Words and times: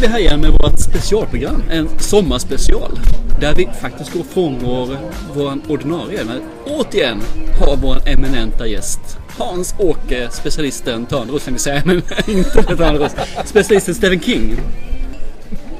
Vi 0.00 0.06
här 0.06 0.18
igen 0.18 0.40
med 0.40 0.50
vårt 0.50 0.78
specialprogram, 0.78 1.62
en 1.70 1.88
sommarspecial. 1.98 3.00
Där 3.40 3.54
vi 3.54 3.68
faktiskt 3.80 4.12
går 4.12 4.22
från 4.22 4.58
vår, 4.58 4.96
vår 5.34 5.58
ordinarie, 5.68 6.24
men 6.24 6.42
återigen 6.66 7.20
har 7.60 7.76
vår 7.76 8.08
eminenta 8.08 8.66
gäst 8.66 9.00
Hans-Åke, 9.38 10.28
specialisten 10.30 11.06
Törnros 11.06 11.44
tänkte 11.44 11.62
säga, 11.62 11.82
men 11.86 12.02
inte 12.26 12.62
Törnros. 12.62 13.12
Specialisten 13.44 13.94
Stephen 13.94 14.20
King. 14.20 14.56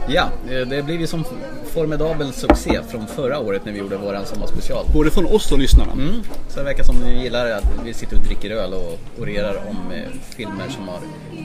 Ja, 0.08 0.28
eh, 0.50 0.68
det 0.68 0.82
blir 0.82 1.00
ju 1.00 1.06
som 1.06 1.24
formidabel 1.70 2.32
succé 2.32 2.80
från 2.88 3.06
förra 3.06 3.38
året 3.38 3.64
när 3.64 3.72
vi 3.72 3.78
gjorde 3.78 3.96
våran 3.96 4.26
sommarspecial. 4.26 4.84
Både 4.94 5.10
från 5.10 5.26
oss 5.26 5.52
och 5.52 5.58
lyssnarna. 5.58 5.92
Mm. 5.92 6.22
Så 6.48 6.58
det 6.58 6.64
verkar 6.64 6.84
som 6.84 6.96
ni 6.96 7.22
gillar 7.22 7.50
att 7.50 7.64
vi 7.84 7.94
sitter 7.94 8.16
och 8.16 8.22
dricker 8.22 8.50
öl 8.50 8.74
och 8.74 8.98
orerar 9.22 9.56
om 9.56 9.92
eh, 9.92 10.02
filmer 10.36 10.68
som 10.68 10.88
har 10.88 10.98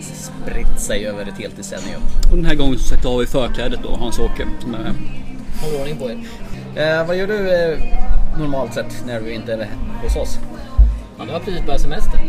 spritt 0.03 0.79
sig 0.79 1.07
över 1.07 1.21
ett 1.25 1.37
helt 1.39 1.57
decennium. 1.57 2.01
Och 2.31 2.35
den 2.35 2.45
här 2.45 2.55
gången 2.55 2.77
så 2.77 2.83
sagt 2.83 3.05
har 3.05 3.19
vi 3.19 3.25
förklädet 3.25 3.79
då, 3.83 3.89
Hans-Åke. 3.89 4.47
Som 4.61 4.73
är 4.75 4.93
Håller 5.61 5.79
ordning 5.81 5.97
på 5.97 6.09
er. 6.09 6.17
Eh, 6.75 7.07
vad 7.07 7.17
gör 7.17 7.27
du 7.27 7.53
eh, 7.53 7.77
normalt 8.39 8.73
sett 8.73 9.05
när 9.05 9.21
du 9.21 9.33
inte 9.33 9.53
är 9.53 9.69
hos 10.03 10.15
oss? 10.15 10.39
Ja, 11.17 11.25
du 11.25 11.31
har 11.31 11.39
precis 11.39 11.65
börjat 11.65 11.81
semester. 11.81 12.19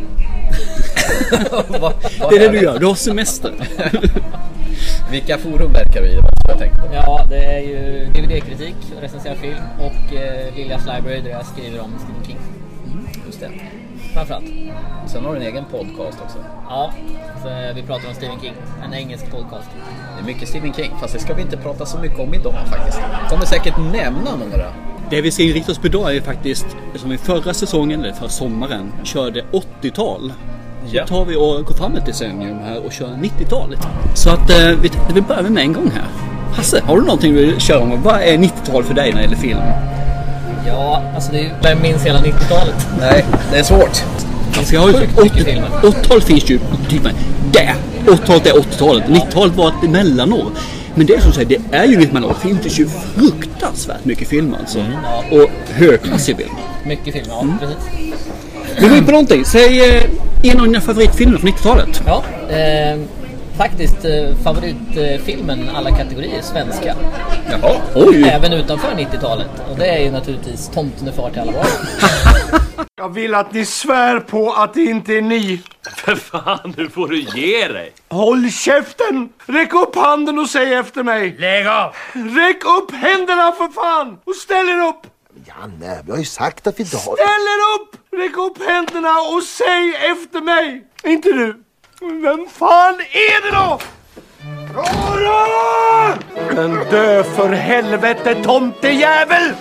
Vad- 1.69 1.81
vad 2.21 2.31
Det 2.31 2.37
är 2.37 2.41
det 2.41 2.49
du 2.49 2.63
gör, 2.63 2.79
du 2.79 2.87
har 2.87 2.95
semester. 2.95 3.53
Vilka 5.11 5.39
forum 5.39 5.73
verkar 5.73 6.01
du 6.03 6.09
i? 6.09 6.15
Jag? 6.49 6.71
Ja, 6.95 7.27
det 7.29 7.45
är 7.45 7.61
ju 7.61 8.07
DVD-kritik, 8.15 8.75
recensera 9.01 9.35
film 9.35 9.57
och 9.79 10.15
eh, 10.17 10.55
Liljas 10.57 10.83
Library 10.87 11.21
där 11.21 11.31
jag 11.31 11.47
skriver 11.47 11.81
om 11.81 11.91
Stephen 11.99 12.25
King. 12.27 12.37
Just 13.27 13.41
det. 13.41 13.51
Framförallt. 14.15 14.45
Sen 15.07 15.25
har 15.25 15.35
du 15.35 15.41
en 15.41 15.47
egen 15.47 15.65
podcast 15.71 16.19
också. 16.25 16.39
Ja, 16.69 16.93
så 17.43 17.49
vi 17.75 17.83
pratar 17.83 18.09
om 18.09 18.15
Stephen 18.15 18.41
King. 18.43 18.53
En 18.85 18.95
engelsk 18.95 19.31
podcast. 19.31 19.69
Det 20.17 20.23
är 20.23 20.27
mycket 20.35 20.49
Stephen 20.49 20.73
King, 20.75 20.91
fast 21.01 21.15
det 21.15 21.21
ska 21.21 21.35
vi 21.35 21.43
inte 21.43 21.57
prata 21.57 21.87
så 21.87 21.99
mycket 21.99 22.19
om 22.19 22.35
idag 22.35 22.55
faktiskt. 22.71 22.99
Kommer 23.31 23.45
säkert 23.47 23.75
nämna 23.79 24.37
några. 24.37 24.73
Det 25.11 25.21
vi 25.21 25.31
ska 25.31 25.43
inrikta 25.43 25.73
oss 25.73 25.79
på 25.79 25.87
idag 25.87 26.17
är 26.17 26.21
faktiskt, 26.21 26.67
som 26.95 27.11
vi 27.11 27.19
förra 27.19 27.55
säsongen, 27.55 28.01
eller 28.05 28.13
förra 28.13 28.29
sommaren, 28.29 28.93
körde 29.05 29.45
80-tal. 29.83 30.33
Så 30.91 30.97
Ja. 30.97 31.07
tar 31.07 31.25
vi 31.25 31.37
och 31.37 31.65
går 31.65 31.75
fram 31.75 31.97
ett 31.97 32.07
decennium 32.07 32.59
här 32.65 32.87
och 32.87 32.93
kör 32.93 33.07
90-talet. 33.09 33.79
Så 34.15 34.31
att 34.31 34.51
eh, 34.51 34.71
vi 35.15 35.21
börjar 35.21 35.43
med 35.43 35.63
en 35.63 35.73
gång 35.73 35.91
här. 35.95 36.05
Hasse, 36.57 36.81
har 36.85 36.97
du 36.97 37.03
någonting 37.03 37.35
du 37.35 37.47
vill 37.47 37.61
köra 37.61 37.81
om? 37.81 38.03
Vad 38.03 38.21
är 38.21 38.39
90-tal 38.39 38.85
för 38.85 38.95
dig 38.95 39.11
när 39.11 39.17
det 39.17 39.23
gäller 39.23 39.37
film? 39.37 39.59
Ja, 40.67 41.03
alltså 41.15 41.33
det 41.33 41.41
är. 41.41 41.53
Vem 41.63 41.83
minns 41.83 42.03
hela 42.07 42.19
90-talet? 42.19 42.87
Nej, 43.01 43.25
det 43.53 43.59
är 43.59 43.63
svårt. 43.63 44.03
Alltså 44.59 44.75
jag 44.75 44.81
har 44.81 44.89
ju 44.89 44.95
Sjukt 44.95 45.23
mycket 45.23 45.45
filmer. 45.45 45.69
80-talet 45.83 46.25
finns 46.25 46.51
ju, 46.51 46.59
typ 46.89 47.03
där. 47.53 47.75
80-talet 48.07 48.47
är 48.47 48.53
80-talet. 48.53 49.05
90-talet 49.05 49.55
var 49.57 49.69
ett 49.69 49.91
mellanår. 49.91 50.47
Men 50.95 51.07
det 51.07 51.15
är 51.15 51.21
som 51.21 51.33
säger, 51.33 51.49
det 51.49 51.77
är 51.77 51.85
ju 51.85 52.03
ett 52.03 52.13
mellanår. 52.13 52.35
Det 52.43 52.49
finns 52.49 52.79
ju 52.79 52.89
fruktansvärt 52.89 54.05
mycket 54.05 54.29
filmer 54.29 54.59
alltså. 54.59 54.79
Och 55.31 55.51
högklassig 55.75 56.37
film. 56.37 56.51
Mycket 56.85 57.15
film, 57.15 57.27
ja 57.29 57.45
precis. 57.61 58.06
Vi 58.77 58.89
går 58.89 58.97
in 58.97 59.05
på 59.05 59.11
någonting. 59.11 59.45
Säg 59.45 59.97
eh, 59.97 60.05
en 60.43 60.61
av 60.61 60.67
dina 60.67 60.81
favoritfilmer 60.81 61.39
från 61.39 61.51
90-talet. 61.51 62.03
Ja, 62.07 62.25
eh, 62.55 63.01
faktiskt 63.59 64.05
eh, 64.05 64.37
favoritfilmen 64.45 65.69
alla 65.75 65.91
kategorier 65.91 66.43
svenska. 66.43 66.95
Jaha. 67.51 67.77
Oj! 67.95 68.23
Även 68.23 68.53
utanför 68.53 68.89
90-talet. 68.89 69.49
Och 69.71 69.79
det 69.79 69.87
är 69.87 70.05
ju 70.05 70.11
naturligtvis 70.11 70.69
Tomten 70.69 71.09
är 71.09 71.13
far 71.13 71.31
till 71.31 71.41
alla 71.41 71.53
barn. 71.53 71.67
Jag 72.97 73.15
vill 73.15 73.35
att 73.35 73.53
ni 73.53 73.65
svär 73.65 74.21
på 74.21 74.53
att 74.53 74.75
det 74.75 74.85
inte 74.85 75.13
är 75.13 75.23
ni. 75.23 75.61
För 75.97 76.15
fan, 76.15 76.75
nu 76.77 76.89
får 76.89 77.09
du 77.09 77.21
ge 77.21 77.69
dig! 77.69 77.93
Håll 78.09 78.51
käften! 78.51 79.29
Räck 79.47 79.75
upp 79.75 79.97
handen 79.97 80.39
och 80.39 80.49
säg 80.49 80.75
efter 80.75 81.03
mig. 81.03 81.37
Lägg 81.39 81.67
av! 81.67 81.95
Räck 82.13 82.65
upp 82.65 82.95
händerna 82.95 83.53
för 83.53 83.73
fan! 83.73 84.19
Och 84.25 84.35
ställ 84.35 84.69
er 84.69 84.89
upp! 84.89 85.07
Janne, 85.49 86.03
vi 86.05 86.11
har 86.11 86.19
ju 86.19 86.25
sagt 86.25 86.67
att 86.67 86.79
vi 86.79 86.83
inte 86.83 86.97
har... 86.97 87.03
Ställ 87.03 87.47
er 87.55 87.61
upp! 87.75 87.97
Räck 88.21 88.37
upp 88.37 88.69
händerna 88.69 89.09
och 89.35 89.43
säg 89.43 89.95
efter 90.13 90.41
mig! 90.41 90.85
Inte 91.05 91.29
du. 91.29 91.63
Vem 92.01 92.47
fan 92.49 92.95
är 92.95 93.43
det 93.43 93.57
då? 93.57 93.81
Klara! 94.73 96.19
Men 96.55 96.91
dö 96.91 97.25
för 97.25 97.49
helvete 97.49 98.35
tomtejävel! 98.45 99.53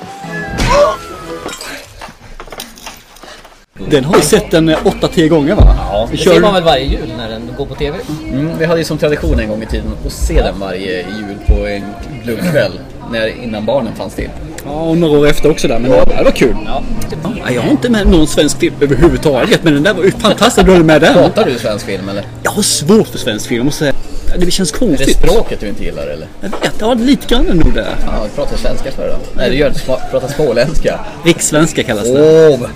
Den 3.73 4.03
har 4.03 4.15
vi 4.15 4.21
sett 4.21 4.51
den 4.51 4.69
8-10 4.69 5.27
gånger 5.27 5.55
va? 5.55 5.75
Ja. 5.77 6.07
Det 6.11 6.17
ser 6.17 6.41
man 6.41 6.41
kör... 6.41 6.53
väl 6.53 6.63
varje 6.63 6.83
jul 6.83 7.13
när 7.17 7.29
den 7.29 7.53
går 7.57 7.65
på 7.65 7.75
TV? 7.75 7.97
Mm, 8.31 8.57
vi 8.57 8.65
hade 8.65 8.79
ju 8.79 8.85
som 8.85 8.97
tradition 8.97 9.39
en 9.39 9.49
gång 9.49 9.63
i 9.63 9.65
tiden 9.65 9.93
att 10.05 10.11
se 10.11 10.41
den 10.41 10.59
varje 10.59 11.01
jul 11.01 11.37
på 11.47 11.67
en 11.67 11.83
glugkväll. 12.23 12.79
När, 13.11 13.27
innan 13.27 13.65
barnen 13.65 13.95
fanns 13.95 14.15
till. 14.15 14.29
Ja, 14.65 14.71
och 14.71 14.97
några 14.97 15.19
år 15.19 15.27
efter 15.27 15.51
också 15.51 15.67
där. 15.67 15.79
Men 15.79 15.91
det 15.91 16.23
var 16.23 16.31
kul. 16.31 16.55
Ja. 16.65 16.83
Ja, 17.23 17.51
jag 17.51 17.61
har 17.61 17.71
inte 17.71 17.89
med 17.89 18.07
någon 18.07 18.27
svensk 18.27 18.59
film 18.59 18.75
överhuvudtaget. 18.81 19.63
Men 19.63 19.73
den 19.73 19.83
där 19.83 19.93
var 19.93 20.03
ju 20.03 20.11
fantastisk 20.11 20.65
du 20.65 20.71
hade 20.73 20.83
med 20.85 21.01
den. 21.01 21.13
Pratar 21.13 21.45
du 21.45 21.57
svensk 21.59 21.85
film 21.85 22.09
eller? 22.09 22.23
Jag 22.43 22.51
har 22.51 22.61
svårt 22.61 23.07
för 23.07 23.17
svensk 23.17 23.47
film. 23.47 23.57
Jag 23.57 23.65
måste 23.65 23.79
säga. 23.79 23.93
Det 24.37 24.51
känns 24.51 24.71
Är 24.73 24.79
det 24.79 24.85
konstigt. 24.87 25.17
språket 25.17 25.59
du 25.59 25.67
inte 25.67 25.83
gillar 25.83 26.07
eller? 26.07 26.27
Jag 26.41 26.49
vet, 26.49 26.73
ja 26.79 26.93
lite 26.93 27.27
grann 27.27 27.45
nog 27.45 27.73
det. 27.73 27.87
Ja, 28.05 28.11
du 28.23 28.29
pratar 28.35 28.57
svenska 28.57 28.91
för 28.91 29.07
då? 29.07 29.15
Nej, 29.37 29.49
du 29.49 29.55
gör 29.55 29.71
Pratar 30.11 30.27
småländska. 30.27 30.99
Rikssvenska 31.25 31.83
kallas 31.83 32.03
det. 32.03 32.47
Åh! 32.49 32.67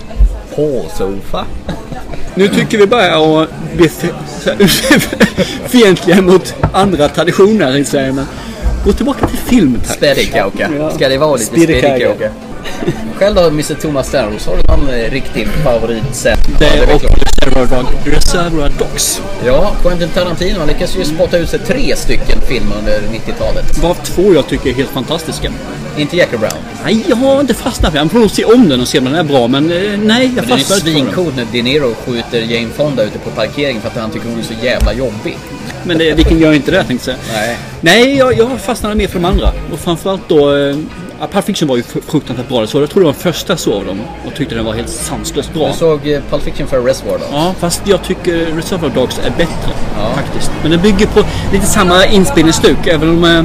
På 0.56 0.82
sofa. 0.98 1.44
Nu 2.34 2.48
tycker 2.48 2.78
vi 2.78 2.86
bara 2.86 3.42
att 3.42 3.48
bli 3.76 3.88
fientliga 5.68 6.22
mot 6.22 6.54
andra 6.72 7.08
traditioner. 7.08 7.84
säga, 7.84 8.12
Men 8.12 8.26
gå 8.84 8.92
tillbaka 8.92 9.26
till 9.26 9.38
film 9.38 9.80
tack. 9.86 9.96
Ja. 10.78 10.90
Ska 10.90 11.08
det 11.08 11.18
vara 11.18 11.36
lite 11.36 11.60
sperikauka? 11.60 12.30
Själv 13.18 13.34
då, 13.36 13.42
Mr 13.46 13.74
Thomas 13.74 14.08
Stenros, 14.08 14.46
har 14.46 14.56
du 14.56 14.62
någon 14.62 14.88
eh, 14.94 15.10
riktig 15.10 15.48
favoritscen? 15.64 16.36
Det 16.58 16.64
Ja, 16.64 16.70
är 16.72 16.82
är 16.82 16.86
väl 16.86 16.96
och. 16.96 17.02
Reservoir, 17.46 17.82
Dog, 17.82 18.14
Reservoir 18.14 18.72
Dogs. 18.78 19.22
Ja, 19.46 19.72
Quentin 19.82 20.08
Tarantino 20.08 20.66
lyckas 20.66 20.96
ju 20.96 21.04
spotta 21.04 21.38
ut 21.38 21.48
sig 21.48 21.58
tre 21.58 21.96
stycken 21.96 22.40
filmer 22.48 22.76
under 22.78 22.92
90-talet. 23.00 23.78
Varav 23.78 23.94
två 24.02 24.34
jag 24.34 24.46
tycker 24.48 24.70
är 24.70 24.74
helt 24.74 24.90
fantastiska. 24.90 25.52
Inte 25.96 26.16
Jackie 26.16 26.38
Brown. 26.38 26.52
Nej, 26.84 27.04
jag 27.08 27.16
har 27.16 27.40
inte 27.40 27.54
fastnat 27.54 27.90
för 27.92 27.98
den. 27.98 28.04
Jag 28.06 28.12
får 28.12 28.18
nog 28.18 28.30
se 28.30 28.44
om 28.44 28.68
den 28.68 28.80
och 28.80 28.88
se 28.88 28.98
om 28.98 29.04
den 29.04 29.14
är 29.14 29.24
bra. 29.24 29.48
Men 29.48 29.70
eh, 29.72 29.76
nej, 29.98 30.32
jag 30.36 30.44
Det 30.46 30.52
är 30.52 30.56
fastnar 30.56 30.56
inte 30.56 30.64
för 30.66 30.74
den. 30.74 30.94
svincoolt 30.94 31.36
när 31.36 31.46
De 31.52 31.62
Niro 31.62 31.94
skjuter 32.06 32.40
Jane 32.40 32.68
Fonda 32.76 33.02
ute 33.04 33.18
på 33.18 33.30
parkeringen 33.30 33.82
för 33.82 33.88
att 33.88 33.96
han 33.96 34.10
tycker 34.10 34.28
hon 34.28 34.38
är 34.38 34.42
så 34.42 34.54
jävla 34.62 34.92
jobbig. 34.92 35.36
Men 35.84 35.98
det, 35.98 36.14
vilken 36.14 36.38
gör 36.38 36.52
inte 36.52 36.70
det 36.70 36.84
tänkte 36.84 37.10
jag. 37.10 37.18
Nej. 37.32 37.56
Nej, 37.80 38.16
jag, 38.16 38.38
jag 38.38 38.60
fastnade 38.60 38.94
mer 38.94 39.06
för 39.08 39.18
de 39.18 39.24
andra. 39.24 39.48
Och 39.72 39.78
framförallt 39.78 40.28
då... 40.28 40.56
Eh, 40.56 40.76
ja, 41.20 41.26
Pulp 41.32 41.44
Fiction 41.44 41.68
var 41.68 41.76
ju 41.76 41.82
fr- 41.82 42.02
fruktansvärt 42.10 42.48
bra. 42.48 42.66
Så 42.66 42.80
jag 42.80 42.90
tror 42.90 43.00
det 43.00 43.06
var 43.06 43.12
den 43.12 43.22
första 43.22 43.52
jag 43.52 43.60
såg 43.60 43.86
dem 43.86 44.00
och 44.26 44.34
tyckte 44.34 44.54
den 44.54 44.64
var 44.64 44.72
helt 44.74 44.88
sanslöst 44.88 45.54
bra. 45.54 45.68
Du 45.68 45.74
såg 45.74 46.08
eh, 46.08 46.20
Pulp 46.30 46.42
Fiction 46.42 46.66
för 46.66 46.80
Reservoir 46.82 47.18
då? 47.18 47.24
Ja, 47.32 47.54
fast 47.58 47.82
jag 47.84 48.02
tycker 48.04 48.36
Reservoir 48.56 48.90
Dogs 48.94 49.18
är 49.18 49.30
bättre 49.30 49.72
faktiskt. 50.14 50.50
Men 50.62 50.70
den 50.70 50.80
bygger 50.82 51.06
på 51.06 51.24
lite 51.52 51.66
samma 51.66 52.06
inspelningsstuk. 52.06 52.86
Även 52.86 53.08
om... 53.08 53.24
Eh, 53.24 53.42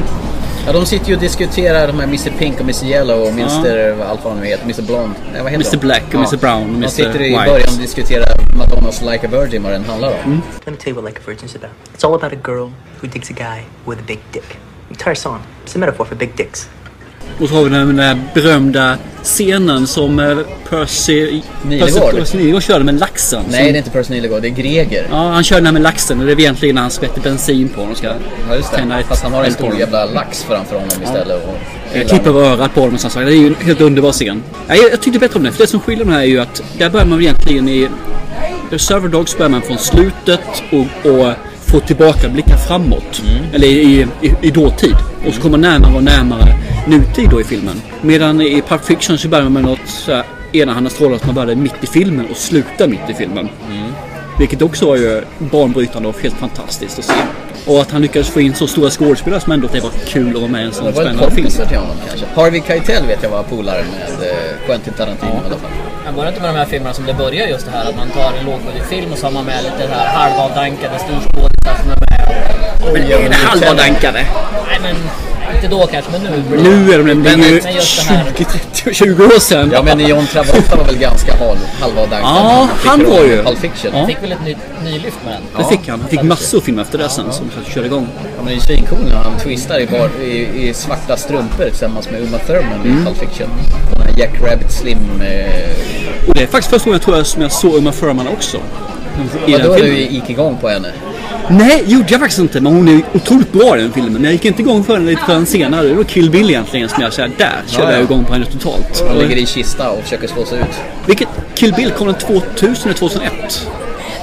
Ja, 0.65 0.71
de 0.73 0.85
sitter 0.85 1.07
ju 1.07 1.13
och 1.15 1.21
diskuterar 1.21 1.87
de 1.87 1.99
här 1.99 2.03
Mr 2.07 2.37
Pink 2.37 2.55
och 2.55 2.61
Mr 2.61 2.85
Yellow 2.85 3.21
och 3.21 3.31
Mr. 3.31 4.01
Allt 4.01 4.23
vad 4.23 4.33
de 4.35 4.39
nu 4.39 4.45
heter, 4.45 4.63
Mr 4.63 4.81
Blond. 4.81 5.13
Nej, 5.33 5.43
vad 5.43 5.51
heter 5.51 5.65
Mr. 5.65 5.71
de? 5.71 5.77
Black 5.77 6.03
och 6.07 6.13
Mr. 6.15 6.37
Brown 6.37 6.61
och 6.61 6.67
De 6.67 6.75
Mr. 6.75 6.87
sitter 6.87 7.21
i 7.21 7.29
White. 7.29 7.45
början 7.45 7.67
och 7.73 7.79
diskuterar 7.81 8.55
Madonnas 8.57 9.01
Like 9.01 9.27
a 9.27 9.29
Virgin 9.31 9.63
vad 9.63 9.71
den 9.71 9.85
handlar 9.85 10.07
om. 10.25 10.41
Let 10.65 10.65
me 10.65 10.75
tell 10.79 10.93
you 10.93 11.01
what 11.01 11.05
Like 11.13 11.19
a 11.19 11.31
Virgin's 11.31 11.55
about. 11.55 11.71
It's 11.95 12.07
all 12.07 12.13
about 12.15 12.33
a 12.33 12.41
girl 12.43 12.71
who 13.01 13.07
digs 13.07 13.29
a 13.29 13.33
guy 13.33 13.63
with 13.85 13.99
a 13.99 14.03
big 14.07 14.19
dick. 14.31 14.47
The 14.87 14.93
entire 14.93 15.15
song. 15.15 15.39
It's 15.63 15.75
a 15.75 15.79
metaphor 15.79 16.05
for 16.05 16.15
big 16.15 16.35
dicks. 16.37 16.69
Och 17.39 17.49
så 17.49 17.55
har 17.55 17.63
vi 17.63 17.69
den 17.69 17.87
den 17.87 17.95
där 17.95 18.17
berömda 18.33 18.97
scenen 19.23 19.87
som 19.87 20.19
eh, 20.19 20.37
Percy... 20.69 21.41
Nilegård. 21.61 22.11
Percy 22.11 22.37
Nilegård 22.37 22.63
körde 22.63 22.85
med 22.85 22.99
laxen. 22.99 23.43
Nej, 23.49 23.63
som, 23.63 23.63
det 23.63 23.77
är 23.77 23.77
inte 23.77 23.89
Percy 23.89 24.13
Nilegård, 24.13 24.41
det 24.41 24.47
är 24.47 24.51
Greger. 24.51 25.07
Ja, 25.09 25.29
han 25.29 25.43
körde 25.43 25.59
den 25.59 25.65
här 25.65 25.73
med 25.73 25.81
laxen 25.81 26.19
och 26.19 26.25
det 26.25 26.31
är 26.31 26.39
egentligen 26.39 26.75
när 26.75 26.81
han 26.81 26.91
skvätter 26.91 27.21
bensin 27.21 27.69
på 27.69 27.81
honom 27.81 27.95
ska 27.95 28.07
Ja, 28.07 28.55
just 28.55 28.71
det. 28.71 29.03
Fast 29.07 29.23
han 29.23 29.33
har 29.33 29.43
en 29.43 29.51
stor 29.51 29.79
jävla 29.79 30.05
lax 30.05 30.43
framför 30.43 30.75
honom 30.75 31.03
istället. 31.03 31.43
Och 31.47 31.57
Jag 31.93 32.07
klipper 32.07 32.29
över 32.29 32.41
örat 32.41 32.73
på 32.73 32.81
och 32.81 32.99
sånt. 32.99 33.13
Det 33.13 33.21
är 33.21 33.29
ju 33.29 33.47
en 33.47 33.55
helt 33.55 33.81
underbar 33.81 34.11
scen. 34.11 34.43
Ja, 34.67 34.75
jag, 34.75 34.91
jag 34.91 35.01
tyckte 35.01 35.19
bättre 35.19 35.37
om 35.37 35.43
den. 35.43 35.53
För 35.53 35.63
det 35.63 35.67
som 35.67 35.79
skiljer 35.79 36.05
den 36.05 36.13
här 36.13 36.21
är 36.21 36.25
ju 36.25 36.39
att 36.39 36.63
där 36.77 36.89
börjar 36.89 37.05
man 37.05 37.21
egentligen 37.21 37.69
i... 37.69 37.87
Reservoir 38.71 39.09
Dogs 39.09 39.37
börjar 39.37 39.49
man 39.49 39.61
från 39.61 39.77
slutet 39.77 40.63
och, 40.71 41.11
och 41.11 41.33
får 41.65 41.79
tillbaka 41.79 42.29
blicka 42.29 42.57
framåt. 42.57 43.21
Eller 43.53 43.67
i, 43.67 44.07
i, 44.21 44.33
i 44.41 44.51
dåtid. 44.51 44.95
Och 45.27 45.33
så 45.33 45.41
kommer 45.41 45.57
man 45.57 45.61
närmare 45.61 45.95
och 45.95 46.03
närmare 46.03 46.55
nutid 46.85 47.29
då 47.29 47.41
i 47.41 47.43
filmen. 47.43 47.81
Medan 48.01 48.41
i 48.41 48.61
Pulp 48.67 48.85
Fiction 48.85 49.17
så 49.17 49.27
börjar 49.27 49.43
man 49.43 49.53
med 49.53 49.63
något 49.63 49.87
så 49.87 50.11
här 50.13 50.23
enahanda 50.53 50.89
strålar 50.89 51.15
att 51.15 51.25
man 51.25 51.35
börjar 51.35 51.55
mitt 51.55 51.83
i 51.83 51.87
filmen 51.87 52.27
och 52.31 52.37
slutar 52.37 52.87
mitt 52.87 53.09
i 53.09 53.13
filmen. 53.13 53.49
Vilket 54.39 54.61
också 54.61 54.85
var 54.87 54.95
ju 54.95 55.21
banbrytande 55.39 56.09
och 56.09 56.21
helt 56.21 56.35
fantastiskt 56.35 56.99
att 56.99 57.05
se. 57.05 57.13
Och 57.67 57.81
att 57.81 57.91
han 57.91 58.01
lyckades 58.01 58.29
få 58.29 58.41
in 58.41 58.53
så 58.55 58.67
stora 58.67 58.89
skådespelare 58.89 59.39
som 59.41 59.51
ändå 59.51 59.67
att 59.67 59.73
det 59.73 59.79
var 59.79 59.91
kul 60.07 60.29
att 60.35 60.41
vara 60.41 60.51
med 60.51 60.61
i 60.61 60.65
en 60.65 60.71
sån 60.73 60.85
Det 60.85 60.91
var 60.91 61.01
en 61.01 61.07
spännande 61.07 61.35
film. 61.35 61.43
kompisar 61.45 61.65
till 61.65 61.77
honom 61.77 61.95
kanske. 62.07 62.25
Harvey 62.35 62.61
Keitel 62.67 63.05
vet 63.07 63.23
jag 63.23 63.29
var 63.29 63.43
polare 63.43 63.83
med 63.91 64.29
eh, 64.29 64.65
Quentin 64.65 64.93
Tarantino 64.93 65.31
i 65.31 65.45
alla 65.45 65.57
fall. 65.57 65.71
Men 66.05 66.15
var 66.15 66.23
det 66.23 66.29
inte 66.29 66.41
med 66.41 66.49
de 66.49 66.57
här 66.57 66.65
filmerna 66.65 66.93
som 66.93 67.05
det 67.05 67.13
börjar 67.13 67.47
just 67.47 67.65
det 67.65 67.71
här 67.71 67.89
att 67.89 67.95
man 67.95 68.09
tar 68.09 68.33
en 68.39 68.45
lågbudgetfilm 68.45 69.11
och 69.11 69.17
så 69.17 69.25
har 69.25 69.31
man 69.33 69.45
med 69.45 69.63
lite 69.63 69.93
här 69.93 70.07
halvavdankade 70.07 70.99
storskådisar 70.99 71.75
som 71.81 71.91
är 71.91 71.97
med 71.99 72.93
Men 72.93 73.01
är 73.25 73.29
det 73.29 73.35
halva 73.35 73.73
dankade? 73.73 74.25
Nej 74.67 74.79
men, 74.81 74.95
inte 75.55 75.67
då 75.67 75.87
kanske, 75.87 76.11
men 76.11 76.21
nu. 76.21 76.43
blir 76.49 76.63
Nu 76.63 76.93
är 76.93 76.97
de 76.97 77.23
det 77.23 77.29
är 77.29 77.35
ju 77.37 77.41
Men 77.63 77.75
just 77.75 78.07
det 78.07 78.13
här- 78.13 78.25
20, 78.37 78.45
30, 78.45 78.93
20 78.93 79.23
år 79.25 79.39
sedan. 79.39 79.69
Ja 79.73 79.83
men 79.83 80.07
John 80.07 80.27
Travolta 80.27 80.75
var 80.75 80.83
väl 80.85 80.97
ganska 80.97 81.35
hal, 81.37 81.57
halvdankad. 81.81 82.19
Ja, 82.23 82.67
han 82.85 83.05
var 83.09 83.23
ju- 83.23 83.43
Pulp 83.43 83.59
Fiction. 83.59 83.91
Ja. 83.99 84.07
Fick 84.07 84.23
väl 84.23 84.31
ett 84.31 84.43
nytt 84.45 84.57
nylyft 84.83 85.17
med 85.25 85.33
den. 85.33 85.63
Det 85.63 85.69
fick 85.77 85.89
han. 85.89 85.99
Han 85.99 86.09
fick 86.09 86.21
massor 86.23 86.57
av 86.57 86.61
filmer 86.61 86.81
efter 86.81 86.97
det 86.97 87.09
sen 87.09 87.31
som 87.33 87.49
faktiskt 87.49 87.75
körde 87.75 87.87
igång. 87.87 88.07
Ja, 88.23 88.29
men 88.37 88.45
det 88.45 88.53
är 88.53 88.59
svincool 88.59 88.99
när 89.09 89.15
han 89.15 89.37
twistar 89.43 89.79
i, 89.79 89.87
bar, 89.87 90.09
i, 90.23 90.67
i 90.69 90.73
svarta 90.73 91.17
strumpor 91.17 91.63
tillsammans 91.69 92.09
med 92.11 92.21
Uma 92.21 92.37
Thurman 92.37 92.81
Mm. 92.85 93.01
i 93.01 93.05
Pulp 93.05 93.17
Fiction. 93.17 93.49
Den 93.91 94.01
här 94.01 94.19
Jack 94.19 94.41
Rabbit 94.51 94.71
Slim... 94.71 94.97
Eh, 95.21 96.27
Och 96.27 96.33
det 96.33 96.41
är 96.43 96.47
faktiskt 96.47 96.69
första 96.69 96.85
gången 96.85 96.93
jag 96.99 97.01
tror 97.01 97.17
jag 97.17 97.25
som 97.25 97.41
jag 97.41 97.51
såg 97.51 97.75
Uma 97.75 97.91
Thurman 97.91 98.27
också. 98.27 98.57
I 99.47 99.51
den 99.51 99.61
du 99.71 99.75
filmen. 99.75 99.95
gick 100.13 100.29
igång 100.29 100.57
på 100.61 100.69
henne? 100.69 100.87
Nej, 101.49 101.83
gjorde 101.85 102.05
jag 102.09 102.19
faktiskt 102.19 102.39
inte. 102.39 102.61
Men 102.61 102.75
hon 102.75 102.87
är 102.87 103.01
otroligt 103.13 103.51
bra 103.51 103.77
i 103.77 103.81
den 103.81 103.91
filmen. 103.91 104.13
Men 104.13 104.23
jag 104.23 104.33
gick 104.33 104.45
inte 104.45 104.61
igång 104.61 104.83
för 104.83 104.93
henne 104.93 105.05
lite 105.09 105.21
förrän 105.25 105.45
senare. 105.45 105.87
Det 105.87 105.93
var 105.93 106.03
Kill 106.03 106.29
Bill 106.31 106.49
egentligen 106.49 106.89
som 106.89 107.03
jag 107.03 107.13
säger 107.13 107.31
där 107.37 107.61
körde 107.67 107.83
Ja, 107.83 107.91
ja. 107.91 107.95
jag 107.95 108.03
igång 108.03 108.25
på 108.25 108.33
henne 108.33 108.45
totalt. 108.45 109.03
Han 109.07 109.17
ligger 109.17 109.35
i 109.35 109.45
kista 109.45 109.89
och 109.89 110.03
försöker 110.03 110.27
slå 110.27 110.45
sig 110.45 110.59
ut. 110.59 110.81
Vilket 111.05 111.27
Kill 111.55 111.73
Bill 111.73 111.91
kom 111.91 112.07
den 112.07 112.15
2000 112.15 112.67
eller 112.83 112.93
2001? 112.93 113.67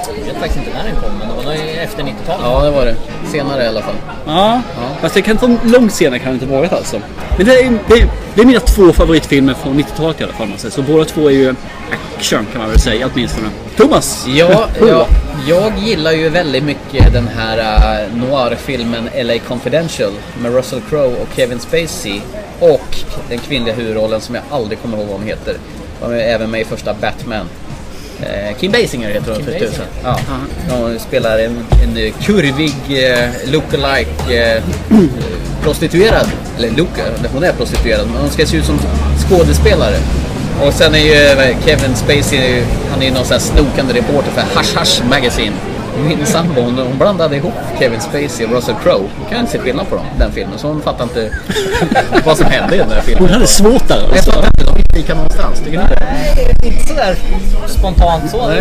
Jag 0.07 0.25
vet 0.25 0.35
faktiskt 0.41 0.57
inte 0.57 0.77
när 0.77 0.83
den 0.83 0.95
kom, 0.95 1.11
men 1.19 1.27
det 1.27 1.45
var 1.45 1.53
efter 1.83 2.03
90-talet. 2.03 2.41
Ja 2.43 2.63
det 2.63 2.71
var 2.71 2.85
det. 2.85 2.95
Senare 3.31 3.63
i 3.63 3.67
alla 3.67 3.81
fall. 3.81 3.95
Ja, 4.25 4.61
fast 5.01 5.15
det 5.15 5.21
kan 5.21 5.37
vara 5.37 5.57
långt 5.63 5.93
senare 5.93 6.19
kan 6.19 6.27
det 6.27 6.33
inte 6.33 6.45
varit 6.45 6.73
alltså. 6.73 7.01
Men 7.37 7.45
det 7.45 7.53
är, 7.59 7.79
det, 7.87 7.93
är, 7.93 8.07
det 8.35 8.41
är 8.41 8.45
mina 8.45 8.59
två 8.59 8.93
favoritfilmer 8.93 9.53
från 9.53 9.79
90-talet 9.79 10.21
i 10.21 10.23
alla 10.23 10.33
fall. 10.33 10.47
säger. 10.57 10.71
Så 10.71 10.81
båda 10.81 11.05
två 11.05 11.27
är 11.27 11.33
ju 11.33 11.55
action 12.17 12.45
kan 12.51 12.61
man 12.61 12.69
väl 12.69 12.79
säga 12.79 13.09
åtminstone. 13.13 13.49
Thomas! 13.77 14.25
Ja, 14.27 14.67
ja, 14.89 15.07
jag 15.47 15.77
gillar 15.77 16.11
ju 16.11 16.29
väldigt 16.29 16.63
mycket 16.63 17.13
den 17.13 17.27
här 17.27 17.57
uh, 17.57 18.17
noir-filmen 18.17 19.09
LA 19.23 19.39
Confidential 19.47 20.11
med 20.41 20.53
Russell 20.53 20.81
Crowe 20.89 21.15
och 21.21 21.27
Kevin 21.35 21.59
Spacey. 21.59 22.21
Och 22.59 22.97
den 23.29 23.39
kvinnliga 23.39 23.75
huvudrollen 23.75 24.21
som 24.21 24.35
jag 24.35 24.43
aldrig 24.49 24.81
kommer 24.81 24.97
ihåg 24.97 25.07
vad 25.07 25.17
hon 25.17 25.27
heter. 25.27 25.55
Är 26.03 26.11
även 26.11 26.51
med 26.51 26.61
i 26.61 26.65
första 26.65 26.93
Batman. 26.93 27.45
Eh, 28.23 28.57
Kim 28.59 28.71
Basinger 28.71 29.09
heter 29.09 29.31
hon 29.33 29.43
för 29.43 29.59
tusan. 29.59 29.85
Ja. 30.03 30.19
Hon 30.69 30.99
spelar 30.99 31.39
en, 31.39 31.65
en 31.83 32.11
kurvig 32.21 32.75
eh, 32.89 33.29
lookalike 33.51 34.55
eh, 34.55 34.63
prostituerad. 35.63 36.27
Eller 36.57 36.71
look, 36.71 36.89
hon 37.33 37.43
är 37.43 37.51
prostituerad 37.51 38.07
men 38.07 38.21
hon 38.21 38.29
ska 38.29 38.45
se 38.45 38.57
ut 38.57 38.65
som 38.65 38.79
skådespelare. 39.29 39.95
Och 40.61 40.73
sen 40.73 40.95
är 40.95 40.99
ju 40.99 41.41
eh, 41.41 41.57
Kevin 41.65 41.95
Spacey, 41.95 42.63
han 42.91 43.01
är 43.01 43.05
ju 43.05 43.11
någon 43.11 43.25
sån 43.25 43.33
här 43.33 43.39
snokande 43.39 43.93
reporter 43.93 44.31
för 44.31 44.41
Hush 44.59 44.79
Hush 44.79 45.05
Magazine. 45.09 45.53
Min 46.07 46.25
sambo 46.25 46.61
hon, 46.61 46.77
hon 46.77 46.97
blandade 46.97 47.35
ihop 47.35 47.53
Kevin 47.79 48.01
Spacey 48.01 48.45
och 48.45 48.51
Russell 48.51 48.75
Crowe. 48.83 49.07
Hon 49.19 49.29
kan 49.29 49.39
inte 49.39 49.51
se 49.51 49.59
skillnad 49.59 49.89
på 49.89 49.95
dem, 49.95 50.05
den 50.19 50.31
filmen. 50.31 50.59
Så 50.59 50.67
hon 50.67 50.81
fattar 50.81 51.03
inte 51.03 51.33
vad 52.25 52.37
som 52.37 52.45
hände 52.45 52.75
i 52.75 52.77
den 52.77 52.91
här 52.91 53.01
filmen. 53.01 53.23
Hon 53.23 53.33
hade 53.33 53.47
svårt 53.47 53.87
där 53.87 53.95
Jag 54.01 54.11
alltså. 54.11 54.31
fattar 54.31 54.47
inte, 54.47 54.63
de 54.65 54.77
inte 54.79 54.97
lika 54.97 55.13
någonstans. 55.15 55.59
Tycker 55.59 55.77
ni 55.77 55.83
det? 56.61 56.67
Inte 56.67 56.87
sådär 56.87 57.17
spontant 57.67 58.31
så. 58.31 58.51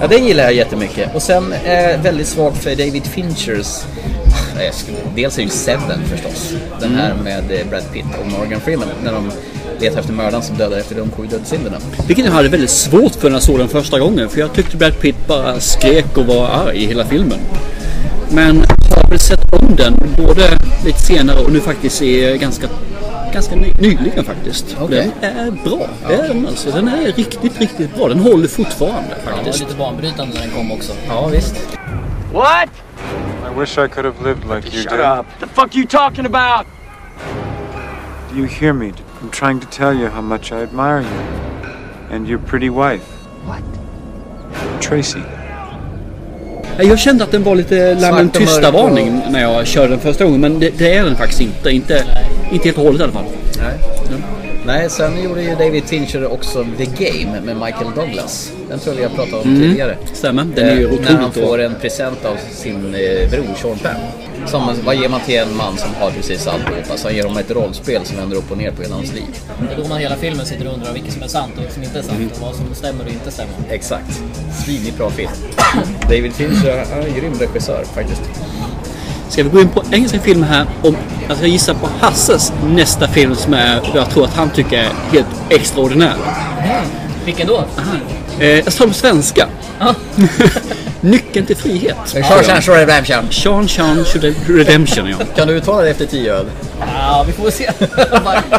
Ja, 0.00 0.06
den 0.06 0.26
gillar 0.26 0.44
jag 0.44 0.52
jättemycket. 0.54 1.14
Och 1.14 1.22
sen 1.22 1.54
är 1.64 1.88
jag 1.90 1.98
väldigt 1.98 2.26
svag 2.26 2.56
för 2.56 2.70
David 2.70 3.06
Finchers... 3.06 3.82
Jag 4.64 4.74
skulle- 4.74 4.98
Dels 5.14 5.34
är 5.34 5.38
det 5.38 5.44
ju 5.44 5.48
Seven 5.50 6.00
förstås. 6.06 6.52
Den 6.80 6.94
här 6.94 7.14
med 7.24 7.50
eh, 7.60 7.66
Brad 7.70 7.82
Pitt 7.92 8.04
och 8.20 8.26
Morgan 8.38 8.60
Freeman. 8.60 8.88
När 9.04 9.12
de 9.12 9.30
letar 9.80 10.00
efter 10.00 10.12
mördaren 10.12 10.42
som 10.42 10.56
dödar 10.56 10.78
efter 10.78 10.94
de 10.94 11.10
sju 11.10 11.26
dödssynderna. 11.26 11.76
Vilket 12.06 12.24
jag 12.24 12.32
hade 12.32 12.48
väldigt 12.48 12.70
svårt 12.70 13.14
för 13.14 13.28
när 13.30 13.36
jag 13.36 13.42
såg 13.42 13.58
den 13.58 13.68
första 13.68 13.98
gången. 13.98 14.28
För 14.28 14.40
jag 14.40 14.52
tyckte 14.52 14.76
Brad 14.76 15.00
Pitt 15.00 15.26
bara 15.26 15.60
skrek 15.60 16.16
och 16.18 16.26
var 16.26 16.46
arg 16.48 16.76
i 16.82 16.86
hela 16.86 17.04
filmen. 17.04 17.38
Men 18.30 18.64
jag 18.90 18.96
har 18.96 19.10
väl 19.10 19.18
sett 19.18 19.52
om 19.52 19.76
den 19.76 19.94
både 20.16 20.42
lite 20.84 20.98
senare 21.00 21.40
och 21.44 21.52
nu 21.52 21.60
faktiskt 21.60 22.02
är 22.02 22.36
ganska, 22.36 22.66
ganska 23.32 23.54
ny, 23.56 23.72
nyligen 23.80 24.24
faktiskt. 24.24 24.76
Okej. 24.80 25.10
Den 25.20 25.36
är 25.38 25.50
bra. 25.50 25.86
Är 26.10 26.28
den 26.28 26.46
alltså. 26.46 26.70
Den 26.70 26.88
är 26.88 27.12
riktigt, 27.12 27.60
riktigt 27.60 27.96
bra. 27.96 28.08
Den 28.08 28.18
håller 28.20 28.48
fortfarande 28.48 29.16
faktiskt. 29.24 29.60
lite 29.60 29.74
banbrytande 29.74 30.34
när 30.34 30.40
den 30.42 30.50
kom 30.50 30.72
också. 30.72 30.92
Ja, 31.08 31.26
visst. 31.26 31.54
What? 32.32 32.68
I 33.56 33.60
wish 33.60 33.78
I 33.78 33.88
could 33.88 34.04
have 34.04 34.28
lived 34.28 34.44
like 34.56 34.76
you 34.76 34.82
Shut 34.82 34.90
did. 34.92 35.00
up. 35.00 35.26
The 35.40 35.46
fuck 35.60 35.76
you 35.76 35.86
talking 35.86 36.26
about? 36.26 36.66
Do 38.32 38.38
you 38.38 38.46
hear 38.46 38.72
me? 38.72 38.92
I'm 39.22 39.30
trying 39.30 39.60
to 39.60 39.66
tell 39.66 39.94
you 39.94 40.08
how 40.08 40.22
much 40.22 40.50
I 40.50 40.62
admire 40.62 41.00
you. 41.00 41.08
And 42.10 42.28
your 42.28 42.38
pretty 42.38 42.70
wife. 42.70 43.04
What? 43.46 43.62
Tracy. 44.80 45.20
Jag 46.78 46.98
kände 46.98 47.24
att 47.24 47.30
den 47.30 47.42
var 47.42 47.54
lite 47.54 47.94
Lammen 47.94 48.30
tysta 48.30 48.70
varning 48.70 49.22
när 49.30 49.40
jag 49.40 49.66
körde 49.66 49.88
den 49.88 49.98
första 49.98 50.24
gången. 50.24 50.40
Men 50.40 50.60
det, 50.60 50.78
det 50.78 50.94
är 50.94 51.04
den 51.04 51.16
faktiskt 51.16 51.40
inte. 51.40 51.70
Inte, 51.70 52.04
inte 52.52 52.64
helt 52.64 52.78
och 52.78 52.84
hållet 52.84 53.00
i 53.00 53.04
alla 53.04 53.12
fall. 53.12 53.24
Nej. 53.58 54.49
Nej, 54.66 54.90
sen 54.90 55.22
gjorde 55.22 55.42
ju 55.42 55.54
David 55.54 55.84
Fincher 55.84 56.32
också 56.32 56.66
The 56.78 56.84
Game 56.84 57.40
med 57.40 57.56
Michael 57.56 57.90
Douglas. 57.96 58.52
Den 58.68 58.78
tror 58.78 58.94
jag 58.94 59.02
vi 59.02 59.08
har 59.08 59.24
pratat 59.24 59.46
om 59.46 59.54
tidigare. 59.60 59.96
Stämmer. 60.12 60.44
Den 60.44 60.68
är 60.68 60.74
ju 60.74 60.84
Eh, 60.84 61.00
när 61.00 61.10
han 61.10 61.24
otroligt 61.24 61.48
får 61.48 61.60
en 61.60 61.74
present 61.74 62.24
av 62.24 62.36
sin 62.50 62.94
eh, 62.94 63.30
bror 63.30 63.54
Sean 63.56 63.78
Penn. 63.78 64.00
Som, 64.46 64.74
vad 64.84 64.96
ger 64.96 65.08
man 65.08 65.20
till 65.20 65.38
en 65.38 65.56
man 65.56 65.76
som 65.76 65.88
har 66.00 66.10
precis 66.10 66.46
alltihop? 66.46 66.90
Alltså 66.90 67.08
han 67.08 67.16
ger 67.16 67.22
honom 67.22 67.38
ett 67.38 67.50
rollspel 67.50 68.04
som 68.04 68.16
vänder 68.16 68.36
upp 68.36 68.50
och 68.50 68.58
ner 68.58 68.70
på 68.70 68.82
hela 68.82 68.94
hans 68.94 69.14
liv. 69.14 69.24
Det 69.68 69.74
är 69.74 69.82
då 69.82 69.88
man 69.88 69.98
hela 69.98 70.16
filmen 70.16 70.46
sitter 70.46 70.66
och 70.66 70.74
undrar 70.74 70.92
vilket 70.92 71.12
som 71.12 71.22
är 71.22 71.28
sant 71.28 71.52
och 71.54 71.58
vilket 71.58 71.74
som 71.74 71.82
inte 71.82 71.98
är 71.98 72.02
sant. 72.02 72.18
Och 72.34 72.40
vad 72.40 72.54
som 72.54 72.74
stämmer 72.74 73.04
och 73.04 73.10
inte 73.10 73.30
stämmer. 73.30 73.54
Exakt. 73.70 74.20
Svinigt 74.64 74.98
bra 74.98 75.10
film. 75.10 75.30
David 76.02 76.32
Fincher 76.32 76.84
är 76.92 77.06
en 77.06 77.14
grym 77.14 77.34
regissör 77.38 77.84
faktiskt. 77.94 78.22
Ska 79.28 79.42
vi 79.42 79.50
gå 79.50 79.60
in 79.60 79.68
på 79.68 79.82
engelska 79.92 80.20
filmer 80.20 80.46
här? 80.46 80.66
Om, 80.82 80.96
alltså 81.30 81.44
jag 81.44 81.52
gissar 81.52 81.74
på 81.74 81.88
Hasses 82.00 82.52
nästa 82.66 83.08
film 83.08 83.34
som 83.34 83.54
är, 83.54 83.80
jag 83.94 84.10
tror 84.10 84.24
att 84.24 84.34
han 84.36 84.50
tycker 84.50 84.78
är 84.78 84.88
helt 85.12 85.26
extraordinär. 85.48 86.14
Vilken 87.24 87.46
då? 87.46 87.64
Eh, 88.40 88.48
jag 88.48 88.64
tar 88.72 88.86
på 88.86 88.92
svenska. 88.94 89.46
Ja. 89.80 89.94
Nyckeln 91.00 91.46
till 91.46 91.56
frihet. 91.56 91.96
Shawshank 92.06 92.68
Redemption. 92.68 93.30
Sean 93.30 93.68
Sean 93.68 94.04
Redemption 94.48 95.08
ja. 95.10 95.16
Kan 95.36 95.48
du 95.48 95.54
uttala 95.54 95.82
det 95.82 95.90
efter 95.90 96.06
tio 96.06 96.34
öl? 96.34 96.46
Ja, 96.80 97.24
vi 97.26 97.32
får 97.32 97.42
väl 97.42 97.52
se. 97.52 97.64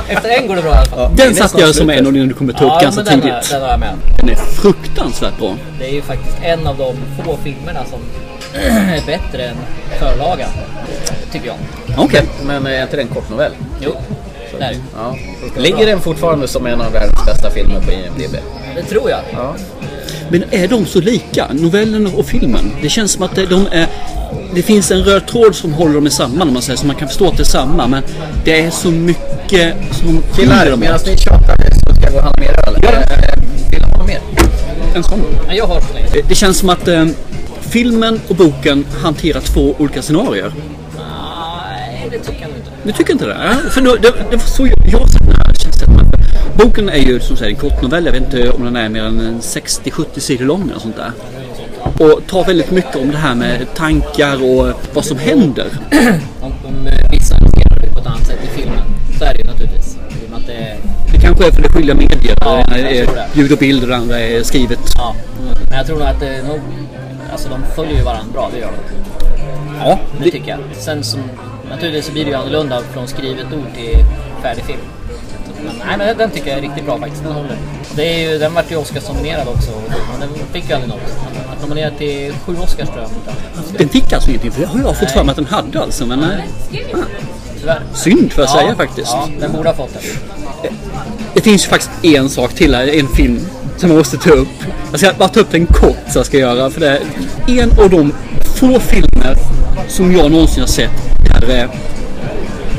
Efter 0.07 0.29
en 0.29 0.47
går 0.47 0.55
det 0.55 0.61
bra 0.61 0.71
i 0.73 0.77
alla 0.77 0.85
fall. 0.85 1.11
Den 1.15 1.29
är 1.29 1.33
satte 1.33 1.61
jag 1.61 1.75
som 1.75 1.89
en 1.89 2.07
av 2.07 2.13
dina 2.13 2.25
du 2.25 2.33
kommer 2.33 2.53
ta 2.53 2.65
upp 2.65 2.71
Ja, 2.75 2.79
ganska 2.81 3.01
den, 3.03 3.21
tidigt. 3.21 3.33
har- 3.33 3.53
den 3.53 3.61
har 3.61 3.69
jag 3.69 3.79
med. 3.79 3.93
Den 4.19 4.29
är 4.29 4.35
fruktansvärt 4.35 5.37
bra. 5.37 5.55
Det 5.79 5.85
är 5.89 5.93
ju 5.93 6.01
faktiskt 6.01 6.37
en 6.43 6.67
av 6.67 6.77
de 6.77 6.95
få 7.23 7.37
filmerna 7.43 7.79
som 7.89 7.99
är 8.61 9.05
bättre 9.05 9.43
än 9.43 9.55
förlagan. 10.01 10.49
Tycker 11.31 11.47
jag. 11.47 11.55
Okej. 11.97 12.21
Men 12.45 12.65
är 12.67 12.83
inte 12.83 12.95
det 12.95 13.01
en 13.01 13.07
kort 13.07 13.29
novell? 13.29 13.51
Jo, 13.81 13.91
det 14.59 14.63
är 14.65 14.69
det. 14.69 14.77
Ja. 14.95 15.15
Ligger 15.61 15.85
den 15.85 16.01
fortfarande 16.01 16.47
som 16.47 16.65
en 16.65 16.81
av 16.81 16.91
världens 16.91 17.25
bästa 17.25 17.49
filmer 17.49 17.79
på 17.81 17.91
IMDB? 17.91 18.35
Det 18.75 18.83
tror 18.83 19.09
jag. 19.09 19.19
Ja. 19.33 19.55
Men 20.29 20.43
är 20.51 20.67
de 20.67 20.85
så 20.85 21.01
lika? 21.01 21.47
Novellen 21.53 22.07
och 22.17 22.25
filmen? 22.25 22.71
Det 22.81 22.89
känns 22.89 23.11
som 23.11 23.23
att 23.23 23.35
det- 23.35 23.45
de 23.45 23.67
är... 23.71 23.87
Det 24.55 24.61
finns 24.61 24.91
en 24.91 25.03
röd 25.03 25.27
tråd 25.27 25.55
som 25.55 25.73
håller 25.73 25.93
dem 25.95 26.09
samman 26.09 26.47
om 26.47 26.53
man 26.53 26.61
säger 26.61 26.77
så 26.77 26.85
man 26.87 26.95
kan 26.95 27.07
förstå 27.07 27.27
att 27.27 27.37
det 27.37 27.43
är 27.43 27.45
samma. 27.45 27.87
Men 27.87 28.03
det 28.45 28.61
är 28.61 28.69
så 28.69 28.91
mycket 28.91 29.73
som 29.91 30.21
skiljer 30.33 30.71
dem 30.71 30.79
medan 30.79 30.99
ni 31.05 31.17
tjatar 31.17 31.57
så 31.89 31.95
ska 31.95 32.03
jag 32.03 32.11
gå 32.13 32.17
och 32.17 32.23
handla 32.23 32.41
mer 32.41 32.51
öl. 32.67 32.77
Ja. 32.83 32.89
Eh, 32.89 33.43
Vill 33.71 33.81
ni 33.81 33.91
ha 33.97 34.03
mer? 34.05 34.19
En 34.95 35.03
sån. 35.03 35.21
Ja, 35.47 35.53
jag 35.53 35.67
har 35.67 35.81
så 35.81 35.93
länge. 35.93 36.07
Det- 36.13 36.21
Det 36.29 36.35
känns 36.35 36.57
som 36.57 36.69
att 36.69 36.87
eh, 36.87 37.05
filmen 37.71 38.19
och 38.27 38.35
boken 38.35 38.85
hanterar 39.03 39.39
två 39.41 39.75
olika 39.79 40.01
scenarier. 40.01 40.51
Nej, 40.97 42.07
det 42.11 42.17
tycker 42.19 42.41
jag 42.41 42.49
inte. 42.49 42.69
Du 42.83 42.91
tycker 42.91 43.13
inte 43.13 43.25
det? 43.25 43.37
Ja, 43.63 43.69
För 43.69 43.81
nu, 43.81 43.89
det, 43.89 44.13
det 44.31 44.35
var 44.35 44.45
så 44.45 44.67
jag, 44.67 45.09
sett 45.09 45.21
den 45.21 45.31
här 45.35 46.01
att- 46.03 46.57
Boken 46.57 46.89
är 46.89 46.97
ju 46.97 47.19
som 47.19 47.37
sagt 47.37 47.49
en 47.49 47.55
kortnovell. 47.55 48.05
Jag 48.05 48.11
vet 48.13 48.21
inte 48.23 48.49
om 48.51 48.63
den 48.65 48.75
är 48.75 48.89
mer 48.89 49.03
än 49.03 49.39
60-70 49.41 50.19
sidor 50.19 50.45
lång 50.45 50.69
eller 50.69 50.79
sånt 50.79 50.95
där. 50.95 51.11
Och 52.05 52.21
tar 52.27 52.45
väldigt 52.45 52.71
mycket 52.71 52.95
om 52.95 53.11
det 53.11 53.17
här 53.17 53.35
med 53.35 53.73
tankar 53.75 54.43
och 54.43 54.73
vad 54.93 55.05
som 55.05 55.17
händer. 55.17 55.65
Om, 56.41 56.53
om 56.65 56.87
eh, 56.87 57.11
vissa 57.11 57.35
hanterar 57.35 57.81
det 57.81 57.93
på 57.93 57.99
ett 57.99 58.05
annat 58.05 58.27
sätt 58.27 58.39
i 58.43 58.59
filmen. 58.59 58.79
Så 59.19 59.25
är 59.25 59.33
det 59.33 59.39
ju 59.39 59.45
naturligtvis. 59.45 59.97
Att 60.33 60.47
det 60.47 61.21
kanske 61.21 61.47
är 61.47 61.51
för 61.51 61.61
det 61.61 61.69
skilda 61.69 61.93
medier. 61.93 62.35
Ja, 62.41 62.63
det 62.67 62.99
är 62.99 63.09
ljud 63.33 63.51
och 63.51 63.57
bild 63.57 63.83
och 63.83 63.89
det 63.89 63.95
andra 63.95 64.19
är 64.19 64.43
skrivet. 64.43 64.79
ja. 64.95 65.15
Men 65.69 65.77
jag 65.77 65.87
tror 65.87 65.97
nog 65.99 66.07
att 66.07 66.19
det. 66.19 66.41
Alltså 67.31 67.49
de 67.49 67.63
följer 67.75 67.95
ju 67.95 68.03
varandra 68.03 68.33
bra, 68.33 68.49
det 68.53 68.59
gör 68.59 68.71
de. 68.71 68.95
Ja, 69.79 69.99
Det 70.23 70.31
tycker 70.31 70.49
jag. 70.49 70.59
Sen 70.73 71.03
som... 71.03 71.19
Naturligtvis 71.69 72.05
så 72.05 72.11
blir 72.11 72.25
det 72.25 72.31
ju 72.31 72.37
annorlunda 72.37 72.81
från 72.93 73.07
skrivet 73.07 73.45
ord 73.45 73.75
till 73.75 74.05
färdig 74.41 74.63
film. 74.63 74.79
Men, 75.65 75.73
nej, 75.87 75.97
men 75.97 76.17
den 76.17 76.29
tycker 76.29 76.49
jag 76.49 76.57
är 76.57 76.61
riktigt 76.61 76.85
bra 76.85 76.99
faktiskt. 76.99 77.23
Den 77.23 77.31
håller. 77.31 77.57
Det 77.95 78.03
är 78.03 78.31
ju, 78.31 78.39
den 78.39 78.53
vart 78.53 78.71
ju 78.71 78.75
Oscarsnominerad 78.75 79.47
också. 79.47 79.71
Men 80.11 80.19
den 80.19 80.29
fick 80.51 80.69
ju 80.69 80.75
aldrig 80.75 80.89
något. 80.89 81.01
Den 81.33 81.47
vart 81.47 81.61
nominerad 81.61 81.97
till 81.97 82.33
sju 82.45 82.55
Oscars 82.63 82.89
tror 82.89 83.01
jag. 83.01 83.09
Den 83.77 83.89
fick 83.89 84.13
alltså 84.13 84.29
ingenting. 84.29 84.51
För 84.51 84.61
det 84.61 84.67
har 84.67 84.79
jag 84.79 84.97
fått 84.97 85.11
för 85.11 85.23
mig 85.23 85.31
att 85.31 85.35
den 85.35 85.45
hade 85.45 85.81
alltså. 85.81 86.05
Men 86.05 86.19
nej. 86.19 86.47
Tyvärr. 87.59 87.81
Synd 87.93 88.33
får 88.33 88.43
jag 88.43 88.49
säga 88.49 88.75
faktiskt. 88.75 89.11
Ja, 89.11 89.27
den 89.39 89.51
borde 89.51 89.69
ha 89.69 89.75
fått 89.75 89.93
den. 89.93 90.71
Det 91.33 91.41
finns 91.41 91.65
ju 91.65 91.69
faktiskt 91.69 91.91
en 92.03 92.29
sak 92.29 92.53
till 92.53 92.75
här. 92.75 92.87
En 92.87 93.07
film 93.07 93.39
som 93.77 93.89
jag 93.89 93.97
måste 93.97 94.17
ta 94.17 94.29
upp. 94.29 94.47
Jag 94.91 94.99
ska 94.99 95.13
bara 95.17 95.29
ta 95.29 95.39
upp 95.39 95.51
den 95.51 95.65
kort 95.65 95.97
så 96.09 96.19
jag 96.19 96.25
ska 96.25 96.37
göra. 96.37 96.69
För 96.69 96.79
det 96.79 97.01
är 97.47 97.63
en 97.63 97.71
av 97.79 97.89
de 97.89 98.13
få 98.55 98.79
filmer 98.79 99.37
som 99.87 100.11
jag 100.11 100.31
någonsin 100.31 100.59
har 100.59 100.67
sett 100.67 100.91
där 101.41 101.59
eh, 101.59 101.69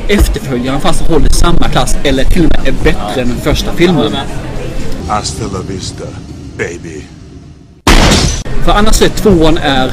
efterföljaren 0.07 0.81
fast 0.81 1.01
håller 1.01 1.29
samma 1.29 1.69
klass 1.69 1.95
eller 2.03 2.23
till 2.23 2.45
och 2.45 2.51
med 2.51 2.67
är 2.67 2.83
bättre 2.83 3.21
än 3.21 3.27
den 3.27 3.37
första 3.37 3.73
filmen. 3.73 4.11
Hasta 5.07 5.43
la 5.43 5.59
vista, 5.67 6.05
baby. 6.57 7.01
För 8.65 8.71
annars 8.71 9.01
är 9.01 9.09
tvåan 9.09 9.57
är... 9.57 9.91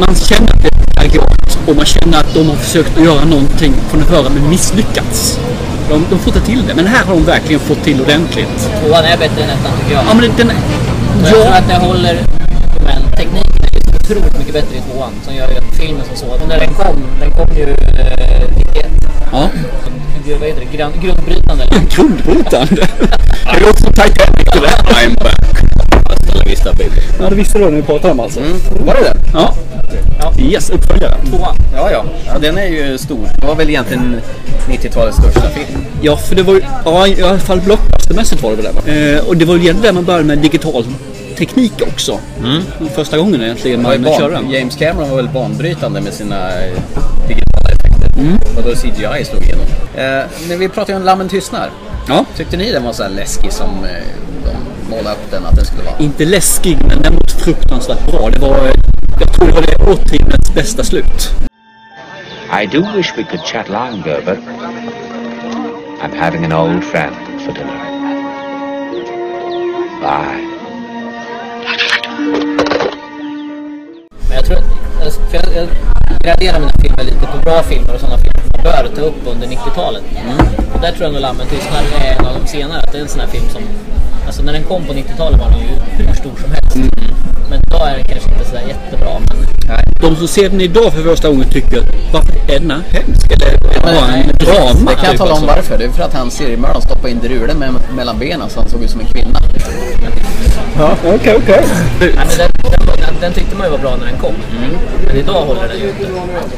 Man 0.00 0.14
känner 0.14 0.52
att 0.52 0.62
det 0.62 0.71
är 1.04 1.08
plagiat 1.08 1.58
och 1.68 1.76
man 1.76 1.86
känner 1.86 2.18
att 2.18 2.34
de 2.34 2.48
har 2.48 2.56
försökt 2.56 2.98
att 2.98 3.04
göra 3.04 3.24
någonting 3.24 3.74
från 3.88 4.00
den 4.00 4.08
förra 4.08 4.28
men 4.28 4.48
misslyckats. 4.50 5.38
De, 5.88 6.04
de 6.10 6.18
får 6.18 6.34
inte 6.36 6.46
till 6.46 6.66
det, 6.68 6.74
men 6.74 6.86
här 6.86 7.04
har 7.04 7.14
de 7.14 7.24
verkligen 7.24 7.60
fått 7.60 7.84
till 7.84 8.00
ordentligt. 8.00 8.70
Tvåan 8.80 9.04
är 9.04 9.18
bättre 9.18 9.42
än 9.42 9.50
ettan 9.50 9.72
tycker 9.80 9.94
jag. 9.94 10.04
Ja, 10.08 10.14
men 10.14 10.30
den... 10.36 10.48
Och 10.48 10.54
jag 11.22 11.28
tror 11.28 11.44
Ja, 11.44 11.54
att 11.58 11.68
det 11.68 11.74
håller, 11.74 12.18
men 12.84 13.02
tekniken 13.16 13.64
är 13.64 13.74
ju 13.74 13.80
så 13.80 13.94
otroligt 13.96 14.38
mycket 14.38 14.54
bättre 14.54 14.76
i 14.76 14.80
tvåan. 14.92 15.12
Som 15.24 15.34
gör 15.34 15.48
ju 15.50 15.56
att 15.58 15.76
filmen 15.76 16.02
som 16.08 16.16
sådan, 16.16 16.48
när 16.48 16.58
den 16.60 16.74
kom, 16.74 16.96
den 17.20 17.30
kom 17.30 17.56
ju 17.56 17.62
eh, 17.62 18.56
91. 18.56 18.86
ja. 19.32 19.48
Gud, 20.26 20.38
Vad 20.40 20.48
heter 20.48 20.60
det? 20.70 20.76
Grund, 20.76 20.94
grundbrytande 21.02 21.64
eller? 21.64 21.80
Grundbrytande. 21.96 22.86
Det 23.54 23.60
låter 23.60 23.82
som 23.82 23.92
Titanic 23.92 24.48
det 24.52 24.60
där. 24.60 24.94
I'm 24.94 25.14
back. 25.24 25.51
Baby. 26.70 27.00
Ja, 27.20 27.28
det 27.28 27.34
visste 27.34 27.58
du 27.58 27.64
när 27.64 27.70
vi 27.70 27.82
pratade 27.82 28.12
om 28.12 28.20
alltså. 28.20 28.40
Var 28.86 28.94
det 28.94 29.00
det? 29.00 29.16
Ja. 29.34 29.54
Yes, 30.38 30.70
uppföljare. 30.70 31.14
Tvåan. 31.30 31.56
Ja, 31.76 31.90
ja. 31.90 32.04
ja. 32.26 32.38
Den 32.40 32.58
är 32.58 32.66
ju 32.66 32.98
stor. 32.98 33.28
Det 33.40 33.46
var 33.46 33.54
väl 33.54 33.68
egentligen 33.70 34.20
90-talets 34.68 35.16
största 35.18 35.48
film. 35.48 35.84
Ja, 36.02 36.16
för 36.16 36.34
det 36.36 36.42
var 36.42 36.54
ju, 36.54 36.60
ja, 36.84 37.06
i 37.06 37.22
alla 37.22 37.38
fall 37.38 37.60
blockbustermässigt 37.60 38.42
var 38.42 38.50
det 38.50 38.56
väl 38.56 38.66
det. 38.84 39.12
Eh, 39.14 39.24
och 39.28 39.36
det 39.36 39.44
var 39.44 39.54
ju 39.54 39.60
egentligen 39.60 39.82
där 39.86 39.92
man 39.92 40.04
började 40.04 40.24
med 40.24 40.38
digital 40.38 40.84
teknik 41.38 41.72
också. 41.82 42.18
Första 42.94 43.18
gången 43.18 43.42
egentligen 43.42 43.80
ju 43.80 43.98
man 43.98 44.12
körde 44.18 44.34
ban- 44.36 44.42
den. 44.42 44.50
James 44.50 44.76
Cameron 44.76 45.10
var 45.10 45.16
väl 45.16 45.28
banbrytande 45.28 46.00
med 46.00 46.12
sina 46.12 46.48
eh, 46.50 46.72
digitala 47.28 47.68
effekter. 47.68 48.10
Och 48.56 48.62
då 48.62 48.70
CGI 48.74 49.24
slog 49.24 49.42
igenom. 49.42 49.64
Eh, 49.96 50.24
när 50.48 50.56
vi 50.56 50.68
pratade 50.68 50.98
om 50.98 51.04
Lammen 51.04 51.28
tystnar. 51.28 51.70
Ja. 52.08 52.24
Tyckte 52.36 52.56
ni 52.56 52.72
den 52.72 52.84
var 52.84 52.92
så 52.92 53.02
här 53.02 53.10
läskig 53.10 53.52
som 53.52 53.84
eh, 53.84 53.90
de 54.44 54.90
målade 54.90 55.16
upp 55.16 55.30
den 55.30 55.46
att 55.46 55.56
den 55.56 55.64
skulle 55.64 55.82
vara? 55.82 55.98
Inte 55.98 56.24
läskig, 56.24 56.78
men 56.88 57.02
den 57.02 57.12
var 57.12 57.44
fruktansvärt 57.44 58.06
bra. 58.06 58.30
Det 58.30 58.38
var, 58.38 58.58
jag 59.20 59.32
tror 59.32 59.46
det 59.46 59.52
var 59.52 59.62
det 59.62 59.92
årtiondets 59.92 60.54
bästa 60.54 60.84
slut. 60.84 61.30
I 62.62 62.66
do 62.66 62.84
wish 62.96 63.12
we 63.16 63.24
could 63.24 63.44
chat 63.44 63.68
longer, 63.68 64.20
but 64.24 64.38
I'm 66.02 66.18
having 66.18 66.44
an 66.44 66.52
old 66.52 66.84
friend 66.84 67.16
for 67.46 67.52
dinner. 67.52 67.92
Bye. 70.00 70.48
Men 74.28 74.36
jag 74.36 74.44
tror 74.44 74.56
att, 74.56 74.91
för 75.10 75.36
jag, 75.36 75.54
jag 75.56 75.68
graderar 76.22 76.60
mina 76.60 76.72
filmer 76.82 77.04
lite 77.04 77.26
på 77.32 77.38
bra 77.44 77.62
filmer 77.62 77.94
och 77.94 78.00
sådana 78.00 78.18
filmer 78.18 78.42
man 78.52 78.62
bör 78.62 78.88
ta 78.96 79.00
upp 79.00 79.20
under 79.26 79.46
90-talet. 79.46 80.02
Och 80.74 80.80
där 80.80 80.92
tror 80.92 81.02
jag 81.02 81.12
nog 81.12 81.22
Lammen 81.22 81.46
tystnar 81.46 81.82
är 82.04 82.18
en 82.18 82.26
av 82.26 82.40
de 82.40 82.46
senare. 82.46 82.80
Att 82.80 82.92
det 82.92 82.98
är 82.98 83.02
en 83.02 83.08
sån 83.08 83.20
här 83.20 83.28
film 83.28 83.44
som, 83.52 83.62
alltså 84.26 84.42
när 84.42 84.52
den 84.52 84.62
kom 84.62 84.84
på 84.84 84.92
90-talet 84.92 85.40
var 85.40 85.50
den 85.50 85.58
ju 85.58 86.04
hur 86.04 86.14
stor 86.14 86.32
som 86.42 86.50
helst. 86.50 86.76
Men 87.50 87.60
idag 87.66 87.88
är 87.90 87.96
den 87.96 88.04
kanske 88.04 88.30
inte 88.30 88.44
sådär 88.44 88.62
jättebra. 88.68 89.10
Men 89.18 89.36
De 90.00 90.16
som 90.16 90.28
ser 90.28 90.48
den 90.48 90.60
idag 90.60 90.92
för 90.92 91.02
första 91.02 91.28
gången 91.28 91.48
tycker 91.48 91.82
varför 92.12 92.32
är 92.48 92.60
den 92.60 92.70
här 92.70 92.82
hemsk? 92.90 93.32
Eller 93.32 93.58
bara 93.82 94.06
en 94.14 94.36
drama? 94.38 94.90
Det 94.90 94.94
kan 94.94 95.04
jag 95.04 95.10
typ, 95.10 95.18
tala 95.18 95.30
om 95.30 95.36
alltså? 95.36 95.46
varför. 95.46 95.78
Det 95.78 95.84
är 95.84 95.90
för 95.90 96.02
att 96.02 96.14
han 96.14 96.30
seriemördaren 96.30 96.82
stoppade 96.82 97.10
in 97.10 97.18
drulen 97.18 97.58
med, 97.58 97.74
mellan 97.96 98.18
benen 98.18 98.50
så 98.50 98.60
han 98.60 98.68
såg 98.68 98.82
ut 98.82 98.90
som 98.90 99.00
en 99.00 99.06
kvinna. 99.06 99.40
Ja, 100.78 100.96
okej, 101.04 101.36
okej. 101.42 101.64
Nej, 102.00 102.12
men 102.16 102.38
den, 102.38 102.50
den, 102.62 102.86
den, 102.86 103.14
den 103.20 103.32
tyckte 103.32 103.56
man 103.56 103.66
ju 103.66 103.70
var 103.70 103.78
bra 103.78 103.96
när 103.96 104.06
den 104.06 104.18
kom. 104.18 104.34
Men 105.06 105.16
idag 105.16 105.44
håller 105.46 105.68
den 105.68 105.78
ju 105.78 105.88
inte. 105.88 106.06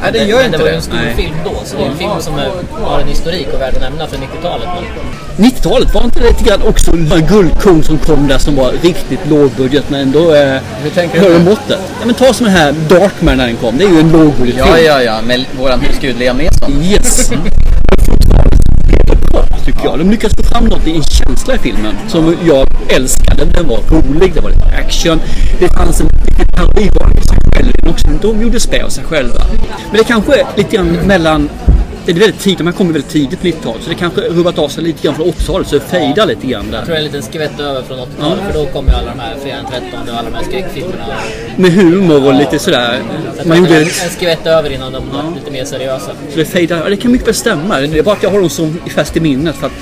Nej, 0.03 0.13
den 0.13 0.29
gör 0.29 0.37
men 0.37 0.47
inte 0.47 0.59
det 0.59 0.65
var 0.65 0.71
ju 0.71 0.77
en 0.77 0.83
stor 0.83 0.97
Nej. 0.97 1.15
film 1.17 1.35
då. 1.45 1.55
Så 1.65 1.77
det 1.77 1.83
är 1.83 1.87
en 1.87 1.97
film 1.97 2.21
som 2.21 2.35
är, 2.35 2.51
har 2.85 3.01
en 3.01 3.09
historik 3.09 3.49
och 3.55 3.61
värd 3.61 3.75
att 3.75 3.81
nämna 3.81 4.07
för 4.07 4.17
90-talet. 4.17 4.69
Men 5.37 5.51
90-talet 5.51 5.95
var 5.95 6.05
inte 6.05 6.21
det 6.21 6.29
lite 6.29 6.45
grann 6.45 6.63
också 6.63 6.91
en 6.93 7.27
guldkorn 7.29 7.83
som 7.83 7.99
kom 7.99 8.29
där 8.29 8.39
som 8.39 8.57
var 8.57 8.73
riktigt 8.83 9.21
lågbudget 9.31 9.91
men 9.91 10.01
ändå 10.01 10.35
eh, 10.35 10.61
höll 11.13 11.41
måttet. 11.41 11.81
Ja, 12.01 12.07
men 12.07 12.15
ta 12.15 12.33
som 12.33 12.47
den 12.47 12.57
här 12.57 12.73
Darkman 12.89 13.37
när 13.37 13.47
den 13.47 13.57
kom. 13.57 13.79
Det 13.79 13.85
är 13.85 13.89
ju 13.89 14.01
en 14.01 14.13
lågbudgetfilm. 14.13 14.69
Ja, 14.69 14.79
ja, 14.79 15.03
ja. 15.03 15.23
Med 15.23 15.45
våran 15.59 15.81
husgud 15.81 16.19
Liam 16.19 16.37
Neeson. 16.37 16.83
Yes. 16.83 17.31
Tycker 19.65 19.85
jag. 19.85 19.99
De 19.99 20.11
lyckas 20.11 20.33
få 20.37 20.43
fram 20.43 20.65
något 20.65 20.87
i 20.87 20.97
en 20.97 21.03
känsla 21.03 21.55
i 21.55 21.59
filmen 21.59 21.95
som 22.09 22.37
jag 22.47 22.67
älskade. 22.89 23.45
Den 23.45 23.69
var 23.69 23.79
rolig, 23.91 24.35
det 24.35 24.41
var 24.41 24.51
lite 24.51 24.65
action. 24.65 25.21
Det 25.59 25.69
fanns 25.69 26.01
en 26.01 26.07
liten 26.07 26.49
parodivarning 26.49 27.17
på 27.17 27.29
sig 27.29 27.39
själv 27.55 27.73
i 27.85 27.89
också. 27.89 28.07
De 28.23 28.43
gjorde 28.43 28.61
spä 28.61 28.85
av 28.85 28.89
sig 28.89 29.05
själva. 29.05 29.43
Men 29.91 29.99
det 29.99 30.05
kanske 30.05 30.41
är 30.41 30.47
lite 30.57 30.77
grann 30.77 30.87
mellan 30.87 31.49
det 32.07 32.13
är 32.13 32.17
väldigt 32.17 32.41
tidigt, 32.41 32.59
de 32.59 32.67
här 32.67 32.75
kommer 32.75 32.93
väldigt 32.93 33.11
tidigt 33.11 33.41
på 33.41 33.47
90-talet 33.47 33.83
så 33.83 33.89
det 33.89 33.95
kanske 33.95 34.21
rubbat 34.21 34.59
av 34.59 34.69
sig 34.69 34.85
lite 34.85 35.03
grann 35.03 35.15
från 35.15 35.27
80-talet 35.27 35.69
så 35.69 35.75
det 35.75 35.81
fejdar 35.81 36.27
lite 36.27 36.47
grann 36.47 36.65
jag 36.65 36.73
där. 36.73 36.87
tror 36.87 36.95
det 36.95 36.95
är 36.95 36.99
en 36.99 37.05
liten 37.05 37.23
skvätt 37.23 37.61
över 37.61 37.83
från 37.83 37.99
80-talet. 37.99 38.45
För 38.47 38.53
då 38.53 38.67
kom 38.67 38.87
ju 38.87 38.93
alla 38.93 39.11
de 39.11 39.21
här 39.21 39.37
Fredagen 39.43 39.67
13 39.71 40.09
och 40.09 40.19
alla 40.19 40.31
de 40.31 40.37
här 40.37 40.45
skräckfilmerna. 40.45 41.05
Med 41.57 41.73
humor 41.73 42.27
och 42.27 42.35
lite 42.35 42.59
sådär. 42.59 43.03
Så 43.43 43.49
Man 43.49 43.63
det 43.63 43.69
gjorde 43.69 43.81
en 43.81 43.87
skvätt 43.87 44.47
över 44.47 44.73
innan 44.73 44.93
de 44.93 45.11
var 45.11 45.35
lite 45.35 45.51
mer 45.51 45.65
seriösa. 45.65 46.11
Så 46.31 46.39
det 46.39 46.45
fejdar. 46.45 46.81
Ja, 46.83 46.89
det 46.89 46.97
kan 46.97 47.13
mycket 47.13 47.29
väl 47.29 47.35
stämma. 47.35 47.81
Det 47.81 47.99
är 47.99 48.03
bara 48.03 48.15
att 48.15 48.23
jag 48.23 48.31
har 48.31 48.41
dem 48.41 48.51
som 48.51 48.81
fäst 48.95 49.17
i 49.17 49.21
minnet 49.21 49.54
för 49.57 49.67
att 49.67 49.73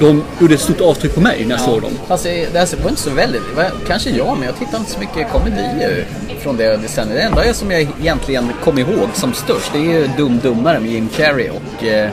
de 0.00 0.24
gjorde 0.40 0.54
ett 0.54 0.60
stort 0.60 0.80
avtryck 0.80 1.14
på 1.14 1.20
mig 1.20 1.44
när 1.44 1.50
jag 1.50 1.60
såg 1.60 1.82
dem. 1.82 1.90
Fast 2.08 2.24
det, 2.24 2.52
det 2.52 2.58
här 2.58 2.82
var 2.82 2.90
inte 2.90 3.02
så 3.02 3.10
väldigt, 3.10 3.42
kanske 3.86 4.10
jag, 4.10 4.36
men 4.38 4.46
jag 4.46 4.58
tittar 4.58 4.78
inte 4.78 4.90
så 4.90 5.00
mycket 5.00 5.32
komedier 5.32 6.06
från 6.40 6.56
det 6.56 6.76
decenniet. 6.76 7.16
Det 7.16 7.22
enda 7.22 7.54
som 7.54 7.70
jag 7.70 7.80
egentligen 7.80 8.50
kom 8.64 8.78
ihåg 8.78 9.08
som 9.14 9.32
störst, 9.32 9.72
det 9.72 9.78
är 9.78 9.82
ju 9.82 10.08
Dum 10.16 10.38
Dummare 10.42 10.80
med 10.80 10.90
Jim 10.90 11.08
Carrey 11.16 11.48
och 11.50 11.84
eh, 11.84 12.10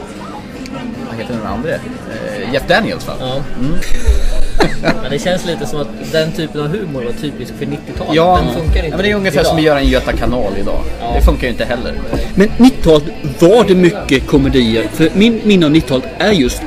vad 1.10 1.18
heter 1.18 1.34
den 1.34 1.48
andra? 1.48 1.70
Eh, 1.70 2.54
Jeff 2.54 2.68
Daniels 2.68 3.08
va? 3.08 3.14
Ja. 3.20 3.42
Men 5.02 5.12
det 5.12 5.20
känns 5.20 5.46
lite 5.46 5.66
som 5.66 5.82
att 5.82 5.88
den 6.12 6.32
typen 6.32 6.62
av 6.62 6.68
humor 6.68 7.04
var 7.04 7.12
typisk 7.12 7.54
för 7.58 7.66
90-talet. 7.66 8.16
Ja, 8.16 8.40
den 8.46 8.54
funkar 8.54 8.78
inte 8.78 8.88
ja, 8.88 8.96
men 8.96 9.06
det 9.06 9.12
är 9.12 9.16
ungefär 9.16 9.40
idag. 9.40 9.50
som 9.50 9.58
att 9.58 9.64
göra 9.64 9.80
en 9.80 9.88
Göta 9.88 10.14
kanal 10.14 10.54
idag. 10.62 10.82
Ja. 11.02 11.14
Det 11.16 11.22
funkar 11.22 11.44
ju 11.44 11.50
inte 11.50 11.66
heller. 11.66 11.94
Men 12.36 12.50
90-talet 12.50 13.04
var 13.40 13.64
det 13.64 13.76
mycket 13.76 14.28
komedier. 14.28 14.88
För 14.94 15.10
min 15.14 15.42
minne 15.44 15.66
av 15.66 15.72
90-talet 15.72 16.06
är 16.18 16.32
just 16.32 16.62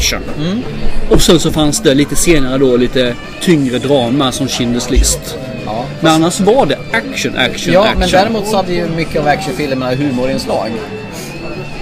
action. 0.00 0.22
Mm. 0.38 0.62
Och 1.10 1.22
sen 1.22 1.40
så 1.40 1.52
fanns 1.52 1.80
det 1.80 1.94
lite 1.94 2.16
senare 2.16 2.58
då 2.58 2.76
lite 2.76 3.14
tyngre 3.40 3.78
drama 3.78 4.32
som 4.32 4.46
Schindler's 4.46 4.90
list. 4.90 5.36
Ja. 5.66 5.84
Men 6.00 6.12
annars 6.12 6.40
var 6.40 6.66
det 6.66 6.78
action, 6.92 7.36
action, 7.36 7.72
Ja, 7.74 7.82
action. 7.84 7.98
men 8.00 8.10
däremot 8.10 8.46
så 8.48 8.56
hade 8.56 8.72
ju 8.72 8.88
mycket 8.88 9.20
av 9.20 9.28
actionfilmerna 9.28 9.94
humorinslag. 9.94 10.70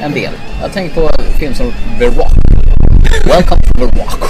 En 0.03 0.13
del. 0.13 0.31
Jag 0.63 0.73
tänker 0.73 0.95
på 0.95 1.11
film 1.41 1.55
som 1.55 1.67
The 1.99 2.05
Rock. 2.07 2.33
Welcome 3.27 3.63
to 3.63 3.79
The 3.79 3.85
Rock. 3.85 4.23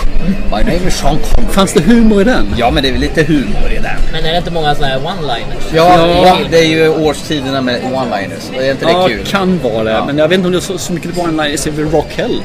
My 0.50 0.58
name 0.72 0.88
is 0.88 0.94
Sean 0.96 1.18
Connery. 1.30 1.52
Fanns 1.52 1.72
det 1.72 1.80
humor 1.80 2.20
i 2.20 2.24
den? 2.24 2.46
Ja, 2.56 2.70
men 2.70 2.82
det 2.82 2.88
är 2.88 2.92
väl 2.92 3.00
lite 3.00 3.22
humor 3.22 3.70
i 3.72 3.74
den. 3.74 3.96
Men 4.12 4.24
är 4.24 4.32
det 4.32 4.38
inte 4.38 4.50
många 4.50 4.74
sådana 4.74 4.92
här 4.92 5.00
one-liners? 5.00 5.74
Ja, 5.74 6.06
ja, 6.26 6.38
det 6.50 6.58
är 6.58 6.64
ju 6.66 6.88
årstiderna 6.88 7.60
med 7.60 7.80
one-liners. 7.82 8.50
Det 8.58 8.66
är 8.68 8.70
inte 8.72 8.84
det 8.86 8.92
Ja, 8.92 9.08
kul? 9.08 9.24
kan 9.26 9.58
vara 9.62 9.84
det. 9.84 9.90
Ja. 9.90 10.04
Men 10.06 10.18
jag 10.18 10.28
vet 10.28 10.36
inte 10.36 10.46
om 10.46 10.52
det 10.52 10.58
är 10.58 10.60
så, 10.60 10.78
så 10.78 10.92
mycket 10.92 11.10
one-liners 11.16 11.68
i 11.68 11.72
The 11.72 11.82
Rock 11.82 12.12
heller. 12.16 12.40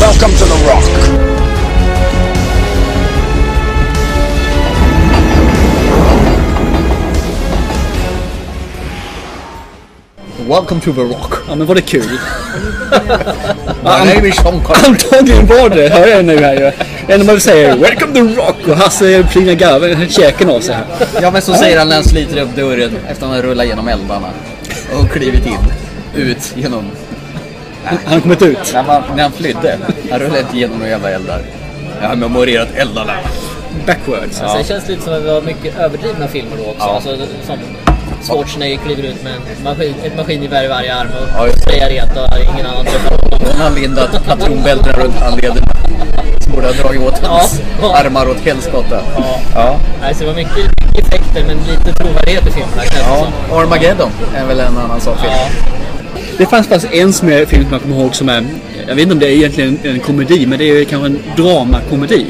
Welcome 0.00 0.32
to 0.32 0.44
the 0.44 0.58
Rock. 0.68 0.84
Welcome 10.48 10.80
to 10.80 10.92
The 10.92 11.00
Rock. 11.00 11.34
Ja, 11.48 11.54
men 11.54 11.66
var 11.66 11.74
det 11.74 11.80
kul? 11.80 12.02
My 13.82 14.14
name 14.14 14.28
is 14.28 14.36
Sean 14.36 14.60
Connery. 14.64 14.86
Antagligen 14.86 15.46
var 15.46 15.68
det, 15.68 15.88
hör 15.88 16.06
jag 16.06 16.24
nu 16.24 16.38
här 16.38 16.54
ju. 16.54 16.72
När 17.18 17.24
man 17.24 17.40
säger 17.40 17.76
Welcome 17.76 18.14
to 18.14 18.40
Rock 18.40 18.68
och 18.68 18.76
Hasse 18.76 19.26
plinar 19.32 19.54
garven, 19.54 20.08
käken 20.08 20.50
av 20.50 20.60
sig 20.60 20.74
här. 20.74 20.84
Ja, 21.22 21.30
men 21.30 21.42
så 21.42 21.54
säger 21.54 21.78
han 21.78 21.88
när 21.88 21.94
han 21.94 22.04
sliter 22.04 22.40
upp 22.42 22.56
dörren 22.56 22.96
efter 22.96 23.12
att 23.12 23.20
han 23.20 23.30
har 23.30 23.42
rullat 23.42 23.66
genom 23.66 23.88
eldarna. 23.88 24.30
Och 24.92 25.10
klivit 25.10 25.46
in. 25.46 25.58
Ut 26.16 26.52
genom... 26.56 26.84
Han 27.84 27.98
har 28.14 28.20
kommit 28.20 28.42
ut. 28.42 28.70
När, 28.74 28.82
man, 28.82 29.02
när 29.16 29.22
han 29.22 29.32
flydde. 29.32 29.78
Han 30.10 30.20
rullade 30.20 30.40
inte 30.40 30.58
genom 30.58 30.76
några 30.78 30.90
jävla 30.90 31.10
eldar. 31.10 31.40
Jag 32.02 32.08
har 32.08 32.16
memorerat 32.16 32.68
eldarna. 32.74 33.12
Backwards. 33.86 34.40
Alltså, 34.40 34.58
det 34.58 34.64
känns 34.64 34.88
lite 34.88 35.02
som 35.02 35.12
att 35.12 35.24
det 35.24 35.32
var 35.32 35.42
mycket 35.42 35.78
överdrivna 35.78 36.28
filmer 36.28 36.56
då 36.56 36.62
också. 36.70 36.86
Ja. 36.86 36.94
Alltså, 36.94 37.16
som 37.46 37.58
Schwarzenegger 38.22 38.76
kliver 38.84 39.02
ut 39.02 39.22
med 39.24 39.32
en 39.32 39.64
maskin, 39.64 39.94
ett 40.02 40.16
maskingevär 40.16 40.64
i 40.64 40.68
varje 40.68 40.94
arm 40.94 41.08
och 41.38 41.48
Ja, 41.48 41.52
sprayar 41.56 41.88
rent 41.90 42.10
och 42.16 42.54
ingen 42.54 42.66
annan 42.66 42.84
träffar 42.84 43.10
honom. 43.16 43.40
Hon 43.52 43.60
har 43.60 43.70
lindat 43.70 44.24
patronbältena 44.26 44.96
runt 44.96 45.14
handlederna. 45.16 45.66
Som 46.40 46.52
borde 46.52 46.66
ha 46.66 46.72
dragit 46.72 47.02
åt 47.02 47.18
hans 47.26 47.60
Ja. 47.82 47.96
armar 47.96 48.28
åt 48.28 48.40
helskotta. 48.40 49.00
Ja. 49.16 49.40
Ja. 49.54 49.76
Alltså, 50.02 50.24
det 50.24 50.30
var 50.30 50.36
mycket, 50.36 50.56
mycket 50.56 51.06
effekter 51.06 51.44
men 51.46 51.56
lite 51.56 51.92
trovärdighet 51.92 52.46
i 52.46 52.50
filmerna 52.50 52.82
ja. 53.00 53.26
Armageddon 53.58 54.10
är 54.36 54.46
väl 54.46 54.60
en 54.60 54.78
annan 54.78 55.00
sån 55.00 55.18
film. 55.18 55.32
Ja. 55.32 55.48
Det 56.38 56.46
fanns 56.46 56.66
faktiskt 56.68 56.92
en 56.94 57.12
som 57.12 57.28
jag, 57.28 57.48
film 57.48 57.62
som 57.64 57.72
jag 57.72 57.82
kommer 57.82 57.96
ihåg 58.00 58.14
som 58.14 58.28
är, 58.28 58.44
jag 58.88 58.94
vet 58.94 59.02
inte 59.02 59.12
om 59.12 59.18
det 59.18 59.26
är 59.26 59.30
egentligen 59.32 59.78
en 59.82 60.00
komedi, 60.00 60.46
men 60.46 60.58
det 60.58 60.64
är 60.64 60.84
kanske 60.84 61.06
en 61.06 61.18
dramakomedi. 61.36 62.26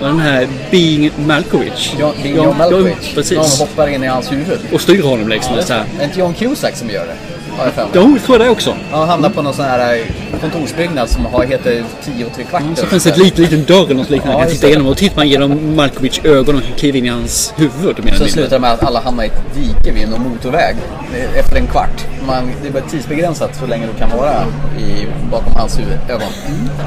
Och 0.00 0.06
den 0.06 0.18
här 0.20 0.48
Being 0.70 1.10
Malkovich. 1.26 1.94
Det 2.22 2.28
är 2.28 2.34
John 2.36 2.58
Malkovich. 2.58 3.14
precis. 3.14 3.36
Någon 3.36 3.68
hoppar 3.68 3.88
in 3.88 4.04
i 4.04 4.06
hans 4.06 4.32
huvud. 4.32 4.58
Och 4.72 4.80
styr 4.80 5.02
honom 5.02 5.28
liksom. 5.28 5.56
så 5.62 5.72
här. 5.72 5.80
Är 5.80 5.84
det 5.98 6.04
inte 6.04 6.18
John 6.20 6.34
Cusack 6.34 6.76
som 6.76 6.90
gör 6.90 7.06
det? 7.06 7.14
Har 7.56 7.64
jag 7.64 7.74
för 7.74 8.08
mig. 8.08 8.20
Tror 8.20 8.38
det 8.38 8.48
också. 8.48 8.76
Han 8.90 9.08
hamnar 9.08 9.30
på 9.30 9.42
någon 9.42 9.54
sån 9.54 9.64
här 9.64 9.94
eh, 9.94 10.40
kontorsbyggnad 10.40 11.08
som 11.10 11.26
har, 11.26 11.44
heter 11.44 11.84
10 12.04 12.24
och 12.24 12.32
3 12.32 12.44
kvart. 12.44 12.62
Så 12.76 12.86
finns 12.86 13.04
det 13.04 13.10
ett 13.10 13.18
litet, 13.18 13.38
liten 13.38 13.64
dörr 13.64 13.84
eller 13.84 13.94
något 13.94 14.10
liknande 14.10 14.38
Ja, 14.38 14.40
kan 14.44 14.50
titta 14.50 14.66
det. 14.66 14.70
igenom. 14.70 14.86
Och 14.86 14.96
tittar 14.96 15.16
man 15.16 15.28
genom 15.28 15.76
Malkovichs 15.76 16.20
ögon 16.24 16.56
och 16.56 16.62
kan 16.62 16.72
kliva 16.72 16.98
in 16.98 17.04
i 17.04 17.08
hans 17.08 17.54
huvud. 17.56 17.96
Så 18.18 18.26
slutar 18.26 18.50
det 18.56 18.60
med 18.60 18.72
att 18.72 18.82
alla 18.84 19.00
hamnar 19.00 19.24
i 19.24 19.26
ett 19.26 19.54
dike 19.54 19.92
vid 19.92 20.08
någon 20.08 20.22
motorväg 20.22 20.76
eh, 21.14 21.38
efter 21.38 21.56
en 21.56 21.66
kvart. 21.66 22.04
Man, 22.26 22.50
det 22.62 22.68
är 22.68 22.72
bara 22.72 22.82
tidsbegränsat 22.82 23.56
så 23.60 23.66
länge 23.66 23.86
du 23.86 23.98
kan 23.98 24.10
vara 24.18 24.44
i, 24.78 25.06
bakom 25.30 25.52
hans 25.56 25.78
huvud, 25.78 25.98
ögon. 26.08 26.28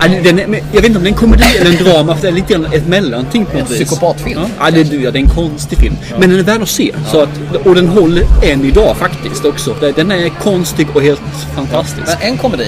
Ja, 0.02 0.08
det- 0.08 0.22
den 0.22 0.40
är, 0.40 0.46
jag 0.72 0.82
vet 0.82 0.86
inte 0.86 0.98
om 0.98 1.04
det 1.04 1.10
är 1.10 1.12
en 1.12 1.18
komedi 1.18 1.44
eller 1.60 1.72
en 1.72 1.84
drama, 1.86 2.16
för 2.16 2.22
det 2.22 2.28
är 2.28 2.32
lite 2.32 2.54
grann 2.54 2.66
ett 2.74 2.88
mellanting 2.88 3.46
på 3.46 3.52
En 3.52 3.60
något 3.60 3.72
vis. 3.72 3.78
psykopatfilm. 3.78 4.40
Ja, 4.42 4.48
ja, 4.60 4.72
det, 4.72 4.96
ja, 4.96 5.12
det 5.12 5.20
är 5.20 5.24
en 5.24 5.30
konstig 5.30 5.78
film. 5.78 5.96
Men 6.20 6.30
den 6.30 6.40
är 6.40 6.44
värd 6.44 6.62
att 6.62 6.70
se. 6.70 6.92
Så 7.12 7.22
att, 7.22 7.30
och 7.66 7.76
den 7.76 7.88
håller 7.88 8.24
än 8.44 8.66
idag 8.66 8.98
faktiskt 8.98 9.46
också. 9.46 9.76
Den 9.96 10.12
är 10.12 10.30
konstig 10.30 10.88
och 10.94 11.02
helt 11.02 11.22
fantastisk. 11.56 12.08
Men 12.08 12.32
en 12.32 12.38
komedi 12.38 12.68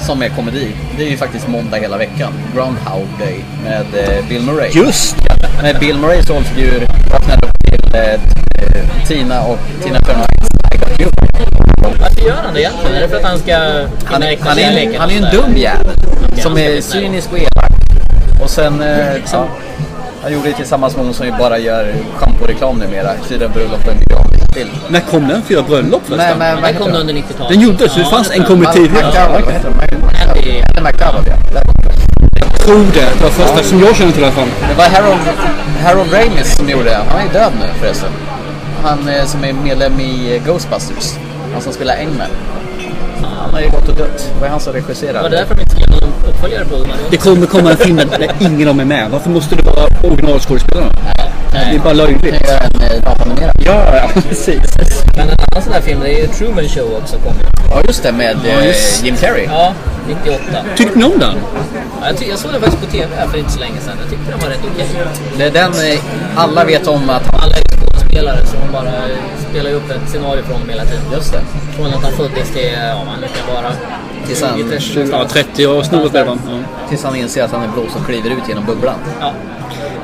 som 0.00 0.22
är 0.22 0.28
komedi, 0.28 0.66
det 0.98 1.06
är 1.06 1.10
ju 1.10 1.16
faktiskt 1.16 1.48
måndag 1.48 1.76
hela 1.76 1.98
veckan. 1.98 2.32
Groundhog 2.54 3.06
Day 3.18 3.44
med 3.64 3.86
eh, 4.08 4.28
Bill 4.28 4.42
Murray. 4.42 4.70
Just 4.74 5.16
Med 5.62 5.76
Bill 5.80 5.98
Murrays 5.98 6.30
rollfigur 6.30 6.86
vaknade 7.12 7.46
upp 7.46 7.58
till 7.64 7.94
eh, 7.94 9.06
Tina 9.08 9.42
och 9.42 9.58
Tina 9.84 10.00
Turner. 10.00 10.26
I 10.74 10.78
got 10.78 11.00
you. 11.00 11.67
Varför 11.82 12.20
gör 12.26 12.34
han 12.44 12.54
det 12.54 12.60
egentligen? 12.60 12.96
Är 12.96 13.00
det 13.00 13.08
för 13.08 13.16
att 13.16 13.24
han 13.24 13.38
ska 13.38 13.54
Han, 14.04 14.22
är- 14.22 14.38
han, 14.40 14.58
är, 14.58 14.78
en- 14.78 15.00
han 15.00 15.10
är 15.10 15.14
ju 15.14 15.24
en 15.24 15.30
dum 15.34 15.56
jävel. 15.56 15.96
Okej, 16.28 16.42
Som 16.42 16.58
är 16.58 16.80
cynisk 16.80 17.32
och 17.32 17.38
elak. 17.38 17.70
Och 18.42 18.50
sen, 18.50 18.82
eh, 18.82 19.14
ja, 19.32 19.46
han 20.22 20.32
gjorde 20.32 20.48
det 20.48 20.54
tillsammans 20.54 20.96
med 20.96 21.04
hon 21.04 21.14
som 21.14 21.26
ju 21.26 21.32
bara 21.38 21.58
gör 21.58 21.94
schamporeklam 22.16 22.78
numera. 22.78 23.10
Fyra 23.28 23.48
bröllop 23.48 23.86
och 23.86 23.92
en 23.92 23.98
begravning 23.98 24.40
till. 24.52 24.68
När 24.88 25.00
kom 25.00 25.28
den? 25.28 25.42
Fyra 25.42 25.62
bröllop 25.62 26.02
Nej, 26.08 26.18
förresten? 26.18 26.38
men 26.38 26.54
vad 26.54 26.64
Den 26.64 26.74
kom 26.78 26.86
heter 26.86 27.00
under 27.00 27.14
90-talet. 27.14 27.52
Den 27.52 27.60
gjordes, 27.60 27.92
så 27.92 27.98
det 27.98 28.04
fanns 28.04 28.30
en 28.30 28.42
den? 28.42 28.46
Andy- 28.46 30.82
McDowell, 30.82 31.24
ja. 31.26 31.60
Jag 32.38 32.60
tror 32.60 32.84
det. 32.94 33.00
Det 33.00 33.22
var 33.22 33.30
första 33.30 33.62
som 33.62 33.80
jag 33.80 33.96
kände 33.96 34.12
till 34.12 34.22
i 34.22 34.26
alla 34.26 34.34
fall. 34.34 34.48
Det 34.68 34.74
var 34.78 34.84
Harold, 34.84 35.20
Harold 35.84 36.12
Ramis 36.12 36.56
som 36.56 36.68
gjorde 36.68 36.84
det. 36.84 36.98
Han 37.10 37.28
är 37.28 37.32
död 37.32 37.52
nu 37.60 37.66
förresten. 37.80 38.08
Han 38.84 39.08
eh, 39.08 39.24
som 39.24 39.44
är 39.44 39.52
medlem 39.52 40.00
i 40.00 40.36
eh, 40.36 40.44
Ghostbusters. 40.46 41.14
Han 41.52 41.62
som 41.62 41.72
spelar 41.72 41.94
Engman. 41.96 42.26
Han 43.42 43.54
har 43.54 43.60
ju 43.60 43.68
gått 43.70 43.88
och 43.88 43.94
dött. 43.96 44.30
Det 44.34 44.40
var 44.40 44.48
han 44.48 44.60
som 44.60 44.72
regisserade. 44.72 45.22
Var 45.22 45.28
det 45.30 45.36
därför 45.36 45.54
de 45.54 45.60
inte 45.60 45.74
skrev 45.74 45.90
någon 45.90 46.12
uppföljare 46.28 46.64
på 46.64 46.76
den? 46.76 46.88
Det 47.10 47.16
kommer 47.16 47.46
komma 47.46 47.70
en 47.70 47.76
film 47.76 47.96
där 47.96 48.30
ingen 48.40 48.60
av 48.68 48.74
dem 48.74 48.80
är 48.80 48.84
med. 48.84 49.10
Varför 49.10 49.30
måste 49.30 49.54
det 49.56 49.62
vara 49.62 49.86
originalskådespelarna? 50.02 50.92
Det 51.52 51.76
är 51.76 51.78
bara 51.78 51.92
löjligt. 51.92 52.20
kan 52.22 52.32
göra 52.48 52.58
en 52.60 52.80
eh, 52.82 53.02
datanimerad. 53.04 53.56
Ja, 53.64 53.96
ja, 53.96 54.20
precis. 54.28 54.58
Men 55.16 55.28
en 55.28 55.36
annan 55.52 55.62
sån 55.62 55.72
här 55.72 55.80
film, 55.80 56.00
det 56.00 56.14
är 56.14 56.20
ju 56.20 56.26
Truman 56.26 56.68
Show 56.68 56.94
också 57.02 57.16
kommer. 57.16 57.42
Ja 57.70 57.82
just 57.86 58.02
det, 58.02 58.12
med 58.12 58.36
Ja, 58.44 58.50
eh, 58.60 58.66
just- 58.66 59.04
Jim 59.04 59.16
Carrey. 59.16 59.44
Ja, 59.44 59.72
98. 60.08 60.42
Tyckte 60.76 60.98
ni 60.98 61.04
om 61.04 61.18
den? 61.18 61.34
Ja, 62.00 62.06
jag, 62.06 62.16
ty- 62.18 62.28
jag 62.30 62.38
såg 62.38 62.52
den 62.52 62.60
faktiskt 62.60 62.84
på 62.84 62.90
TV 62.90 63.06
här 63.18 63.26
för 63.26 63.38
inte 63.38 63.50
så 63.52 63.58
länge 63.60 63.80
sedan. 63.80 63.94
Jag 64.02 64.10
tyckte 64.10 64.30
den 64.30 64.40
var 64.40 64.48
rätt 64.48 64.60
okej. 64.74 64.86
Det 65.38 65.44
är 65.44 65.50
den 65.50 65.72
eh, 65.92 65.98
alla 66.36 66.64
vet 66.64 66.86
om 66.86 67.10
att. 67.10 67.34
Alla 67.34 67.56
är 67.56 67.62
skådespelare 67.80 68.46
så 68.46 68.56
de 68.66 68.72
bara 68.72 68.92
spelar 69.50 69.70
ju 69.70 69.76
upp 69.76 69.90
ett 69.90 70.10
scenario 70.10 70.42
från 70.42 70.60
dem 70.60 70.68
hela 70.68 70.84
tiden. 70.84 71.02
Just 71.12 71.32
det. 71.32 71.40
Från 71.76 71.86
att 71.86 72.02
han 72.02 72.12
föddes 72.12 72.50
till, 72.50 72.72
ja 72.88 73.04
man 73.04 73.14
kan 73.20 73.54
vara 73.54 73.72
Tills 74.26 74.42
han- 74.42 74.58
20, 74.58 74.68
30 74.70 74.94
Ja, 74.94 75.00
någonstans. 75.12 75.32
30 75.32 75.66
år 75.66 75.82
snurrat 75.82 76.12
med 76.12 76.26
va? 76.26 76.38
Ja. 76.46 76.52
Tills 76.88 77.04
han 77.04 77.16
inser 77.16 77.42
att 77.44 77.52
han 77.52 77.62
är 77.62 77.68
blås 77.68 77.96
och 78.00 78.06
kliver 78.06 78.30
ut 78.30 78.48
genom 78.48 78.64
bubblan. 78.66 78.94
Ja. 79.20 79.32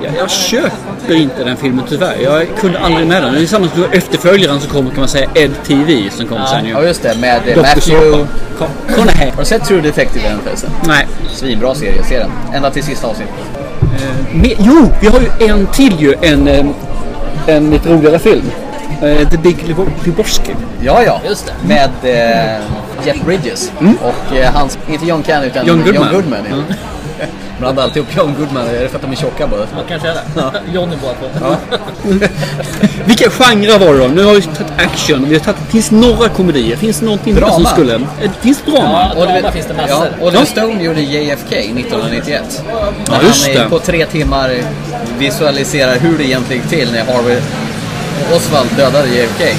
Jag, 0.05 0.13
jag 0.19 0.31
köper 0.31 1.15
inte 1.15 1.45
den 1.45 1.57
filmen 1.57 1.85
tyvärr. 1.89 2.17
Jag 2.23 2.47
kunde 2.61 2.79
aldrig 2.79 3.07
med 3.07 3.23
den. 3.23 3.35
Det 3.35 3.41
är 3.43 3.47
samma 3.47 3.69
som 3.69 3.85
efterföljaren 3.93 4.61
som 4.61 4.71
kommer 4.71 4.91
kan 4.91 4.99
man 5.01 5.09
säga 5.09 5.29
Ed 5.35 5.51
TV 5.67 6.11
som 6.11 6.27
kom 6.27 6.39
sen 6.51 6.65
ju. 6.65 6.71
Ja 6.71 6.83
just 6.83 7.03
det, 7.03 7.15
med 7.21 7.37
eh, 7.49 7.55
Dr. 7.55 7.61
Matthew... 7.63 8.27
Här. 9.09 9.31
Har 9.31 9.39
du 9.39 9.45
sett 9.45 9.65
True 9.65 9.81
Detective 9.81 10.27
än 10.29 10.39
förresten? 10.45 10.71
Nej. 10.87 11.07
Svinbra 11.33 11.75
serie, 11.75 12.03
se 12.05 12.19
den. 12.19 12.31
Ända 12.55 12.71
till 12.71 12.83
sista 12.83 13.07
avsnittet. 13.07 13.35
Me- 14.33 14.57
jo, 14.59 14.91
vi 15.01 15.07
har 15.07 15.21
ju 15.21 15.47
en 15.49 15.67
till 15.67 16.01
ju. 16.01 16.15
En, 16.23 16.49
eh, 16.49 16.67
en 17.47 17.71
lite 17.71 17.89
roligare 17.89 18.19
film. 18.19 18.51
Eh, 19.05 19.29
The 19.29 19.39
Big 19.39 19.57
Lebowski. 20.05 20.57
Ja, 20.83 21.03
ja. 21.03 21.21
Just 21.29 21.47
det. 21.47 21.53
Med 21.69 21.91
eh, 22.03 22.61
Jeff 23.07 23.25
Bridges. 23.25 23.73
Och 24.03 24.37
eh, 24.37 24.53
hans, 24.53 24.79
inte 24.89 25.07
John 25.07 25.23
Cann 25.23 25.45
utan 25.45 25.67
John 25.67 25.83
Goodman. 25.85 26.13
John 26.13 26.15
Goodman 26.15 26.41
ja. 26.51 26.57
Man 27.55 27.61
blandar 27.61 27.83
alltid 27.83 28.03
upp 28.03 28.17
John 28.17 28.35
Goodman, 28.39 28.67
är 28.67 28.73
det 28.83 28.89
för 28.89 28.97
att 28.97 29.03
de 29.03 29.13
är 29.13 29.17
tjocka 29.17 29.47
bara? 29.47 29.61
Ja, 29.61 29.83
kanske 29.89 30.09
är 30.09 30.15
det. 30.15 30.63
Johnny 30.73 30.97
båda 31.03 31.15
två. 31.15 31.57
Vilka 33.05 33.31
genrer 33.31 33.79
var 33.79 33.95
det 33.95 34.01
då? 34.01 34.07
Nu 34.07 34.25
har 34.25 34.35
vi 34.35 34.43
tagit 34.43 34.73
action. 34.77 35.29
Vi 35.29 35.35
har 35.35 35.41
tagit, 35.41 35.61
finns 35.69 35.91
några 35.91 36.29
komedier. 36.29 36.77
Finns 36.77 36.99
det 37.01 37.05
någonting 37.05 37.35
mer 37.35 37.41
som 37.41 37.51
Drama. 37.51 37.69
skulle... 37.69 37.99
Det 38.23 38.41
finns 38.41 38.63
drama. 38.63 39.13
Ja, 39.17 39.25
drama 39.25 39.53
finns 39.53 39.67
det 39.67 39.75
massor. 39.75 40.07
Ja, 40.21 40.27
Oliver 40.27 40.45
Stone 40.45 40.83
gjorde 40.83 41.01
JFK 41.01 41.57
1991. 41.57 42.63
Ja, 43.07 43.23
just 43.23 43.47
han 43.47 43.57
eh, 43.57 43.63
det. 43.63 43.69
på 43.69 43.79
tre 43.79 44.07
timmar 44.07 44.51
visualiserar 45.19 45.99
hur 45.99 46.19
det 46.19 46.25
egentligen 46.25 46.63
gick 46.63 46.71
till 46.71 46.93
när 46.93 47.05
Harvey 47.05 47.41
Oswald 48.35 48.69
dödade 48.77 49.09
JFK. 49.09 49.57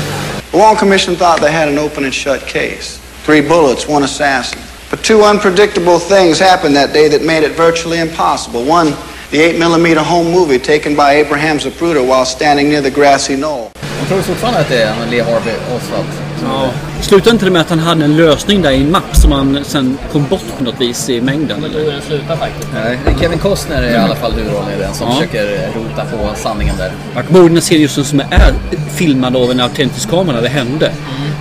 The 0.51 0.57
Warren 0.57 0.77
Commission 0.77 1.15
thought 1.15 1.41
they 1.41 1.51
had 1.51 1.67
an 1.67 1.77
open 1.77 2.03
and 2.03 2.13
shut 2.13 2.47
case. 2.47 2.99
Three 3.25 3.41
bullets, 3.41 3.87
one 3.87 4.03
assassin. 4.03 4.59
But 4.89 5.03
two 5.03 5.23
unpredictable 5.23 5.99
things 5.99 6.39
happened 6.39 6.75
that 6.75 6.93
day 6.93 7.09
that 7.09 7.21
made 7.21 7.43
it 7.43 7.57
virtually 7.57 7.99
impossible. 7.99 8.63
One, 8.63 8.93
the 9.31 9.39
8 9.41 9.59
millimeter 9.59 10.03
home 10.03 10.31
movie 10.31 10.59
taken 10.59 10.95
by 10.95 11.13
Abraham 11.13 11.57
Zapruder 11.57 12.07
while 12.07 12.25
standing 12.25 12.69
near 12.69 12.81
the 12.81 12.91
grassy 12.91 13.35
knoll. 13.35 13.71
Tror 14.07 14.21
fortfarande 14.21 14.59
att 14.59 14.69
det 14.69 14.81
är 14.83 15.05
Lee 15.05 15.21
Harvey 15.21 15.55
Oswald. 15.75 16.24
Ja. 16.43 16.69
Slutade 17.01 17.29
inte 17.31 17.45
det 17.45 17.51
med 17.51 17.61
att 17.61 17.69
han 17.69 17.79
hade 17.79 18.05
en 18.05 18.17
lösning 18.17 18.61
där 18.61 18.71
i 18.71 18.81
en 18.81 18.91
mapp 18.91 19.15
som 19.15 19.31
han 19.31 19.59
sen 19.63 19.97
kom 20.11 20.25
bort 20.29 20.57
på 20.57 20.63
något 20.63 20.81
vis 20.81 21.09
i 21.09 21.21
mängden? 21.21 21.63
Är 21.63 21.69
den 21.91 22.01
slutar 22.07 22.35
faktiskt. 22.35 22.67
Nej, 22.73 22.99
det 23.05 23.11
är 23.11 23.15
Kevin 23.19 23.39
Costner 23.39 23.83
är 23.83 23.91
i 23.93 23.95
alla 23.97 24.15
fall 24.15 24.31
huvudrollen 24.33 24.69
i 24.77 24.81
den 24.81 24.93
som 24.93 25.07
Ja. 25.07 25.13
försöker 25.15 25.45
rota 25.75 26.05
på 26.05 26.35
sanningen 26.35 26.75
där. 26.77 26.91
Jag 27.15 27.25
kommer 27.27 27.39
ihåg 27.39 27.51
den 27.51 27.61
serien 27.61 27.81
just 27.81 28.05
som 28.09 28.19
är 28.19 28.53
filmad 28.95 29.35
av 29.35 29.51
en 29.51 29.59
autentisk 29.59 30.09
kamera 30.09 30.35
när 30.35 30.41
det 30.41 30.49
hände. 30.49 30.91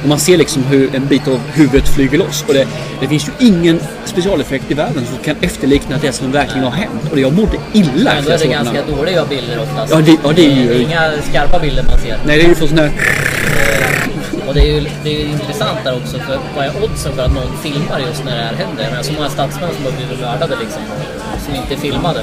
Och 0.02 0.09
man 0.09 0.18
ser 0.18 0.37
liksom 0.37 0.62
hur 0.64 0.94
en 0.94 1.07
bit 1.07 1.28
av 1.28 1.40
huvudet 1.52 1.88
flyger 1.88 2.18
loss. 2.18 2.44
Och 2.48 2.54
det, 2.54 2.66
det 3.00 3.09
finns 3.09 3.28
ju 3.28 3.46
ingen 3.46 3.80
specialeffekt 4.04 4.70
i 4.70 4.74
världen 4.74 5.02
som 5.07 5.24
kan 5.24 5.37
efterlikna 5.40 5.96
det 6.02 6.12
som 6.12 6.33
verkligen 6.33 6.64
har 6.64 6.70
hänt. 6.70 7.12
Och 7.12 7.18
jag 7.18 7.33
mådde 7.33 7.57
illa 7.72 8.14
Men 8.14 8.24
då 8.24 8.30
efter 8.30 8.46
är 8.48 8.52
jag 8.52 8.64
det 8.66 8.72
ganska 8.72 8.96
dåliga 8.96 9.24
bilder 9.24 9.59
oftast. 9.62 9.92
Ja, 9.92 10.00
det- 10.00 10.16
ja, 10.24 10.33
det 10.37 10.46
är 10.46 10.50
ju- 10.57 10.83
inga 10.83 11.11
skarpa 11.30 11.59
bilder 11.59 11.83
man 11.90 11.98
ser. 11.98 12.18
Nej, 12.26 12.38
det 12.38 12.44
är 12.44 12.48
ju 12.48 12.54
för 12.54 12.66
sån 12.66 12.78
här... 12.78 12.90
Och 14.54 14.60
det 14.60 14.66
är 14.66 14.72
ju 14.74 14.86
det 15.04 15.10
är 15.16 15.20
ju 15.20 15.30
intressant 15.32 15.78
där 15.84 15.96
också 15.96 16.18
för 16.18 16.38
vad 16.56 16.64
är 16.64 16.70
oddsen 16.84 17.12
för 17.16 17.22
att 17.22 17.32
någon 17.32 17.56
filmar 17.62 17.98
just 18.08 18.24
när 18.24 18.36
det 18.36 18.42
här 18.42 18.54
händer? 18.54 18.88
Men 18.94 19.04
så 19.04 19.12
många 19.12 19.28
statsmän 19.28 19.70
som 19.74 19.84
har 19.84 19.92
blivit 19.92 20.20
mördade 20.20 20.56
liksom. 20.60 20.82
Som 21.46 21.54
inte 21.54 21.76
filmade. 21.76 22.20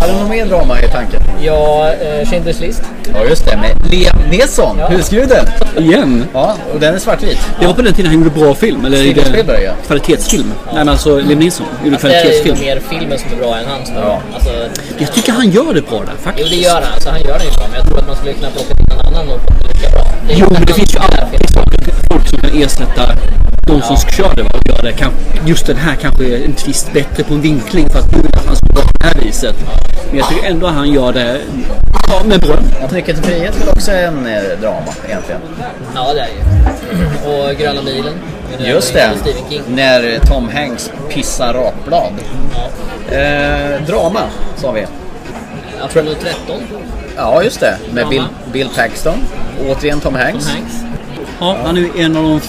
Har 0.00 0.08
du 0.08 0.14
någon 0.14 0.28
mer 0.30 0.46
drama 0.46 0.80
i 0.80 0.88
tanken? 0.88 1.20
Ja, 1.40 1.88
eh, 1.92 2.26
Schindler's 2.26 2.60
list. 2.60 2.82
Ja 3.14 3.24
just 3.24 3.44
det, 3.46 3.56
med 3.56 3.90
Liam 3.90 4.16
Neeson, 4.30 4.76
Ja. 4.78 4.86
husguden. 4.88 5.46
Igen? 5.78 6.24
Ja, 6.32 6.56
och 6.74 6.80
den 6.80 6.94
är 6.94 6.98
svartvit. 6.98 7.38
Det 7.60 7.66
var 7.66 7.74
på 7.74 7.82
den 7.82 7.94
tiden 7.94 8.10
han 8.12 8.20
gjorde 8.24 8.40
bra 8.40 8.54
film. 8.54 8.84
Eller 8.84 8.96
det- 9.46 9.62
ja. 9.62 9.72
Kvalitetsfilm. 9.86 10.52
Nej 10.66 10.74
men 10.74 10.88
alltså 10.88 11.18
Liam 11.18 11.38
Neeson 11.38 11.66
gjorde 11.84 11.96
Alltså, 11.96 12.08
det 12.08 12.14
är 12.14 12.24
ju 12.24 12.30
kvalitetsfilm. 12.30 12.58
mer 12.68 12.80
filmen 12.98 13.18
som 13.18 13.28
är 13.32 13.36
bra 13.42 13.56
än 13.58 13.64
hans. 13.68 13.92
Ja. 13.96 14.20
Alltså, 14.34 14.50
Jag 14.98 15.12
tycker 15.12 15.32
han 15.32 15.50
gör 15.50 15.74
det 15.74 15.82
bra 15.88 15.98
där 15.98 16.12
jo, 16.16 16.22
faktiskt. 16.24 16.50
det 16.50 16.56
gör 16.56 16.74
han. 16.74 16.92
Alltså, 16.94 17.10
han 17.10 17.20
gör 17.20 17.38
det 17.38 17.44
ju 17.44 17.50
bra. 17.50 17.64
Men 17.70 17.76
jag 17.78 17.86
tror 17.86 17.98
att 17.98 18.06
man 18.06 18.16
skulle 18.16 18.32
kunna 18.32 18.50
plocka 18.50 18.70
in 18.70 18.86
någon 18.96 19.06
annan 19.06 19.28
och 19.28 19.40
få 19.40 19.50
det 19.62 19.68
lika 19.74 19.90
bra. 19.90 20.00
är 20.28 20.34
Jo, 20.40 20.46
men 20.52 20.64
det 20.66 20.72
finns 20.72 20.94
ju 20.94 20.98
som 20.98 21.02
är 22.46 22.50
kan 22.50 22.62
ersätta 22.62 23.02
de 23.66 23.82
som 23.82 23.96
kör 23.96 24.34
det 24.36 24.42
va, 24.42 24.50
och 24.52 24.68
gör 24.68 24.82
det. 24.82 24.92
Kan, 24.92 25.12
just 25.46 25.66
den 25.66 25.76
här 25.76 25.94
kanske 25.94 26.24
är 26.24 26.44
en 26.44 26.52
twist 26.52 26.92
bättre 26.92 27.24
på 27.24 27.34
en 27.34 27.40
vinkling 27.40 27.90
för 27.90 27.98
att 27.98 28.10
du 28.10 28.16
vill 28.16 28.34
att 28.34 28.46
han 28.46 28.56
ska 28.56 28.66
vara 28.72 28.84
på 28.84 28.92
det 29.00 29.06
här 29.06 29.20
viset. 29.20 29.56
Men 30.08 30.18
jag 30.18 30.28
tycker 30.28 30.48
ändå 30.48 30.66
att 30.66 30.74
han 30.74 30.92
gör 30.92 31.12
det 31.12 31.40
ja, 32.08 32.22
med 32.24 32.40
beröm. 32.40 32.64
Att 32.84 32.92
Nyckeln 32.92 33.22
till 33.22 33.30
frihet 33.30 33.54
är 33.54 33.60
väl 33.60 33.68
också 33.68 33.90
en 33.92 34.26
eh, 34.26 34.42
drama 34.60 34.92
egentligen. 35.06 35.40
Ja, 35.94 36.12
det 36.14 36.20
är 36.20 36.28
ju. 36.28 37.30
Och 37.30 37.58
Gröna 37.58 37.82
milen. 37.82 38.14
Just 38.58 38.94
det, 38.94 39.12
när 39.68 40.18
Tom 40.18 40.48
Hanks 40.48 40.90
pissar 41.08 41.54
rakblad. 41.54 42.12
Eh, 43.10 43.86
drama, 43.86 44.22
sa 44.56 44.72
vi. 44.72 44.86
Apollo 45.80 46.14
13. 46.20 46.62
Ja, 47.16 47.42
just 47.42 47.60
det. 47.60 47.78
Med. 47.92 48.08
Bill, 48.08 48.24
Bill 48.52 48.68
Paxton. 48.76 49.18
Återigen 49.68 50.00
Tom 50.00 50.14
Hanks. 50.14 50.46
Tom 50.46 50.54
Hanks. 50.54 50.91
Ja, 51.40 51.56
han 51.64 51.76
är 51.76 52.00
en 52.00 52.16
av 52.16 52.22
de, 52.22 52.40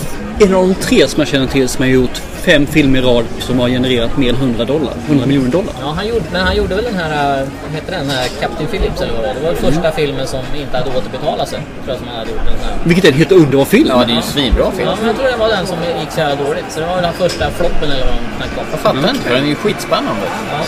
en 0.46 0.56
av 0.56 0.68
de 0.68 0.76
tre 0.76 1.08
som 1.08 1.20
jag 1.20 1.28
känner 1.28 1.48
till 1.48 1.70
som 1.70 1.82
har 1.84 1.90
gjort 1.90 2.22
fem 2.42 2.66
filmer 2.66 3.00
i 3.00 3.02
rad 3.02 3.26
som 3.40 3.60
har 3.60 3.70
genererat 3.70 4.18
mer 4.18 4.30
än 4.30 4.36
100 4.36 4.66
dollar. 4.66 4.94
100 5.08 5.26
miljoner 5.26 5.50
dollar. 5.50 5.74
Ja, 5.82 5.94
han 5.96 6.08
gjorde, 6.08 6.24
men 6.32 6.42
han 6.42 6.56
gjorde 6.56 6.76
väl 6.76 6.84
den 6.84 6.96
här, 6.96 7.42
äh, 7.42 7.48
vad 7.64 7.72
heter 7.76 7.92
den 7.92 8.10
här 8.10 8.28
Captain 8.42 8.70
Phillips 8.70 9.02
eller 9.02 9.14
vad 9.14 9.22
det 9.24 9.28
var? 9.28 9.34
Det 9.36 9.42
var 9.42 9.50
Mm. 9.70 9.74
första 9.74 9.92
filmen 9.92 10.28
som 10.28 10.40
inte 10.62 10.78
hade 10.78 10.90
återbetalat 10.98 11.50
sig. 11.50 11.60
Tror 11.60 11.90
jag 11.94 11.98
som 11.98 12.08
han 12.08 12.18
hade 12.18 12.32
gjort 12.32 12.46
den 12.46 12.56
här. 12.64 12.74
Vilket 12.84 13.06
är 13.06 13.10
en 13.12 13.18
helt 13.18 13.32
underbar 13.32 13.66
film. 13.66 13.88
Ja, 13.90 13.98
det 13.98 14.04
är 14.04 14.08
ju 14.10 14.16
en 14.16 14.22
svinbra 14.24 14.72
film. 14.72 14.88
Ja, 14.90 14.96
men 15.00 15.08
jag 15.08 15.16
tror 15.18 15.28
det 15.32 15.38
var 15.38 15.50
den 15.50 15.66
som 15.68 15.78
gick 16.02 16.12
så 16.12 16.22
här 16.22 16.36
dåligt. 16.36 16.66
Så 16.70 16.80
det 16.80 16.86
var 16.86 16.96
väl 16.96 17.04
den 17.04 17.14
första 17.14 17.52
floppen 17.52 17.88
eller 17.92 18.06
vad 18.06 18.16
de 18.16 18.24
snackade 18.38 18.62
om. 18.62 18.68
Jag 18.72 18.80
fattar 18.80 19.10
inte, 19.10 19.22
för 19.28 19.36
den 19.36 19.44
är 19.44 19.48
ju 19.48 19.56
skitspännande. 19.56 20.26
Ja. 20.52 20.60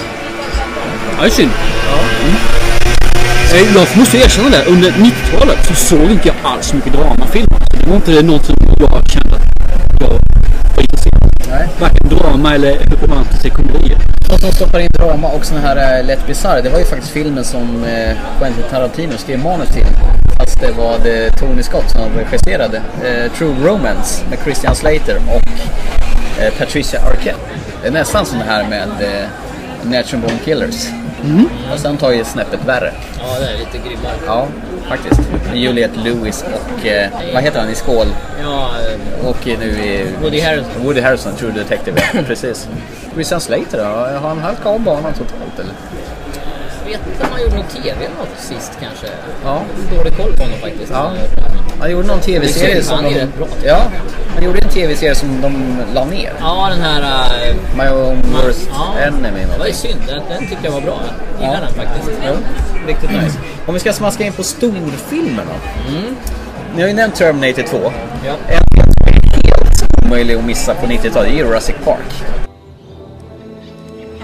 Ja, 1.17 1.21
det 1.21 1.27
är 1.27 1.29
synd. 1.29 1.51
Mm. 1.51 2.35
Eh, 3.53 3.75
Jag 3.75 3.97
måste 3.97 4.17
erkänna 4.17 4.49
det. 4.49 4.65
Under 4.65 4.89
90-talet 4.91 5.57
så 5.67 5.73
såg 5.73 6.11
inte 6.11 6.27
jag 6.27 6.35
alls 6.43 6.73
mycket 6.73 6.93
dramafilmer. 6.93 7.59
Så 7.71 7.77
det 7.77 7.87
var 7.89 7.95
inte 7.95 8.21
något 8.21 8.45
som 8.45 8.55
jag 8.79 9.09
kände 9.09 9.35
att 9.35 10.01
jag 10.01 10.09
var 10.75 10.81
intresserad 10.81 11.23
av. 11.23 11.29
Nej. 11.49 11.67
Varken 11.79 12.09
drama 12.09 12.55
eller 12.55 12.77
romantiska 13.01 13.49
komedier. 13.49 13.97
De 14.29 14.37
som 14.39 14.51
stoppar 14.51 14.79
in 14.79 14.89
drama 14.93 15.27
och 15.27 15.45
sån 15.45 15.57
här 15.57 15.99
uh, 15.99 16.05
Let 16.07 16.27
Bizarre, 16.27 16.61
det 16.61 16.69
var 16.69 16.79
ju 16.79 16.85
faktiskt 16.85 17.11
filmen 17.11 17.43
som 17.43 17.83
uh, 17.83 18.11
Quentin 18.39 18.63
Tarantino 18.71 19.17
skrev 19.17 19.39
manus 19.43 19.69
till. 19.69 19.85
Fast 20.37 20.59
det 20.61 20.71
var 20.71 20.99
det 21.03 21.31
Tony 21.31 21.63
Scott 21.63 21.89
som 21.91 22.01
regisserade. 22.17 22.77
Eh, 22.77 23.31
True 23.31 23.55
Romance 23.63 24.23
med 24.29 24.39
Christian 24.43 24.75
Slater 24.75 25.17
och 25.27 25.47
eh, 26.43 26.53
Patricia 26.57 26.99
Arquette. 27.01 27.39
Det 27.81 27.87
är 27.87 27.91
nästan 27.91 28.25
sån 28.25 28.39
här 28.41 28.69
med 28.69 28.87
Natural 29.83 30.21
Born 30.21 30.39
Killers. 30.45 30.87
Mm. 31.23 31.49
Och 31.73 31.79
sen 31.79 31.97
tar 31.97 32.11
ju 32.11 32.23
snäppet 32.23 32.59
värre. 32.65 32.93
Ja, 33.19 33.39
det 33.39 33.45
är 33.45 33.57
lite 33.57 33.87
grymmare. 33.87 34.13
Ja, 34.25 34.47
faktiskt. 34.89 35.21
Med 35.49 35.57
Juliette 35.57 35.99
Lewis 35.99 36.45
och, 36.53 36.85
eh, 36.87 37.09
vad 37.33 37.43
heter 37.43 37.59
han 37.59 37.69
i 37.69 37.75
Skål? 37.75 38.07
Ja, 38.43 38.69
eh, 39.21 39.27
Och 39.27 39.47
nu 39.47 39.65
i... 39.65 40.05
Woody 40.21 40.41
Harrelson. 40.41 40.83
Woody 40.83 41.01
Harrelson, 41.01 41.35
True 41.35 41.51
Detective. 41.51 42.01
Precis. 42.27 42.67
Christian 43.13 43.41
Slater 43.41 43.77
då? 43.77 43.83
Har 44.19 44.29
han 44.29 44.39
halkat 44.39 44.65
av 44.65 44.79
banan 44.79 45.13
totalt 45.13 45.59
eller? 45.59 45.73
jag 46.85 46.91
vet 46.91 47.07
inte 47.07 47.23
om 47.23 47.29
han 47.31 47.41
gjorde 47.41 47.55
någon 47.55 47.65
TV 47.65 47.89
eller 47.89 48.15
något 48.17 48.39
sist 48.39 48.71
kanske. 48.81 49.07
Ja. 49.43 49.61
Dålig 49.97 50.17
koll 50.17 50.33
på 50.37 50.43
honom 50.43 50.59
faktiskt. 50.59 50.91
Ja. 50.91 51.11
Han 51.85 51.91
gjorde 51.91 52.07
någon 52.07 52.19
tv-serie 52.19 52.83
som 52.83 52.95
Han 52.95 53.05
är 53.05 53.09
de... 53.09 53.15
rätt 53.19 53.37
bra. 53.37 53.47
Ja, 53.65 53.81
han 54.33 54.43
gjorde 54.43 54.59
en 54.59 54.69
tv-serie 54.69 55.15
som 55.15 55.41
de 55.41 55.77
la 55.93 56.05
ner. 56.05 56.33
Ja, 56.39 56.67
den 56.69 56.81
här... 56.81 57.01
äh, 57.49 57.55
My 57.77 57.87
own 57.89 58.21
worst 58.33 58.69
ja, 58.71 58.99
enemy. 58.99 59.39
Det 59.53 59.59
var 59.59 59.65
ju 59.67 59.73
synd. 59.73 59.99
Den, 60.07 60.21
den 60.29 60.39
tyckte 60.39 60.65
jag 60.65 60.71
var 60.71 60.81
bra. 60.81 60.99
Jag 61.33 61.41
gillar 61.41 61.53
Ja. 61.53 61.59
den 61.65 61.73
faktiskt. 61.87 62.11
Jo, 62.27 62.33
riktigt 62.87 63.09
nice. 63.11 63.37
Om 63.67 63.73
vi 63.73 63.79
ska 63.79 63.93
smaska 63.93 64.23
in 64.23 64.33
på 64.33 64.43
storfilmerna. 64.43 65.51
Ni 66.75 66.81
har 66.81 66.87
ju 66.89 66.93
nämnt 66.95 67.15
Terminator 67.15 67.63
2. 67.63 67.77
Mm. 67.77 67.91
Ja. 68.25 68.33
En 68.47 68.63
film 68.73 68.91
som 68.97 69.07
är 69.07 69.11
helt 69.47 70.05
omöjlig 70.05 70.35
att 70.35 70.45
missa 70.45 70.75
på 70.75 70.85
90-talet 70.87 71.31
är 71.31 71.35
Jurassic 71.35 71.75
Park. 71.85 72.13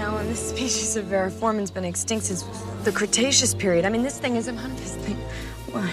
Alan, 0.06 0.26
this 0.30 0.48
species 0.48 0.96
of 0.96 1.02
Veriformin's 1.12 1.74
been 1.74 1.84
extinct 1.84 2.26
since 2.26 2.44
the 2.84 2.92
Cretaceous 2.92 3.54
period. 3.54 3.84
I 3.86 3.90
mean, 3.90 4.04
this 4.04 4.18
thing 4.18 4.36
is 4.36 4.48
a 4.48 4.52
this 4.84 4.96
thing. 5.06 5.16
Why? 5.74 5.88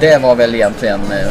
Det 0.00 0.22
var 0.22 0.34
väl 0.34 0.54
egentligen 0.54 1.00
eh, 1.12 1.28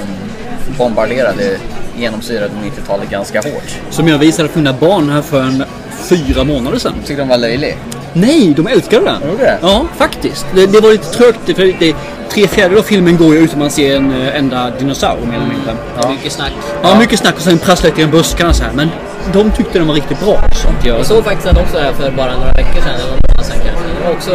bombarderade, 0.78 1.58
genomsyrade 1.98 2.52
90-talet 2.64 3.10
ganska 3.10 3.42
hårt. 3.42 3.76
Som 3.90 4.08
jag 4.08 4.18
visade 4.18 4.50
för 4.50 4.60
mina 4.60 4.74
barn 4.74 5.10
här 5.10 5.22
för 5.22 5.42
en 5.42 5.64
fyra 6.10 6.44
månader 6.44 6.80
sedan. 6.80 6.94
Tyckte 7.06 7.22
de 7.22 7.30
var 7.30 7.38
löjlig? 7.38 7.78
Nej, 8.14 8.54
de 8.58 8.68
älskade 8.68 9.06
den. 9.06 9.30
Gjorde 9.32 9.44
det? 9.44 9.58
Ja, 9.62 9.86
faktiskt. 9.98 10.46
Det, 10.56 10.66
det 10.66 10.80
var 10.80 10.92
lite 10.92 11.08
trögt. 11.14 11.40
För 11.56 11.80
det, 11.80 11.96
tre 12.30 12.48
fjärdedelar 12.48 12.80
av 12.80 12.84
filmen 12.86 13.18
går 13.18 13.34
ju 13.36 13.40
utan 13.40 13.60
man 13.60 13.70
ser 13.70 13.96
en 13.96 14.22
eh, 14.28 14.38
enda 14.38 14.72
dinosaur 14.80 15.18
mer 15.26 15.36
eller 15.36 15.48
mindre. 15.48 15.74
Ja. 16.02 16.10
Mycket 16.10 16.32
snack. 16.32 16.52
Ja, 16.84 17.00
mycket 17.00 17.20
snack 17.20 17.36
och 17.36 17.42
sen 17.42 17.58
prasslar 17.60 17.90
lite 17.90 18.02
i 18.02 18.08
buskarna 18.08 18.54
så 18.54 18.64
här. 18.64 18.72
Men 18.74 18.90
de 19.34 19.52
tyckte 19.52 19.80
den 19.80 19.88
var 19.88 19.96
riktigt 19.96 20.20
bra. 20.20 20.36
Sånt 20.54 20.86
jag... 20.86 21.00
Jag 21.00 21.06
såg 21.06 21.24
faktiskt 21.24 21.48
den 21.48 21.58
också 21.64 21.78
här 21.80 21.94
för 21.94 22.12
bara 22.12 22.34
några 22.38 22.52
veckor 22.54 22.82
sedan, 22.82 22.94
eller 22.96 23.12
någon 23.12 23.20
månad 23.30 23.46
sedan 23.46 23.58
kanske. 23.66 23.84
Det 24.00 24.06
var 24.08 24.12
också, 24.16 24.32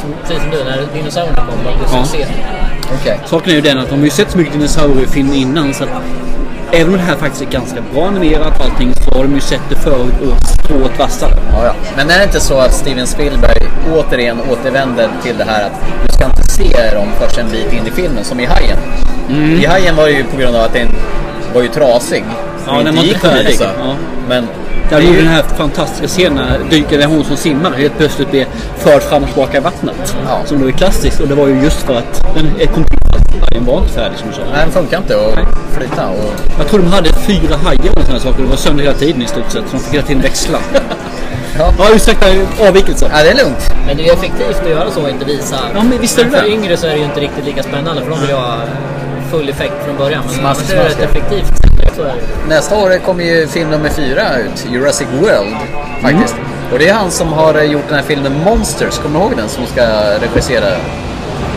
som- 0.00 0.14
precis 0.22 0.42
som 0.42 0.50
du, 0.50 0.64
när 0.64 0.86
dinosaurierna 0.94 1.36
kom, 1.36 1.58
det 1.64 1.96
Ja. 1.96 2.04
succé. 2.04 2.26
Okej. 3.00 3.20
Saken 3.26 3.50
är 3.50 3.54
ju 3.56 3.60
den 3.60 3.78
att 3.78 3.88
de 3.88 3.98
har 3.98 4.04
ju 4.04 4.10
sett 4.10 4.30
så 4.30 4.38
mycket 4.38 4.52
dinosauriefilm 4.52 5.32
innan 5.32 5.74
så 5.74 5.84
att 5.84 5.90
även 6.72 6.86
om 6.86 6.92
det 6.92 7.04
här 7.04 7.16
faktiskt 7.16 7.42
är 7.42 7.46
ganska 7.46 7.80
bra 7.94 8.06
animerat 8.06 8.58
och 8.58 8.64
allting 8.64 8.94
så 8.94 9.10
har 9.10 9.22
de 9.22 9.34
ju 9.34 9.40
sett 9.40 9.60
det 9.68 9.76
förut 9.76 10.14
och 10.20 10.64
strået 10.64 10.98
vassare. 10.98 11.34
Ja, 11.52 11.64
ja. 11.64 11.74
Men 11.96 12.10
är 12.10 12.18
det 12.18 12.24
inte 12.24 12.40
så 12.40 12.58
att 12.58 12.74
Steven 12.74 13.06
Spielberg 13.06 13.62
återigen 13.94 14.38
återvänder 14.50 15.10
till 15.22 15.38
det 15.38 15.44
här 15.44 15.64
att 15.64 16.06
du 16.06 16.12
ska 16.12 16.24
inte 16.24 16.42
se 16.42 16.94
dem 16.94 17.08
först 17.20 17.38
en 17.38 17.50
bit 17.50 17.72
in 17.72 17.86
i 17.86 17.90
filmen, 17.90 18.24
som 18.24 18.40
i 18.40 18.44
Hajen. 18.44 18.78
Mm. 19.28 19.60
I 19.60 19.66
Hajen 19.66 19.96
var 19.96 20.04
det 20.04 20.12
ju 20.12 20.24
på 20.24 20.36
grund 20.36 20.56
av 20.56 20.62
att 20.62 20.72
den 20.72 20.88
var 21.54 21.62
ju 21.62 21.68
trasig. 21.68 22.24
Ja, 22.66 22.82
den 22.84 22.96
var 22.96 23.04
inte 23.04 23.18
färdig. 23.18 23.56
Ja. 23.60 23.94
Men 24.28 24.48
Där 24.90 25.00
det 25.00 25.06
är 25.06 25.10
ju- 25.10 25.16
den 25.16 25.26
här 25.26 25.42
fantastiska 25.42 26.06
scenen 26.06 26.46
dyker 26.70 26.98
där 26.98 27.06
hon 27.06 27.24
som 27.24 27.36
simmar 27.36 27.70
helt 27.70 27.98
plötsligt 27.98 28.30
blir 28.30 28.46
förd 28.78 29.02
fram 29.02 29.22
och 29.22 29.28
tillbaka 29.28 29.56
i 29.56 29.60
vattnet. 29.60 30.16
Ja. 30.28 30.40
Som 30.44 30.60
då 30.60 30.66
är 30.68 30.72
klassiskt 30.72 31.20
och 31.20 31.28
det 31.28 31.34
var 31.34 31.46
ju 31.46 31.60
just 31.62 31.82
för 31.82 31.94
att 31.96 32.22
den 32.34 32.46
är 32.60 32.66
kom 32.66 32.84
till 32.84 32.98
fast. 33.12 33.50
Den 33.52 33.64
var 33.64 33.78
inte 33.78 33.92
färdig 33.92 34.18
som 34.18 34.28
du 34.28 34.34
sa. 34.34 34.40
Nej, 34.52 34.60
den 34.64 34.72
funkar 34.72 34.98
inte 34.98 35.14
att 35.16 35.74
flyta. 35.76 36.08
Och... 36.08 36.32
Jag 36.58 36.68
tror 36.68 36.80
de 36.80 36.86
hade 36.92 37.08
fyra 37.12 37.56
hajar 37.56 37.92
och 37.98 38.02
sådana 38.02 38.20
saker. 38.20 38.42
Det 38.42 38.48
var 38.48 38.56
sönder 38.56 38.84
hela 38.84 38.96
tiden 38.96 39.22
i 39.22 39.26
stort 39.26 39.50
sett. 39.50 39.62
Så 39.70 39.76
de 39.76 39.78
fick 39.82 39.94
hela 39.94 40.06
tiden 40.06 40.22
växla. 40.22 40.58
Ja. 41.58 41.72
ja, 41.78 41.84
ursäkta 41.94 42.26
avvikelse. 42.68 43.10
Ja, 43.14 43.22
det 43.22 43.30
är 43.30 43.44
lugnt. 43.44 43.74
Men 43.86 43.96
det 43.96 44.02
är 44.02 44.06
ju 44.06 44.12
effektivt 44.12 44.60
att 44.62 44.70
göra 44.70 44.90
så 44.90 45.02
och 45.02 45.08
inte 45.10 45.24
visa. 45.24 45.56
Ja, 45.74 45.82
men 45.82 45.98
visst 46.00 46.18
är 46.18 46.24
det 46.24 46.30
För 46.30 46.42
det. 46.42 46.48
yngre 46.50 46.76
så 46.76 46.86
är 46.86 46.90
det 46.90 46.96
ju 46.98 47.04
inte 47.04 47.20
riktigt 47.20 47.44
lika 47.44 47.62
spännande 47.62 48.02
för 48.02 48.10
de 48.10 48.20
vill 48.20 48.28
ju 48.28 48.34
ha 48.34 48.56
full 49.32 49.48
effekt 49.48 49.74
från 49.84 49.96
början. 49.96 50.22
Men 50.26 50.34
Smask, 50.34 50.72
är 50.72 50.76
det 50.76 50.82
ett 50.82 50.96
ja. 50.98 51.04
effektivt. 51.04 51.52
Så 51.96 52.02
är 52.02 52.06
det. 52.06 52.54
Nästa 52.54 52.76
år 52.76 52.98
kommer 53.06 53.24
ju 53.24 53.46
film 53.46 53.70
nummer 53.70 53.88
fyra 53.88 54.38
ut, 54.38 54.66
Jurassic 54.72 55.08
World, 55.20 55.56
faktiskt. 56.02 56.36
Och 56.72 56.78
det 56.78 56.88
är 56.88 56.94
han 56.94 57.10
som 57.10 57.32
har 57.32 57.62
gjort 57.62 57.88
den 57.88 57.96
här 57.96 58.02
filmen 58.02 58.32
Monsters, 58.44 58.98
kommer 58.98 59.18
du 59.18 59.24
ihåg 59.24 59.36
den? 59.36 59.48
Som 59.48 59.66
ska 59.66 59.84
regissera. 60.24 60.66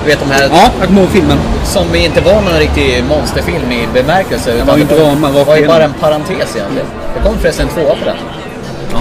Du 0.04 0.10
vet 0.10 0.20
de 0.20 0.32
här... 0.32 0.50
Ja, 0.52 0.72
jag 0.80 0.88
kommer 0.88 1.02
ihåg 1.02 1.10
filmen. 1.10 1.38
Som 1.64 1.96
inte 1.96 2.22
var 2.22 2.42
någon 2.42 2.60
riktig 2.60 3.04
monsterfilm 3.10 3.72
i 3.72 3.88
bemärkelse. 3.94 4.54
utan 4.54 4.68
var 4.68 4.78
ju 4.78 4.84
det 4.84 4.96
drama 4.96 5.30
var 5.30 5.56
ju 5.58 5.68
bara 5.68 5.84
en 5.84 5.94
parentes 5.94 6.56
egentligen. 6.56 6.88
Det 7.16 7.22
kom 7.24 7.38
förresten 7.38 7.68
en 7.68 7.74
tvåa 7.74 7.96
på 7.96 8.06
den. 8.06 8.18
Ja. 8.92 9.00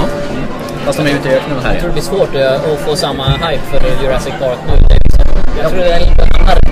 Fast 0.87 0.99
de 0.99 1.07
är 1.07 1.15
ute 1.15 1.29
i 1.29 1.33
öknen 1.33 1.59
här 1.65 1.73
Jag 1.73 1.81
tror 1.81 1.89
det 1.89 1.93
blir 1.93 2.03
svårt 2.03 2.35
att 2.35 2.81
få 2.81 2.97
samma 2.97 3.25
hype 3.25 3.63
för 3.71 4.05
Jurassic 4.05 4.35
Park 4.41 4.59
nu. 4.67 4.73
Det 4.89 4.95
är 4.95 5.01
liksom, 5.05 5.25
jag 5.63 5.71
tror 5.71 5.81
det 5.81 5.93
är 5.93 6.64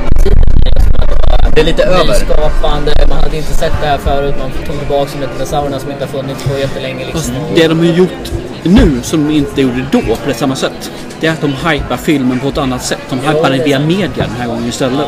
det 1.55 1.61
är 1.61 1.65
lite 1.65 1.83
över. 1.85 2.05
Nyskapande, 2.07 2.93
man 3.09 3.19
hade 3.19 3.37
inte 3.37 3.53
sett 3.55 3.73
det 3.81 3.87
här 3.87 3.99
förut. 3.99 4.35
Man 4.39 4.51
tog 4.67 4.79
tillbaka 4.79 5.11
som 5.11 5.23
ett 5.23 5.33
dinosaurierna 5.33 5.79
som 5.79 5.91
inte 5.91 6.05
har 6.05 6.09
funnits 6.23 6.45
på 6.45 6.59
jättelänge. 6.59 7.05
Fast 7.13 7.29
Liksom. 7.29 7.45
Och- 7.45 7.51
det 7.55 7.69
de 7.69 7.79
har 7.79 7.87
gjort 7.87 8.33
nu 8.63 9.01
som 9.03 9.29
de 9.29 9.35
inte 9.35 9.63
gjorde 9.63 9.87
då 9.93 10.01
på 10.01 10.29
det 10.29 10.35
samma 10.35 10.57
sätt. 10.57 10.91
Det 11.21 11.27
är 11.27 11.33
att 11.33 11.41
de 11.41 11.47
hypar 11.69 11.97
filmen 11.97 12.41
på 12.41 12.49
ett 12.49 12.59
annat 12.59 12.83
sätt. 12.85 12.99
De 13.11 13.19
hypar 13.21 13.51
den 13.51 13.65
via 13.65 13.79
media 13.79 14.09
den 14.27 14.37
här 14.39 14.47
gången 14.47 14.69
istället. 14.69 15.07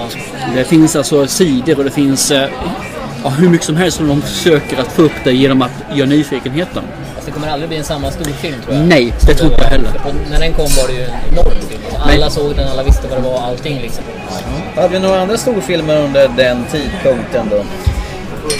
Det 0.54 0.64
finns 0.64 0.96
alltså 0.96 1.26
sidor 1.26 1.78
och 1.78 1.84
det 1.84 1.90
finns 1.90 2.30
eh, 2.30 2.48
ja, 3.24 3.28
hur 3.28 3.48
mycket 3.48 3.66
som 3.66 3.76
helst 3.76 3.96
som 3.96 4.08
de 4.08 4.22
försöker 4.22 4.80
att 4.80 4.92
få 4.92 5.02
upp 5.02 5.12
det 5.24 5.32
genom 5.32 5.62
att 5.62 5.70
göra 5.94 6.08
nyfikenheten. 6.08 6.82
Det 7.26 7.30
kommer 7.30 7.48
aldrig 7.48 7.68
bli 7.68 7.78
en 7.78 7.84
samma 7.84 8.10
stor 8.10 8.24
film 8.24 8.54
tror 8.64 8.76
jag. 8.76 8.84
Nej, 8.84 9.12
det 9.26 9.34
tror 9.34 9.50
inte 9.50 9.62
jag 9.64 9.70
heller. 9.70 9.90
När 10.30 10.40
den 10.40 10.52
kom 10.52 10.64
var 10.80 10.86
det 10.88 10.92
ju 10.94 11.02
en 11.04 11.10
enorm 11.32 11.60
film. 11.68 11.80
Nej. 12.06 12.16
alla 12.16 12.30
såg 12.30 12.56
den, 12.56 12.68
alla 12.68 12.82
visste 12.82 13.08
vad 13.08 13.18
det 13.18 13.28
var, 13.28 13.40
allting 13.40 13.80
liksom. 13.80 14.04
Hade 14.76 14.88
vi 14.88 14.98
några 14.98 15.20
andra 15.20 15.36
storfilmer 15.36 15.96
under 15.96 16.28
den 16.36 16.64
tidpunkten 16.72 17.48
då? 17.50 17.64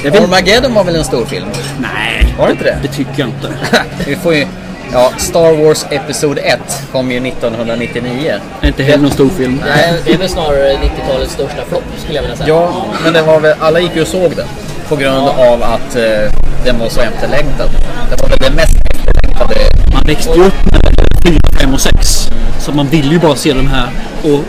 Jag 0.05 0.11
vet- 0.11 0.23
Armageddon 0.23 0.75
var 0.75 0.85
väl 0.85 0.97
en 0.97 1.05
storfilm? 1.05 1.47
Nej, 1.79 2.35
Var 2.39 2.47
det 2.47 2.53
inte 2.53 2.65
det? 2.65 2.79
det 2.83 2.89
tycker 2.89 3.13
jag 3.17 3.29
inte. 3.29 3.49
vi 4.07 4.17
får 4.17 4.35
ju... 4.35 4.47
Ja, 4.93 5.13
Star 5.19 5.65
Wars 5.65 5.85
Episod 5.91 6.39
1 6.39 6.59
kom 6.93 7.11
ju 7.11 7.29
1999. 7.29 8.35
Det 8.61 8.67
är 8.67 8.69
inte 8.69 8.83
heller 8.83 9.03
någon 9.03 9.11
stor 9.11 9.29
film. 9.29 9.63
Är, 9.69 9.95
det 10.05 10.13
är 10.13 10.19
väl 10.19 10.29
snarare 10.29 10.73
90-talets 10.73 11.33
största 11.33 11.65
flopp 11.69 11.83
skulle 11.99 12.15
jag 12.15 12.23
vilja 12.23 12.37
säga. 12.37 12.49
Ja, 12.49 12.85
men 13.05 13.13
det 13.13 13.23
var 13.23 13.41
väl, 13.41 13.55
alla 13.61 13.81
gick 13.81 13.97
ju 13.97 14.03
och 14.03 14.09
såg 14.09 14.37
den. 14.37 14.47
På 14.89 14.97
grund 14.97 15.29
av 15.29 15.63
att 15.63 15.97
eh, 15.97 16.03
den 16.65 16.79
var 16.79 16.89
så 16.89 17.01
efterlängtad. 17.01 17.71
Det 18.11 18.23
var 18.23 18.29
väl 18.29 18.39
den 18.39 18.55
mest 18.55 18.77
efterlängtade... 18.91 19.55
Man 19.95 20.03
växte 20.07 20.31
ju 20.39 20.45
upp 20.47 20.65
med 20.73 20.81
4, 21.25 21.41
5 21.61 21.75
och 21.75 21.81
6. 21.81 22.29
Så 22.59 22.73
man 22.73 22.87
ville 22.87 23.13
ju 23.13 23.19
bara 23.19 23.37
se 23.37 23.53
de 23.53 23.67
här. 23.67 23.89
Och 24.23 24.45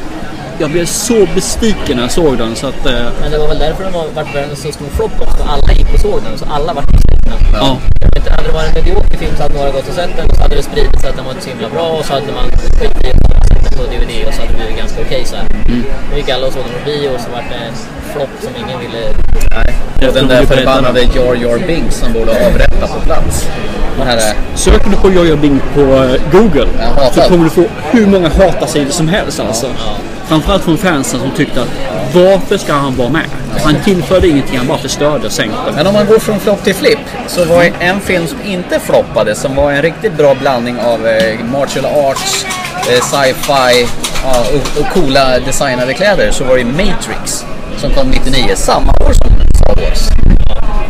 jag 0.60 0.70
blev 0.72 0.86
så 0.86 1.28
besviken 1.36 1.96
när 1.96 2.02
jag 2.04 2.12
såg 2.12 2.38
den 2.38 2.56
så 2.56 2.68
att... 2.68 2.86
Eh, 2.86 3.08
Men 3.22 3.32
det 3.32 3.38
var 3.38 3.48
väl 3.48 3.60
därför 3.60 3.84
den 3.84 3.94
var, 3.94 4.06
vart 4.16 4.36
en 4.36 4.56
så 4.56 4.72
stor 4.72 4.86
flopp 4.92 5.22
också. 5.22 5.44
Alla 5.44 5.74
gick 5.74 5.94
och 5.94 6.00
såg 6.00 6.22
den, 6.24 6.38
så 6.38 6.46
alla 6.46 6.74
vart 6.74 6.92
besvikna. 6.92 7.36
ja. 7.54 7.78
Jag 8.02 8.08
vet 8.08 8.16
inte, 8.18 8.32
Hade 8.32 8.48
det 8.48 8.54
varit 8.54 8.68
en 8.68 8.84
medioker 8.84 9.18
film 9.18 9.32
så 9.38 9.44
hade 9.44 9.56
några 9.56 9.72
gått 9.72 9.88
och 9.90 9.94
sett 9.96 10.18
den 10.18 10.30
och 10.30 10.36
så 10.36 10.42
hade 10.42 10.56
det 10.56 10.64
spridit 10.64 11.02
sig 11.02 11.10
att 11.10 11.16
den 11.16 11.26
var 11.26 11.32
inte 11.32 11.44
så 11.44 11.50
himla 11.50 11.70
bra 11.70 11.88
och 11.88 12.06
så 12.06 12.14
hade 12.14 12.32
man 12.32 12.46
skitit 12.52 13.04
i 13.06 13.12
den 13.12 13.20
på 13.78 13.84
DVD 13.84 14.28
och 14.28 14.34
så 14.34 14.42
hade 14.42 14.52
det 14.52 14.58
blivit 14.58 14.78
ganska 14.78 15.02
okej 15.02 15.26
så 15.26 15.36
här. 15.36 15.46
Nu 16.12 16.18
gick 16.18 16.30
alla 16.30 16.48
och 16.48 16.54
såg 16.54 16.64
den 16.64 16.74
på 16.80 16.86
bio 16.90 17.10
och 17.16 17.22
så 17.22 17.30
vart 17.32 17.50
det 17.50 17.56
en 17.68 17.76
flopp 18.14 18.34
som 18.42 18.52
ingen 18.62 18.80
ville... 18.80 19.02
Jag 20.00 20.14
den 20.14 20.28
där 20.28 20.46
förbannade 20.46 21.02
Jar 21.02 21.36
Jar 21.36 21.68
Binks 21.68 21.96
som 21.96 22.14
borde 22.14 22.32
avrättas 22.32 22.92
på 22.92 23.00
plats. 23.00 23.48
Här... 24.04 24.34
Söker 24.56 24.90
du 24.90 24.96
på 24.96 25.12
Jojo 25.12 25.38
Bing 25.38 25.62
på 25.74 25.82
eh, 25.82 26.32
Google 26.32 26.68
så 27.14 27.22
kommer 27.22 27.44
du 27.44 27.50
få 27.50 27.64
hur 27.92 28.08
många 28.08 28.30
hatarsidor 28.30 28.92
som 28.92 29.08
helst 29.08 29.40
alltså. 29.40 29.68
Framförallt 30.28 30.64
från 30.64 30.78
fansen 30.78 31.20
som 31.20 31.32
tyckte 31.32 31.62
att 31.62 31.68
varför 32.14 32.58
ska 32.58 32.74
han 32.74 32.96
vara 32.96 33.10
med? 33.10 33.26
Han 33.64 33.76
tillförde 33.84 34.28
ingenting, 34.28 34.58
han 34.58 34.68
bara 34.68 34.78
förstörde 34.78 35.26
och 35.26 35.32
sänkte. 35.32 35.72
Men 35.76 35.88
om 35.88 35.94
man 35.94 36.06
går 36.06 36.20
från 36.20 36.40
flopp 36.40 36.64
till 36.64 36.76
flipp 36.76 37.00
så 37.28 37.46
var 37.46 37.72
en 37.80 38.00
film 38.00 38.28
som 38.28 38.38
inte 38.46 38.80
floppade 38.80 39.36
som 39.36 39.56
var 39.56 39.72
en 39.72 39.82
riktigt 39.82 40.18
bra 40.18 40.36
blandning 40.36 40.80
av 40.80 41.08
eh, 41.08 41.46
martial 41.46 41.86
arts, 41.86 42.46
eh, 42.90 43.02
sci-fi 43.02 43.88
och, 44.26 44.82
och 44.82 44.94
coola 44.94 45.40
designade 45.40 45.94
kläder 45.94 46.32
så 46.32 46.44
var 46.44 46.58
det 46.58 46.66
Matrix 46.66 47.46
som 47.78 47.92
kom 47.92 48.08
99, 48.08 48.56
samma 48.56 48.92
år 48.92 49.14
som 49.14 49.35
Star 49.66 49.76
Wars. 49.82 50.10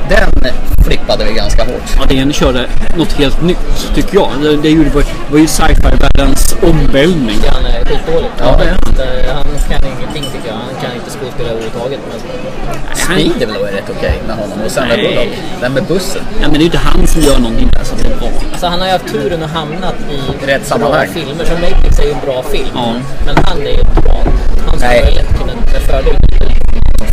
Den 0.09 0.53
flippade 0.85 1.25
vi 1.25 1.33
ganska 1.33 1.63
hårt. 1.63 1.81
Ja, 1.99 2.05
den 2.09 2.33
körde 2.33 2.67
något 2.97 3.11
helt 3.13 3.41
nytt 3.41 3.93
tycker 3.95 4.15
jag. 4.15 4.29
Det, 4.41 4.57
det, 4.57 4.69
gjorde, 4.69 4.89
det 4.89 5.05
var 5.31 5.39
ju 5.39 5.47
sci-fi-världens 5.47 6.55
omvälvning. 6.63 7.37
Han 7.47 7.65
är 7.65 7.85
skitdålig. 7.85 8.29
Ja, 8.39 8.61
är 8.61 9.33
han. 9.33 9.45
Kan 9.69 9.83
ingenting 9.83 10.23
tycker 10.23 10.47
jag. 10.47 10.55
Han 10.55 10.75
kan 10.81 10.91
inte 10.95 11.09
skådespela 11.17 11.49
överhuvudtaget. 11.49 11.99
Men... 12.09 12.95
Speed 12.95 13.41
är 13.41 13.47
väl 13.53 13.61
rätt 13.61 13.89
okej 13.97 14.21
med 14.27 14.35
honom 14.35 14.59
och 14.65 14.71
Sandra 14.71 14.95
Nej. 14.95 15.39
Den 15.61 15.73
med 15.73 15.83
bussen. 15.83 16.21
Ja, 16.41 16.47
men 16.47 16.53
det 16.53 16.57
är 16.57 16.59
ju 16.59 16.65
inte 16.65 16.77
han 16.77 17.07
som 17.07 17.21
gör 17.21 17.37
någonting 17.39 17.69
där 17.71 17.83
som 17.83 17.97
är 17.99 18.15
bra. 18.19 18.29
Alltså 18.51 18.67
han 18.67 18.79
har 18.79 18.87
ju 18.87 18.93
haft 18.93 19.07
turen 19.07 19.43
att 19.43 19.51
hamnat 19.51 19.95
i 20.11 20.45
Rätt 20.45 20.67
sammanhang. 20.67 21.07
filmer. 21.13 21.45
Som 21.45 21.61
Matrix 21.61 21.99
är 21.99 22.03
ju 22.03 22.11
en 22.11 22.25
bra 22.25 22.43
film. 22.43 22.69
Ja. 22.75 22.93
Men 23.25 23.35
han 23.45 23.57
är 23.61 23.65
ju 23.65 23.79
inte 23.79 24.01
bra. 24.01 24.23
Han 24.67 24.79
skulle 24.79 25.11
lätt 25.11 25.37
kunna 25.39 25.53
med 25.55 25.81
fördel 25.81 26.15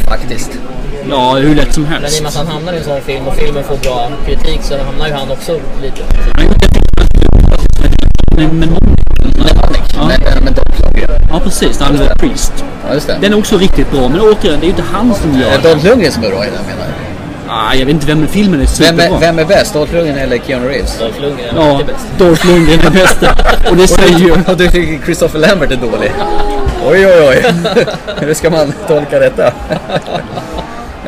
Faktiskt. 0.08 0.50
Ja, 1.10 1.34
hur 1.34 1.54
lätt 1.54 1.74
som 1.74 1.82
Men 1.82 1.92
i 1.92 1.96
och 1.96 2.00
helst. 2.02 2.22
med 2.22 2.28
att 2.28 2.36
han 2.36 2.46
hamnar 2.46 2.72
i 2.72 2.76
en 2.78 2.84
sån 2.84 3.00
film 3.00 3.26
och 3.26 3.34
filmen 3.34 3.64
får 3.64 3.76
bra 3.76 4.10
kritik 4.26 4.60
så 4.62 4.74
hamnar 4.84 5.06
ju 5.06 5.12
han 5.12 5.30
också 5.30 5.60
lite... 5.82 6.02
Men, 8.36 8.58
men, 8.58 8.68
Ja. 9.96 10.06
Med, 10.06 10.20
Lundgren. 10.80 11.20
ja, 11.30 11.40
precis. 11.44 11.80
Han 11.80 11.96
var 11.98 12.06
Priest. 12.06 12.64
Ja, 12.88 12.94
just 12.94 13.06
det. 13.06 13.18
Den 13.20 13.32
är 13.32 13.38
också 13.38 13.56
riktigt 13.56 13.90
bra, 13.90 14.08
men 14.08 14.20
återigen, 14.20 14.60
det 14.60 14.64
är 14.64 14.68
ju 14.68 14.68
inte 14.68 14.82
han 14.92 15.14
som 15.14 15.40
gör 15.40 15.50
den. 15.50 15.62
Dolph 15.62 15.84
Lundgren 15.86 16.12
som 16.12 16.24
är 16.24 16.28
bra 16.28 16.44
i 16.46 16.50
den 16.50 16.64
menar 16.66 16.86
du? 16.88 17.01
Ah, 17.54 17.74
jag 17.74 17.86
vet 17.86 17.94
inte 17.94 18.06
vem 18.06 18.24
i 18.24 18.26
filmen 18.26 18.54
är 18.54 18.58
Vem 18.58 18.66
superbra. 18.66 19.04
är, 19.04 19.20
vem 19.20 19.38
är 19.38 19.44
bäst? 19.44 19.74
Dolph 19.74 19.92
Lundgren 19.94 20.18
eller 20.18 20.38
Keanu 20.38 20.68
Reeves? 20.68 20.98
Dolph 20.98 21.20
Lundgren 21.20 21.56
är 21.56 21.60
Ja, 21.68 21.80
bäst. 21.86 22.06
Dolph 22.18 22.46
Lundgren 22.46 22.80
är 22.86 22.90
bästa. 22.90 23.36
Och 23.70 23.76
det 23.76 23.88
säger 23.88 24.18
ju... 24.18 24.32
Och 24.32 24.56
du 24.56 24.68
tycker 24.68 25.04
Christopher 25.04 25.38
Lambert 25.38 25.70
är 25.70 25.76
dålig? 25.76 26.12
Oj, 26.86 27.06
oj, 27.06 27.28
oj. 27.28 27.44
Hur 28.20 28.34
ska 28.34 28.50
man 28.50 28.72
tolka 28.88 29.18
detta? 29.18 29.52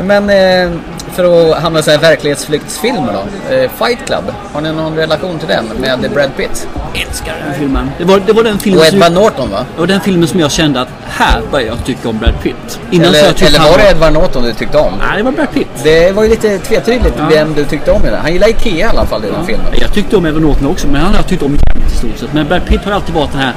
Men 0.02 0.30
eh, 0.30 0.78
för 1.12 1.50
att 1.52 1.58
hamna 1.62 1.78
i 1.78 1.82
så 1.82 1.90
här 1.90 1.98
verklighetsflyktsfilmer 1.98 3.12
då. 3.12 3.54
Eh, 3.54 3.70
Fight 3.70 3.98
Club. 4.06 4.24
Har 4.52 4.60
ni 4.60 4.72
någon 4.72 4.96
relation 4.96 5.38
till 5.38 5.48
den 5.48 5.64
med 5.80 6.10
Brad 6.14 6.36
Pitt? 6.36 6.68
älskar 7.08 7.34
den 7.46 7.54
filmen. 7.54 7.90
Det 7.98 8.04
var, 8.04 8.20
det 8.26 8.32
var 8.32 8.42
den 8.42 8.58
filmen 8.58 8.80
Och 8.80 8.86
som... 8.86 8.96
Edward 8.96 9.12
Norton 9.12 9.50
va? 9.50 9.64
Det 9.74 9.80
var 9.80 9.86
den 9.86 10.00
filmen 10.00 10.28
som 10.28 10.40
jag 10.40 10.50
kände 10.52 10.80
att 10.80 10.88
här 11.08 11.40
börjar 11.50 11.66
jag 11.66 11.84
tycka 11.84 12.08
om 12.08 12.18
Brad 12.18 12.34
Pitt. 12.42 12.80
Innan 12.90 13.06
så 13.06 13.10
Eller, 13.10 13.26
jag 13.26 13.36
tyckte 13.36 13.46
eller 13.46 13.58
han 13.58 13.70
var 13.70 13.78
det 13.78 13.90
Edward 13.90 14.12
Norton 14.12 14.42
du 14.42 14.52
tyckte 14.52 14.78
om? 14.78 14.92
Nej, 14.98 15.16
det 15.16 15.22
var 15.22 15.32
Brad 15.32 15.52
Pitt. 15.54 15.68
Det 15.82 16.12
var 16.12 16.22
ju 16.22 16.28
lite 16.30 16.58
tvetydigt 16.58 17.14
Ja. 17.18 17.26
vem 17.30 17.54
du 17.54 17.64
tyckte 17.64 17.90
om 17.90 18.06
i 18.06 18.10
den. 18.10 18.20
Han 18.20 18.32
gillar 18.32 18.48
Ikea 18.48 18.72
i 18.72 18.82
alla 18.82 19.06
fall 19.06 19.24
i 19.24 19.30
den 19.30 19.46
filmen. 19.46 19.66
Jag 19.80 19.92
tyckte 19.92 20.16
om 20.16 20.26
Edward 20.26 20.42
Norton 20.42 20.66
också, 20.66 20.86
men 20.88 21.00
han 21.00 21.10
har 21.10 21.16
jag 21.16 21.26
tyckt 21.28 21.42
om 21.42 21.50
jämt 21.52 21.92
i 21.92 21.96
stort 21.96 22.18
sett. 22.18 22.32
Men 22.32 22.48
Brad 22.48 22.64
Pitt 22.66 22.84
har 22.84 22.92
alltid 22.92 23.14
varit 23.14 23.32
den 23.32 23.40
här 23.40 23.52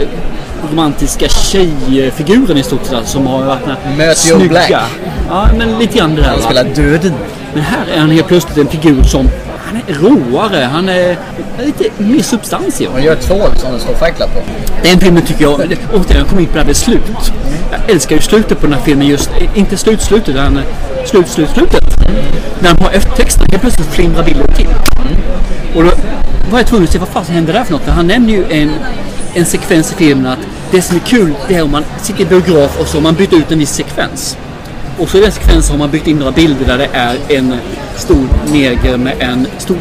eh, 0.00 0.08
romantiska 0.72 1.28
tjejfiguren 1.28 2.56
i 2.58 2.62
stort 2.62 2.84
sett 2.84 3.08
som 3.08 3.26
har 3.26 3.42
varit 3.44 3.60
den 3.64 3.76
här 3.84 3.96
Möt 3.96 4.18
snygga. 4.18 4.48
Black. 4.48 4.70
Ja, 5.28 5.48
men 5.58 5.78
lite 5.78 5.98
grann 5.98 6.14
det 6.14 6.22
där. 6.22 6.28
Han 6.28 6.42
spelar 6.42 6.64
döden. 6.82 7.14
Men 7.54 7.62
här 7.62 7.86
är 7.94 8.00
han 8.00 8.10
helt 8.10 8.26
plötsligt 8.26 8.58
en 8.58 8.68
figur 8.68 9.02
som 9.02 9.28
han 9.64 9.80
är 9.86 9.94
råare, 9.94 10.64
han 10.64 10.88
är 10.88 11.16
lite 11.58 11.84
mer 11.98 12.22
substans 12.22 12.80
i 12.80 12.84
honom. 12.84 12.98
Han 12.98 13.06
gör 13.06 13.16
två 13.16 13.40
som 13.56 13.72
det 13.72 13.80
står 13.80 13.94
Club 13.94 14.28
på. 14.34 14.42
Den 14.82 15.00
filmen 15.00 15.22
tycker 15.22 15.42
jag, 15.42 15.54
återigen 15.54 16.18
jag 16.18 16.28
kommer 16.28 16.42
in 16.42 16.48
på 16.48 16.54
det 16.54 16.60
här 16.60 16.66
med 16.66 16.76
slut. 16.76 17.32
Jag 17.70 17.90
älskar 17.90 18.16
ju 18.16 18.22
slutet 18.22 18.60
på 18.60 18.66
den 18.66 18.74
här 18.74 18.82
filmen 18.82 19.06
just, 19.06 19.30
inte 19.54 19.76
slutslutet 19.76 20.28
utan 20.28 20.60
slut, 21.06 21.28
slut, 21.28 21.50
slutet. 21.50 21.84
När 22.60 22.74
de 22.74 22.84
har 22.84 22.90
eftertexterna, 22.90 23.46
helt 23.50 23.62
plötsligt 23.62 23.88
flimrar 23.88 24.24
bilden 24.24 24.52
till. 24.54 24.68
Och 25.74 25.84
då 25.84 25.90
var 26.50 26.58
jag 26.58 26.66
tvungen 26.66 26.84
att 26.84 26.92
se 26.92 26.98
vad 26.98 27.08
fan 27.08 27.24
hände 27.24 27.52
där 27.52 27.64
för 27.64 27.72
något. 27.72 27.82
För 27.82 27.92
han 27.92 28.06
nämner 28.06 28.32
ju 28.32 28.44
en, 28.50 28.72
en 29.34 29.44
sekvens 29.44 29.92
i 29.92 29.94
filmen 29.94 30.26
att 30.26 30.38
det 30.70 30.82
som 30.82 30.96
är 30.96 31.00
kul 31.00 31.34
det 31.48 31.54
är 31.54 31.62
om 31.62 31.70
man 31.70 31.84
sitter 32.02 32.22
i 32.22 32.26
biograf 32.26 32.80
och 32.80 32.86
så 32.86 32.96
har 32.96 33.02
man 33.02 33.14
bytt 33.14 33.32
ut 33.32 33.52
en 33.52 33.58
viss 33.58 33.70
sekvens. 33.74 34.36
Och 35.00 35.08
så 35.08 35.18
i 35.18 35.20
den 35.20 35.32
sekvensen 35.32 35.70
har 35.70 35.78
man 35.78 35.90
byggt 35.90 36.06
in 36.06 36.18
några 36.18 36.32
bilder 36.32 36.66
där 36.66 36.78
det 36.78 36.88
är 36.92 37.16
en 37.28 37.54
stor 37.96 38.28
neger 38.52 38.96
med 38.96 39.14
en 39.18 39.46
stor, 39.58 39.76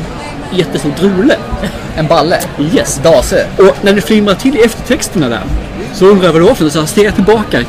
jättestor 0.51 0.91
drule. 0.99 1.37
En 1.95 2.07
balle? 2.07 2.39
Yes. 2.75 2.99
Dase? 3.03 3.47
Och 3.57 3.75
när 3.81 3.93
det 3.93 4.01
flimrar 4.01 4.35
till 4.35 4.57
i 4.57 4.61
eftertexterna 4.61 5.29
där 5.29 5.43
så 5.93 6.05
undrar 6.05 6.25
jag 6.25 6.33
vad 6.33 6.41
det 6.41 6.45
var 6.45 6.55
för 6.55 6.63
något. 6.63 6.73
Så 6.73 6.79
jag 6.79 6.89
stirrar 6.89 7.11
tillbaka 7.11 7.63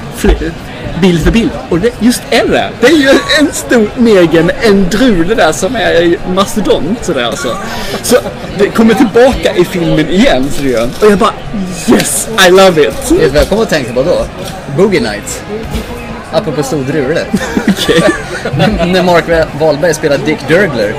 bild 1.01 1.23
för 1.25 1.31
bild. 1.31 1.51
Och 1.69 1.79
det, 1.79 1.91
just 2.01 2.23
är 2.31 2.49
det. 2.49 2.71
Det 2.81 2.87
är 2.87 2.97
ju 2.97 3.09
en 3.39 3.53
stor 3.53 3.91
neger 3.97 4.43
med 4.43 4.55
en 4.63 4.89
drule 4.89 5.35
där 5.35 5.53
som 5.53 5.77
är 5.77 6.17
mastodont 6.35 7.05
sådär 7.05 7.25
alltså. 7.25 7.57
Så 8.03 8.17
det 8.59 8.69
kommer 8.69 8.95
tillbaka 8.95 9.57
i 9.57 9.65
filmen 9.65 10.11
igen 10.11 10.45
så 10.57 10.63
det 10.63 10.69
gör. 10.69 10.89
Och 11.01 11.11
jag 11.11 11.19
bara 11.19 11.35
yes, 11.89 12.29
I 12.49 12.51
love 12.51 12.83
it. 12.83 12.89
Vet 12.89 13.09
du 13.09 13.29
vad 13.29 13.37
jag 13.37 13.49
kommer 13.49 13.63
att 13.63 13.71
tänka 13.71 13.93
på 13.93 14.03
då? 14.03 14.27
Boogie 14.77 15.01
Nights. 15.01 15.43
Apropå 16.33 16.63
stor 16.63 16.83
drule. 16.85 17.21
Okej. 17.69 18.03
När 18.87 19.03
Mark 19.03 19.25
Wahlberg 19.61 19.95
spelar 19.95 20.19
Dick 20.19 20.49
Durgler. 20.49 20.95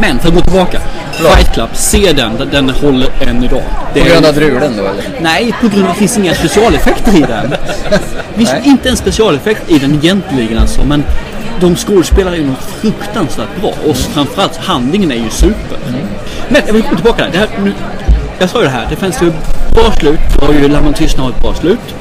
Men 0.00 0.18
för 0.18 0.28
att 0.28 0.34
gå 0.34 0.40
tillbaka. 0.40 0.80
Fight 1.12 1.52
Club, 1.54 1.68
se 1.72 2.12
den. 2.12 2.48
Den- 2.50 2.70
håller 2.70 3.08
än 3.28 3.44
idag. 3.44 3.62
Det 3.94 4.00
På 4.00 4.06
grund 4.08 4.26
av 4.26 4.34
drulen 4.34 4.76
då 4.76 4.82
eller? 4.84 5.04
Nej, 5.20 5.54
på 5.60 5.68
grund 5.68 5.84
av 5.84 5.90
att 5.90 5.96
det 5.96 5.98
finns 5.98 6.18
inga 6.18 6.34
specialeffekter 6.34 7.16
i 7.16 7.20
den. 7.20 7.50
Det 7.90 8.34
finns 8.44 8.52
Nej. 8.52 8.62
inte 8.64 8.88
en 8.88 8.96
specialeffekt 8.96 9.70
i 9.70 9.78
den 9.78 9.94
egentligen 9.94 10.58
alltså. 10.58 10.84
Men 10.84 11.04
de 11.60 11.76
skådespelar 11.76 12.34
ju 12.34 12.46
något 12.46 12.64
fruktansvärt 12.80 13.60
bra. 13.60 13.72
Och 13.86 13.96
framförallt 13.96 14.56
handlingen 14.56 15.10
är 15.12 15.16
ju 15.16 15.30
super. 15.30 15.78
Men 16.48 16.62
jag 16.66 16.72
vill 16.72 16.82
gå 16.82 16.94
tillbaka 16.94 17.24
där. 17.24 17.30
Det 17.32 17.38
här, 17.38 17.48
nu, 17.64 17.72
jag 18.38 18.50
sa 18.50 18.58
ju 18.58 18.64
det 18.64 18.70
här. 18.70 18.86
Det 18.90 18.96
finns 18.96 19.22
ju 19.22 19.32
bra 19.74 19.92
slut. 19.98 20.20
Det 20.40 20.46
har 20.46 20.52
ju 20.52 20.68
Lamman 20.68 20.94
Tystnad 20.94 21.24
har 21.24 21.30
ett 21.32 21.42
bra 21.42 21.54
slut. 21.54 21.94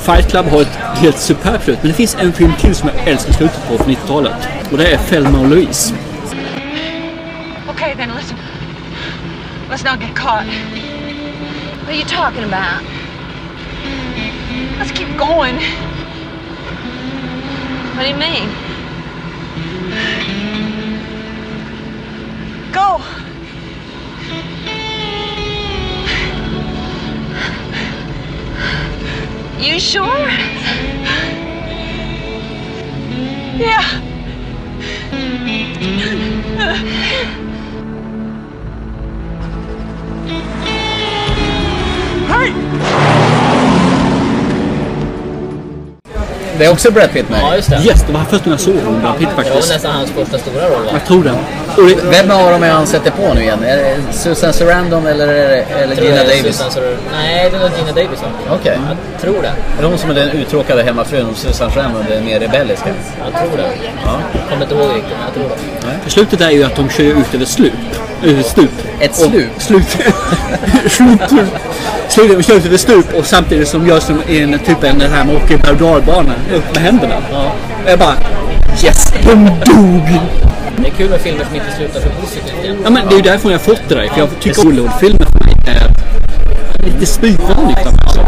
Fight 0.00 0.30
Club 0.30 0.46
har 0.46 0.62
ett 0.62 0.78
helt 0.94 1.18
superbt 1.18 1.64
slut. 1.64 1.78
Men 1.82 1.88
det 1.88 1.94
finns 1.94 2.16
en 2.20 2.32
film 2.32 2.52
till 2.60 2.74
som 2.74 2.88
jag 2.88 3.08
älskar 3.08 3.32
slutet 3.32 3.68
på 3.68 3.78
från 3.78 3.94
90-talet. 3.94 4.48
Och 4.72 4.78
det 4.78 4.92
är 4.92 4.98
Felma 4.98 5.38
och 5.38 5.48
Louise. 5.48 5.94
Okay, 7.68 7.94
then 7.94 8.10
listen. 8.16 8.36
Let's 9.70 9.84
not 9.84 10.00
get 10.00 10.14
caught. 10.14 10.46
What 11.80 11.88
are 11.88 11.94
you 11.94 12.04
talking 12.04 12.44
about? 12.44 12.82
Let's 14.78 14.92
keep 14.92 15.16
going. 15.18 15.56
What 17.94 18.04
do 18.04 18.10
you 18.10 18.16
mean? 18.16 18.48
Go. 22.72 23.00
You 29.60 29.80
sure? 29.80 30.28
Yeah. 33.58 33.82
Hey! 42.28 43.17
Det 46.58 46.64
är 46.64 46.70
också 46.72 46.90
Brad 46.90 47.12
Pitt 47.12 47.28
med. 47.28 47.40
Ja, 47.42 47.56
just 47.56 47.70
det. 47.70 47.76
Yes, 47.84 48.04
det 48.06 48.12
var 48.12 48.24
först 48.30 48.44
när 48.44 48.52
jag 48.52 48.60
såg 48.60 48.74
honom. 48.76 49.00
Brad 49.00 49.18
Pitt 49.18 49.28
Det 49.30 49.36
var 49.36 49.42
faktiskt. 49.44 49.72
nästan 49.72 49.92
hans 49.94 50.10
första 50.10 50.38
stora 50.38 50.64
roll 50.64 50.84
va? 50.84 50.90
Jag 50.92 51.04
tror 51.06 51.24
det. 51.24 51.30
Och 51.82 51.86
det 51.88 51.94
Vem 52.10 52.30
av 52.30 52.50
dem 52.52 52.62
är 52.62 52.70
han 52.70 52.86
sätter 52.86 53.10
på 53.10 53.34
nu 53.34 53.40
igen? 53.40 53.64
Är 53.64 53.76
det 53.76 53.96
Susan 54.12 54.52
Sarandon 54.52 55.06
eller, 55.06 55.28
är 55.28 55.48
det- 55.48 55.64
eller 55.82 55.96
Gina 55.96 56.14
det 56.16 56.20
är 56.20 56.24
Davis? 56.24 56.56
Susan 56.56 56.70
Sarandon. 56.70 56.96
Nej, 57.12 57.50
det 57.50 57.56
är 57.56 57.60
nog 57.60 57.70
Gina 57.78 57.92
Davis? 57.92 58.20
Okej. 58.50 58.78
Jag 59.14 59.20
tror 59.20 59.42
det. 59.42 59.48
Är 59.78 59.82
det 59.82 59.86
hon 59.86 59.98
som 59.98 60.10
är 60.10 60.14
den 60.14 60.30
uttråkade 60.30 60.82
hemmafrun 60.82 61.26
och 61.30 61.36
Susan 61.36 61.70
Sarandon 61.70 62.04
är 62.12 62.20
mer 62.20 62.40
rebelliska? 62.40 62.88
Jag 63.32 63.40
tror 63.42 63.56
det. 63.56 63.68
Ja. 64.04 64.20
Kommer 64.50 64.62
inte 64.62 64.74
ihåg 64.74 64.88
riktigt, 64.96 65.12
men 65.16 65.24
jag 65.24 65.34
tror 65.34 65.56
det. 65.88 66.02
För 66.04 66.10
slutet 66.10 66.40
är 66.40 66.50
ju 66.50 66.64
att 66.64 66.76
de 66.76 66.88
kör 66.90 67.04
ut 67.04 67.34
över 67.34 67.44
slup. 67.44 67.72
Över 68.24 68.42
stup. 68.42 68.70
Ett 69.00 69.10
Och- 69.10 69.16
slup? 69.16 69.50
Slut. 69.58 69.88
slut. 70.86 71.20
Slut. 72.08 72.36
De 72.36 72.42
kör 72.42 72.54
ut 72.54 72.66
över 72.66 72.76
stup 72.76 73.14
och 73.14 73.26
samtidigt 73.26 73.68
som 73.68 73.86
gör 73.86 74.00
som 74.00 74.22
en 74.28 74.58
typ 74.58 74.84
en 74.84 74.98
den 74.98 75.10
här 75.12 75.24
man 75.24 75.36
åker 75.36 75.56
berg 75.58 75.82
och 75.82 76.02
upp 76.54 76.74
med 76.74 76.82
händerna. 76.82 77.16
Och 77.84 77.90
jag 77.90 77.98
bara 77.98 78.14
yes, 78.84 79.12
de 79.24 79.44
dog! 79.44 80.20
Det 80.76 80.86
är 80.86 80.90
kul 80.90 81.10
med 81.10 81.20
filmer 81.20 81.44
som 81.44 81.54
inte 81.54 81.72
slutar 81.76 82.00
så 82.00 82.08
positivt. 82.20 82.78
Ja 82.84 82.90
men 82.90 83.08
det 83.08 83.14
är 83.14 83.16
ju 83.16 83.22
därför 83.22 83.50
jag 83.50 83.58
har 83.58 83.64
fått 83.64 83.82
det 83.88 83.94
där. 83.94 84.08
För 84.08 84.18
jag 84.18 84.28
tycker 84.40 84.62
Hollywoodfilmer 84.62 85.26
för 85.26 85.44
mig 85.44 85.54
är 85.66 86.84
lite 86.84 87.06
spikvanligt. 87.06 87.86
Alltså. 87.86 88.20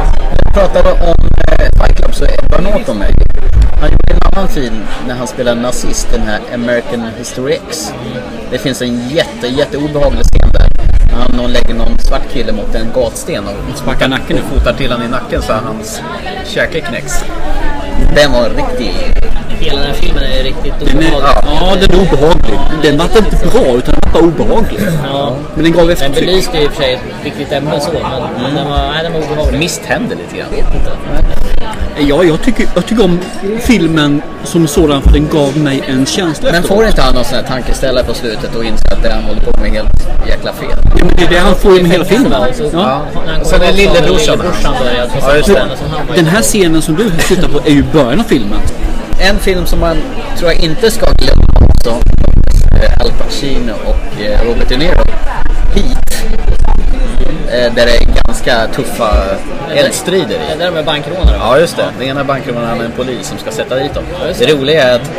pratade 0.54 0.92
om 0.92 1.28
eh, 1.48 1.84
Fight 1.84 1.96
Club 1.96 2.14
så 2.14 2.24
är 2.24 2.44
Edward 2.44 2.62
Norton 2.62 2.98
med. 2.98 3.14
Han 3.80 3.90
gjorde 3.90 4.12
en 4.12 4.22
annan 4.22 4.48
film 4.48 4.82
när 5.06 5.14
han 5.14 5.26
spelade 5.26 5.60
nazist, 5.60 6.08
den 6.12 6.22
här 6.22 6.40
American 6.54 7.06
History 7.18 7.52
X. 7.68 7.92
Det 8.50 8.58
finns 8.58 8.82
en 8.82 9.08
jätte, 9.08 9.46
jätte 9.46 9.76
obehaglig 9.76 10.22
scen 10.24 10.52
där. 10.52 10.68
Han 11.12 11.36
någon 11.36 11.52
lägger 11.52 11.74
någon 11.74 11.98
svart 11.98 12.28
kille 12.32 12.52
mot 12.52 12.74
en 12.74 12.86
gatsten 12.94 13.44
och 13.44 13.78
Sparkar 13.78 14.08
nacken 14.08 14.38
och 14.38 14.44
fotar 14.44 14.72
till 14.72 14.92
han 14.92 15.02
i 15.02 15.08
nacken 15.08 15.42
så 15.42 15.52
hans 15.52 16.02
käke 16.44 16.80
knäcks. 16.80 17.24
Den 18.16 18.32
var 18.32 18.50
riktig... 18.50 18.94
Hela 19.60 19.78
den 19.80 19.86
här 19.86 19.94
filmen 19.94 20.22
är 20.24 20.42
riktigt 20.42 20.72
Den 20.78 21.02
är, 21.02 21.14
obehaglig. 21.16 21.52
ja, 21.60 21.76
den 21.80 21.90
är 21.90 22.02
obehaglig. 22.12 22.58
Den 22.82 22.98
var 22.98 23.04
inte 23.04 23.36
bra 23.52 23.76
utan 23.76 23.94
den 24.02 24.12
var 24.12 24.20
obehaglig. 24.20 24.80
Ja. 25.04 25.36
Men 25.54 25.64
den 25.64 25.72
gav 25.72 25.82
Den 25.86 25.92
eftertryck. 25.92 26.26
belyste 26.26 26.56
ju 26.58 26.64
i 26.64 26.68
och 26.68 26.72
för 26.72 26.82
sig 26.82 26.92
ett 26.94 27.00
viktigt 27.24 27.52
ämne 27.52 27.80
så, 27.80 27.90
men 28.42 28.54
den, 28.54 28.68
var, 28.70 28.78
nej, 28.92 29.02
den 29.02 29.12
var 29.12 29.20
obehaglig. 29.20 29.58
Mist 29.58 29.80
händer 29.84 30.16
lite 30.16 30.36
grann. 30.36 30.48
Ja, 32.08 32.24
jag 32.24 32.42
tycker, 32.42 32.66
jag 32.74 32.86
tycker 32.86 33.04
om 33.04 33.20
filmen 33.60 34.22
som 34.44 34.66
sådan 34.68 35.02
för 35.02 35.10
den 35.12 35.28
gav 35.28 35.56
mig 35.56 35.82
en 35.88 36.06
känsla 36.06 36.50
Men 36.52 36.60
efteråt. 36.60 36.78
får 36.78 36.86
inte 36.86 37.02
han 37.02 37.14
någon 37.14 37.24
sån 37.24 37.36
här 37.36 37.44
tankeställare 37.44 38.04
på 38.04 38.14
slutet 38.14 38.54
och 38.56 38.64
inse 38.64 38.88
att 38.92 39.02
det 39.02 39.12
han 39.12 39.22
håller 39.24 39.40
på 39.40 39.60
med 39.60 39.70
är 39.70 39.74
helt 39.74 40.06
jäkla 40.28 40.52
fel? 40.52 40.68
Ja, 40.98 41.04
men 41.04 41.16
det 41.16 41.24
är 41.24 41.28
det 41.30 41.38
han 41.38 41.54
får 41.54 41.70
med 41.70 41.86
hela 41.90 42.04
filmen. 42.04 42.32
Så- 42.54 42.70
Ja. 42.72 43.02
Och 43.40 43.46
sen 43.46 43.62
är 43.62 43.72
lillebrorsan 43.72 44.38
Ja, 45.20 45.36
just 45.36 45.48
det. 45.48 45.62
Den 46.16 46.26
här 46.26 46.42
scenen 46.42 46.82
som 46.82 46.94
du 46.96 47.10
syftar 47.28 47.48
på 47.48 47.58
är 47.66 47.70
ju 47.72 47.82
början 47.92 48.20
av 48.20 48.24
filmen. 48.24 48.58
En 49.20 49.38
film 49.38 49.66
som 49.66 49.80
man 49.80 49.96
tror 50.38 50.50
jag 50.52 50.60
inte 50.60 50.90
ska 50.90 51.06
glömma 51.12 51.44
också. 51.68 51.90
eh, 52.82 53.00
Al 53.00 53.10
Pacino 53.18 53.72
och 53.84 54.22
eh, 54.22 54.44
Robert 54.46 54.68
De 54.68 54.76
Niro. 54.76 55.04
Heat. 55.74 56.59
Eh, 57.28 57.74
Där 57.74 57.86
det 57.86 57.96
är 57.96 58.24
ganska 58.24 58.66
tuffa 58.74 59.14
eldstrider 59.74 60.34
i. 60.34 60.38
Det 60.58 60.64
där 60.64 60.70
med 60.70 60.84
bankrånare 60.84 61.38
va? 61.38 61.44
Ja 61.44 61.58
just 61.58 61.76
det. 61.76 61.86
Den 61.98 62.08
ena 62.08 62.24
bankrånaren 62.24 62.80
är 62.80 62.84
en 62.84 62.92
polis 62.92 63.26
som 63.28 63.38
ska 63.38 63.50
sätta 63.50 63.74
dit 63.74 63.94
dem. 63.94 64.04
Det 64.38 64.46
roliga 64.52 64.82
är 64.82 64.94
att 64.94 65.10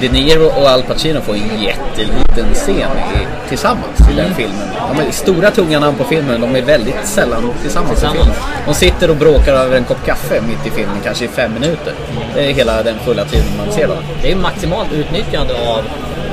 De 0.00 0.08
Niro 0.08 0.46
och 0.46 0.68
Al 0.68 0.82
Pacino 0.82 1.20
får 1.20 1.34
en 1.34 1.62
jätteliten 1.62 2.54
scen 2.54 2.76
i, 3.14 3.48
tillsammans 3.48 4.00
i 4.12 4.16
den 4.16 4.34
filmen. 4.34 4.68
De 4.96 5.02
är 5.06 5.10
stora 5.10 5.50
tunga 5.50 5.80
namn 5.80 5.96
på 5.96 6.04
filmen, 6.04 6.40
de 6.40 6.56
är 6.56 6.62
väldigt 6.62 7.06
sällan 7.06 7.50
tillsammans, 7.62 7.90
Tillsammans. 7.92 8.18
i 8.18 8.22
filmen. 8.22 8.36
De 8.66 8.74
sitter 8.74 9.10
och 9.10 9.16
bråkar 9.16 9.52
över 9.54 9.76
en 9.76 9.84
kopp 9.84 10.06
kaffe 10.06 10.40
mitt 10.48 10.66
i 10.66 10.70
filmen, 10.70 10.96
kanske 11.04 11.24
i 11.24 11.28
fem 11.28 11.52
minuter. 11.54 11.92
Det 12.34 12.40
är 12.50 12.52
hela 12.54 12.82
den 12.82 12.94
fulla 13.04 13.24
tiden 13.24 13.46
man 13.58 13.72
ser 13.72 13.88
dem. 13.88 13.96
Det 14.22 14.32
är 14.32 14.36
maximalt 14.36 14.92
utnyttjande 14.92 15.54
av... 15.54 15.82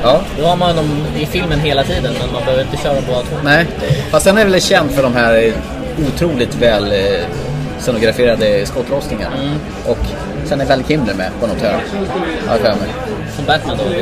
Ja. 0.04 0.22
Då 0.40 0.46
har 0.46 0.56
man 0.56 0.76
dem 0.76 1.06
i 1.16 1.26
filmen 1.26 1.60
hela 1.60 1.84
tiden, 1.84 2.14
men 2.22 2.34
man 2.34 2.42
behöver 2.44 2.64
inte 2.64 2.78
köra 2.78 3.02
båda 3.08 3.22
två. 3.22 3.36
Nej, 3.44 3.66
fast 4.12 4.26
den 4.26 4.38
är 4.38 4.46
väl 4.46 4.62
känd 4.62 4.92
för 4.92 5.04
de 5.04 5.14
här 5.14 5.44
eh, 5.44 5.54
otroligt 6.08 6.56
väl 6.56 6.92
eh, 6.92 7.26
scenograferade 7.80 8.66
skottlossningarna. 8.66 9.36
Och 9.86 9.98
sen 10.46 10.62
är 10.62 10.66
Val 10.66 10.84
Kilmer 10.84 11.14
med 11.14 11.32
på 11.40 11.48
något 11.48 11.62
hörn. 11.62 11.82
Har 12.48 12.58
jag. 12.58 12.76
Som 13.36 13.46
Batman 13.46 13.78
då. 13.78 13.84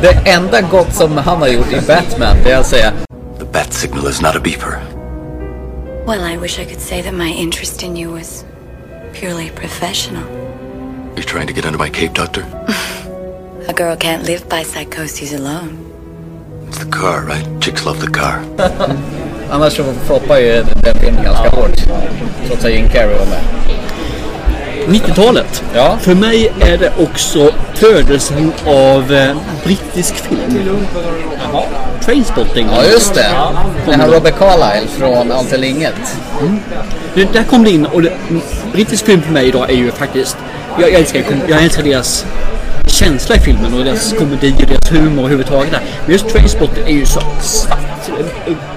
Det 0.00 0.30
enda 0.30 0.60
gott 0.60 0.94
som 0.94 1.16
han 1.16 1.40
har 1.40 1.48
gjort 1.48 1.72
i 1.72 1.80
Batman, 1.86 2.36
det 2.44 2.50
är 2.50 2.58
att 2.58 2.66
säga 2.66 2.92
The 3.38 3.44
bat 3.44 3.72
signal 3.72 4.08
is 4.10 4.22
not 4.22 4.36
a 4.36 4.40
beeper. 4.44 4.78
Well, 6.06 6.34
I 6.34 6.36
wish 6.36 6.58
I 6.58 6.64
could 6.64 6.80
say 6.80 7.02
that 7.02 7.14
my 7.14 7.32
interest 7.32 7.82
in 7.82 7.96
you 7.96 8.12
was 8.18 8.44
purely 9.12 9.50
professional. 9.50 10.22
You're 11.16 11.28
trying 11.28 11.46
to 11.46 11.52
get 11.52 11.66
under 11.66 11.78
my 11.78 11.90
cape, 11.90 12.14
Doctor? 12.14 12.44
A 13.68 13.72
girl 13.72 13.94
can't 13.94 14.24
live 14.24 14.48
by 14.48 14.64
psychoses 14.64 15.32
alone. 15.32 15.78
It's 16.66 16.78
the 16.78 16.90
car, 16.90 17.24
right? 17.24 17.46
Chicks 17.60 17.84
love 17.86 18.00
the 18.00 18.10
car. 18.10 18.42
Annars 19.50 19.76
så 19.76 19.84
floppar 20.06 20.38
ju 20.38 20.64
den 20.82 20.94
filmen 21.00 21.24
ganska 21.24 21.48
hårt. 21.48 21.76
Trots 22.46 22.64
att 22.64 22.72
Jim 22.72 22.88
Carrey 22.88 23.18
var 23.18 23.26
med. 23.26 23.42
90-talet. 24.88 25.64
Ja. 25.74 25.98
För 26.00 26.14
mig 26.14 26.52
är 26.60 26.78
det 26.78 26.92
också 26.98 27.50
födelsen 27.74 28.52
av 28.66 29.12
eh, 29.12 29.36
brittisk 29.64 30.14
film. 30.14 30.78
Trainspotting. 32.04 32.68
Ja, 32.72 32.84
just 32.84 33.14
det. 33.14 33.30
Den 33.86 34.00
här 34.00 34.08
Robert 34.08 34.38
Carlyle 34.38 34.88
från 34.88 35.32
Allt 35.32 35.52
eller 35.52 35.68
inget. 35.68 36.16
Det, 37.14 37.32
där 37.32 37.44
kom 37.44 37.64
det 37.64 37.70
in 37.70 37.86
och 37.86 38.02
det, 38.02 38.12
brittisk 38.72 39.06
film 39.06 39.22
för 39.22 39.32
mig 39.32 39.46
idag 39.48 39.70
är 39.70 39.74
ju 39.74 39.90
faktiskt... 39.90 40.36
Jag 40.80 40.92
älskar, 40.92 41.24
jag 41.48 41.62
älskar 41.62 41.82
deras 41.82 42.26
känsla 42.92 43.36
i 43.36 43.40
filmen 43.40 43.74
och 43.74 43.84
deras 43.84 44.12
komedi 44.18 44.54
och 44.62 44.66
deras 44.66 44.92
humor 44.92 45.18
överhuvudtaget. 45.20 45.72
Men 46.04 46.12
just 46.12 46.28
Trainspotting 46.28 46.84
är 46.86 46.92
ju 46.92 47.06
så 47.06 47.20
svart. 47.40 47.78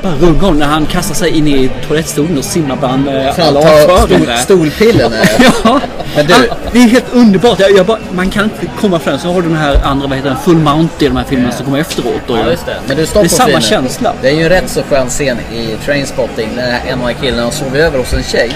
Bara 0.04 0.14
rundgång 0.16 0.58
när 0.60 0.66
han 0.66 0.86
kastar 0.86 1.16
sig 1.16 1.38
in 1.38 1.48
i 1.48 1.72
toalettstolen 1.88 2.38
och 2.38 2.44
simmar 2.46 2.76
bland 2.76 3.08
eh, 3.08 3.48
alla 3.48 3.62
Ta 3.62 3.70
avföring 3.94 4.18
stol, 4.18 4.26
där. 4.28 4.36
stolpillen. 4.38 5.14
eh. 5.14 5.20
Ja, 5.64 5.80
Men 6.16 6.26
du- 6.26 6.34
han, 6.34 6.44
det 6.72 6.80
är 6.80 6.88
helt 6.88 7.14
underbart. 7.14 7.60
Jag, 7.60 7.72
jag 7.78 7.86
bara, 7.86 7.98
man 8.12 8.30
kan 8.30 8.44
inte 8.44 8.66
komma 8.82 9.00
fram. 9.00 9.20
Så 9.20 9.28
har 9.34 9.42
du 9.42 9.48
den 9.48 9.58
här 9.58 9.80
andra, 9.84 10.08
vad 10.08 10.18
heter 10.18 10.30
den, 10.30 10.40
Full 10.46 10.58
Mount 10.58 11.06
i 11.06 11.08
de 11.08 11.18
här 11.18 11.24
filmerna 11.24 11.52
som 11.52 11.66
kommer 11.66 11.80
efteråt. 11.80 12.30
Och, 12.30 12.38
Ja, 12.38 12.50
just 12.50 12.66
det. 12.66 12.76
Men 12.88 12.98
du 12.98 13.06
det 13.06 13.20
är 13.20 13.28
samma 13.28 13.46
filmen. 13.48 13.62
känsla. 13.62 14.14
Det 14.22 14.30
är 14.30 14.34
ju 14.34 14.44
en 14.44 14.50
rätt 14.50 14.70
så 14.70 14.82
skön 14.84 15.10
scen 15.10 15.38
i 15.54 15.76
Trainspotting 15.86 16.50
när 16.56 16.82
en 16.88 17.02
av 17.02 17.12
killarna 17.22 17.52
sover 17.52 17.80
över 17.80 17.98
hos 18.00 18.14
en 18.14 18.24
tjej. 18.24 18.52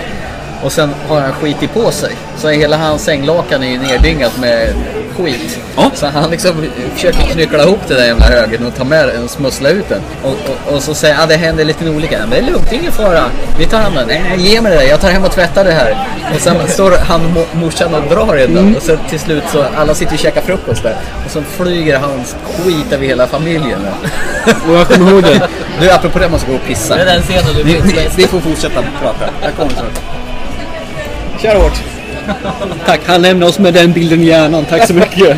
Och 0.63 0.71
sen 0.71 0.89
har 1.07 1.21
han 1.21 1.33
skitit 1.33 1.73
på 1.73 1.91
sig. 1.91 2.11
Så 2.37 2.49
hela 2.49 2.77
hans 2.77 3.03
sänglakan 3.03 3.63
är 3.63 3.67
ju 3.71 3.77
neddyngat 3.77 4.37
med 4.39 4.73
skit. 5.17 5.59
Så 5.93 6.05
han 6.07 6.31
liksom 6.31 6.51
försöker 6.93 7.19
knyckla 7.19 7.63
ihop 7.63 7.79
det 7.87 7.93
där 7.93 8.05
jävla 8.05 8.25
högen 8.25 8.65
och 8.67 8.75
ta 8.75 8.83
med 8.83 9.07
den 9.07 9.23
och 9.23 9.29
smussla 9.29 9.69
ut 9.69 9.89
den. 9.89 10.01
Och, 10.23 10.29
och, 10.31 10.73
och 10.75 10.83
så 10.83 10.93
säger 10.93 11.13
han, 11.15 11.23
ah, 11.23 11.27
det 11.27 11.35
händer 11.35 11.65
lite 11.65 11.89
olika. 11.89 12.17
Men 12.19 12.29
det 12.29 12.37
är 12.37 12.41
lugnt, 12.41 12.71
ingen 12.71 12.91
fara. 12.91 13.23
Vi 13.57 13.65
tar 13.65 13.77
hand 13.79 13.97
om 13.97 14.07
det. 14.07 14.13
Nej, 14.13 14.23
nej, 14.37 14.47
ge 14.47 14.61
mig 14.61 14.71
det 14.71 14.77
där. 14.77 14.85
Jag 14.89 15.01
tar 15.01 15.09
hem 15.09 15.23
och 15.23 15.31
tvättar 15.31 15.63
det 15.63 15.71
här. 15.71 16.07
Och 16.35 16.41
sen 16.41 16.55
står 16.67 16.91
han 16.91 17.21
mo- 17.21 17.45
morsan 17.53 17.93
och 17.93 18.01
drar 18.15 18.37
i 18.37 18.47
den. 18.47 18.75
Och 18.75 18.81
sen 18.81 18.97
till 19.09 19.19
slut 19.19 19.43
så, 19.51 19.65
alla 19.77 19.93
sitter 19.95 20.13
och 20.13 20.19
käkar 20.19 20.41
frukost 20.41 20.83
där. 20.83 20.95
Och 21.25 21.31
så 21.31 21.41
flyger 21.41 21.99
hans 21.99 22.35
skit 22.63 22.91
över 22.93 23.05
hela 23.05 23.27
familjen. 23.27 23.79
Och 24.67 24.73
jag 24.75 24.87
kommer 24.87 25.11
ihåg 25.11 25.23
det. 25.23 25.47
Du, 25.81 25.91
apropå 25.91 26.19
det, 26.19 26.29
måste 26.29 26.47
gå 26.49 26.55
och 26.55 26.63
pissa. 26.67 26.95
Det 26.95 27.01
är 27.01 27.05
den 27.05 27.21
scenen 27.21 27.55
du 27.57 27.63
minns 27.63 27.85
ni, 27.85 28.09
ni 28.17 28.23
får 28.27 28.39
fortsätta 28.39 28.83
prata. 29.01 29.25
Jag 29.43 29.55
kommer 29.55 29.71
snart. 29.71 29.99
Kör 31.41 31.55
hårt. 31.55 31.79
Tack, 32.85 33.01
han 33.07 33.21
lämnar 33.21 33.47
oss 33.47 33.59
med 33.59 33.73
den 33.73 33.93
bilden 33.93 34.21
i 34.21 34.25
hjärnan. 34.25 34.65
Tack 34.65 34.87
så 34.87 34.93
mycket. 34.93 35.37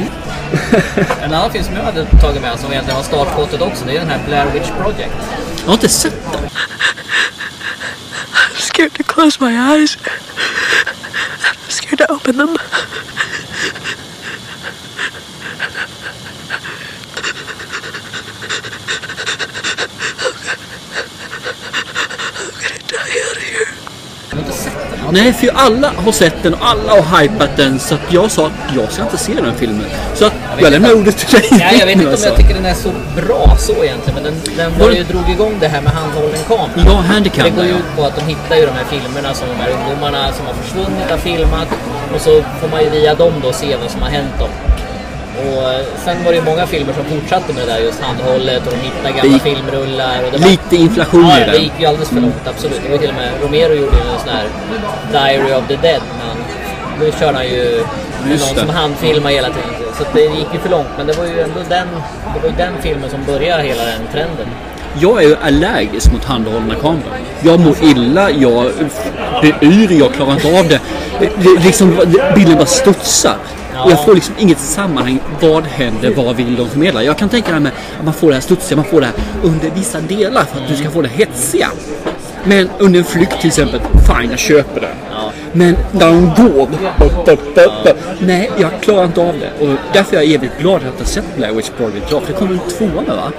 En 1.21 1.33
annan 1.33 1.51
film 1.51 1.63
som 1.63 1.75
jag 1.75 1.83
hade 1.83 2.05
tagit 2.05 2.41
med 2.41 2.59
som 2.59 2.71
egentligen 2.71 2.97
var 2.97 3.03
startskottet 3.03 3.61
också, 3.61 3.85
det 3.85 3.95
är 3.95 3.99
den 3.99 4.09
här 4.09 4.19
Blair 4.27 4.45
Witch 4.53 4.69
Project. 4.81 5.11
Jag 5.59 5.65
har 5.65 5.73
inte 5.73 5.89
sett 5.89 6.31
den. 6.31 6.43
I'm 8.33 8.61
scared 8.61 8.93
to 8.93 9.03
close 9.03 9.37
my 9.43 9.53
eyes. 9.55 9.97
I'm 11.67 11.69
scared 11.69 11.99
to 12.07 12.13
open 12.13 12.37
them. 12.37 12.57
Nej, 25.11 25.33
för 25.33 25.49
alla 25.53 25.91
har 25.95 26.11
sett 26.11 26.43
den 26.43 26.53
och 26.53 26.59
alla 26.61 27.01
har 27.01 27.21
hypat 27.21 27.57
den. 27.57 27.79
Så 27.79 27.95
att 27.95 28.01
jag 28.09 28.31
sa 28.31 28.45
att 28.45 28.75
jag 28.75 28.91
ska 28.91 29.03
inte 29.03 29.17
se 29.17 29.33
den 29.33 29.55
filmen. 29.55 29.85
Så 30.13 30.25
att 30.25 30.33
jag 30.59 30.71
lämnar 30.71 30.93
ordet 30.93 31.17
till 31.17 31.39
dig. 31.39 31.47
Ja, 31.51 31.77
jag 31.79 31.85
vet 31.85 31.95
inte 31.95 32.05
om 32.05 32.11
alltså. 32.11 32.27
jag 32.27 32.37
tycker 32.37 32.53
den 32.53 32.65
är 32.65 32.73
så 32.73 32.91
bra 33.15 33.55
så 33.59 33.83
egentligen, 33.83 34.15
men 34.15 34.23
den, 34.23 34.33
den 34.57 34.79
var 34.79 34.91
ju, 34.91 35.03
drog 35.03 35.29
igång 35.29 35.57
det 35.59 35.67
här 35.67 35.81
med 35.81 35.91
handhållen 35.91 36.39
kamera. 36.47 36.85
Ja, 36.85 36.91
handicap, 36.91 37.43
Det 37.43 37.49
går 37.49 37.65
ju 37.65 37.71
ut 37.71 37.95
på 37.95 38.03
att 38.03 38.15
de 38.15 38.25
hittar 38.25 38.55
ju 38.55 38.65
de 38.65 38.71
här 38.71 38.85
filmerna 38.89 39.33
som 39.33 39.47
de 39.47 39.55
här 39.55 39.69
ungdomarna 39.71 40.31
som 40.33 40.45
har 40.45 40.53
försvunnit 40.53 41.09
har 41.09 41.17
filmat 41.17 41.67
och 42.15 42.21
så 42.21 42.43
får 42.61 42.67
man 42.67 42.83
ju 42.83 42.89
via 42.89 43.15
dem 43.15 43.33
då 43.43 43.53
se 43.53 43.75
vad 43.75 43.91
som 43.91 44.01
har 44.01 44.09
hänt 44.09 44.39
dem. 44.39 44.49
Och 45.39 45.73
eh, 45.73 45.85
sen 46.05 46.23
var 46.23 46.31
det 46.31 46.37
ju 46.37 46.43
många 46.43 46.67
filmer 46.67 46.93
som 46.93 47.05
fortsatte 47.05 47.53
med 47.53 47.67
det 47.67 47.73
där 47.73 47.79
just 47.79 48.01
handhållet 48.01 48.67
och 48.67 48.73
de 48.73 48.77
hittade 48.77 49.11
gamla 49.17 49.33
gick 49.33 49.43
filmrullar. 49.43 50.23
Och 50.25 50.31
det 50.31 50.37
var, 50.37 50.49
lite 50.49 50.75
inflation 50.75 51.25
ja, 51.29 51.37
i 51.37 51.39
det 51.39 51.51
den. 51.51 51.61
gick 51.63 51.73
ju 51.79 51.85
alldeles 51.85 52.09
för 52.09 52.21
långt, 52.21 52.47
absolut. 52.47 52.81
Det 52.83 52.91
var 52.91 52.97
till 52.97 53.09
och 53.09 53.15
med, 53.15 53.29
Romero 53.43 53.73
gjorde 53.73 53.97
ju 53.97 54.03
en 54.13 54.19
sån 54.19 54.29
här 54.29 54.47
Diary 55.11 55.53
of 55.53 55.67
the 55.67 55.75
Dead. 55.75 56.01
Men 56.19 56.35
då 56.99 57.17
körde 57.19 57.37
han 57.37 57.47
ju 57.47 57.83
med 58.23 58.31
Just 58.31 58.45
någon 58.45 58.55
det. 58.55 58.61
som 58.61 58.69
handfilmade 58.69 59.35
hela 59.35 59.47
tiden. 59.47 59.73
Så 59.97 60.03
det 60.13 60.21
gick 60.21 60.47
ju 60.53 60.59
för 60.59 60.69
långt. 60.69 60.87
Men 60.97 61.07
det 61.07 61.13
var 61.13 61.25
ju 61.25 61.39
ändå 61.41 61.59
den, 61.69 61.87
det 62.33 62.39
var 62.41 62.49
ju 62.49 62.55
den 62.57 62.73
filmen 62.81 63.09
som 63.09 63.19
började 63.25 63.63
hela 63.63 63.83
den 63.85 64.01
trenden. 64.11 64.47
Jag 64.99 65.23
är 65.23 65.27
ju 65.27 65.35
allergisk 65.35 66.11
mot 66.11 66.25
handhållna 66.25 66.75
kameror. 66.75 67.17
Jag 67.41 67.59
mår 67.59 67.75
illa, 67.83 68.31
jag 68.31 68.71
blir 69.41 69.55
yr, 69.63 69.99
jag 69.99 70.13
klarar 70.13 70.33
inte 70.33 70.59
av 70.59 70.67
det. 70.67 70.79
det 71.19 71.63
liksom, 71.63 71.99
bilden 72.35 72.55
bara 72.55 72.65
studsar. 72.65 73.37
Och 73.85 73.91
jag 73.91 74.05
får 74.05 74.15
liksom 74.15 74.35
inget 74.39 74.59
sammanhang. 74.59 75.19
Vad 75.41 75.63
händer? 75.63 76.13
Vad 76.15 76.35
vill 76.35 76.55
de 76.55 76.69
förmedla? 76.69 77.03
Jag 77.03 77.17
kan 77.17 77.29
tänka 77.29 77.59
mig 77.59 77.71
att 77.99 78.05
man 78.05 78.13
får 78.13 78.27
det 78.27 78.33
här 78.33 78.41
studsiga, 78.41 78.75
man 78.75 78.85
får 78.85 79.01
det 79.01 79.07
här 79.07 79.15
under 79.43 79.69
vissa 79.69 80.01
delar 80.01 80.43
för 80.43 80.61
att 80.61 80.67
du 80.67 80.75
ska 80.75 80.89
få 80.89 81.01
det 81.01 81.07
hetsiga. 81.07 81.69
Men 82.43 82.69
under 82.77 82.99
en 82.99 83.05
flykt 83.05 83.39
till 83.39 83.47
exempel, 83.47 83.79
fine 83.79 84.29
jag 84.29 84.39
köper 84.39 84.81
det. 84.81 84.93
Men 85.53 85.77
när 85.91 86.07
de 86.07 86.21
går, 86.43 86.69
nej 88.19 88.51
jag 88.57 88.71
klarar 88.81 89.05
inte 89.05 89.21
av 89.21 89.35
det. 89.39 89.65
Och 89.65 89.75
därför 89.93 90.17
är 90.17 90.21
jag 90.21 90.31
evigt 90.31 90.53
glad 90.59 90.75
att 90.75 90.93
jag 90.97 91.07
sett 91.07 91.37
Blair 91.37 91.53
Witch 91.53 91.69
Project. 91.77 92.05
Ja, 92.11 92.19
för 92.19 92.27
det 92.27 92.39
kommer 92.39 92.53
en 92.53 92.59
tvåa 92.77 93.01
med 93.01 93.15
va? 93.15 93.31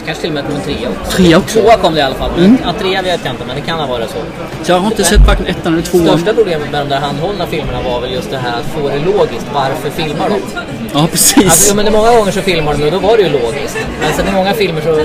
Ja, 0.00 0.06
kanske 0.06 0.20
till 0.20 0.30
och 0.30 0.34
med 0.34 0.44
en 0.44 0.60
trea 0.60 0.88
också. 0.88 1.16
Trea 1.16 1.38
också? 1.38 1.60
Tvåa 1.60 1.76
kom 1.76 1.94
det 1.94 2.00
i 2.00 2.02
alla 2.02 2.14
fall. 2.14 2.30
Mm. 2.38 2.58
Ja, 2.64 2.72
trea 2.80 3.02
vet 3.02 3.20
jag 3.24 3.32
inte, 3.32 3.44
men 3.46 3.56
det 3.56 3.62
kan 3.62 3.78
ha 3.78 3.86
varit 3.86 4.10
så. 4.10 4.16
Så 4.62 4.72
jag 4.72 4.78
har 4.78 4.86
inte 4.86 5.04
sett 5.04 5.26
varken 5.26 5.46
ettan 5.46 5.72
eller 5.72 5.82
tvåan. 5.82 6.06
Största 6.06 6.34
problemet 6.34 6.70
med 6.72 6.80
de 6.80 6.88
där 6.88 7.00
handhållna 7.00 7.46
filmerna 7.46 7.78
var 7.82 8.00
väl 8.00 8.12
just 8.12 8.30
det 8.30 8.38
här 8.38 8.58
att 8.60 8.66
få 8.66 8.88
det 8.88 8.98
logiskt. 8.98 9.46
Varför 9.54 9.90
filmar 9.90 10.28
de? 10.28 10.40
Ja, 10.94 11.06
precis. 11.10 11.44
Alltså, 11.44 11.68
ja, 11.70 11.74
men 11.74 11.84
det 11.84 11.90
många 11.90 12.10
gånger 12.16 12.32
så 12.32 12.40
filmar 12.40 12.74
de 12.74 12.84
och 12.84 12.90
då 12.92 12.98
var 12.98 13.16
det 13.16 13.22
ju 13.22 13.28
logiskt. 13.28 13.76
Men 14.00 14.12
sen 14.16 14.28
i 14.28 14.32
många 14.32 14.52
filmer 14.54 14.80
så, 14.80 15.04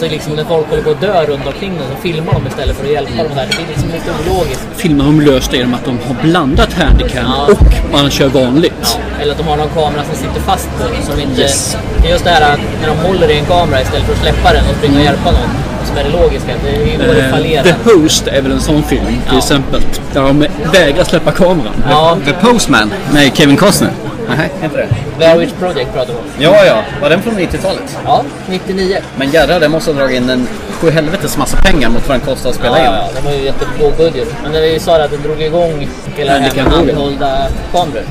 så 0.00 0.06
liksom 0.08 0.32
när 0.32 0.44
folk 0.44 0.68
håller 0.70 0.82
på 0.82 0.90
att 0.90 1.00
dö 1.00 1.24
runt 1.26 1.46
omkring 1.46 1.78
dem 1.78 1.86
så 1.96 2.02
filmar 2.02 2.32
de 2.32 2.46
istället 2.46 2.76
för 2.76 2.84
att 2.84 2.92
hjälpa 2.92 3.22
dem 3.22 3.32
där. 3.34 3.46
Det 3.50 3.56
blir 3.56 3.66
liksom 3.68 3.88
lite 3.96 4.10
ologiskt. 4.30 4.66
Filmen 4.76 5.00
har 5.00 5.12
de 5.12 5.20
löst 5.20 5.50
det 5.50 5.56
genom 5.56 5.74
att 5.74 5.84
de 5.84 5.98
har 6.06 6.16
blandat 6.22 6.72
handicam 6.72 7.24
Ja. 7.26 7.48
och 7.52 7.92
man 7.92 8.10
kör 8.10 8.28
vanligt. 8.28 8.98
Eller 9.20 9.32
att 9.32 9.38
de 9.38 9.46
har 9.46 9.56
någon 9.56 9.68
kamera 9.68 10.04
som 10.04 10.14
sitter 10.14 10.40
fast 10.40 10.68
på 10.78 10.82
dem, 10.82 10.96
som 11.10 11.20
inte... 11.20 11.40
Yes. 11.40 11.76
Det 12.02 12.08
är 12.08 12.12
just 12.12 12.24
det 12.24 12.30
här 12.30 12.52
att 12.52 12.60
när 12.80 12.88
de 12.88 12.96
håller 13.08 13.30
i 13.30 13.38
en 13.38 13.44
kamera 13.44 13.80
istället 13.82 14.06
för 14.06 14.12
att 14.12 14.18
släppa 14.20 14.35
den 14.44 14.64
och 14.70 14.76
springa 14.78 14.98
och 14.98 15.04
hjälpa 15.04 15.30
någon. 15.30 15.50
Som 15.86 15.96
är 15.96 16.04
det 16.04 16.10
logiska. 16.10 16.52
Det 16.64 16.70
är 16.70 16.86
ju 16.86 17.06
då 17.06 17.12
det 17.12 17.20
Eh, 17.22 17.30
fallerar. 17.30 17.62
The 17.62 17.74
Host 17.90 18.26
är 18.26 18.42
väl 18.42 18.52
en 18.52 18.60
sån 18.60 18.82
film 18.82 19.06
till 19.06 19.16
Ja. 19.30 19.38
exempel. 19.38 19.80
Där 20.12 20.22
de 20.22 20.46
vägrar 20.72 21.04
släppa 21.04 21.32
kameran. 21.32 21.74
Ja. 21.90 22.18
The 22.26 22.32
Postman? 22.32 22.92
Nej, 23.12 23.32
Kevin 23.34 23.56
Costner? 23.56 23.90
Nej, 24.36 24.50
inte 24.64 24.76
det. 24.76 24.86
Blair 25.16 25.38
Witch 25.38 25.52
Project 25.60 25.92
pratar 25.94 26.12
vi 26.12 26.18
om. 26.18 26.52
Ja, 26.54 26.64
ja. 26.64 26.82
Var 27.02 27.10
den 27.10 27.22
från 27.22 27.34
90-talet? 27.38 27.96
Ja, 28.04 28.22
99. 28.48 28.98
Men 29.16 29.30
jädrar, 29.30 29.60
den 29.60 29.70
måste 29.70 29.90
ha 29.92 29.98
dragit 29.98 30.16
in 30.22 30.30
en 30.30 30.48
sju 30.80 30.90
helvetes 30.90 31.36
massa 31.38 31.56
pengar 31.56 31.88
mot 31.88 32.08
vad 32.08 32.18
den 32.18 32.26
kostade 32.26 32.48
att 32.50 32.54
spela 32.56 32.78
ja, 32.78 32.84
in. 32.84 32.90
ja, 32.92 32.98
ja, 33.14 33.20
det 33.20 33.26
var 33.28 33.36
ju 33.36 33.44
jättelåg 33.44 33.92
budget. 33.96 34.28
Men 34.42 34.52
det 34.52 34.60
vi 34.60 34.78
sa 34.78 34.96
att 35.04 35.10
den 35.10 35.22
drog 35.22 35.42
igång 35.42 35.88
hela 36.16 36.32
det 36.32 36.38
här 36.38 36.54
med 36.64 36.72
handhållda 36.72 37.46
kameror. 37.72 38.02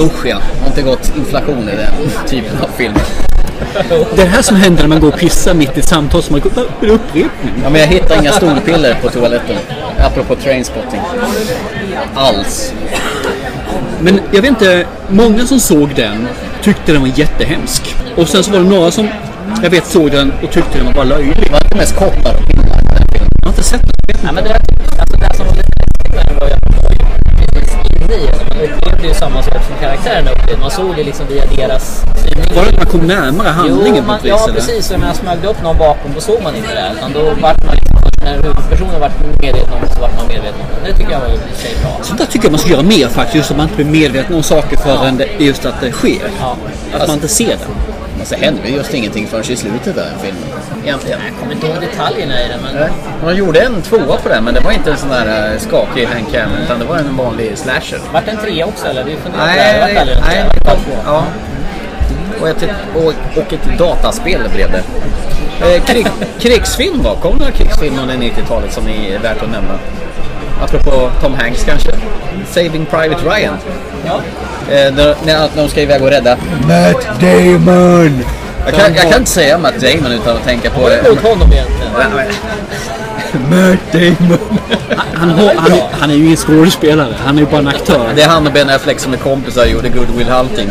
Usch 0.00 0.26
ja, 0.26 0.36
det 0.54 0.60
har 0.60 0.66
inte 0.66 0.82
gått 0.82 1.12
inflation 1.16 1.68
i 1.68 1.76
den 1.76 2.10
typen 2.28 2.58
av 2.62 2.68
filmer. 2.76 3.02
Det 4.16 4.22
är 4.22 4.26
här 4.26 4.42
som 4.42 4.56
händer 4.56 4.82
när 4.82 4.88
man 4.88 5.00
går 5.00 5.08
och 5.08 5.18
pissar 5.18 5.54
mitt 5.54 5.76
i 5.76 5.80
ett 5.80 5.88
samtal 5.88 6.22
som 6.22 6.32
man 6.32 6.40
går 6.40 6.52
en 6.80 6.90
upprepning. 6.90 7.54
Ja, 7.62 7.70
men 7.70 7.80
jag 7.80 7.88
hittar 7.88 8.20
inga 8.20 8.32
stolpiller 8.32 8.94
på 9.02 9.08
toaletten. 9.08 9.56
Apropå 9.98 10.34
trainspotting. 10.34 11.00
Alls. 12.14 12.74
Men 14.00 14.20
jag 14.30 14.42
vet 14.42 14.50
inte, 14.50 14.86
många 15.08 15.46
som 15.46 15.60
såg 15.60 15.94
den 15.94 16.28
tyckte 16.62 16.92
den 16.92 17.00
var 17.00 17.10
jättehemsk. 17.14 17.96
Och 18.16 18.28
sen 18.28 18.44
så 18.44 18.50
var 18.50 18.58
det 18.58 18.64
några 18.64 18.90
som 18.90 19.08
jag 19.62 19.70
vet 19.70 19.86
såg 19.86 20.10
den 20.10 20.32
och 20.42 20.50
tyckte 20.50 20.78
den 20.78 20.86
var 20.86 20.92
bara 20.92 21.04
löjlig. 21.04 21.50
Var 21.52 21.60
det 21.70 21.76
mest 21.76 21.96
koppar 21.96 22.34
och 22.34 22.46
pinnar? 22.50 22.82
Jag 23.36 23.46
har 23.46 23.50
inte 23.50 23.62
sett 23.62 23.80
den. 23.80 24.16
Ja, 24.24 24.32
men 24.32 24.44
det, 24.44 24.54
alltså 24.54 24.91
precis 28.12 28.30
inne 28.30 28.64
i 28.64 28.66
det. 28.66 28.70
Man 28.70 28.78
upplevde 28.78 29.08
ju 29.08 29.14
samma 29.14 29.42
sak 29.42 29.64
som 29.66 29.76
karaktärerna 29.80 30.30
upplevde. 30.30 30.60
Man 30.60 30.70
såg 30.70 30.98
ju 30.98 31.04
liksom 31.04 31.26
via 31.26 31.44
deras 31.56 32.02
synvinkel. 32.16 32.56
Var 32.56 32.62
det 32.64 32.68
att 32.68 32.76
man 32.76 32.86
kom 32.86 33.06
närmare 33.06 33.48
handlingen 33.48 33.96
jo, 33.96 34.02
på 34.02 34.06
man, 34.06 34.18
ett 34.18 34.24
vis? 34.24 34.30
Ja, 34.30 34.44
eller? 34.44 34.54
precis. 34.54 34.90
Och 34.90 34.98
när 34.98 35.06
man 35.06 35.14
smög 35.14 35.44
upp 35.44 35.62
någon 35.62 35.78
bakom 35.78 36.10
då 36.14 36.20
såg 36.20 36.42
man 36.42 36.56
inte 36.56 36.74
det. 36.74 36.92
Utan 36.96 37.12
då 37.12 37.22
vart 37.22 37.64
man 37.64 37.74
liksom, 37.74 37.96
när 38.24 38.34
huvudpersonen 38.34 39.00
vart 39.00 39.12
medveten 39.42 39.72
om 39.74 39.80
det 39.82 39.94
så 39.94 40.00
vart 40.00 40.16
man 40.16 40.26
medveten 40.28 40.60
om 40.60 40.66
det. 40.84 40.90
Det 40.90 40.96
tycker 40.98 41.12
jag 41.12 41.20
var 41.20 41.28
i 41.28 41.38
sig 41.62 41.74
bra. 41.82 41.98
Sånt 42.02 42.18
där 42.18 42.26
tycker 42.26 42.44
jag 42.44 42.52
man 42.52 42.58
ska 42.58 42.70
göra 42.70 42.82
mer 42.82 43.08
faktiskt. 43.08 43.34
Just 43.34 43.50
att 43.50 43.56
man 43.56 43.68
inte 43.68 43.76
blir 43.76 44.00
medveten 44.00 44.36
om 44.36 44.42
saker 44.42 44.76
förrän 44.76 45.16
det, 45.16 45.28
just 45.38 45.64
att 45.66 45.80
det 45.80 45.92
sker. 45.92 46.22
Att 46.92 47.08
man 47.08 47.14
inte 47.14 47.28
ser 47.28 47.46
det. 47.46 47.91
Alltså, 48.22 48.34
det 48.34 48.44
händer 48.44 48.68
ju 48.68 48.76
just 48.76 48.94
ingenting 48.94 49.26
förrän 49.26 49.50
i 49.50 49.56
slutet 49.56 49.98
av 49.98 50.04
den 50.04 50.18
filmen. 50.22 50.42
Egentligen. 50.84 51.20
Jag 51.26 51.40
kommer 51.40 51.52
inte 51.54 51.66
ihåg 51.66 51.76
detaljerna 51.80 52.44
i 52.44 52.48
den 52.48 52.60
men... 52.62 52.90
Man 53.24 53.36
gjorde 53.36 53.60
en 53.60 53.82
tvåa 53.82 54.16
på 54.16 54.28
den, 54.28 54.44
men 54.44 54.54
det 54.54 54.60
var 54.60 54.72
inte 54.72 54.90
en 54.90 54.96
sån 54.96 55.08
där 55.08 55.52
eh, 55.52 55.58
skakig 55.58 56.04
handcam, 56.04 56.50
utan 56.64 56.78
det 56.78 56.84
var 56.84 56.96
en 56.96 57.16
vanlig 57.16 57.58
slasher. 57.58 57.98
Vart 58.12 58.24
det 58.24 58.30
en 58.30 58.36
trea 58.36 58.66
också 58.66 58.86
eller? 58.86 59.04
Det 59.04 59.16
funderar 59.16 59.46
Nej, 59.46 59.94
nej, 59.94 60.20
nej. 60.26 60.50
Ja. 61.04 61.24
Och 62.40 62.48
ett, 62.48 62.64
och, 62.94 63.14
och 63.42 63.52
ett 63.52 63.78
dataspel 63.78 64.40
blev 64.54 64.72
det. 64.72 64.82
Eh, 65.66 65.84
krig, 65.84 66.06
krigsfilm 66.40 67.02
då? 67.02 67.14
Kom 67.14 67.32
det 67.32 67.38
några 67.38 67.52
krigsfilm 67.52 67.98
under 67.98 68.14
90-talet 68.14 68.72
som 68.72 68.88
är 68.88 69.18
värt 69.18 69.42
att 69.42 69.50
nämna? 69.50 69.78
Apropå 70.64 71.10
Tom 71.22 71.34
Hanks 71.34 71.64
kanske? 71.64 71.90
Saving 72.50 72.86
Private 72.86 73.24
Ryan. 73.24 73.54
Ja. 74.06 74.20
Eh, 74.74 74.94
när, 74.94 75.14
när 75.26 75.48
de 75.56 75.68
ska 75.68 75.80
iväg 75.80 76.02
och 76.02 76.08
rädda 76.10 76.36
Matt 76.68 77.20
Damon! 77.20 78.24
Jag 78.66 78.74
kan, 78.74 78.94
jag 78.94 79.10
kan 79.10 79.18
inte 79.18 79.30
säga 79.30 79.58
Matt 79.58 79.80
Damon 79.80 80.12
utan 80.12 80.36
att 80.36 80.44
tänka 80.44 80.70
på... 80.70 80.80
Vad 80.80 80.92
är 80.92 81.02
det 81.02 81.08
mot 81.10 81.22
honom 81.22 81.52
egentligen? 81.52 81.92
Matt 83.50 83.92
Damon. 83.92 84.38
Han, 85.14 85.30
han, 85.30 85.72
är- 85.72 85.88
han 86.00 86.10
är 86.10 86.14
ju 86.14 86.24
ingen 86.24 86.36
skådespelare. 86.36 87.14
Han 87.24 87.36
är 87.36 87.40
ju 87.40 87.46
bara 87.46 87.58
en 87.60 87.68
aktör. 87.68 88.08
Det 88.16 88.22
är 88.22 88.28
han 88.28 88.46
och 88.46 88.52
Ben 88.52 88.70
Affleck 88.70 89.00
som 89.00 89.12
är 89.12 89.16
kompisar 89.16 89.62
och 89.62 89.68
gjorde 89.68 89.88
Good 89.88 90.10
Will 90.16 90.28
Hunting. 90.28 90.70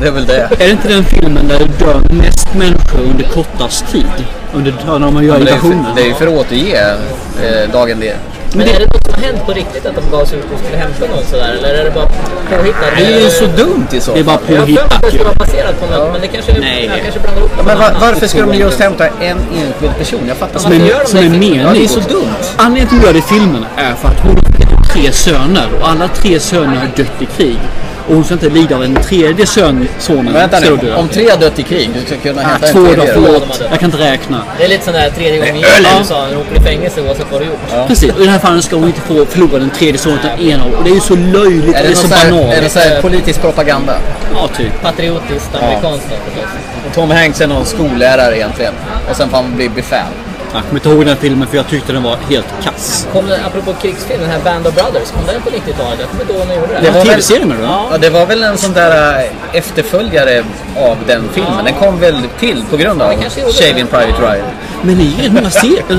Det 0.00 0.06
är 0.06 0.10
väl 0.10 0.26
det. 0.26 0.36
Är 0.40 0.56
det 0.58 0.70
inte 0.70 0.88
den 0.88 1.04
filmen 1.04 1.48
där 1.48 1.58
det 1.58 1.84
dör 1.84 2.00
mest 2.10 2.54
människor 2.54 3.00
under 3.00 3.24
kortast 3.24 3.86
tid? 3.92 4.06
Under, 4.54 4.74
när 4.98 5.10
man 5.10 5.24
gör 5.24 5.34
det, 5.38 5.40
invasionen? 5.40 5.84
för, 5.84 5.94
det 5.96 6.02
är 6.02 6.06
ju 6.06 6.14
för 6.14 6.26
att 6.26 6.32
återge 6.32 6.94
eh, 7.42 7.70
dagen 7.72 8.00
det. 8.00 8.16
Men 8.54 8.68
är 8.68 8.78
det 8.78 8.86
något 8.86 9.04
som 9.04 9.14
har 9.14 9.20
hänt 9.20 9.46
på 9.46 9.52
riktigt 9.52 9.86
att 9.86 9.94
de 9.94 10.10
gav 10.16 10.24
sig 10.24 10.38
ut 10.38 10.44
och 10.54 10.58
skulle 10.64 10.76
hämta 10.76 11.06
någon 11.14 11.24
sådär? 11.30 11.54
Eller 11.58 11.74
är 11.74 11.84
det 11.84 11.90
bara 11.90 12.08
påhittat? 12.50 12.90
Det 12.96 13.04
är 13.04 13.20
ju 13.20 13.30
så 13.30 13.46
dumt 13.46 13.86
i 13.92 14.00
så 14.00 14.14
Det 14.14 14.20
är 14.20 14.24
bara 14.24 14.38
fall. 14.38 14.54
Jag 14.54 14.60
har 14.60 14.66
för 14.66 14.72
mig 14.72 14.76
påhittat 14.76 14.92
att 14.92 15.02
det 15.02 15.08
skulle 15.08 15.24
vara 15.24 15.34
baserat 15.34 15.80
på 15.80 15.86
något, 15.86 16.12
men 16.12 16.20
det 16.20 16.28
kanske, 16.28 16.52
Nej. 16.60 16.90
jag 16.94 17.02
kanske 17.02 17.20
blandar 17.20 17.40
ihop 17.40 17.50
det 17.50 17.56
Ja, 17.58 17.64
men 17.66 17.78
var, 17.78 17.92
varför 18.00 18.26
ska 18.26 18.40
de 18.46 18.54
just 18.54 18.80
hämta 18.80 19.06
en 19.06 19.38
enskild 19.60 19.96
person? 19.98 20.20
Jag 20.28 20.36
fattar 20.36 20.58
Som 20.60 20.72
inte. 20.72 20.86
är, 20.94 21.04
som 21.04 21.18
är 21.18 21.22
menig. 21.22 21.62
Ja, 21.64 21.70
det 21.72 21.84
är 21.84 21.88
så 21.88 22.00
dumt. 22.00 22.42
Anledningen 22.56 22.88
till 22.88 22.96
att 22.98 23.02
de 23.02 23.06
gör 23.06 23.12
det 23.12 23.18
i 23.18 23.22
filmen 23.22 23.64
är 23.76 23.94
för 23.94 24.08
att 24.08 24.20
hon 24.20 24.36
har 24.36 24.84
tre 24.92 25.12
söner 25.12 25.68
och 25.80 25.88
alla 25.88 26.08
tre 26.08 26.40
söner 26.40 26.76
har 26.76 26.90
dött 26.96 27.16
i 27.20 27.26
krig. 27.36 27.58
Och 28.08 28.14
hon 28.14 28.24
ska 28.24 28.34
inte 28.34 28.48
lida 28.48 28.76
av 28.76 28.84
en 28.84 28.94
tredje 28.94 29.46
son, 29.46 29.88
sonen. 29.98 30.32
Vänta 30.32 30.60
nu, 30.60 30.76
dö. 30.76 30.94
om 30.96 31.08
tre 31.08 31.30
har 31.30 31.36
dött 31.36 31.58
i 31.58 31.62
krig, 31.62 31.90
du 31.94 32.00
ska 32.06 32.16
kunna 32.16 32.42
Ah, 32.42 32.44
hämta 32.44 32.66
en 32.66 32.72
två 32.72 32.80
då, 32.80 32.86
tredje. 32.94 33.12
förlåt. 33.14 33.62
Jag 33.70 33.80
kan 33.80 33.90
inte 33.90 34.02
räkna. 34.04 34.42
Det 34.58 34.64
är 34.64 34.68
lite 34.68 34.84
sån 34.84 34.94
där 34.94 35.10
tredje 35.10 35.38
gången 35.38 35.60
Ja. 35.60 35.68
gillt 35.76 35.88
i 35.94 35.98
USA. 35.98 36.26
Du 36.30 36.36
åker 36.36 36.56
i 36.56 36.60
fängelse 36.60 37.00
oavsett 37.00 37.26
vad 37.32 37.40
du 37.40 37.44
gjort. 37.46 37.88
Precis, 37.88 38.12
och 38.14 38.20
i 38.20 38.24
det 38.24 38.30
här 38.30 38.38
fallet 38.38 38.64
ska 38.64 38.76
hon 38.76 38.86
inte 38.86 39.00
få 39.00 39.26
förlora 39.26 39.58
den 39.58 39.70
tredje 39.70 39.98
sonen 39.98 40.18
utan 40.18 40.38
en 40.48 40.60
av. 40.60 40.72
Och 40.74 40.84
det 40.84 40.90
är 40.90 40.94
ju 40.94 41.00
så 41.00 41.16
löjligt, 41.16 41.76
Är 41.76 41.82
det 41.82 41.88
det, 41.88 41.92
är 41.92 41.94
så 41.94 42.08
banalt. 42.08 42.54
är 42.54 42.62
det 42.62 42.68
så 42.68 42.78
här 42.78 43.02
politisk 43.02 43.40
propaganda? 43.40 43.94
Ja, 44.34 44.48
typ. 44.56 44.82
Patriotiskt 44.82 45.50
amerikanskt 45.62 46.06
då 46.10 46.16
förstås. 46.30 46.50
Och 46.88 46.94
Tom 46.94 47.10
Hanks 47.10 47.40
är 47.40 47.46
någon 47.46 47.64
skollärare 47.66 48.36
egentligen. 48.36 48.72
Och 49.10 49.16
sen 49.16 49.28
får 49.28 49.36
han 49.36 49.56
bli 49.56 49.68
befäl. 49.68 50.04
Jag 50.54 50.62
kommer 50.62 50.74
inte 50.74 50.88
ihåg 50.88 51.06
den 51.06 51.16
filmen 51.16 51.48
för 51.48 51.56
jag 51.56 51.68
tyckte 51.68 51.92
den 51.92 52.02
var 52.02 52.16
helt 52.30 52.46
kass. 52.64 53.06
Kom 53.12 53.26
den, 53.28 53.40
apropå 53.44 53.72
krigsfilm, 53.82 54.20
den 54.20 54.30
här 54.30 54.40
Band 54.40 54.66
of 54.66 54.74
Brothers, 54.74 55.10
kom 55.10 55.26
den 55.26 55.42
på 55.42 55.50
90-talet? 55.50 56.00
Jag 56.00 56.08
kommer 56.08 56.22
inte 56.22 56.32
ihåg 56.34 56.46
när 56.48 56.54
de 56.54 56.60
gjorde 56.60 56.72
det. 56.74 56.80
Det 56.80 56.90
var 56.90 56.98
väl- 56.98 57.08
TV-serien 57.08 57.48
det 57.48 57.54
va? 57.56 57.88
Ja, 57.90 57.98
det 57.98 58.10
var 58.10 58.26
väl 58.26 58.42
en 58.42 58.58
sån 58.58 58.72
där 58.72 59.18
äh, 59.20 59.30
efterföljare 59.52 60.44
av 60.76 60.96
den 61.06 61.28
filmen. 61.32 61.64
Den 61.64 61.74
kom 61.74 62.00
väl 62.00 62.22
till 62.40 62.64
på 62.70 62.76
grund 62.76 63.02
av 63.02 63.08
Shaving. 63.60 63.86
Private 63.86 64.22
Ryan. 64.22 64.46
Men 64.82 64.98
det 64.98 65.02
är 65.04 65.22
rätt 65.22 65.32
många 65.32 65.50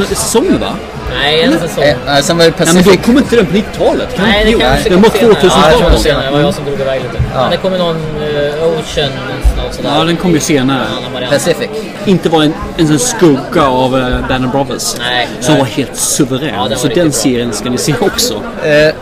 säsonger 0.06 0.58
va? 0.60 0.74
Nej, 1.14 1.42
en 1.44 1.60
säsong. 1.60 1.84
Eh, 1.84 1.96
nej, 2.06 2.24
sen 2.24 2.38
var 2.38 2.46
det 2.46 2.50
Nej 2.58 2.68
men 2.68 2.76
Pacific. 2.84 2.98
då 2.98 3.04
kom 3.06 3.18
inte 3.18 3.36
den 3.36 3.46
på 3.46 3.54
90-talet. 3.54 4.16
Kan 4.16 4.26
Nej, 4.26 4.46
det 4.46 4.52
inte- 4.52 4.64
kanske 4.66 4.90
Den 4.90 5.02
kom 5.04 5.12
var 5.12 5.20
senare. 5.20 5.36
2000 5.36 5.60
Ja, 5.64 5.68
det 5.70 5.74
var 5.76 5.82
talet 5.90 6.02
senare. 6.02 6.26
Det 6.26 6.32
var 6.32 6.40
jag 6.40 6.54
som 6.54 6.66
drog 6.66 6.80
iväg 6.80 7.02
lite. 7.04 7.24
Ja. 7.34 7.42
Men 7.42 7.52
det 7.52 7.58
kom 7.58 7.72
ju 7.74 7.78
någon 7.78 7.96
uh, 7.96 8.80
Ocean, 8.80 9.10
något 9.58 9.74
sådär. 9.76 9.90
Ja, 9.98 10.04
den 10.04 10.18
kom 10.18 10.32
ju 10.32 10.40
senare. 10.40 10.86
Pacific. 11.30 11.70
Inte 12.06 12.30
var 12.30 12.44
en, 12.44 12.54
en 12.78 13.00
skugga 13.00 13.68
av 13.68 13.96
uh, 13.96 14.28
Band 14.28 14.46
of 14.46 14.52
Brothers. 14.52 14.96
Nej, 15.00 15.28
Som 15.40 15.54
nej. 15.54 15.62
var 15.62 15.68
helt 15.70 15.96
suverän. 15.98 16.54
Ja, 16.54 16.62
den 16.62 16.70
var 16.70 16.76
så 16.78 16.88
den 16.88 17.04
bra. 17.10 17.12
serien 17.12 17.54
ska 17.54 17.70
ni 17.70 17.78
se 17.78 17.94
också. 18.02 18.34
Eh, 18.64 18.94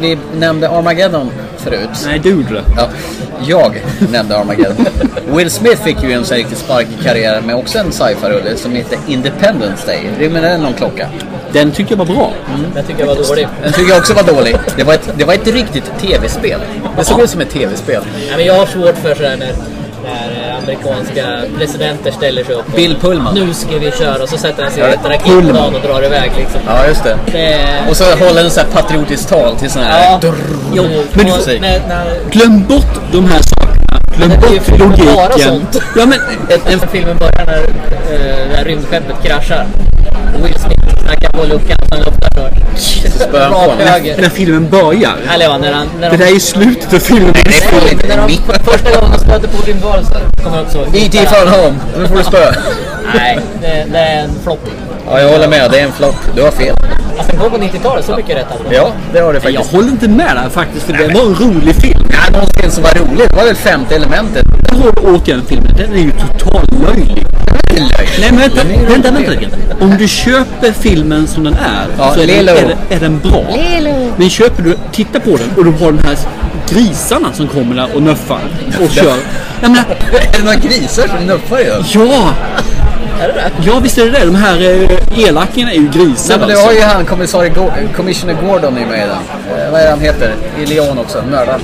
vi 0.00 0.18
nämnde 0.38 0.68
Armageddon 0.68 1.30
förut. 1.58 1.88
Nej, 2.06 2.18
du 2.18 2.30
gjorde 2.30 2.54
det. 2.54 2.62
Ja, 2.76 2.88
jag 3.46 3.82
nämnde 4.12 4.38
Armageddon. 4.38 4.86
Will 5.30 5.50
Smith 5.50 5.82
fick 5.82 6.02
ju 6.02 6.12
en 6.12 6.24
sån 6.24 6.36
riktigt 6.36 6.58
spark 6.58 6.86
i 7.00 7.04
karriären 7.04 7.46
med 7.46 7.56
också 7.56 7.78
en 7.78 7.92
sci-fi-rulle 7.92 8.56
som 8.56 8.72
heter 8.74 8.98
Independence 9.06 9.86
Day. 9.86 10.00
Rymmer 10.18 10.42
den 10.42 10.60
någon 10.62 10.72
klocka? 10.74 11.08
Den 11.52 11.72
tyckte 11.72 11.92
jag 11.92 11.98
var 11.98 12.14
bra. 12.14 12.32
Den 12.74 12.84
tycker 12.84 13.00
jag 13.00 13.06
var 13.06 13.28
dålig. 13.28 13.48
Den 13.62 13.72
tycker 13.72 13.88
jag 13.88 13.98
också 13.98 14.14
var 14.14 14.22
dålig. 14.22 14.56
Det 14.76 14.84
var 14.84 14.94
ett, 14.94 15.08
det 15.16 15.24
var 15.24 15.34
ett 15.34 15.46
riktigt 15.46 15.84
tv-spel. 16.00 16.60
Det 16.98 17.04
såg 17.04 17.20
ut 17.22 17.30
som 17.30 17.40
ett 17.40 17.50
tv-spel. 17.50 18.02
Ja, 18.30 18.36
men 18.36 18.46
jag 18.46 18.54
har 18.54 18.66
svårt 18.66 18.96
för 19.02 19.14
sådär 19.14 19.36
när, 19.36 19.52
när 20.04 20.48
eh, 20.50 20.56
amerikanska 20.62 21.40
presidenter 21.58 22.10
ställer 22.10 22.44
sig 22.44 22.54
upp 22.54 22.66
och 22.68 22.72
Bill 22.76 22.96
Pullman. 23.00 23.34
nu 23.34 23.54
ska 23.54 23.78
vi 23.78 23.90
köra 23.90 24.22
och 24.22 24.28
så 24.28 24.38
sätter 24.38 24.62
han 24.62 24.72
sig 24.72 24.82
i 24.82 24.86
ett 24.86 25.04
raketplan 25.04 25.74
och 25.74 25.80
drar 25.80 26.04
iväg 26.04 26.30
liksom. 26.38 26.60
Ja, 26.66 26.86
just 26.86 27.04
det. 27.04 27.18
Det, 27.32 27.58
Och 27.90 27.96
så 27.96 28.04
håller 28.04 28.48
sån 28.48 28.64
här 28.64 28.82
patriotiskt 28.82 29.28
tal 29.28 29.56
till 29.56 29.70
sån 29.70 29.82
här... 29.82 30.18
ja, 30.22 30.32
Jo, 30.74 30.82
men, 31.14 31.26
du- 31.26 31.60
när, 31.60 31.80
när, 31.88 32.30
Glöm 32.30 32.64
bort 32.66 33.00
de 33.12 33.24
här 33.24 33.40
sakerna. 33.42 34.00
Glöm 34.16 34.28
Men 34.28 34.40
bort 34.40 34.62
filmen 34.62 34.88
bara 35.14 35.28
logiken. 35.28 35.48
sånt. 35.48 35.82
Ja, 35.96 36.06
men 36.06 36.18
Den 36.70 36.80
filmen 36.92 37.16
börjar 37.18 37.46
när, 37.46 37.62
när 38.56 38.64
rymdskeppet 38.64 39.22
kraschar. 39.22 39.66
Will 40.42 40.58
Smith 40.58 41.04
knackar 41.04 41.30
på 41.30 41.44
luckan 41.44 41.78
så 41.88 41.94
han 41.94 42.04
luktar 42.04 42.30
så. 42.34 42.48
Så 43.10 43.18
spöar 43.18 43.50
han 43.50 43.78
på 43.78 43.84
höger. 43.84 44.16
när 44.20 44.28
filmen 44.28 44.70
börjar. 44.70 45.16
Eller 45.34 45.58
när 45.58 45.72
han... 45.72 45.88
När 46.00 46.10
Det 46.10 46.16
de, 46.16 46.22
där 46.24 46.26
är 46.26 46.34
ju 46.34 46.40
slutet 46.40 46.92
av 46.94 46.98
filmen. 46.98 47.32
Det 47.32 47.50
får 47.52 47.76
Nej, 47.86 47.98
när 48.08 48.16
de, 48.16 48.36
första 48.64 48.90
gången 48.90 49.12
de 49.12 49.18
stöter 49.18 49.48
på 49.48 49.66
rymdvarelser 49.66 50.20
kommer 50.44 50.60
upp 50.60 50.70
så. 50.70 50.82
E.T. 50.82 51.18
phone 51.26 51.50
home. 51.50 51.76
Nu 51.98 52.08
får 52.08 52.16
du 52.16 52.24
spö. 52.24 52.52
Nej, 53.14 53.38
det, 53.62 53.86
det 53.92 53.98
är 53.98 54.22
en 54.22 54.30
flopp. 54.42 54.68
Ja, 55.10 55.20
jag 55.20 55.28
håller 55.30 55.48
med. 55.48 55.70
Det 55.70 55.80
är 55.80 55.84
en 55.84 55.92
flopp. 55.92 56.16
Du 56.34 56.42
har 56.42 56.50
fel. 56.50 56.76
Alltså 57.18 57.32
den 57.32 57.40
kom 57.40 57.50
på 57.50 57.58
90-talet, 57.58 58.04
så 58.04 58.16
mycket 58.16 58.36
rätt 58.36 58.46
hade 58.50 58.64
de. 58.70 58.74
Ja, 58.76 58.92
det 59.12 59.20
har 59.20 59.32
du 59.32 59.34
Jag 59.34 59.42
faktiskt. 59.42 59.72
håller 59.72 59.88
inte 59.88 60.08
med 60.08 60.36
där 60.36 60.48
faktiskt, 60.50 60.86
för 60.86 60.92
det 60.92 61.14
var 61.14 61.22
en 61.22 61.34
rolig 61.34 61.74
film. 61.74 62.00
Ja, 62.10 62.38
någon 62.38 62.46
film 62.60 62.70
som 62.70 62.82
var 62.82 62.90
rolig. 62.90 63.28
Det 63.30 63.36
var 63.36 63.44
väl 63.44 63.54
femte 63.56 63.94
elementet. 63.96 64.44
Där 64.70 64.78
har 64.78 64.92
du 64.92 65.00
återigen 65.00 65.42
filmen. 65.48 65.72
Den 65.76 65.92
är 65.92 65.98
ju 65.98 66.10
totalt 66.10 66.70
löjlig. 66.72 67.26
Nej 68.20 68.30
men 68.30 68.40
vänta, 68.40 68.60
vänta, 68.88 69.10
vänta 69.10 69.30
lite. 69.30 69.48
Om 69.80 69.96
du 69.98 70.08
köper 70.08 70.72
filmen 70.72 71.26
som 71.26 71.44
den 71.44 71.54
är 71.54 71.86
Ja, 71.98 72.14
så 72.14 72.20
är 72.20 72.26
den, 72.26 72.36
Lilo. 72.36 72.52
är, 72.52 72.62
den- 72.62 72.78
är 72.90 73.00
den 73.00 73.18
bra. 73.18 73.44
Men 74.16 74.30
köper 74.30 74.62
du, 74.62 74.76
tittar 74.92 75.20
på 75.20 75.30
den 75.36 75.50
och 75.56 75.64
du 75.64 75.70
har 75.84 75.92
den 75.92 76.04
här 76.04 76.16
grisarna 76.70 77.32
som 77.32 77.46
kommer 77.48 77.74
där 77.76 77.88
och 77.96 78.02
nuffar 78.02 78.40
och 78.84 78.90
kör. 78.90 79.16
Jag 79.60 79.70
menar, 79.70 79.84
är 80.12 80.38
det 80.38 80.44
några 80.44 80.56
grisar 80.56 81.08
som 81.16 81.26
nuffar 81.26 81.58
ju? 81.58 81.72
Ja! 82.00 82.30
Är 83.20 83.28
det 83.28 83.34
det? 83.34 83.50
Ja 83.66 83.78
visst 83.82 83.98
är 83.98 84.04
det 84.04 84.10
det. 84.10 84.24
De 84.24 84.34
här 84.34 84.60
eh, 84.60 85.24
elakingarna 85.28 85.72
är 85.72 85.76
ju 85.76 85.88
grisar 85.88 86.28
Nej, 86.28 86.38
men 86.38 86.48
det 86.48 86.54
alltså. 86.54 86.66
har 86.66 86.72
ju 86.72 86.80
han, 86.80 87.04
kommissarie 87.06 87.50
Go- 87.50 87.70
Commissioner 87.96 88.34
Gordon 88.34 88.76
är 88.78 88.86
med 88.86 88.98
i 88.98 89.00
den. 89.00 89.58
Eh, 89.66 89.70
vad 89.72 89.80
är 89.80 89.90
han 89.90 90.00
heter? 90.00 90.34
I 90.62 90.66
Leon 90.66 90.98
också, 90.98 91.22
mördaren. 91.30 91.60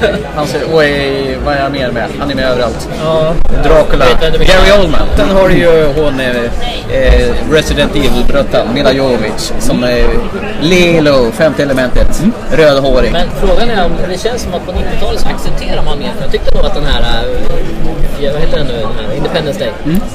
Han 0.34 0.46
ser, 0.46 0.74
och 0.74 0.84
i, 0.84 1.36
vad 1.44 1.54
är 1.54 1.60
han 1.60 1.72
mer 1.72 1.90
med? 1.90 2.08
Han 2.18 2.30
är 2.30 2.34
med 2.34 2.44
överallt. 2.44 2.88
Ja. 3.04 3.32
Dracula. 3.64 4.04
Det 4.20 4.30
Gary 4.30 4.82
Oldman. 4.84 5.00
Sen 5.16 5.28
har 5.36 5.48
du 5.48 5.54
ju 5.54 5.86
hon 5.96 6.20
eh, 6.20 6.36
eh, 7.02 7.34
Resident 7.50 7.96
Evil-bröttan, 7.96 8.74
Mila 8.74 8.92
Jovovich. 8.92 9.52
Som 9.58 9.84
är 9.84 10.04
Lilo, 10.60 11.30
femte 11.32 11.62
elementet. 11.62 12.22
Rödhårig. 12.52 13.12
Men 13.12 13.28
frågan 13.40 13.70
är 13.70 13.84
om 13.84 13.92
det 14.08 14.20
känns 14.20 14.42
som 14.42 14.54
att 14.54 14.66
på 14.66 14.72
90-talet 14.72 15.20
så 15.20 15.28
accepterar 15.28 15.82
man 15.82 15.98
mer. 15.98 16.12
För 16.16 16.22
jag 16.22 16.32
tyckte 16.32 16.56
nog 16.56 16.66
att 16.66 16.74
den 16.74 16.84
här, 16.86 17.24
vad 18.32 18.40
heter 18.40 18.56
den 18.58 18.66
nu, 18.66 18.72
den 18.72 19.06
här 19.08 19.16
Independence 19.16 19.58
Day. 19.60 19.70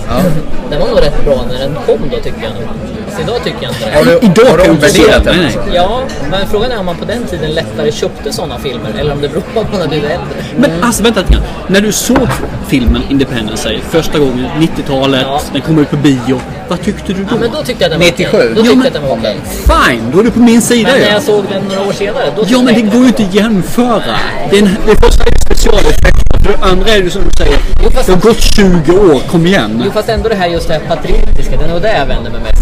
Ja. 0.09 0.21
Den 0.69 0.79
var 0.81 0.87
nog 0.87 1.01
rätt 1.01 1.25
bra 1.25 1.45
när 1.51 1.59
den 1.59 1.75
kom 1.85 2.09
då 2.11 2.17
tycker 2.17 2.43
jag 2.43 2.53
nog. 2.53 2.63
Fast 3.07 3.21
idag 3.21 3.43
tycker 3.43 3.57
jag 3.63 3.71
inte 3.71 3.85
det. 3.89 3.97
Har 3.97 4.05
du- 4.05 4.19
Idag 4.27 4.45
har 4.51 4.57
du 4.57 4.69
omvärderat 4.71 5.23
den? 5.23 5.35
Nej, 5.37 5.57
Ja, 5.73 6.01
men 6.31 6.47
frågan 6.47 6.71
är 6.71 6.79
om 6.79 6.85
man 6.85 6.95
på 6.95 7.05
den 7.05 7.23
tiden 7.25 7.51
lättare 7.51 7.91
köpte 7.91 8.33
sådana 8.33 8.57
filmer 8.59 8.89
eller 8.99 9.13
om 9.13 9.21
det 9.21 9.29
beror 9.29 9.43
på 9.53 9.59
att 9.59 9.71
man 9.71 9.81
har 9.81 9.87
blivit 9.87 10.09
äldre. 10.09 10.27
Men 10.57 10.83
alltså 10.83 11.03
vänta 11.03 11.19
lite 11.19 11.33
grann. 11.33 11.43
När 11.67 11.81
du 11.81 11.91
såg 11.91 12.27
filmen 12.67 13.01
Independence 13.09 13.69
Day 13.69 13.79
första 13.89 14.19
gången, 14.19 14.45
90-talet, 14.59 15.25
den 15.53 15.61
kom 15.61 15.79
ut 15.79 15.89
på 15.89 15.97
bio. 15.97 16.41
Vad 16.71 16.81
tyckte 16.81 17.13
du 17.13 17.23
då? 17.23 17.27
Ja, 17.31 17.37
men 17.39 17.51
då 17.51 17.63
tyckte 17.63 17.83
jag 17.83 17.91
den 17.91 17.99
var 17.99 18.05
97. 18.05 18.37
okej. 18.37 18.49
Då 18.55 18.59
Ja, 18.59 18.63
tyckte 18.63 18.75
men- 18.75 18.83
jag 18.83 18.93
den 18.93 19.03
var 19.03 19.11
okej. 19.17 19.37
Fine, 19.43 20.11
då 20.13 20.19
är 20.19 20.23
du 20.23 20.31
på 20.31 20.39
min 20.39 20.61
sida 20.61 20.89
Men 20.89 20.99
ju. 20.99 21.05
när 21.05 21.11
jag 21.13 21.23
såg 21.23 21.43
den 21.51 21.63
några 21.63 21.81
år 21.87 21.91
senare, 21.93 22.25
då 22.35 22.41
Ja 22.41 22.45
tyckte 22.45 22.63
men 22.63 22.73
det 22.73 22.79
inte 22.79 22.91
går 22.97 23.01
ju 23.01 23.07
inte 23.07 23.23
att 23.23 23.33
jämföra. 23.33 24.15
Det, 24.49 24.57
är 24.57 24.61
en, 24.61 24.69
det 24.85 24.95
första 25.05 25.23
är 25.23 25.39
specialeffekter. 25.45 26.39
För 26.43 26.51
det 26.51 26.65
andra 26.65 26.89
är 26.89 27.01
det 27.01 27.09
som 27.09 27.21
du 27.23 27.29
säger. 27.37 27.57
Det 28.05 28.11
har 28.13 28.19
gått 28.21 28.41
20 28.41 28.91
år, 28.91 29.19
kom 29.31 29.45
igen. 29.45 29.81
Jo 29.85 29.91
fast 29.91 30.09
ändå 30.09 30.29
det 30.29 30.35
här 30.35 30.47
just 30.47 30.67
det 30.67 30.73
här 30.73 30.81
patriotiska, 30.95 31.57
det 31.57 31.63
är 31.63 31.69
nog 31.69 31.81
det 31.81 31.97
jag 31.97 32.05
vänder 32.05 32.31
mig 32.31 32.41
mest 32.41 32.61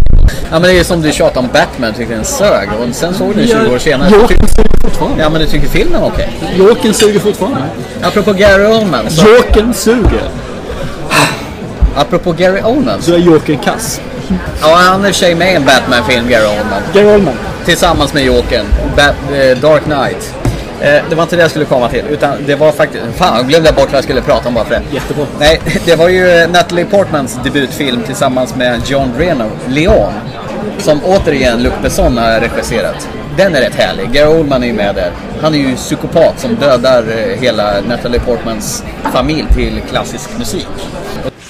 Ja 0.52 0.60
men 0.60 0.62
det 0.62 0.80
är 0.80 0.84
som 0.84 1.02
du 1.02 1.12
tjatade 1.12 1.40
om 1.40 1.48
Batman, 1.54 1.94
tyckte 1.94 2.14
den 2.16 2.26
sög. 2.26 2.70
Och 2.80 2.96
sen 2.96 3.14
såg 3.14 3.28
du 3.36 3.42
den 3.46 3.48
20 3.66 3.76
år 3.76 3.80
senare. 3.80 4.10
Jokern 4.10 4.48
suger 4.48 4.78
fortfarande. 4.84 5.22
Ja 5.24 5.30
men 5.30 5.42
du 5.42 5.48
tycker 5.48 5.68
filmen 5.68 6.02
var 6.02 6.08
okej? 6.08 6.30
Jokern 6.58 6.94
suger 6.94 7.20
fortfarande. 7.20 7.58
Apropå 8.02 8.34
Gary 8.34 8.66
Oldman. 8.66 9.10
Så, 9.10 9.28
Jokern 9.28 9.74
suger. 9.74 10.30
Apropå 11.96 12.32
Gary 12.32 12.62
Oldman. 12.62 13.02
Så 13.02 13.14
är 13.14 13.18
Jokern 13.18 13.58
kass. 13.58 14.02
Ja 14.62 14.76
han 14.76 15.06
är 15.06 15.10
i 15.10 15.14
sig 15.14 15.36
med 15.36 15.52
i 15.54 15.56
en 15.56 15.66
Batman-film, 15.66 16.30
Gary 16.30 16.60
Oldman. 16.60 16.82
Gary 16.94 17.16
Oldman. 17.16 17.34
Tillsammans 17.66 18.14
med 18.14 18.24
Jokern. 18.24 18.66
Eh, 18.98 19.58
Dark 19.58 19.84
Knight. 19.84 20.34
Eh, 20.82 21.04
det 21.10 21.16
var 21.16 21.24
inte 21.24 21.36
det 21.36 21.42
jag 21.42 21.50
skulle 21.50 21.66
komma 21.66 21.90
till. 21.90 22.04
Utan 22.10 22.34
det 22.46 22.56
var 22.56 22.72
faktiskt... 22.72 23.04
Fan, 23.16 23.38
jag 23.38 23.48
glömde 23.48 23.72
bort 23.72 23.86
vad 23.86 23.98
jag 23.98 24.04
skulle 24.04 24.22
prata 24.22 24.48
om 24.48 24.54
bara 24.54 24.66
för 24.66 24.74
det. 24.74 24.82
Jättebra. 24.92 25.26
Nej, 25.40 25.62
det 25.86 25.96
var 25.96 26.10
ju 26.10 26.48
Natalie 26.48 26.86
Portmans 26.86 27.40
debutfilm 27.44 28.04
tillsammans 28.04 28.56
med 28.56 28.82
John 28.86 29.14
Reno, 29.18 29.50
Leon. 29.68 30.14
Som 30.78 31.02
återigen 31.04 31.64
Luc 31.64 31.74
Besson 31.82 32.18
har 32.18 32.40
regisserat. 32.40 33.10
Den 33.38 33.56
är 33.56 33.62
rätt 33.62 33.76
härlig. 33.76 34.12
Gary 34.12 34.40
Oldman 34.40 34.64
är 34.64 34.68
ju 34.68 34.74
med 34.74 34.96
där. 34.96 35.12
Han 35.42 35.56
är 35.56 35.60
ju 35.60 35.76
psykopat 35.76 36.40
som 36.40 36.56
dödar 36.56 37.04
eh, 37.10 37.42
hela 37.42 37.82
Natalie 37.88 38.20
Portmans 38.20 38.84
familj 39.14 39.46
till 39.56 39.82
klassisk 39.90 40.30
musik. 40.38 40.68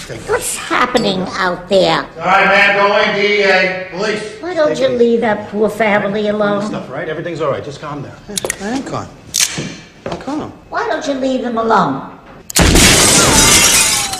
What's 0.10 0.58
happening 0.58 1.22
out 1.38 1.70
there? 1.70 1.98
All 1.98 2.26
right, 2.26 2.46
man, 2.46 2.76
go 2.78 2.98
in, 2.98 3.16
DEA, 3.16 3.90
police. 3.92 4.42
Why 4.42 4.56
don't 4.56 4.80
you 4.80 4.90
leave 4.90 5.22
that 5.22 5.50
poor 5.50 5.70
family 5.70 6.30
alone? 6.30 6.66
Stuff, 6.66 6.90
right? 6.90 7.08
Everything's 7.08 7.42
all 7.42 7.52
right. 7.52 7.64
Just 7.64 7.80
calm 7.80 8.02
down. 8.02 8.16
I 8.62 8.72
ain't 8.72 8.88
calm. 8.88 9.08
I'm 10.08 10.18
calm. 10.18 10.52
Why 10.70 10.88
don't 10.88 11.06
you 11.08 11.14
leave 11.14 11.44
them 11.44 11.60
alone? 11.60 12.18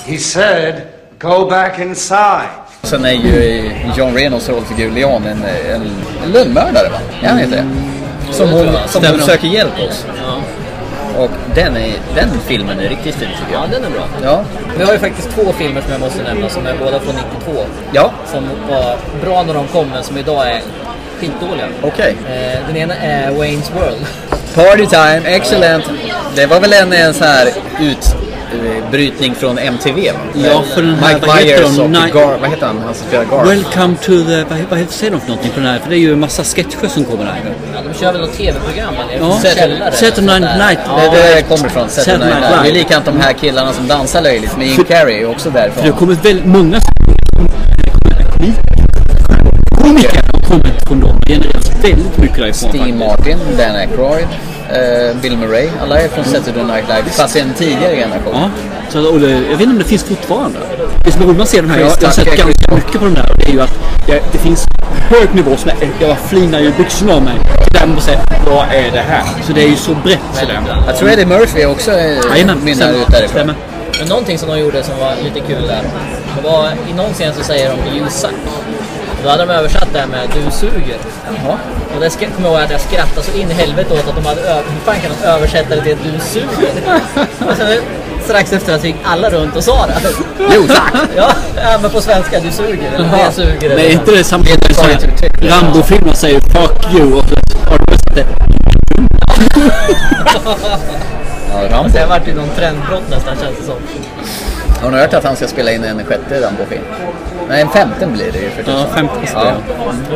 He 0.06 0.18
said, 0.18 0.94
go 1.18 1.50
back 1.50 1.80
inside. 1.80 2.50
Sen 2.84 3.06
är 3.06 3.12
ju 3.14 3.60
eh, 3.60 3.98
John 3.98 4.14
Renos 4.14 4.50
rollfigur 4.50 4.92
Leon 4.92 5.24
en, 5.26 5.44
eh, 5.44 5.76
en, 5.76 5.82
en 6.24 6.32
lönnmördare 6.32 6.90
va? 6.90 7.00
Är 7.22 7.30
han 7.30 7.40
inte 7.40 7.56
det? 7.56 8.34
Som 8.34 8.50
hon, 8.50 8.68
som 8.88 9.06
hon 9.06 9.22
söker 9.22 9.48
hjälp 9.48 9.74
hos. 9.78 10.06
Och 11.20 11.32
den, 11.56 11.78
är, 11.78 11.94
den 12.16 12.30
filmen 12.48 12.80
är 12.80 12.90
riktigt 12.90 13.16
fin 13.16 13.30
tycker 13.40 13.54
jag. 13.54 13.64
Ja, 13.64 13.68
den 13.72 13.84
är 13.84 13.90
bra. 13.90 14.08
Ja. 14.24 14.44
Vi 14.78 14.84
har 14.84 14.94
ju 14.94 15.00
faktiskt 15.00 15.30
två 15.30 15.54
filmer 15.54 15.82
som 15.82 15.92
jag 15.92 16.02
måste 16.02 16.24
nämna 16.24 16.50
som 16.50 16.66
är 16.68 16.76
båda 16.80 17.00
från 17.00 17.16
92. 17.16 17.66
Ja. 17.94 18.12
Som 18.26 18.50
var 18.70 18.98
bra 19.22 19.44
när 19.44 19.54
de 19.54 19.68
kom 19.68 19.90
men 19.90 20.04
som 20.04 20.18
idag 20.18 20.48
är 20.48 20.62
skitdåliga. 21.20 21.68
Okej. 21.82 22.16
Eh, 22.30 22.68
den 22.68 22.78
ena 22.78 22.96
är 22.96 23.32
Wayne's 23.32 23.72
World. 23.74 24.06
Party 24.56 24.86
time, 24.86 25.22
excellent. 25.36 25.84
Det 26.36 26.46
var 26.46 26.60
väl 26.60 26.74
en, 26.74 26.94
en 26.94 27.14
så 27.14 27.24
här 27.26 27.48
utbrytning 28.54 29.36
från 29.36 29.58
MTV? 29.58 30.12
Ja, 30.34 30.64
för 30.74 30.82
den 30.82 30.96
här, 30.96 31.14
Mike 31.14 31.28
vad 31.28 31.38
heter 31.38 31.64
Myers 31.64 31.78
de? 31.78 31.84
och. 31.84 32.14
Gar, 32.14 32.38
vad 32.42 32.50
heter 32.50 32.66
han? 32.68 32.78
Han 32.86 32.94
som 32.96 33.08
spelar 33.08 33.26
Gar. 33.26 33.46
Welcome 33.46 33.96
to 33.96 34.12
the... 34.12 34.44
Vad, 34.50 34.60
vad 34.70 34.80
heter 34.80 34.94
säger 34.94 35.12
de 35.12 35.20
för 35.22 35.28
någonting 35.28 35.52
på 35.52 35.60
den 35.60 35.70
här? 35.70 35.80
För 35.80 35.90
det 35.90 35.96
är 35.96 36.00
ju 36.00 36.14
en 36.14 36.20
massa 36.20 36.44
sketcher 36.44 36.88
som 36.88 37.06
kommer 37.06 37.26
där. 37.26 37.36
Ja, 37.76 37.80
de 37.94 38.00
kör 38.00 38.12
väl 38.12 38.22
något 38.22 38.34
tv-program 38.34 38.94
eller? 38.94 39.28
Ja. 39.28 39.40
Saturday 39.94 40.40
Night 40.40 40.58
Night. 40.58 40.80
Det 40.98 41.06
är 41.06 41.12
där 41.12 41.36
det 41.36 41.42
kommer 41.42 41.66
ifrån. 41.68 41.90
Saturday 41.90 42.20
Saturday 42.20 42.40
Night 42.40 42.52
Live. 42.52 42.64
Det 42.64 42.70
är 42.70 42.74
likadant 42.74 43.06
de 43.06 43.20
här 43.20 43.34
killarna 43.34 43.74
som 43.74 43.88
dansar 43.88 44.22
löjligt 44.22 44.58
med 44.58 44.68
Jim 44.68 44.84
Carrey 44.84 45.26
också 45.26 45.52
För 45.52 45.58
det 45.60 45.60
har 45.60 45.70
därifrån. 45.76 45.92
kommit 45.98 46.26
väldigt 46.26 46.46
många 46.46 46.80
kommit 50.50 50.88
från 50.88 51.00
dem. 51.00 51.16
Det 51.22 51.34
genereras 51.34 51.70
väldigt 51.84 52.18
mycket 52.18 52.38
därifrån 52.38 52.70
Steve 52.70 52.94
Martin, 52.94 53.38
Dan 53.58 53.76
Aykroyd, 53.76 54.28
eh, 54.70 55.22
Bill 55.22 55.38
Murray. 55.38 55.68
Alla 55.82 56.00
är 56.00 56.08
från 56.08 56.26
Saturday 56.26 56.64
Night 56.64 56.86
Live. 56.88 57.10
Fast 57.10 57.36
en 57.36 57.54
tidigare 57.54 57.96
generation. 57.96 58.34
Ja, 58.34 58.50
så, 58.90 59.14
och 59.14 59.20
det, 59.20 59.32
jag 59.32 59.58
vet 59.58 59.62
inte 59.62 59.74
om 59.74 59.78
det 59.78 59.84
finns 59.84 60.04
fortfarande. 60.04 60.60
Det 61.06 61.12
som 61.12 61.22
är 61.22 61.26
roligt 61.26 61.38
med 61.38 61.44
att 61.44 61.50
se 61.50 61.62
de 61.62 61.70
här, 61.70 61.80
jag, 61.80 61.92
jag 62.02 62.08
har 62.08 62.14
sett 62.14 62.26
ganska 62.26 62.76
mycket 62.76 63.00
på 63.00 63.06
de 63.06 63.14
där. 63.14 63.32
Och 63.32 63.38
det 63.38 63.46
är 63.46 63.52
ju 63.52 63.62
att 63.62 63.76
det, 64.08 64.22
det 64.32 64.38
finns 64.38 64.66
hög 65.10 65.36
nivå 65.36 65.58
som 65.58 65.72
jag, 65.80 66.10
jag 66.10 66.18
flinar 66.20 66.60
ju 66.60 66.72
byxorna 66.78 67.14
av 67.14 67.24
mig. 67.24 67.34
Till 67.64 67.74
den 67.80 67.96
och 67.98 68.04
säger, 68.04 68.22
vad 68.46 68.66
är 68.68 68.92
det 68.92 69.02
här? 69.02 69.24
Så 69.48 69.54
det 69.54 69.64
är 69.64 69.70
ju 69.70 69.76
så 69.76 69.94
brett 70.04 70.20
sådär. 70.34 70.62
Jag 70.88 70.98
tror 70.98 71.10
Eddie 71.10 71.26
Murphy 71.26 71.66
också 71.66 71.92
eh, 71.92 72.56
mynnar 72.64 72.92
ut 72.92 73.08
därifrån. 73.08 73.30
Stämmer. 73.30 73.56
Men 74.00 74.08
någonting 74.08 74.38
som 74.38 74.50
de 74.50 74.60
gjorde 74.60 74.84
som 74.84 74.98
var 75.00 75.14
lite 75.24 75.40
kul 75.40 75.68
där. 75.68 75.82
Det 76.36 76.50
var, 76.50 76.70
I 76.92 76.94
någon 76.94 77.14
scen 77.14 77.34
så 77.38 77.44
säger 77.44 77.70
de 77.70 77.98
You 77.98 78.10
suck. 78.10 78.32
Då 79.24 79.30
hade 79.30 79.46
de 79.46 79.52
översatt 79.54 79.88
det 79.94 80.00
här 80.00 80.08
med 80.08 80.30
Du 80.34 80.52
suger. 80.52 80.98
Jaha. 81.26 81.58
Och 81.96 82.02
det 82.02 82.10
kommer 82.36 82.50
jag 82.50 82.56
ihåg 82.56 82.64
att 82.64 82.72
jag 82.72 82.82
skrattade 82.82 83.22
så 83.22 83.38
in 83.38 83.52
i 83.52 83.54
helvete 83.54 83.94
åt 83.94 84.08
att 84.08 84.16
de 84.16 84.26
hade 84.26 84.42
Hur 84.42 84.80
fan 84.86 84.96
kan 85.02 85.12
de 85.22 85.28
översätta 85.28 85.76
det 85.76 85.82
till 85.82 85.98
Du 86.14 86.20
suger? 86.20 86.72
Och 87.50 87.58
sen 87.58 87.80
strax 88.24 88.54
efter 88.54 88.76
att 88.76 88.84
gick 88.84 88.96
alla 89.04 89.30
runt 89.30 89.56
och 89.56 89.64
sa 89.64 89.88
det. 89.88 89.96
Jo 90.56 90.68
tack! 90.68 90.94
Ja, 91.16 91.32
men 91.82 91.92
på 91.92 92.02
svenska 92.02 92.40
Du 92.40 92.52
suger. 92.52 92.92
Eller 92.96 93.10
Det 93.26 93.32
suger. 93.32 93.70
Men 93.70 93.80
är 93.80 93.92
inte 93.92 94.12
det 94.12 94.24
samtidigt 94.24 94.76
som 94.76 94.86
Rambo-filmen 95.42 96.16
säger 96.16 96.40
'fuck 96.40 96.86
you' 96.94 97.14
och 97.14 97.24
så 97.30 97.70
har 97.70 97.78
du 97.78 97.86
bestämt 97.86 98.16
det. 98.16 98.26
Ja. 101.54 101.70
Rambo. 101.70 101.90
Det 101.94 102.06
varit 102.06 102.28
ju 102.28 102.36
någon 102.36 102.50
trendbrott 102.56 103.10
nästan 103.10 103.36
känns 103.42 103.58
det 103.60 103.66
som. 103.66 103.76
Har 104.82 104.92
ni 104.92 104.98
hört 104.98 105.14
att 105.14 105.24
han 105.24 105.36
ska 105.36 105.48
spela 105.48 105.72
in 105.72 105.84
en 105.84 106.06
sjätte 106.06 106.42
Rambo-film? 106.42 106.84
Nej, 107.50 107.62
en 107.62 107.70
femte 107.70 108.06
blir 108.08 108.32
det 108.32 108.40
ju 108.40 108.50
för 108.50 108.64
tusan. 108.64 108.80
Ja, 108.80 108.96
femte 108.96 109.28
ska 109.28 109.40
ja. 109.40 109.54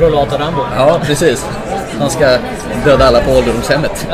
Rollator 0.01 0.37
Rambo. 0.37 0.61
ja, 0.77 0.99
precis. 1.05 1.45
Han 1.99 2.09
ska 2.09 2.37
döda 2.85 3.05
alla 3.07 3.19
på 3.21 3.31
ålderdomshemmet. 3.31 4.07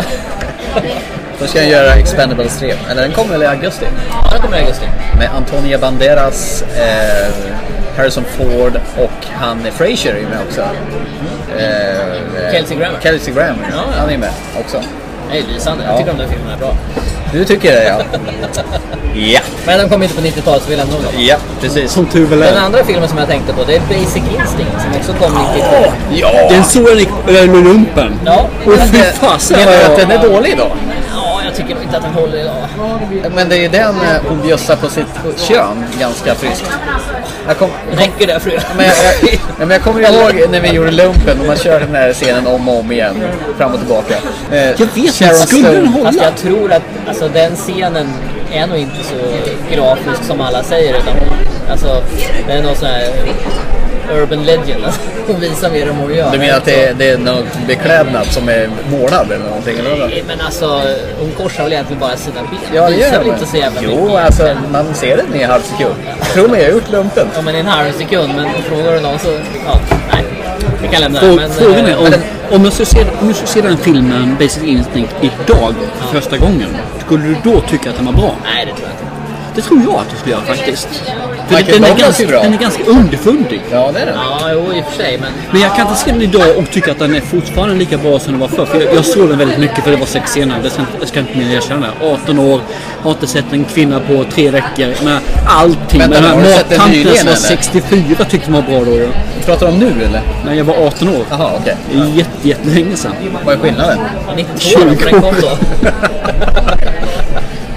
Då 1.39 1.47
ska 1.47 1.59
han 1.59 1.69
göra 1.69 1.93
Expendables 1.93 2.59
3. 2.59 2.73
Eller 2.89 3.01
den 3.01 3.11
kommer 3.11 3.31
väl 3.31 3.43
i 3.43 3.45
augusti? 3.45 3.85
Ja, 4.11 4.29
det 4.35 4.41
kommer 4.41 4.57
i 4.57 4.59
augusti. 4.61 4.85
Med 5.17 5.29
Antonia 5.35 5.77
Banderas, 5.77 6.61
eh, 6.61 7.27
Harrison 7.97 8.23
Ford 8.23 8.79
och 8.97 9.25
han 9.33 9.63
Fraser 9.71 10.13
är 10.13 10.19
ju 10.19 10.27
med 10.27 10.37
också. 10.47 10.61
Eh, 11.57 12.51
Kelsey 12.51 12.77
Grammer. 12.77 12.99
Kelsey 13.03 13.33
Grammer, 13.33 13.67
Ja, 13.71 13.77
ja. 13.77 13.99
han 13.99 14.09
är 14.09 14.17
med 14.17 14.31
också. 14.59 14.81
Det 15.31 15.37
är 15.39 15.43
lysande. 15.53 15.83
Ja. 15.83 15.89
Jag 15.89 15.97
tycker 15.99 16.11
de 16.11 16.17
där 16.23 16.29
filmerna 16.29 16.53
är 16.53 16.57
bra. 16.57 16.75
Du 17.33 17.45
tycker 17.45 17.71
det 17.71 17.83
ja. 17.87 17.97
ja. 19.15 19.39
Men 19.65 19.79
de 19.79 19.89
kom 19.89 20.03
inte 20.03 20.15
på 20.15 20.21
90-talet 20.21 20.63
så 20.63 20.69
vi 20.69 20.75
lämnar 20.75 20.95
då. 20.97 21.21
Ja, 21.21 21.35
precis. 21.61 21.91
Som 21.91 22.05
tur 22.05 22.25
väl 22.25 22.39
Den 22.39 22.53
är. 22.55 22.59
andra 22.61 22.83
filmen 22.83 23.09
som 23.09 23.17
jag 23.17 23.27
tänkte 23.27 23.53
på 23.53 23.63
det 23.63 23.75
är 23.75 23.79
Basic 23.79 24.15
Instinct 24.39 24.81
som 24.81 24.95
också 24.99 25.13
kom 25.13 25.31
92. 25.55 25.75
Ja! 26.11 26.47
Den 26.49 26.63
såg 26.63 26.85
den 26.85 26.99
i 26.99 27.57
äh, 27.57 27.63
lumpen. 27.63 28.19
Ja, 28.25 28.47
Och 28.65 28.73
fy 28.73 28.97
det- 28.97 29.13
fasen 29.19 29.57
vad 29.65 29.73
du 29.73 29.81
att 29.83 29.99
jag... 29.99 30.07
den 30.09 30.11
är 30.19 30.29
dålig 30.29 30.57
då? 30.57 30.67
Ja, 31.15 31.41
jag 31.45 31.55
tycker 31.55 31.73
nog 31.75 31.83
inte 31.83 31.97
att 31.97 32.03
den 32.03 32.13
håller 32.13 32.37
idag. 32.37 32.55
Men 33.35 33.49
det 33.49 33.65
är 33.65 33.69
den 33.69 33.95
eh, 33.95 34.21
hon 34.29 34.41
bjussar 34.41 34.75
på 34.75 34.89
sitt 34.89 35.05
kön 35.37 35.85
ganska 35.99 36.35
friskt. 36.35 36.71
Jag 37.49 37.57
kom, 37.57 37.69
Räcker 37.91 38.27
det 38.27 38.39
fru? 38.39 38.51
men 38.77 38.85
jag, 38.85 38.95
jag, 39.21 39.33
ja, 39.33 39.39
men 39.59 39.69
jag 39.69 39.81
kommer 39.81 40.01
ihåg 40.01 40.49
när 40.51 40.59
vi 40.61 40.69
gjorde 40.69 40.91
lumpen 40.91 41.39
och 41.39 41.45
man 41.47 41.57
kör 41.57 41.79
den 41.79 41.95
här 41.95 42.13
scenen 42.13 42.47
om 42.47 42.69
och 42.69 42.79
om 42.79 42.91
igen. 42.91 43.15
Fram 43.57 43.71
och 43.73 43.79
tillbaka. 43.79 44.13
Eh, 44.51 44.57
Jag 44.57 44.77
vet 44.77 44.97
inte, 44.97 45.11
Sharon 45.13 45.35
skulle 45.35 45.67
den 45.67 45.75
Stone. 45.75 45.89
hålla? 45.97 46.05
Fast 46.05 46.19
jag 46.23 46.35
tror 46.37 46.71
att 46.71 46.81
alltså, 47.07 47.27
den 47.27 47.55
scenen 47.55 48.07
är 48.53 48.67
nog 48.67 48.77
inte 48.77 49.03
så 49.03 49.15
grafisk 49.75 50.23
som 50.23 50.41
alla 50.41 50.63
säger. 50.63 50.89
Utan, 50.97 51.13
alltså, 51.71 52.03
det 52.47 52.53
är 52.53 52.61
någon 52.63 52.75
sån 52.75 52.87
här 52.87 53.09
urban 54.13 54.43
legend. 54.43 54.83
Hon 55.27 55.39
visar 55.39 55.69
mer 55.71 55.81
än 55.81 55.97
vad 55.97 56.07
hon 56.07 56.15
gör. 56.15 56.31
Du 56.31 56.37
menar 56.39 56.57
att 56.57 56.65
det 56.65 56.85
är, 56.87 56.93
det 56.93 57.09
är 57.09 57.17
någon 57.17 57.43
beklädnad 57.67 58.25
som 58.27 58.49
är 58.49 58.69
målad 58.91 59.31
eller 59.31 59.45
någonting? 59.45 59.75
Nej, 59.83 60.23
men 60.27 60.41
alltså 60.41 60.81
hon 61.19 61.31
korsar 61.37 61.63
väl 61.63 61.73
egentligen 61.73 61.99
bara 61.99 62.17
sina 62.17 62.41
ben. 62.41 62.59
Ja, 62.73 62.89
det 62.89 62.95
visar 62.95 63.17
väl 63.19 63.27
inte 63.27 63.45
så 63.45 63.57
jävla 63.57 63.81
Jo, 63.83 63.89
mycket. 64.05 64.25
alltså 64.25 64.43
egentligen. 64.43 64.71
man 64.71 64.93
ser 64.95 65.17
det 65.17 65.37
i 65.37 65.41
en 65.43 65.49
halv 65.49 65.61
sekund. 65.61 65.95
Tro 66.33 66.47
mig, 66.47 66.59
jag 66.61 66.67
har 66.67 66.73
gjort 66.73 66.91
lumpen. 66.91 67.27
Ja, 67.35 67.41
men 67.41 67.55
i 67.55 67.59
en 67.59 67.65
halv 67.67 67.91
sekund. 67.91 68.29
Men 68.35 68.49
frågar 68.63 68.93
du 68.93 68.99
någon 68.99 69.19
så... 69.19 69.29
Ja, 69.67 69.79
nej. 70.11 70.23
Vi 70.81 70.87
kan 70.87 71.01
lämna 71.01 71.21
det. 71.21 71.27
Frå- 71.27 71.49
Frågan 71.49 71.85
är 71.85 71.91
eh, 71.91 71.99
om, 71.99 72.13
om 72.51 72.63
jag 72.63 72.73
skulle 72.73 72.85
se, 72.85 73.01
om 73.21 73.27
jag 73.27 73.35
skulle 73.35 73.47
se 73.47 73.61
den 73.61 73.77
filmen 73.77 74.35
Basic 74.39 74.63
Instinct 74.63 75.13
idag 75.21 75.73
för 75.99 76.19
första 76.21 76.37
gången. 76.37 76.69
Skulle 77.05 77.23
du 77.23 77.35
då 77.43 77.61
tycka 77.61 77.89
att 77.89 77.95
den 77.95 78.05
var 78.05 78.13
bra? 78.13 78.35
Nej, 78.43 78.65
det 78.65 78.71
tror 78.71 78.87
jag 78.87 78.91
inte. 78.91 79.05
Det 79.55 79.61
tror 79.61 79.81
jag 79.83 79.93
att 80.01 80.09
du 80.11 80.17
skulle 80.17 80.35
göra 80.35 80.45
faktiskt. 80.45 80.87
Michael 81.49 81.81
den, 81.81 81.91
är 81.91 81.97
ganska, 81.97 82.23
är 82.23 82.27
bra. 82.27 82.41
den 82.43 82.53
är 82.53 82.57
ganska 82.57 82.83
underfundig. 82.83 83.61
Ja, 83.71 83.91
det 83.93 83.99
är 83.99 84.05
den. 84.05 84.15
Ja, 84.15 84.39
jo 84.53 84.73
i 84.73 84.81
och 84.81 84.85
för 84.85 85.03
sig. 85.03 85.17
Men 85.21 85.31
Men 85.51 85.61
jag 85.61 85.75
kan 85.75 85.87
inte 85.87 85.99
se 85.99 86.11
den 86.11 86.21
idag 86.21 86.57
och 86.57 86.71
tycka 86.71 86.91
att 86.91 86.99
den 86.99 87.15
är 87.15 87.21
fortfarande 87.21 87.75
lika 87.75 87.97
bra 87.97 88.19
som 88.19 88.33
den 88.33 88.39
var 88.39 88.47
förr. 88.47 88.65
För 88.65 88.81
jag, 88.81 88.95
jag 88.95 89.05
såg 89.05 89.29
den 89.29 89.37
väldigt 89.37 89.57
mycket 89.59 89.83
för 89.83 89.91
det 89.91 89.97
var 89.97 90.05
sex 90.05 90.31
scener. 90.31 90.55
Det 90.63 90.69
ska, 90.69 90.81
inte- 90.81 90.93
jag 90.99 91.07
ska 91.07 91.19
inte 91.19 91.37
mer 91.37 91.55
erkänna 91.57 91.87
det. 92.01 92.05
18 92.07 92.39
år, 92.39 92.61
har 93.01 93.11
inte 93.11 93.27
sett 93.27 93.45
en 93.53 93.65
kvinna 93.65 93.99
på 93.99 94.25
tre 94.33 94.49
veckor. 94.51 94.93
Men 95.03 95.19
allting. 95.47 95.99
Vänta, 95.99 96.21
Men 96.21 96.29
har 96.31 96.41
du 96.41 96.45
sett 96.47 96.69
den 96.69 96.77
mattanten 96.77 96.97
nyligen, 96.97 97.17
som 97.17 97.25
var 97.27 97.33
eller? 97.33 97.47
64 97.47 98.25
tyckte 98.29 98.51
den 98.51 98.53
var 98.53 98.61
bra 98.61 98.85
då. 98.85 98.99
Ja. 98.99 99.07
Pratar 99.45 99.65
du 99.67 99.71
om 99.73 99.79
nu 99.79 99.87
eller? 100.05 100.21
Nej, 100.45 100.57
jag 100.57 100.65
var 100.65 100.73
18 100.87 101.07
år. 101.09 101.25
Jaha, 101.29 101.51
okej. 101.61 101.75
Det 101.91 101.99
är 101.99 102.05
jätte, 102.05 102.47
jättelänge 102.47 102.95
sedan. 102.95 103.11
Vad 103.45 103.53
är 103.55 103.59
skillnaden? 103.59 103.97
92 104.35 104.79
år, 104.79 104.95
för 104.95 105.11
den 105.11 105.21
kom 105.21 105.33
då. 105.41 105.57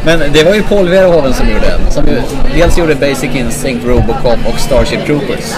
Men 0.05 0.19
det 0.33 0.45
var 0.45 0.55
ju 0.55 0.63
Paul 0.63 0.89
Verhoeven 0.89 1.35
som 1.35 1.49
gjorde 1.49 1.67
den. 1.67 1.91
Som 1.93 2.07
ju, 2.07 2.23
dels 2.55 2.79
gjorde 2.79 2.95
Basic 2.95 3.31
Instinct, 3.35 3.87
Robocop 3.87 4.39
och 4.53 4.59
Starship 4.61 5.07
Troopers. 5.07 5.55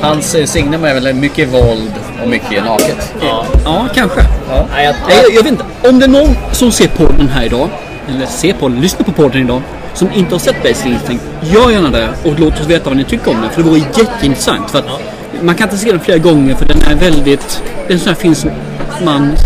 Hans 0.00 0.34
eh, 0.34 0.44
signum 0.46 0.84
är 0.84 0.94
väl 0.94 1.14
mycket 1.14 1.48
våld 1.48 1.92
och 2.22 2.28
mycket 2.28 2.64
naket. 2.64 3.14
Ja, 3.20 3.46
Ja, 3.64 3.86
kanske. 3.94 4.20
ja 4.48 4.82
jag, 4.82 4.94
Nej, 5.08 5.16
jag, 5.22 5.34
jag 5.34 5.42
vet 5.42 5.52
inte. 5.52 5.64
Om 5.88 5.98
det 5.98 6.04
är 6.06 6.08
någon 6.10 6.36
som 6.52 6.72
ser 6.72 6.88
på 6.88 7.06
den 7.18 7.28
här 7.28 7.44
idag, 7.44 7.68
eller 8.08 8.26
ser 8.26 8.52
på 8.52 8.68
den, 8.68 8.80
lyssnar 8.80 9.04
på 9.04 9.12
podden 9.12 9.40
idag, 9.42 9.62
som 9.94 10.12
inte 10.12 10.34
har 10.34 10.38
sett 10.38 10.62
Basic 10.62 10.86
Instinct, 10.86 11.24
gör 11.40 11.70
gärna 11.70 11.90
det 11.90 12.08
och 12.24 12.38
låt 12.38 12.60
oss 12.60 12.66
veta 12.66 12.88
vad 12.90 12.96
ni 12.96 13.04
tycker 13.04 13.30
om 13.30 13.40
den. 13.40 13.50
För 13.50 13.62
det 13.62 13.68
vore 13.68 13.78
jätteintressant. 13.78 14.70
För 14.70 14.78
att 14.78 14.84
Man 15.42 15.54
kan 15.54 15.68
inte 15.68 15.78
se 15.78 15.90
den 15.90 16.00
flera 16.00 16.18
gånger 16.18 16.54
för 16.54 16.64
den 16.64 16.82
är 16.82 16.94
väldigt... 16.94 17.62
Det 17.86 17.92
är 17.92 17.94
en 17.94 18.00
sån 18.00 18.14
här 18.22 18.34
som 18.34 18.50
man 19.04 19.36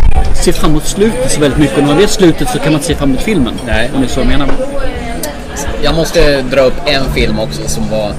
ser 0.45 0.53
fram 0.53 0.70
emot 0.70 0.86
slutet 0.86 1.30
så 1.32 1.41
väldigt 1.41 1.59
mycket. 1.59 1.76
Och 1.76 1.82
när 1.82 1.89
man 1.89 1.99
vet 1.99 2.11
slutet 2.11 2.49
så 2.49 2.59
kan 2.59 2.72
man 2.72 2.74
inte 2.74 2.86
se 2.86 2.95
fram 2.95 3.09
emot 3.09 3.22
filmen. 3.22 3.55
Nej. 3.66 3.91
Om 3.95 4.01
det 4.01 4.07
är 4.07 4.09
så 4.09 4.20
jag 4.20 4.26
menar. 4.26 4.49
Jag 5.82 5.95
måste 5.95 6.43
dra 6.43 6.61
upp 6.61 6.80
en 6.86 7.12
film 7.14 7.39
också 7.39 7.68
som 7.68 7.91
var 7.91 8.12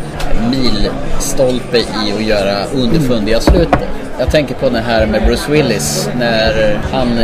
milstolpe 0.52 1.78
i 1.78 2.14
att 2.18 2.24
göra 2.24 2.66
underfundiga 2.66 3.40
slut 3.40 3.72
på. 3.72 3.80
Jag 4.20 4.32
tänker 4.32 4.56
på 4.56 4.70
den 4.70 4.84
här 4.84 5.06
med 5.06 5.26
Bruce 5.26 5.52
Willis 5.52 6.10
när 6.20 6.80
han 6.92 7.18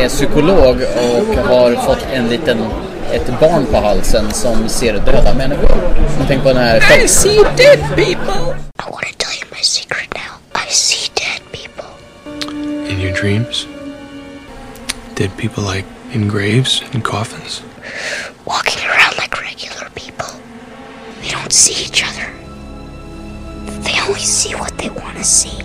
är 0.00 0.08
psykolog 0.08 0.76
och 0.76 1.36
har 1.48 1.86
fått 1.86 2.06
en 2.12 2.28
liten 2.28 2.58
ett 3.12 3.40
barn 3.40 3.66
på 3.70 3.76
halsen 3.76 4.32
som 4.32 4.68
ser 4.68 4.92
döda 4.92 5.34
människor. 5.34 5.76
Jag 6.18 6.28
tänker 6.28 6.42
på 6.42 6.48
den 6.48 6.62
här... 6.62 7.04
I 7.04 7.08
see 7.08 7.36
dead 7.56 7.80
people. 7.96 8.56
I 8.78 8.90
want 8.90 9.06
to 9.06 9.14
tell 9.18 9.34
you 9.40 9.51
my 9.62 9.64
secret 9.64 10.08
now. 10.12 10.40
I 10.56 10.66
see 10.66 11.08
dead 11.14 11.40
people. 11.52 11.86
In 12.90 12.98
your 12.98 13.12
dreams? 13.12 13.66
Dead 15.14 15.30
people 15.38 15.62
like 15.62 15.84
in 16.12 16.26
graves 16.26 16.82
and 16.92 17.04
coffins? 17.04 17.62
Walking 18.44 18.82
around 18.90 19.14
like 19.18 19.40
regular 19.40 19.88
people. 19.94 20.26
We 21.20 21.28
don't 21.30 21.52
see 21.52 21.78
each 21.86 22.02
other. 22.02 22.26
They 23.86 23.94
only 24.08 24.26
see 24.38 24.52
what 24.56 24.76
they 24.78 24.90
want 24.90 25.16
to 25.18 25.24
see. 25.24 25.58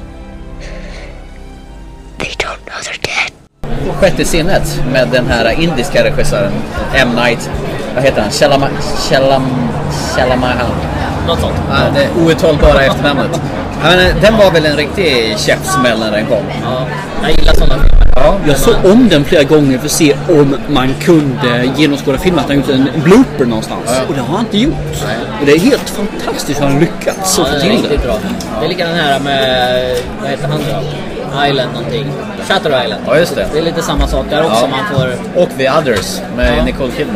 They 2.20 2.34
don't 2.38 2.62
know 2.68 2.80
they're 2.86 3.02
dead. 3.02 3.32
Sjätte 4.00 4.26
sinnet 4.26 4.84
med 4.92 5.08
den 5.08 5.28
här 5.28 5.62
indiska 5.62 6.04
regissören 6.04 6.54
M. 6.96 7.16
Night. 7.16 7.50
Vad 7.96 8.04
heter 8.04 8.22
han? 8.22 8.32
Shalama... 8.32 8.70
Shalam... 9.10 9.46
Shalamahan. 10.16 10.72
Något 11.28 11.40
sånt. 11.40 11.56
Ja, 11.70 11.90
det 11.94 12.22
outtalbara 12.22 12.82
efternamnet. 12.82 13.42
Ja, 13.84 13.90
men, 13.96 14.22
den 14.22 14.38
var 14.38 14.52
väl 14.52 14.66
en 14.66 14.76
riktig 14.78 15.36
käftsmäll 15.38 16.00
när 16.00 16.12
den 16.12 16.26
kom. 16.26 16.44
Ja, 16.64 16.88
jag 17.22 17.32
gillar 17.32 17.54
sådana 17.54 17.74
filmer. 17.74 18.08
Ja, 18.16 18.36
Jag 18.48 18.58
såg 18.58 18.76
om 18.86 19.10
den 19.10 19.24
flera 19.26 19.44
gånger 19.44 19.78
för 19.78 19.86
att 19.86 19.92
se 19.92 20.16
om 20.30 20.56
man 20.70 20.94
kunde 21.02 21.70
genomskåda 21.78 22.18
filmen. 22.18 22.40
Att 22.40 22.48
han 22.48 22.58
gjort 22.58 22.70
en 22.70 22.90
blooper 23.04 23.46
någonstans. 23.46 24.02
Och 24.08 24.14
det 24.14 24.22
har 24.22 24.36
han 24.38 24.46
inte 24.46 24.58
gjort. 24.58 25.04
Och 25.40 25.46
det 25.46 25.52
är 25.52 25.60
helt 25.60 25.90
fantastiskt 25.90 26.62
hur 26.62 26.66
han 26.66 26.80
lyckats 26.80 27.38
Ja, 27.38 27.46
få 27.46 27.60
till 27.60 27.88
det. 27.90 27.98
bra. 27.98 28.16
Det 28.60 28.66
är 28.66 28.70
lika 28.70 28.88
den 28.88 28.96
här 28.96 29.20
med, 29.20 29.96
vad 30.22 30.30
heter 30.30 30.48
han 30.48 30.60
då? 30.60 30.88
Island 31.50 31.74
någonting. 31.74 32.06
Shutter 32.48 32.84
Island. 32.84 33.02
Ja, 33.08 33.18
just 33.18 33.36
det. 33.36 33.48
Det 33.54 33.60
är 33.60 33.64
lite 33.64 33.82
samma 33.82 34.08
sak 34.08 34.26
där 34.30 34.46
också. 34.46 34.62
Ja. 34.62 34.68
Man 34.68 35.00
får... 35.00 35.42
Och 35.42 35.50
The 35.58 35.70
Others 35.70 36.22
med 36.38 36.58
Ja. 36.58 36.64
Nicole 36.66 36.92
Kidman. 36.98 37.16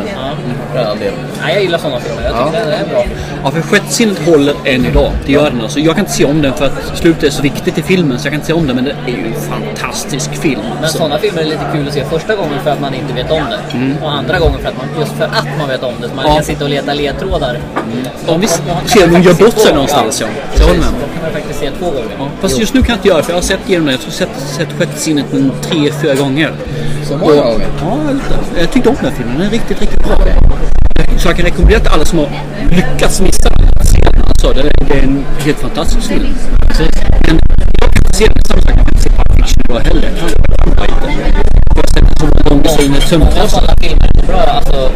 Ja. 0.74 0.80
Del. 1.00 1.12
Nej, 1.42 1.54
jag 1.54 1.62
gillar 1.62 1.78
sådana 1.78 2.00
filmer. 2.00 2.22
Jag 2.22 2.32
tycker 2.46 2.58
Ja. 2.60 2.66
det 2.66 2.76
är 2.76 2.88
bra 2.90 3.02
film. 3.02 3.14
Ja, 3.44 3.50
för 3.50 3.60
sjätte 3.62 3.92
sinnet 3.92 4.18
håller 4.26 4.54
än 4.64 4.86
idag. 4.86 5.10
Det 5.26 5.32
gör 5.32 5.50
den 5.50 5.60
alltså. 5.60 5.78
Jag 5.80 5.94
kan 5.94 6.04
inte 6.04 6.12
se 6.16 6.24
om 6.24 6.42
den 6.42 6.54
för 6.54 6.64
att 6.66 6.96
slutet 6.98 7.22
är 7.24 7.30
så 7.30 7.42
viktigt 7.42 7.78
i 7.78 7.82
filmen 7.82 8.18
så 8.18 8.26
jag 8.26 8.32
kan 8.32 8.34
inte 8.34 8.46
se 8.46 8.52
om 8.52 8.66
den. 8.66 8.76
Men 8.76 8.84
det 8.84 8.90
är 9.12 9.16
ju 9.16 9.26
en 9.26 9.40
fantastisk 9.40 10.34
film. 10.34 10.60
Men 10.74 10.84
alltså. 10.84 10.98
sådana 10.98 11.18
filmer 11.18 11.40
är 11.42 11.46
lite 11.46 11.64
kul 11.72 11.88
att 11.88 11.94
se 11.94 12.04
första 12.04 12.34
gången 12.36 12.58
för 12.64 12.70
att 12.70 12.80
man 12.80 12.94
inte 12.94 13.12
vet 13.14 13.30
om 13.30 13.42
det. 13.50 13.76
Mm. 13.76 13.96
Och 14.02 14.12
andra 14.12 14.38
gången 14.38 14.58
för 14.60 14.68
att 14.68 14.76
man, 14.76 14.86
just 15.00 15.12
för 15.12 15.24
att 15.24 15.46
man 15.58 15.68
vet 15.68 15.82
om 15.82 15.94
det. 16.00 16.08
Så 16.08 16.14
man 16.14 16.24
Ja. 16.28 16.34
kan 16.34 16.44
sitta 16.44 16.64
och 16.64 16.70
leta 16.70 16.94
ledtrådar. 16.94 17.58
Ja, 18.26 18.36
visst. 18.36 18.62
Se 18.86 19.04
om 19.04 19.12
de 19.12 19.22
gör 19.22 19.34
bort 19.34 19.58
sig 19.58 19.72
någonstans, 19.72 20.20
ja. 20.20 20.26
Jag 20.58 20.64
håller 20.66 20.78
med. 20.80 20.88
Då 20.88 21.06
kan 21.14 21.22
man 21.22 21.32
faktiskt 21.32 21.60
se 21.60 21.70
två 21.78 21.86
gånger. 21.86 22.30
Fast 22.40 22.54
Jo. 22.54 22.60
just 22.60 22.74
nu 22.74 22.80
kan 22.82 22.88
jag 22.88 22.96
inte 22.98 23.08
göra 23.08 23.22
för 23.22 23.30
jag 23.30 23.36
har 23.36 23.42
sett 23.42 23.68
igenom 23.68 23.86
den. 23.86 23.98
Sett, 24.10 24.28
sett 24.56 24.72
sjätte 24.78 24.98
sinnet 24.98 25.26
tre, 25.62 25.92
fyra 26.02 26.14
gånger. 26.14 26.52
Så 27.04 27.16
många 27.16 27.42
gånger? 27.42 27.66
Ja, 27.80 27.98
jag 28.60 28.72
tyckte 28.72 28.88
om 28.88 28.96
den 29.02 29.12
filmen. 29.12 29.38
Den 29.38 29.46
är 29.46 29.50
riktigt, 29.50 29.80
riktigt 29.80 30.04
bra. 30.04 30.16
Så 31.18 31.28
jag 31.28 31.36
kan 31.36 31.44
rekommendera 31.44 31.80
till 31.80 31.88
alla 31.88 32.04
som 32.04 32.18
har 32.18 32.28
lyckats 32.70 33.20
missa 33.20 33.48
den 33.50 33.72
den. 34.12 34.22
Alltså, 34.22 34.52
det, 34.52 34.60
är, 34.60 34.72
det 34.88 34.94
är 34.94 35.02
en 35.02 35.24
helt 35.38 35.58
fantastisk 35.58 36.08
film. 36.08 36.34
Men 37.26 37.38
jag 37.80 37.94
kan 37.94 38.02
inte 38.04 38.12
se 38.12 38.26
den. 38.26 38.44
Samma 38.44 38.62
sak, 38.62 38.70
jag 38.70 38.88
kan 38.88 39.00
se 39.00 39.10
Pulp 39.10 39.32
Fiction 39.36 39.62
idag 39.64 39.80
heller. 39.80 40.02
Jag 40.04 41.76
har 41.76 41.86
sett 41.86 42.04
den 42.04 42.16
så 42.16 42.24
många 42.26 42.42
gånger 42.42 42.68
så 42.68 42.76
filmer 42.76 44.22
är 44.22 44.26
bra. 44.26 44.40
Alltså, 44.40 44.90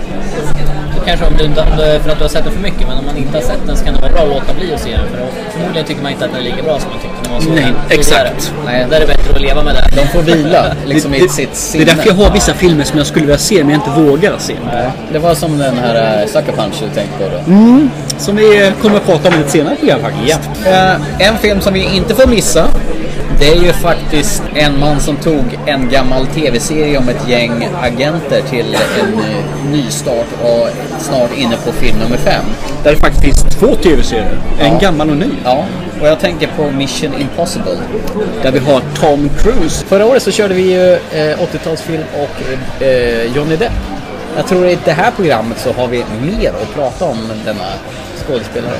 kanske 1.07 1.27
om 1.27 1.35
du 1.39 1.45
inte, 1.45 1.61
om 1.61 1.67
du, 1.77 1.85
för 2.03 2.11
att 2.11 2.19
du 2.19 2.25
har 2.25 2.29
sett 2.29 2.45
den 2.45 2.53
för 2.53 2.61
mycket. 2.61 2.89
Men 2.89 2.99
om 2.99 3.05
man 3.07 3.17
inte 3.17 3.37
har 3.39 3.43
sett 3.45 3.67
den 3.67 3.77
så 3.77 3.85
kan 3.85 3.95
det 3.95 4.01
vara 4.01 4.13
bra 4.13 4.23
att 4.23 4.29
låta 4.29 4.55
bli 4.61 4.75
att 4.75 4.81
se 4.81 4.91
den. 4.91 5.07
För 5.11 5.19
förmodligen 5.53 5.87
tycker 5.87 6.03
man 6.03 6.13
inte 6.13 6.25
att 6.25 6.31
den 6.33 6.41
är 6.41 6.45
lika 6.45 6.63
bra 6.63 6.79
som 6.81 6.91
man 6.91 6.99
tyckte 7.01 7.17
när 7.25 7.31
man 7.33 7.43
såg 7.43 7.53
Nej, 7.55 7.65
den 7.89 7.99
exakt. 7.99 8.53
Nej, 8.65 8.87
där 8.91 8.97
är 8.97 9.01
det 9.01 9.07
bättre 9.07 9.35
att 9.35 9.41
leva 9.41 9.63
med 9.63 9.75
det. 9.75 9.97
De 10.01 10.07
får 10.09 10.23
vila 10.23 10.67
liksom 10.87 11.11
Det- 11.11 11.19
i 11.19 11.21
det- 11.21 11.29
sitt 11.29 11.51
Det 11.51 11.57
sinne. 11.57 11.85
är 11.85 11.87
därför 11.87 12.07
jag 12.09 12.15
har 12.15 12.31
vissa 12.31 12.55
filmer 12.55 12.85
som 12.85 12.99
jag 12.99 13.07
skulle 13.07 13.27
vilja 13.27 13.39
se 13.39 13.65
men 13.65 13.71
jag 13.75 13.79
inte 13.87 14.01
vågar 14.01 14.33
se. 14.39 14.55
Nej, 14.73 14.89
Det 15.13 15.19
var 15.19 15.35
som 15.35 15.59
den 15.59 15.79
här 15.79 16.23
uh, 16.23 16.27
Sucker 16.29 16.53
Punch 16.53 16.75
du 16.81 16.89
tänkte 16.95 17.19
på 17.25 17.31
då. 17.31 17.53
Mm, 17.53 17.91
som 18.19 18.37
vi 18.37 18.73
kommer 18.83 18.97
att 18.97 19.07
prata 19.07 19.29
om 19.29 19.35
i 19.35 19.39
ett 19.41 19.51
senare 19.51 19.77
program 19.77 20.01
faktiskt. 20.01 20.41
Eh, 20.67 21.29
en 21.29 21.39
film 21.39 21.61
som 21.61 21.73
vi 21.75 21.97
inte 21.97 22.15
får 22.15 22.27
missa. 22.27 22.69
Det 23.39 23.49
är 23.49 23.57
ju 23.63 23.73
faktiskt 23.73 24.43
en 24.55 24.81
man 24.81 25.01
som 25.01 25.17
tog 25.17 25.59
en 25.67 25.89
gammal 25.89 26.27
tv-serie 26.27 26.99
om 26.99 27.09
ett 27.09 27.29
gäng 27.29 27.69
agenter 27.83 28.43
till 28.51 28.77
en 29.03 29.19
eh, 29.19 29.71
nystart 29.73 30.27
och 30.43 30.69
snart 30.99 31.31
inne 31.37 31.57
på 31.57 31.73
film 31.73 31.99
nummer 31.99 32.17
fem. 32.17 32.45
Där 32.85 32.91
det 32.91 32.97
faktiskt 32.97 33.25
finns 33.25 33.55
två 33.55 33.75
tv-serier. 33.75 34.39
En 34.61 34.73
Ja. 34.73 34.79
gammal 34.79 35.11
och 35.11 35.17
ny. 35.17 35.29
Ja, 35.45 35.65
och 36.01 36.07
jag 36.07 36.21
tänker 36.21 36.49
på 36.57 36.71
Mission 36.71 37.15
Impossible. 37.21 37.79
Där 38.43 38.53
vi 38.53 38.59
har 38.59 38.83
Tom 39.01 39.31
Cruise. 39.39 39.85
Förra 39.87 40.07
året 40.07 40.23
så 40.23 40.31
körde 40.31 40.55
vi 40.55 40.73
ju 40.73 40.93
eh, 40.93 41.39
80-talsfilm 41.39 42.05
och 42.15 42.83
eh, 42.83 43.37
Johnny 43.37 43.57
Depp. 43.57 43.73
Jag 44.37 44.47
tror 44.47 44.67
i 44.67 44.79
det 44.85 44.93
här 44.93 45.11
programmet 45.11 45.59
så 45.59 45.73
har 45.73 45.89
vi 45.89 46.05
mer 46.23 46.49
att 46.49 46.75
prata 46.75 47.05
om 47.05 47.19
denna 47.45 47.65
skådespelare. 48.27 48.77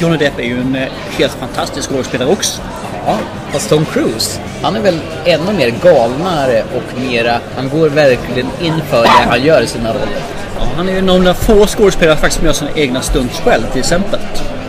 Johnny 0.00 0.16
Depp 0.16 0.38
är 0.38 0.42
ju 0.44 0.60
en 0.60 0.76
eh, 0.76 0.82
helt 1.18 1.32
fantastisk 1.32 1.90
skådespelare 1.90 2.28
också. 2.28 2.62
Ja, 3.06 3.18
fast 3.52 3.68
Tom 3.68 3.84
Cruise, 3.84 4.40
han 4.62 4.76
är 4.76 4.80
väl 4.80 4.98
ännu 5.24 5.52
mer 5.52 5.70
galnare 5.82 6.62
och 6.76 7.00
mera, 7.00 7.38
han 7.56 7.68
går 7.68 7.88
verkligen 7.88 8.48
in 8.62 8.80
för 8.90 9.02
det 9.02 9.08
han 9.28 9.42
gör 9.42 9.62
i 9.62 9.66
sina 9.66 9.88
roller. 9.90 10.18
Ja, 10.58 10.66
han 10.76 10.88
är 10.88 10.92
ju 10.92 11.02
någon 11.02 11.26
av 11.26 11.34
få 11.34 11.66
skådespelare 11.66 12.16
faktiskt 12.16 12.36
som 12.38 12.46
gör 12.46 12.52
sina 12.52 12.70
egna 12.74 13.00
stunts 13.00 13.40
själv 13.40 13.62
till 13.72 13.80
exempel. 13.80 14.20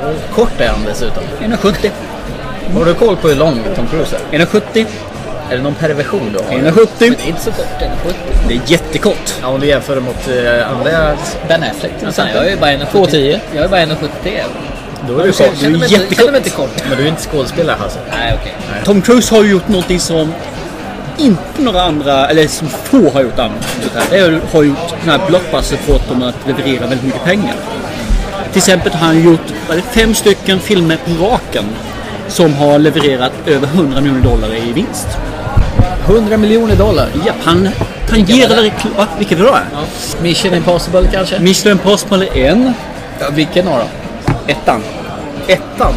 Och 0.01 0.35
kort 0.35 0.61
är 0.61 0.67
han 0.67 0.79
dessutom. 0.85 1.23
1,70. 1.41 1.89
Har 2.73 2.85
du 2.85 2.93
koll 2.93 3.15
på 3.17 3.27
hur 3.27 3.35
lång 3.35 3.59
Tom 3.75 3.87
Cruise 3.87 4.15
är? 4.31 4.39
1,70. 4.39 4.85
Är 5.49 5.57
det 5.57 5.63
någon 5.63 5.75
perversion 5.75 6.33
då? 6.33 6.39
1,70. 6.39 6.49
Men 6.55 6.73
det 6.99 7.05
är 7.05 7.27
inte 7.27 7.41
så 7.41 7.51
kort, 7.51 7.65
den 7.79 7.91
är 7.91 7.97
70. 7.97 8.15
Det 8.47 8.53
är 8.53 8.61
jättekort. 8.65 9.33
Ja, 9.41 9.47
om 9.47 9.59
du 9.59 9.67
jämför 9.67 9.95
det 9.95 10.01
mot 10.01 10.27
eh, 10.27 10.71
andra... 10.71 11.17
Ben 11.47 11.63
Affleck 11.63 11.97
till 11.97 12.07
Alltså, 12.07 12.21
exempel. 12.21 12.35
Jag 12.35 12.45
är 12.45 12.51
ju 12.51 12.57
bara 12.57 12.71
1,70. 12.71 13.07
2,10. 13.11 13.39
Jag 13.55 13.63
är 13.63 13.67
bara 13.69 13.81
1,70. 13.85 14.41
Då 15.07 15.19
är 15.19 15.23
du 15.23 15.31
kort. 15.31 15.51
känner 15.61 15.77
mig 15.79 15.93
inte- 15.93 16.15
känner 16.15 16.31
mig 16.31 16.37
inte 16.37 16.49
kort. 16.49 16.83
Men 16.89 16.97
du 16.97 17.03
är 17.03 17.07
inte 17.07 17.21
skådespelare 17.21 17.77
alltså? 17.83 17.99
Nej, 18.11 18.37
okej. 18.41 18.53
Tom 18.85 19.01
Cruise 19.01 19.35
har 19.35 19.43
ju 19.43 19.51
gjort 19.51 19.67
någonting 19.67 19.99
som 19.99 20.33
inte 21.17 21.41
några 21.61 21.81
andra, 21.81 22.29
eller 22.29 22.47
som 22.47 22.67
få 22.69 23.09
har 23.13 23.21
gjort 23.21 23.39
annat. 23.39 23.67
Det 24.09 24.17
är- 24.17 24.41
har 24.53 24.63
gjort 24.63 24.89
den 25.03 25.09
här 25.19 25.27
blockbuster 25.27 25.77
fått 25.77 26.09
dem 26.09 26.23
att 26.23 26.35
leverera 26.47 26.79
väldigt 26.81 27.03
mycket 27.03 27.23
pengar. 27.23 27.53
Till 28.51 28.57
exempel 28.57 28.91
har 28.91 28.99
han 29.07 29.23
gjort 29.23 29.41
är 29.69 29.81
fem 29.81 30.13
stycken 30.13 30.59
filmer 30.59 30.97
på 31.05 31.25
raken 31.25 31.63
Som 32.27 32.53
har 32.53 32.79
levererat 32.79 33.31
över 33.45 33.67
100 33.67 34.01
miljoner 34.01 34.23
dollar 34.23 34.55
i 34.55 34.71
vinst. 34.73 35.07
100 36.07 36.37
miljoner 36.37 36.75
dollar? 36.75 37.07
Ja, 37.25 37.33
han 37.43 37.69
tangerade 38.09 38.61
reklam... 38.63 38.93
Va? 38.97 39.07
Vilket 39.17 39.39
då? 39.39 39.45
Ja. 39.45 39.79
Mission 40.21 40.53
Impossible 40.53 41.07
kanske? 41.13 41.39
Mission 41.39 41.71
Impossible 41.71 42.27
är 42.33 42.49
en. 42.51 42.73
Ja, 43.19 43.25
vilken 43.31 43.67
av 43.67 43.79
dem? 43.79 43.87
Ettan. 44.47 44.81
Ettan? 45.47 45.93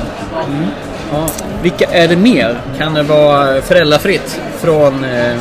Mm. 0.46 0.66
Ja. 1.12 1.26
Vilka 1.62 1.84
är 1.84 2.08
det 2.08 2.16
mer? 2.16 2.60
Kan 2.78 2.94
det 2.94 3.02
vara 3.02 3.62
Föräldrafritt 3.62 4.40
från 4.60 5.04
eh, 5.04 5.36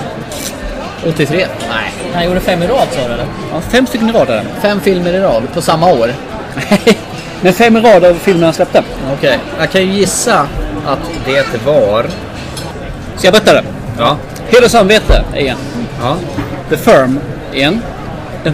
83? 1.07 1.47
Nej. 1.69 1.93
Han 2.13 2.25
gjorde 2.25 2.39
fem 2.39 2.63
i 2.63 2.67
rad 2.67 2.87
sa 2.91 3.07
du 3.07 3.13
eller? 3.13 3.25
Ja, 3.53 3.61
fem 3.61 3.87
stycken 3.87 4.09
i 4.09 4.11
rad 4.11 4.29
är 4.29 4.35
det. 4.35 4.45
Fem 4.61 4.79
filmer 4.79 5.13
i 5.13 5.19
rad 5.19 5.43
på 5.53 5.61
samma 5.61 5.93
år? 5.93 6.13
Men 7.41 7.53
fem 7.53 7.77
i 7.77 7.79
rad 7.79 8.05
av 8.05 8.13
filmerna 8.13 8.47
han 8.47 8.53
släppte. 8.53 8.83
Okej, 9.17 9.39
jag 9.59 9.71
kan 9.71 9.81
ju 9.81 9.91
gissa 9.91 10.47
att 10.85 10.99
det 11.25 11.65
var... 11.65 12.05
Ska 13.15 13.27
jag 13.27 13.33
berätta 13.33 13.53
det? 13.53 13.63
Ja. 13.97 14.17
Heder 14.49 14.65
och 14.65 14.71
samvete 14.71 15.23
är 15.33 15.45
en. 15.45 15.57
Ja. 16.01 16.17
The 16.69 16.77
Firm 16.77 17.19
är 17.53 17.63
en. 17.63 17.81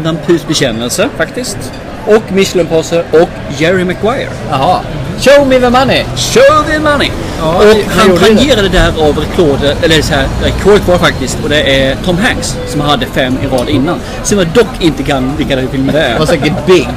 Vampyrs 0.03 0.47
bekännelse 0.47 1.09
faktiskt. 1.17 1.57
Och 2.05 2.55
Impossible 2.55 3.03
och 3.21 3.29
Jerry 3.57 3.83
Maguire. 3.83 4.29
Jaha. 4.49 4.79
Show 5.19 5.45
me 5.47 5.59
the 5.59 5.69
money! 5.69 6.03
Show 6.15 6.63
the 6.71 6.79
money! 6.79 7.11
Ja, 7.39 7.55
och 7.55 7.77
han 7.89 8.17
tangerade 8.17 8.69
där 8.69 8.87
av 8.87 9.17
rekordet, 9.17 9.83
eller 9.83 10.01
så 10.01 10.13
här, 10.13 10.27
rekordet 10.43 10.87
var 10.87 10.97
faktiskt, 10.97 11.37
och 11.43 11.49
det 11.49 11.61
är 11.61 11.97
Tom 12.05 12.17
Hanks 12.17 12.57
som 12.67 12.81
hade 12.81 13.05
fem 13.05 13.37
i 13.43 13.47
rad 13.47 13.69
innan. 13.69 13.99
Som 14.23 14.37
jag 14.37 14.47
dock 14.47 14.81
inte 14.81 15.03
kan 15.03 15.35
vilka 15.37 15.67
filmer 15.67 15.93
det 15.93 15.99
är. 15.99 16.13
Det 16.13 16.19
var 16.19 16.25
säkert 16.25 16.65
Big 16.65 16.87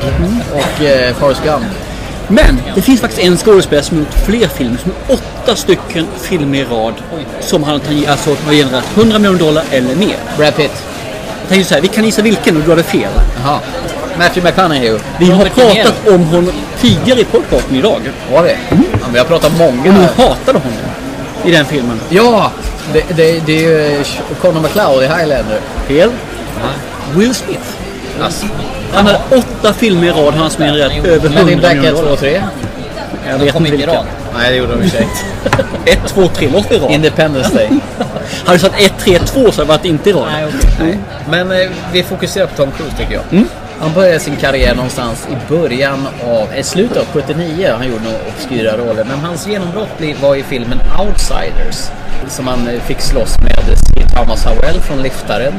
och 0.53 0.85
eh, 0.85 1.14
Forrest 1.14 1.43
Gump. 1.45 1.64
Men 2.29 2.61
det 2.75 2.83
finns 2.83 3.01
faktiskt 3.01 3.23
en 3.23 3.37
skådespelare 3.37 3.85
som 3.85 3.97
har 3.97 4.05
gjort 4.05 4.14
fler 4.27 4.49
filmer, 4.49 4.79
som 4.79 4.93
åtta 5.09 5.57
stycken 5.57 6.07
filmer 6.21 6.59
i 6.59 6.64
rad. 6.64 6.95
Som 7.41 7.64
han 7.64 7.81
alltså, 8.09 8.31
har 8.31 8.53
genererat 8.53 8.85
100 8.97 9.19
miljoner 9.19 9.39
dollar 9.39 9.64
eller 9.71 9.95
mer. 9.95 10.17
Brad 10.37 10.57
Pitt. 10.57 10.83
Jag 11.41 11.49
tänkte 11.49 11.69
så 11.69 11.75
här, 11.75 11.83
vi 11.83 11.89
kan 11.89 12.05
gissa 12.05 12.23
vilken 12.23 12.57
och 12.57 12.62
du 12.62 12.71
hade 12.71 12.83
fel. 12.83 13.11
Jaha. 13.45 13.61
Matthew 14.19 14.49
McConaughey. 14.51 14.99
Vi 15.19 15.31
har 15.31 15.45
pratat 15.45 16.09
om 16.09 16.25
honom 16.25 16.53
tidigare 16.81 17.21
i 17.21 17.25
podcasten 17.25 17.77
idag. 17.77 18.01
Var 18.33 18.43
det? 18.43 18.57
Ja, 18.71 18.77
vi 19.12 19.19
har 19.19 19.27
pratat 19.27 19.53
Och 19.53 19.59
många. 19.59 19.83
nu 19.83 20.01
hatade 20.17 20.59
honom 20.59 20.79
i 21.45 21.51
den 21.51 21.64
filmen. 21.64 22.01
Ja! 22.09 22.51
Det, 22.93 23.05
det, 23.17 23.47
det 23.47 23.53
är 23.64 23.91
ju 23.91 24.05
Conor 24.41 24.61
McLeod 24.61 25.03
i 25.03 25.07
Highlander. 25.07 25.61
Fel. 25.89 26.11
Will 27.14 27.35
Smith. 27.35 27.61
Alltså. 28.23 28.47
Han 28.93 29.07
hade 29.07 29.21
åtta 29.31 29.73
filmer 29.73 30.07
i 30.07 30.11
rad 30.11 30.35
han 30.35 30.51
som 30.51 30.64
genererat 30.64 30.93
över 31.07 31.27
100 31.29 31.41
Men 31.45 31.49
in 31.53 31.59
Black 31.59 31.75
miljoner 31.77 31.93
1, 31.93 31.95
2 31.95 32.01
dollar. 32.01 32.12
och 32.12 32.19
3? 32.19 32.43
Jag 33.29 33.39
vet 33.39 33.55
inte 33.57 33.71
vilka. 33.71 34.03
Nej, 34.37 34.51
det 34.51 34.57
gjorde 34.57 34.73
de 34.73 34.83
i 34.83 34.87
och 34.87 34.91
för 34.91 34.99
sig. 34.99 35.09
1, 35.85 35.99
2, 36.09 36.29
3 36.29 36.49
låter 36.49 36.75
i 36.75 36.79
rad. 36.79 36.91
Independence 36.91 37.55
Day. 37.55 37.69
Hade 38.45 38.59
du 38.59 38.59
sagt 38.59 38.75
1, 38.81 38.93
3, 38.99 39.19
2 39.19 39.25
så 39.35 39.41
hade 39.41 39.57
det 39.62 39.64
varit 39.64 39.85
inte 39.85 40.11
i 40.11 40.12
rad. 40.12 40.27
Nej. 40.81 40.99
Men 41.31 41.53
eh, 41.53 41.69
vi 41.93 42.03
fokuserar 42.03 42.47
på 42.47 42.57
Tom 42.57 42.71
Cruise 42.77 42.97
tycker 42.97 43.12
jag. 43.14 43.23
Mm. 43.31 43.49
Han 43.81 43.95
började 43.95 44.18
sin 44.18 44.37
karriär 44.37 44.74
någonstans 44.74 45.29
i 45.31 45.53
början 45.53 46.09
av, 46.24 46.53
eh, 46.53 46.62
slutet 46.62 46.97
av 46.97 47.05
79. 47.12 47.74
Han 47.79 47.89
gjorde 47.89 48.05
några 48.05 48.18
obskyra 48.29 48.77
roller. 48.77 49.05
Men 49.05 49.18
hans 49.18 49.47
genombrott 49.47 50.01
var 50.22 50.37
i 50.37 50.43
filmen 50.43 50.81
Outsiders. 51.01 51.91
Som 52.29 52.47
han 52.47 52.68
eh, 52.68 52.81
fick 52.81 53.01
slåss 53.01 53.39
med 53.39 53.79
C. 53.79 54.16
Thomas 54.16 54.45
Howell 54.45 54.81
från 54.81 55.03
Liftaren. 55.03 55.55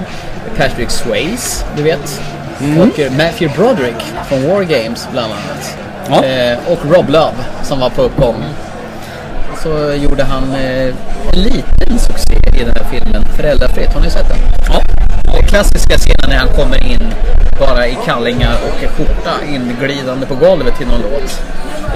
Patrick 0.58 0.90
Swayze, 0.90 1.66
du 1.76 1.84
vet. 1.84 2.22
Mm. 2.62 2.90
Och 2.90 3.00
eh, 3.00 3.12
Matthew 3.12 3.58
Broderick 3.58 4.04
från 4.30 4.48
War 4.48 4.64
Games 4.64 5.08
bland 5.12 5.34
annat. 5.34 5.78
Ja. 6.10 6.56
Och 6.68 6.96
Rob 6.96 7.10
Love 7.10 7.36
som 7.64 7.80
var 7.80 7.90
på 7.90 8.02
uppgång. 8.02 8.44
Så 9.64 9.94
gjorde 9.94 10.24
han 10.24 10.44
en 10.54 10.94
liten 11.34 12.00
succé 12.00 12.34
i 12.62 12.64
den 12.64 12.76
här 12.76 12.86
filmen 12.92 13.26
Föräldrafritt. 13.36 13.94
Har 13.94 14.02
ni 14.02 14.10
sett 14.10 14.30
den? 14.30 14.38
Ja. 14.70 15.07
Klassiska 15.48 15.98
scenen 15.98 16.30
när 16.30 16.38
han 16.38 16.48
kommer 16.48 16.92
in 16.92 17.14
bara 17.60 17.88
i 17.88 17.98
kallingar 18.06 18.58
och 18.68 18.90
skjorta 18.90 19.32
inglidande 19.50 20.26
på 20.26 20.36
golvet 20.36 20.78
till 20.78 20.88
någon 20.88 21.02
låt. 21.02 21.42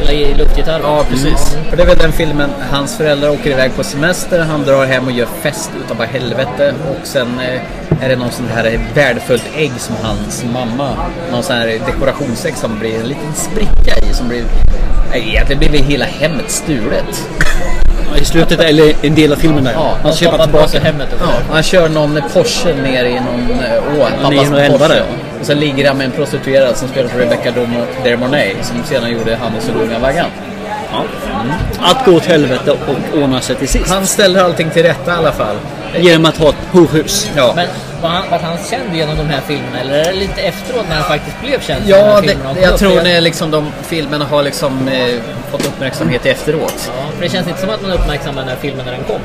I 0.10 0.34
luftgitarr. 0.34 0.80
Ja, 0.84 1.06
precis. 1.10 1.58
För 1.70 1.78
det 1.78 1.84
är 1.84 1.88
väl 1.88 1.98
den 1.98 2.12
filmen, 2.12 2.50
hans 2.72 2.98
föräldrar 2.98 3.30
åker 3.30 3.52
iväg 3.52 3.76
på 3.76 3.84
semester, 3.84 4.40
han 4.40 4.64
drar 4.64 4.86
hem 4.86 5.06
och 5.06 5.12
gör 5.12 5.26
fest 5.26 5.72
utav 5.86 5.98
bara 5.98 6.08
helvete 6.08 6.74
och 6.90 7.08
sen 7.08 7.40
eh, 7.40 8.04
är 8.06 8.10
det 8.10 8.16
någon 8.16 8.32
sån 8.32 8.48
här 8.48 8.80
värdefullt 8.94 9.46
ägg 9.56 9.72
som 9.78 9.96
hans 10.02 10.46
mamma, 10.54 10.96
någon 11.32 11.44
sån 11.44 11.56
här 11.56 11.68
dekorationsägg 11.68 12.56
som 12.56 12.80
blir 12.80 13.00
en 13.00 13.08
liten 13.08 13.34
spricka 13.34 14.10
i 14.10 14.14
som 14.14 14.28
blir, 14.28 14.44
nej, 15.10 15.30
egentligen 15.30 15.60
blir 15.72 15.84
hela 15.84 16.06
hemmet 16.06 16.52
stulet. 16.52 17.28
I 18.18 18.26
slutet, 18.26 18.60
eller 18.60 18.94
en 19.02 19.16
del 19.16 19.32
av 19.34 19.36
filmen 19.38 19.64
där. 19.64 19.74
Ja, 19.74 19.98
han 20.04 20.14
köper 20.14 20.38
tillbaka. 20.44 20.80
hemmet 20.80 21.14
och 21.14 21.20
Ja, 21.22 21.34
han 21.54 21.64
kör 21.64 21.90
någon 21.90 22.22
Porsche 22.34 22.74
ner 22.74 23.06
i 23.06 23.14
någon 23.14 23.50
eh, 23.52 24.00
å, 24.02 24.08
pappas 24.22 24.30
911 24.30 24.78
Porsche. 24.78 24.94
där. 24.94 25.04
Och 25.40 25.46
sen 25.46 25.60
ligger 25.60 25.88
han 25.88 25.98
med 25.98 26.06
en 26.06 26.12
prostituerad 26.12 26.78
som 26.78 26.88
spelar 26.88 27.10
för 27.10 27.20
Rebecca 27.20 27.52
De 28.04 28.18
Mornay 28.18 28.56
som 28.62 28.84
sedan 28.84 29.12
gjorde 29.12 29.36
Hannes 29.36 29.70
och 29.70 29.76
Lunga 29.76 30.00
Vaggan. 30.00 30.26
Ja. 30.92 31.04
Att 31.82 32.06
gå 32.06 32.12
åt 32.12 32.26
helvete 32.26 32.72
och 32.72 33.18
ordna 33.24 33.42
sig 33.42 33.56
till 33.56 33.68
sist. 33.68 33.90
Han 33.90 34.08
ställer 34.08 34.44
allting 34.44 34.70
till 34.70 34.84
rätta 34.84 35.12
i 35.12 35.16
alla 35.16 35.32
fall. 35.32 35.56
Genom 36.00 36.26
att 36.26 36.38
ha 36.38 36.50
ett 36.50 36.56
horhus. 36.72 37.30
Ja. 37.36 37.54
Men 37.56 37.68
var 38.02 38.10
han, 38.10 38.30
var 38.32 38.40
han 38.40 38.58
känd 38.70 38.96
genom 38.96 39.18
de 39.18 39.24
här 39.24 39.42
filmerna 39.48 39.80
eller 39.80 39.94
är 39.94 40.06
det 40.06 40.20
lite 40.20 40.42
efteråt 40.42 40.86
när 40.90 40.96
han 40.96 41.04
faktiskt 41.04 41.42
blev 41.42 41.62
känd? 41.62 41.84
Ja, 41.88 42.22
det, 42.22 42.62
jag 42.62 42.78
tror 42.78 43.02
när 43.02 43.22
liksom 43.22 43.52
de 43.52 43.72
filmerna 43.82 44.26
har 44.26 44.44
liksom 44.44 44.88
eh, 44.88 45.20
fått 45.52 45.66
uppmärksamhet 45.66 46.26
efteråt. 46.26 46.92
Ja, 46.98 47.12
för 47.16 47.24
det 47.24 47.30
känns 47.30 47.48
inte 47.48 47.60
som 47.60 47.70
att 47.70 47.82
man 47.82 47.92
uppmärksammar 47.92 48.42
den 48.42 48.50
här 48.50 48.58
filmen 48.62 48.86
när 48.86 48.92
den 48.92 49.04
kom. 49.04 49.20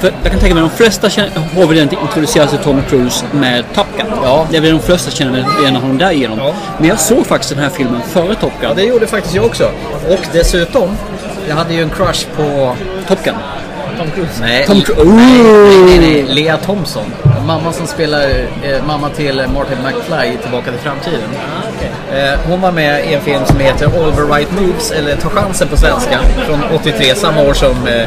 För 0.00 0.12
jag 0.22 0.32
kan 0.32 0.40
tänka 0.40 0.54
mig 0.54 0.62
de 0.62 0.70
flesta 0.70 1.08
har 1.54 1.66
väl 1.66 1.78
inte 1.78 1.96
introducerat 2.02 2.50
sig 2.50 2.58
Tom 2.58 2.82
Cruise 2.88 3.24
med 3.32 3.64
Top 3.74 3.86
Gun. 3.96 4.06
Ja. 4.22 4.46
Det 4.50 4.56
är 4.56 4.60
väl 4.60 4.70
de 4.70 4.80
flesta 4.80 5.10
känner 5.10 5.60
igen 5.60 5.76
honom 5.76 5.98
därigenom. 5.98 6.38
Ja. 6.38 6.54
Men 6.78 6.88
jag 6.88 7.00
såg 7.00 7.26
faktiskt 7.26 7.54
den 7.54 7.62
här 7.62 7.70
filmen 7.70 8.00
före 8.02 8.34
Top 8.34 8.52
Gun. 8.60 8.68
Ja, 8.68 8.74
det 8.74 8.82
gjorde 8.82 9.06
faktiskt 9.06 9.34
jag 9.34 9.44
också. 9.44 9.70
Och 10.08 10.20
dessutom, 10.32 10.96
jag 11.48 11.56
hade 11.56 11.74
ju 11.74 11.82
en 11.82 11.90
crush 11.90 12.26
på... 12.36 12.76
Top 13.08 13.24
Gun. 13.24 13.34
Tom 13.98 14.10
Cruise. 14.14 14.40
Nej, 14.40 14.66
Tom 14.66 14.76
nej, 14.76 14.84
Cruise. 14.84 15.04
nej, 15.04 15.82
nej, 15.86 15.98
nej. 15.98 16.34
Lea 16.34 16.56
Thompson. 16.56 17.04
Mamma 17.46 17.72
som 17.72 17.86
spelar 17.86 18.28
eh, 18.62 18.84
mamma 18.86 19.08
till 19.08 19.42
Martin 19.54 19.78
McFly 19.84 20.34
i 20.34 20.36
Tillbaka 20.42 20.70
till 20.70 20.80
framtiden. 20.80 21.28
Eh, 22.12 22.38
hon 22.48 22.60
var 22.60 22.72
med 22.72 23.06
i 23.10 23.14
en 23.14 23.20
film 23.20 23.44
som 23.46 23.58
heter 23.60 23.86
All 23.86 24.12
the 24.12 24.22
right 24.22 24.48
moves, 24.60 24.90
eller 24.90 25.16
Ta 25.16 25.28
chansen 25.28 25.68
på 25.68 25.76
svenska, 25.76 26.18
från 26.46 26.60
83, 26.80 27.14
samma 27.14 27.40
år 27.42 27.52
som 27.52 27.86
eh, 27.86 28.00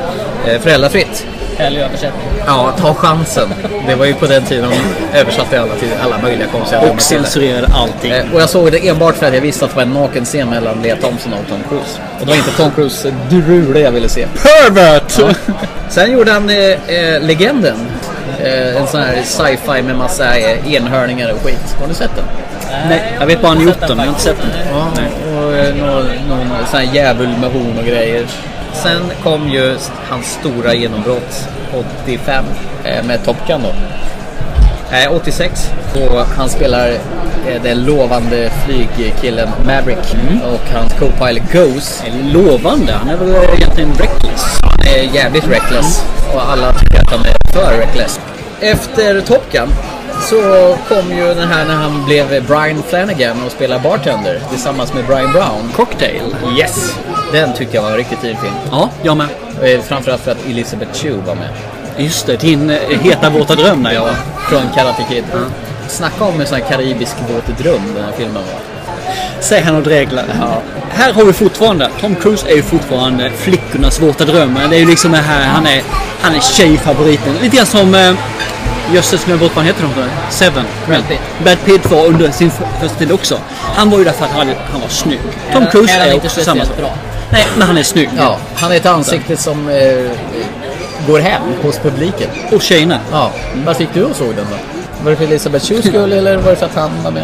eh, 0.54 0.62
Föräldrafritt. 0.62 1.28
Härlig 1.58 1.82
översättning. 1.82 2.28
Ja, 2.48 2.72
Ta 2.82 2.94
chansen. 2.94 3.50
Det 3.88 3.96
var 3.96 4.06
ju 4.06 4.14
på 4.14 4.26
den 4.26 4.44
tiden 4.44 4.70
de 4.70 5.18
översatte 5.20 5.62
alla 5.62 5.76
till 5.76 5.90
alla 6.04 6.18
möjliga 6.22 6.48
konstiga 6.48 6.82
Och 6.82 7.02
censurerade 7.02 7.68
allting. 7.74 8.12
Eh, 8.12 8.34
Och 8.34 8.42
jag 8.42 8.50
såg 8.50 8.72
det 8.72 8.88
enbart 8.88 9.16
för 9.16 9.26
att 9.28 9.34
jag 9.34 9.42
visste 9.42 9.66
att 9.66 9.72
det 9.72 9.76
var 9.76 9.84
en 9.84 9.94
naken 9.94 10.26
scen 10.26 10.50
mellan 10.50 10.82
Lea 10.82 10.96
Thompson 10.96 11.34
och 11.34 11.50
Tom 11.50 11.60
Cruise. 11.70 12.00
Och 12.20 12.26
det 12.26 12.32
var 12.32 12.36
inte 12.36 12.52
Tom 12.52 12.72
Cruise 12.72 13.14
drule 13.30 13.80
jag 13.80 13.92
ville 13.92 14.10
se. 14.10 14.28
Pervert! 14.28 15.14
Ja. 15.20 15.30
Sen 15.90 16.12
gjorde 16.12 16.32
han 16.32 16.50
eh, 16.50 16.56
eh, 16.56 17.22
Legenden. 17.22 17.78
Eh, 18.40 18.76
en 18.82 18.88
sån 18.88 19.02
här 19.02 19.22
sci-fi 19.24 19.82
med 19.82 19.96
massa 19.96 20.38
eh, 20.38 20.74
enhörningar 20.74 21.32
och 21.34 21.42
skit. 21.46 21.76
Har 21.82 21.88
du 21.88 21.94
sett 21.94 22.16
den? 22.16 22.26
Nej, 22.90 23.14
jag 23.20 23.26
vet 23.28 23.42
bara 23.42 23.48
han 23.48 23.62
gjort 23.62 23.80
den, 23.80 23.90
men 23.90 23.98
jag 23.98 24.06
har 24.06 24.10
inte 24.10 24.22
sett 24.22 24.38
den. 24.42 24.50
Ja, 24.72 24.88
och 25.38 25.56
eh, 25.56 25.76
någon, 25.76 26.06
någon 26.30 26.48
sån 26.72 26.80
här 26.80 26.94
djävul 26.96 27.30
med 27.42 27.52
horn 27.52 27.78
och 27.80 27.86
grejer. 27.86 28.26
Sen 28.84 29.02
kom 29.24 29.50
ju 29.50 29.78
hans 30.10 30.26
stora 30.26 30.74
genombrott 30.74 31.48
85 32.06 32.46
eh, 32.84 33.06
med 33.06 33.26
Top 33.26 33.38
Gun 33.48 33.62
då. 33.62 33.74
Eh, 34.96 35.16
86 35.16 35.72
och 35.94 36.20
han 36.38 36.50
spelar 36.50 36.90
eh, 37.48 37.62
den 37.64 37.86
lovande 37.86 38.52
flygkillen 38.66 39.50
Maverick 39.66 40.16
och 40.54 40.74
hans 40.74 40.94
co-pilot 40.94 41.52
Goose. 41.52 42.04
Lovande? 42.24 42.94
Han 42.94 43.10
är 43.10 43.18
väl 43.18 43.56
egentligen 43.58 43.94
reckless? 43.94 44.60
Han 44.62 44.80
är 44.88 45.16
jävligt 45.16 45.48
reckless 45.48 46.06
och 46.34 46.52
alla 46.52 46.74
tycker 46.74 47.00
att 47.02 47.12
han 47.12 47.26
är 47.26 47.54
för 47.54 47.78
reckless. 47.78 48.20
Efter 48.60 49.22
Top 49.22 49.52
Gun 49.52 49.70
så 50.30 50.78
kom 50.88 51.18
ju 51.18 51.34
den 51.34 51.48
här 51.48 51.66
när 51.66 51.76
han 51.76 52.06
blev 52.06 52.48
Brian 52.48 52.84
Flanagan 52.90 53.44
och 53.46 53.52
spelade 53.52 53.84
bartender 53.84 54.40
tillsammans 54.50 54.94
med 54.94 55.06
Brian 55.06 55.32
Brown. 55.32 55.72
Cocktail? 55.76 56.22
Yes! 56.58 56.96
Den 57.32 57.54
tycker 57.54 57.76
jag 57.76 57.82
var 57.82 57.92
en 57.92 57.98
riktigt 57.98 58.20
fin 58.20 58.38
film. 58.38 58.54
Ja, 58.72 58.90
jag 59.04 59.18
med. 59.18 59.28
Eh, 59.64 59.82
Framförallt 59.82 60.22
för 60.22 60.32
att 60.32 60.46
Elizabeth 60.46 60.94
Chu 60.94 61.12
var 61.12 61.36
med. 61.36 61.50
Just 61.98 62.28
det, 62.28 62.38
din 62.38 62.70
eh, 62.70 62.78
heta 63.02 63.30
våta 63.30 63.56
dröm 63.56 63.84
där 63.84 63.92
Ja, 63.92 64.10
från 64.50 64.62
Karate 64.76 65.06
Kid. 65.10 65.24
Snacka 65.88 66.24
om 66.24 66.40
en 66.42 66.48
sån 66.48 66.58
här 66.58 66.70
karibisk 66.70 67.16
våt 67.34 67.58
dröm 67.58 67.82
den 67.96 68.04
här 68.04 68.12
filmen 68.18 68.36
var. 68.36 68.62
Säg 69.40 69.62
han 69.62 69.76
och 69.76 69.84
dreglar. 69.84 70.26
Ja. 70.40 70.62
Här 70.90 71.14
har 71.14 71.26
vi 71.26 71.34
fortfarande, 71.34 71.90
Tom 72.02 72.16
Cruise 72.16 72.48
är 72.50 72.56
ju 72.56 72.62
fortfarande 72.62 73.30
flickornas 73.30 74.02
våta 74.02 74.26
drömmar. 74.26 74.68
Det 74.70 74.76
är 74.76 74.80
ju 74.80 74.86
liksom 74.86 75.12
det 75.12 75.18
här, 75.18 75.48
han 75.48 75.66
är, 75.68 75.82
han 76.22 76.36
är 76.36 76.40
tjejfavoriten. 76.40 77.34
Lite 77.42 77.56
grann 77.58 77.66
som, 77.66 78.16
jösses 78.94 79.26
glömde 79.26 79.44
bort 79.46 79.56
vad 79.56 79.66
han 79.66 79.74
heter 79.74 79.84
de 79.96 80.02
där. 80.02 80.10
Seven. 80.30 80.64
Brad 80.88 81.08
Pitt. 81.08 81.20
Brad 81.44 81.58
Pitt 81.66 81.92
var 81.92 82.06
under 82.06 82.32
sin 82.32 82.52
för- 82.52 82.68
första 82.82 82.98
tid 82.98 83.12
också. 83.12 83.38
Han 83.76 83.90
var 83.90 83.98
ju 83.98 84.04
där 84.04 84.12
för 84.12 84.26
att 84.26 84.32
han, 84.32 84.48
han 84.72 84.82
var 84.82 84.88
snygg. 84.90 85.20
Tom 85.54 85.66
Cruise 85.72 85.94
är 85.96 86.08
är 86.08 86.14
inte 86.14 86.28
också 86.28 86.42
samma 86.44 86.66
sak. 86.66 86.78
bra. 86.78 86.94
Nej, 87.32 87.46
men 87.58 87.68
han 87.68 87.78
är 87.78 87.84
snygg. 87.84 88.10
Ja, 88.18 88.38
han 88.56 88.72
är 88.72 88.76
ett 88.76 88.86
ansikte 88.86 89.38
som 89.38 89.70
eh, 89.70 90.12
går 91.08 91.20
hem 91.20 91.42
hos 91.64 91.78
publiken. 91.80 92.30
Och 92.52 92.62
tjejerna. 92.62 93.00
Ja. 93.12 93.32
Varför 93.66 93.82
gick 93.82 93.94
du 93.94 94.04
och 94.04 94.16
såg 94.16 94.28
den 94.36 94.46
då? 94.52 94.58
Var 95.06 95.12
det 95.12 95.18
för 95.18 95.24
Elisabeth 95.26 95.66
Shus 95.66 95.86
skull 95.86 96.12
eller 96.14 96.38
var 96.38 96.50
det 96.52 96.56
för 96.58 96.66
att 96.66 96.76
han 96.76 96.92
var 97.04 97.12
med? 97.12 97.24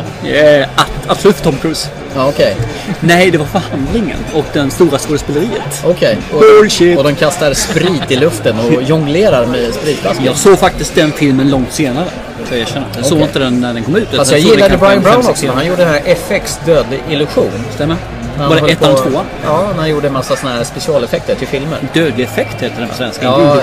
Eh, 0.61 0.67
att, 0.75 0.91
absolut 1.07 1.35
för 1.35 1.43
Tom 1.43 1.57
Cruise. 1.57 1.89
Ja, 2.15 2.27
okej. 2.27 2.55
Nej, 2.99 3.31
det 3.31 3.37
var 3.37 3.45
för 3.45 3.59
handlingen 3.59 4.17
och 4.33 4.45
den 4.53 4.71
stora 4.71 4.97
skådespeleriet. 4.99 5.83
Okej. 5.85 6.17
Och, 6.33 6.39
Bullshit. 6.39 6.97
och 6.97 7.03
de 7.03 7.15
kastar 7.15 7.53
sprit 7.53 8.11
i 8.11 8.15
luften 8.15 8.59
och 8.59 8.83
jonglerar 8.87 9.45
med 9.45 9.73
spritflaskor. 9.73 10.25
Jag 10.25 10.35
såg 10.37 10.59
faktiskt 10.59 10.95
den 10.95 11.11
filmen 11.11 11.49
långt 11.49 11.71
senare. 11.73 12.05
Jag 12.49 12.59
erkänna. 12.59 12.85
Jag 12.95 13.05
såg 13.05 13.17
Okej. 13.17 13.27
inte 13.27 13.39
den 13.39 13.61
när 13.61 13.73
den 13.73 13.83
kom 13.83 13.95
ut. 13.95 14.07
Fast 14.15 14.31
jag 14.31 14.41
den 14.41 14.49
gillade 14.49 14.77
Brian 14.77 15.01
Brown 15.03 15.27
också. 15.27 15.47
Han 15.51 15.65
gjorde 15.65 15.83
den 15.85 15.93
här 15.93 16.01
FX 16.05 16.59
Dödlig 16.65 17.03
Illusion. 17.09 17.51
Stämmer. 17.75 17.95
Han 18.37 18.49
Var 18.49 18.55
det 18.67 18.71
ettan, 18.71 18.95
på- 18.95 19.01
tvåan? 19.01 19.25
Ja, 19.45 19.69
han 19.77 19.89
gjorde 19.89 20.07
en 20.07 20.13
massa 20.13 20.35
såna 20.35 20.53
här 20.53 20.63
specialeffekter 20.63 21.35
till 21.35 21.47
filmer. 21.47 21.77
Dödlig 21.93 22.23
effekt 22.23 22.61
heter 22.61 22.79
den 22.79 22.87
på 22.89 22.95
svenska. 22.95 23.25
Ja. 23.25 23.57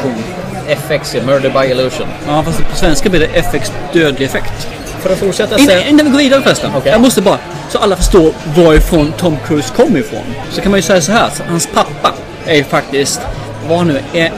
FX, 0.68 1.14
ja, 1.14 1.22
Murder 1.22 1.50
by 1.50 1.70
Illusion. 1.70 2.08
Ja, 2.26 2.42
fast 2.42 2.58
på 2.58 2.76
svenska 2.76 3.10
blir 3.10 3.20
det 3.20 3.26
FX 3.26 3.72
dödlig 3.92 4.26
effekt. 4.26 4.68
För 5.00 5.12
att 5.12 5.18
fortsätta 5.18 5.58
sen... 5.58 5.86
innan 5.88 6.06
vi 6.06 6.12
går 6.12 6.18
vidare 6.18 6.42
förresten. 6.42 6.70
Jag 6.84 7.00
måste 7.00 7.22
bara, 7.22 7.38
så 7.70 7.78
alla 7.78 7.96
förstår 7.96 8.32
varifrån 8.56 9.12
Tom 9.18 9.36
Cruise 9.46 9.74
kommer 9.74 9.98
ifrån. 9.98 10.24
Så 10.50 10.60
kan 10.60 10.70
man 10.70 10.78
ju 10.78 10.82
säga 10.82 11.00
så 11.00 11.12
här. 11.12 11.30
så 11.36 11.42
Hans 11.48 11.66
pappa 11.66 12.14
är 12.46 12.54
ju 12.56 12.64
faktiskt, 12.64 13.20
vad 13.68 13.86
nu 13.86 14.00
är, 14.12 14.32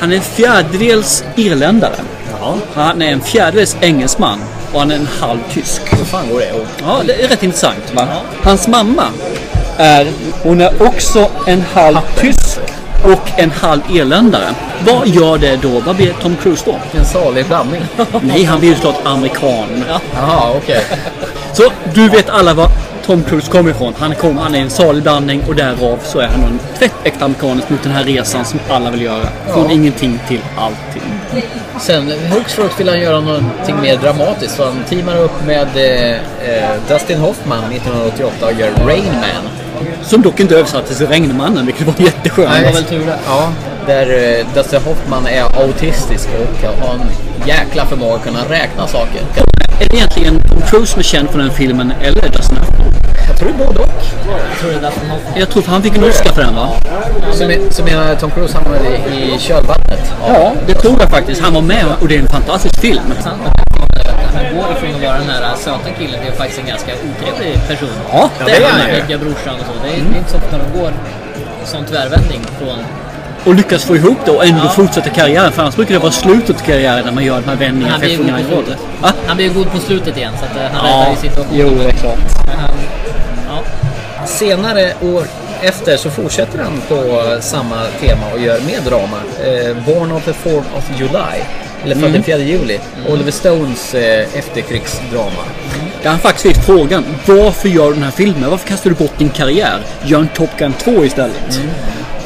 han 0.00 0.12
är 0.12 0.16
en 0.16 0.22
fjärdedels 0.22 1.24
irländare. 1.36 1.94
Han 2.74 3.02
är 3.02 3.12
en 3.12 3.20
fjärdedels 3.20 3.76
engelsman 3.80 4.40
och 4.72 4.80
han 4.80 4.90
är 4.90 4.94
en 4.94 5.08
halv 5.20 5.38
tysk. 5.52 5.82
Hur 5.98 6.04
fan 6.04 6.28
går 6.30 6.40
det? 6.40 6.52
Ja, 6.82 7.00
det 7.06 7.24
är 7.24 7.28
rätt 7.28 7.42
intressant 7.42 7.94
va? 7.94 8.08
Hans 8.42 8.68
mamma 8.68 9.04
är, 9.76 10.06
hon 10.42 10.60
är 10.60 10.82
också 10.82 11.30
en 11.46 11.64
halv 11.72 11.98
tysk 12.16 12.60
och 13.04 13.30
en 13.40 13.50
halv 13.50 13.80
irländare. 13.90 14.54
Vad 14.86 15.08
gör 15.08 15.38
det 15.38 15.56
då? 15.62 15.80
Vad 15.86 15.96
blir 15.96 16.12
Tom 16.22 16.36
Cruise 16.42 16.62
då? 16.66 16.98
En 16.98 17.04
salig 17.04 17.46
blandning. 17.46 17.82
Nej, 18.22 18.44
han 18.44 18.58
blir 18.60 18.68
ju 18.68 18.74
såklart 18.74 19.00
amerikan. 19.04 19.84
Jaha, 20.14 20.52
okej. 20.56 20.84
Så 21.52 21.62
du 21.94 22.08
vet 22.08 22.30
alla 22.30 22.54
var 22.54 22.68
Tom 23.06 23.22
Cruise 23.22 23.50
kommer 23.50 23.70
ifrån. 23.70 23.94
Han, 23.98 24.14
kom, 24.14 24.38
han 24.38 24.54
är 24.54 24.60
en 24.60 24.70
salig 24.70 25.02
blandning 25.02 25.42
och 25.48 25.54
därav 25.54 25.98
så 26.02 26.18
är 26.20 26.26
han 26.26 26.40
en 26.44 26.58
tvättäkta 26.78 27.24
amerikanisk 27.24 27.70
mot 27.70 27.82
den 27.82 27.92
här 27.92 28.04
resan 28.04 28.44
som 28.44 28.60
alla 28.70 28.90
vill 28.90 29.02
göra. 29.02 29.26
Från 29.52 29.64
Ja. 29.64 29.70
ingenting 29.70 30.20
till 30.28 30.40
allting. 30.58 31.02
Sen 31.80 32.12
flux 32.48 32.80
vill 32.80 32.88
han 32.88 33.00
göra 33.00 33.20
någonting 33.20 33.80
mer 33.82 33.96
dramatiskt. 33.96 34.56
Så 34.56 34.64
han 34.64 34.84
teamar 34.88 35.16
upp 35.16 35.46
med 35.46 35.68
eh, 35.76 36.10
eh, 36.54 36.70
Dustin 36.88 37.18
Hoffman 37.18 37.64
1988 37.72 38.46
och 38.46 38.60
gör 38.60 38.70
Rain 38.86 39.04
Man. 39.12 39.50
Som 40.02 40.22
dock 40.22 40.40
inte 40.40 40.54
översattes 40.56 40.98
till 40.98 41.06
Regnmannen, 41.06 41.66
vilket 41.66 41.86
var 41.86 41.94
jätteskönt. 41.98 42.50
Nej, 42.50 42.64
Ja, 43.26 43.48
där 43.86 44.38
eh, 44.38 44.46
Dustin 44.54 44.80
Hoffman 44.84 45.26
är 45.26 45.42
autistisk 45.62 46.28
och 46.40 46.86
har 46.86 46.94
en 46.94 47.00
jäkla 47.48 47.86
förmåga 47.86 48.14
att 48.14 48.24
kunna 48.24 48.38
räkna 48.48 48.86
saker. 48.86 49.20
Är 49.80 49.88
det 49.88 49.96
egentligen 49.96 50.40
Tom 50.48 50.60
Cruise 50.60 50.86
som 50.92 50.98
är 50.98 51.02
känd 51.04 51.30
för 51.30 51.38
den 51.38 51.50
filmen 51.50 51.92
eller 52.02 52.28
Dustin 52.28 52.56
Hoffman? 52.58 52.86
Jag 53.28 53.38
tror 53.38 53.52
både 53.66 53.78
och. 53.78 53.88
Jag 54.50 54.58
tror 54.60 54.70
det 54.70 54.76
är 54.76 54.80
Dustin 54.80 55.10
Hoffman. 55.10 55.32
Jag 55.36 55.48
tror 55.50 55.62
för 55.62 55.70
han 55.72 55.82
fick 55.82 55.96
en 55.96 56.04
Oscar 56.04 56.32
för 56.32 56.42
den 56.42 56.54
va? 56.54 56.68
Så, 57.32 57.46
men- 57.46 57.70
så 57.72 57.84
menar 57.84 58.14
Tom 58.14 58.30
Cruise 58.30 58.56
hamnade 58.58 58.84
i, 59.14 59.34
i 59.34 59.38
kölvattnet? 59.38 60.12
Ja, 60.28 60.52
det 60.66 60.74
tror 60.74 61.00
jag 61.00 61.10
faktiskt. 61.10 61.40
Han 61.42 61.54
var 61.54 61.62
med 61.62 61.84
och 62.00 62.08
det 62.08 62.16
är 62.16 62.20
en 62.20 62.28
fantastisk 62.28 62.80
film. 62.80 63.00
Att 64.30 64.36
han 64.42 64.56
går 64.56 64.66
ifrån 64.72 64.94
att 64.94 65.02
vara 65.02 65.18
den 65.18 65.28
här 65.30 65.56
söta 65.56 65.90
killen 65.98 66.20
till 66.24 66.32
faktiskt 66.32 66.60
en 66.60 66.66
ganska 66.66 66.92
otrevlig 67.08 67.68
person. 67.68 67.88
Ja, 68.12 68.30
det 68.46 68.52
är 68.52 68.60
är 68.60 68.68
han 68.68 69.10
ju. 69.10 69.18
Brorsan 69.18 69.54
och 69.60 69.66
så. 69.66 69.72
Det 69.84 69.88
är, 69.88 69.96
det 70.10 70.14
är 70.14 70.18
inte 70.18 70.30
så 70.30 70.36
ofta 70.36 70.58
de 70.58 70.78
går 70.80 70.92
sån 71.64 71.84
tvärvändning 71.84 72.40
från... 72.58 72.78
Och 73.44 73.54
lyckas 73.54 73.84
få 73.84 73.96
ihop 73.96 74.18
det 74.24 74.30
och 74.30 74.44
ändå 74.46 74.68
fortsätta 74.68 75.10
karriären. 75.10 75.52
För 75.52 75.62
annars 75.62 75.76
brukar 75.76 75.94
det 75.94 76.00
vara 76.00 76.12
slutet 76.12 76.58
på 76.58 76.64
karriären 76.64 77.04
när 77.04 77.12
man 77.12 77.24
gör 77.24 77.40
de 77.40 77.48
här 77.48 77.56
vändningarna. 77.56 77.92
Han 77.92 78.00
blir 78.00 78.16
god 78.16 78.26
på 78.26 78.36
slutet. 78.38 78.56
rådet. 78.56 78.78
Han 79.26 79.36
blir 79.36 79.46
ju 79.48 79.54
god 79.54 79.70
på 79.72 79.78
slutet 79.78 80.16
igen 80.16 80.32
så 80.40 80.44
att 80.44 80.56
eh, 80.56 80.78
han 80.78 80.90
Ja, 80.90 80.96
räddar 81.00 81.10
ju 81.10 81.16
situationen. 81.28 81.60
jo, 81.60 81.68
det 81.78 81.84
är 81.84 81.92
klart. 81.92 82.18
Han, 82.46 82.74
ja. 83.48 84.26
Senare 84.26 84.92
år 85.02 85.24
efter 85.62 85.96
så 85.96 86.10
fortsätter 86.10 86.58
han 86.58 86.80
på 86.88 87.22
samma 87.40 87.76
tema 88.00 88.26
och 88.32 88.40
gör 88.40 88.60
mer 88.60 88.80
drama. 88.90 89.16
Eh, 89.44 89.76
Born 89.86 90.12
of 90.12 90.24
the 90.24 90.32
4th 90.32 90.78
of 90.78 90.90
July. 91.00 91.42
Eller 91.84 91.94
Född 91.94 92.02
den 92.02 92.10
Mm. 92.10 92.22
4 92.22 92.38
juli. 92.38 92.78
Oliver 93.08 93.30
Stones 93.30 93.94
eh, 93.94 94.38
efterkrigsdrama. 94.38 95.42
Jag 96.02 96.10
har 96.10 96.18
faktiskt 96.18 96.56
fick 96.56 96.64
frågan. 96.64 97.04
Varför 97.26 97.68
gör 97.68 97.88
du 97.88 97.94
den 97.94 98.02
här 98.02 98.10
filmen? 98.10 98.50
Varför 98.50 98.68
kastar 98.68 98.90
du 98.90 98.96
bort 98.96 99.18
din 99.18 99.28
karriär? 99.28 99.78
Gör 100.04 100.20
en 100.20 100.28
Top 100.28 100.50
Gun 100.58 100.72
2 100.72 101.04
istället. 101.04 101.60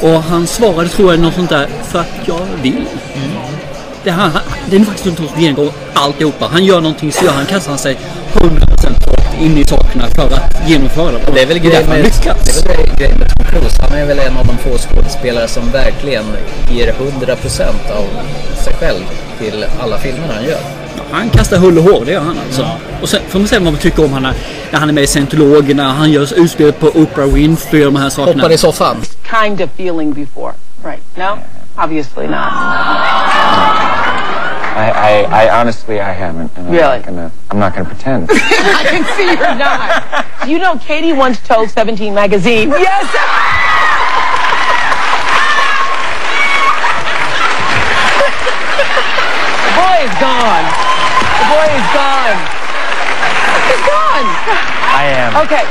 Och 0.01 0.23
han 0.23 0.47
svarade 0.47 0.89
tror 0.89 1.11
jag 1.11 1.19
något 1.19 1.33
sånt 1.33 1.49
där. 1.49 1.67
För 1.83 1.99
att 1.99 2.11
jag 2.25 2.39
vill. 2.63 2.85
Det, 4.03 4.11
han, 4.11 4.31
han, 4.31 4.41
det 4.69 4.75
är 4.75 4.79
faktiskt 4.79 5.17
som 5.17 5.27
genomgår 5.41 5.71
alltihopa. 5.93 6.47
Han 6.51 6.65
gör 6.65 6.81
någonting 6.81 7.11
så 7.11 7.25
gör 7.25 7.31
han 7.31 7.45
kastar 7.45 7.71
han 7.71 7.79
sig 7.79 7.97
100% 8.33 9.11
rakt 9.11 9.24
in 9.39 9.57
i 9.57 9.65
sakerna 9.65 10.07
för 10.07 10.23
att 10.23 10.69
genomföra 10.69 11.11
det. 11.11 11.31
Det 11.33 11.41
är 11.41 11.45
väl 11.45 11.59
grejen 11.59 11.89
med, 11.89 12.03
det 12.03 12.73
är 12.73 12.77
väl 12.77 12.97
grejen 12.97 13.19
med 13.19 13.35
Tom 13.35 13.45
Cruise. 13.45 13.81
Han 13.81 13.97
är 13.97 14.05
väl 14.05 14.19
en 14.19 14.37
av 14.37 14.47
de 14.47 14.57
få 14.57 14.77
skådespelare 14.77 15.47
som 15.47 15.71
verkligen 15.71 16.25
ger 16.71 16.93
100% 16.93 17.69
av 17.91 18.05
sig 18.63 18.73
själv 18.73 19.03
till 19.39 19.65
alla 19.79 19.97
filmer 19.97 20.33
han 20.35 20.43
gör. 20.43 20.59
Han 21.11 21.29
kastar 21.29 21.57
hull 21.57 21.77
och 21.77 21.83
hår, 21.83 22.05
det 22.05 22.11
gör 22.11 22.21
han 22.21 22.37
alltså. 22.45 22.69
Och 23.01 23.09
sen 23.09 23.21
får 23.27 23.39
man 23.39 23.47
säga 23.47 23.59
vad 23.59 23.73
man 23.73 23.81
tycker 23.81 24.05
om 24.05 24.13
han 24.13 24.25
är, 24.25 24.33
när 24.71 24.79
han 24.79 24.89
är 24.89 24.93
med 24.93 25.03
i 25.03 25.07
Scientologerna, 25.07 25.93
han 25.93 26.11
gör 26.11 26.39
utspel 26.39 26.73
på 26.73 26.87
Oprah 26.87 27.27
Winfrey 27.27 27.85
och 27.85 27.93
de 27.93 27.99
här 27.99 28.09
sakerna. 28.09 28.41
Hoppar 28.41 28.53
i 28.53 28.57
soffan. 28.57 28.97
kind 29.41 29.61
of 29.61 29.69
feeling 29.77 30.13
before. 30.13 30.53
Right. 30.83 31.17
No? 31.17 31.37
Obviously 31.83 32.27
not. 32.27 34.04
I, 34.75 34.91
I, 34.91 35.45
I 35.45 35.59
honestly, 35.59 36.01
I 36.01 36.11
haven't. 36.11 36.51
And 36.57 36.67
I'm 36.67 36.73
Really? 36.73 36.97
not 36.97 37.05
gonna, 37.05 37.31
I'm 37.49 37.59
not 37.59 37.73
gonna 37.73 37.85
pretend. 37.87 38.29
I 38.31 38.83
can 38.89 39.03
see 39.15 39.25
you're 39.27 39.55
not. 39.55 40.47
You 40.49 40.59
know 40.59 40.77
Katie 40.77 41.13
once 41.13 41.39
told 41.47 41.69
17 41.69 42.13
magazine? 42.13 42.69
Yes! 42.69 43.05
the 48.35 49.71
boy 49.79 49.97
is 50.05 50.13
gone. 50.19 50.65
The 51.39 51.45
boy 51.51 51.67
is 51.71 51.87
gone. 51.95 52.37
He's 53.65 53.83
gone. 53.87 54.27
I 54.91 55.03
am. 55.15 55.31
Okay. 55.45 55.65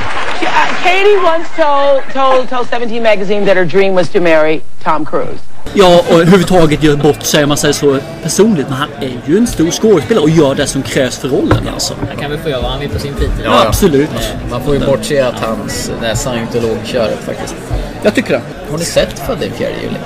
Katie 0.84 1.16
once 1.32 1.48
told, 1.56 2.02
told, 2.12 2.48
told 2.48 2.66
17 2.70 3.02
magazine 3.02 3.46
that 3.46 3.56
her 3.56 3.64
dream 3.64 3.94
was 3.94 4.08
to 4.08 4.20
marry 4.20 4.60
Tom 4.84 5.04
Cruise. 5.06 5.40
Ja, 5.74 6.02
och 6.08 6.14
överhuvudtaget 6.14 6.82
gör 6.82 6.96
bort 6.96 7.22
sig 7.22 7.42
om 7.42 7.48
man 7.48 7.56
säger 7.58 7.74
så 7.74 7.98
personligt. 8.22 8.68
Men 8.68 8.76
han 8.78 8.88
är 9.00 9.12
ju 9.26 9.36
en 9.38 9.46
stor 9.46 9.70
skådespelare 9.70 10.22
och 10.24 10.30
gör 10.30 10.54
det 10.54 10.66
som 10.66 10.82
krävs 10.82 11.18
för 11.18 11.28
rollen 11.28 11.68
alltså. 11.74 11.94
Han 12.08 12.16
kan 12.16 12.30
väl 12.30 12.40
få 12.40 12.48
göra 12.48 12.60
vad 12.62 12.70
han 12.70 12.80
vill 12.80 12.88
på 12.90 12.98
sin 12.98 13.14
fritid. 13.14 13.44
Ja, 13.44 13.64
absolut. 13.66 14.10
Man 14.50 14.62
får 14.62 14.74
ju 14.74 14.86
bortse 14.86 15.20
att 15.22 15.34
hans, 15.40 15.90
det 16.00 16.06
här 16.06 16.14
scientologköret 16.14 17.18
faktiskt. 17.26 17.54
Jag 18.02 18.14
tycker 18.14 18.32
det. 18.32 18.40
Har 18.70 18.78
ni 18.78 18.84
sett 18.84 19.18
Född 19.18 19.38
den 19.40 19.50
4 19.52 19.68
juli? 19.82 19.96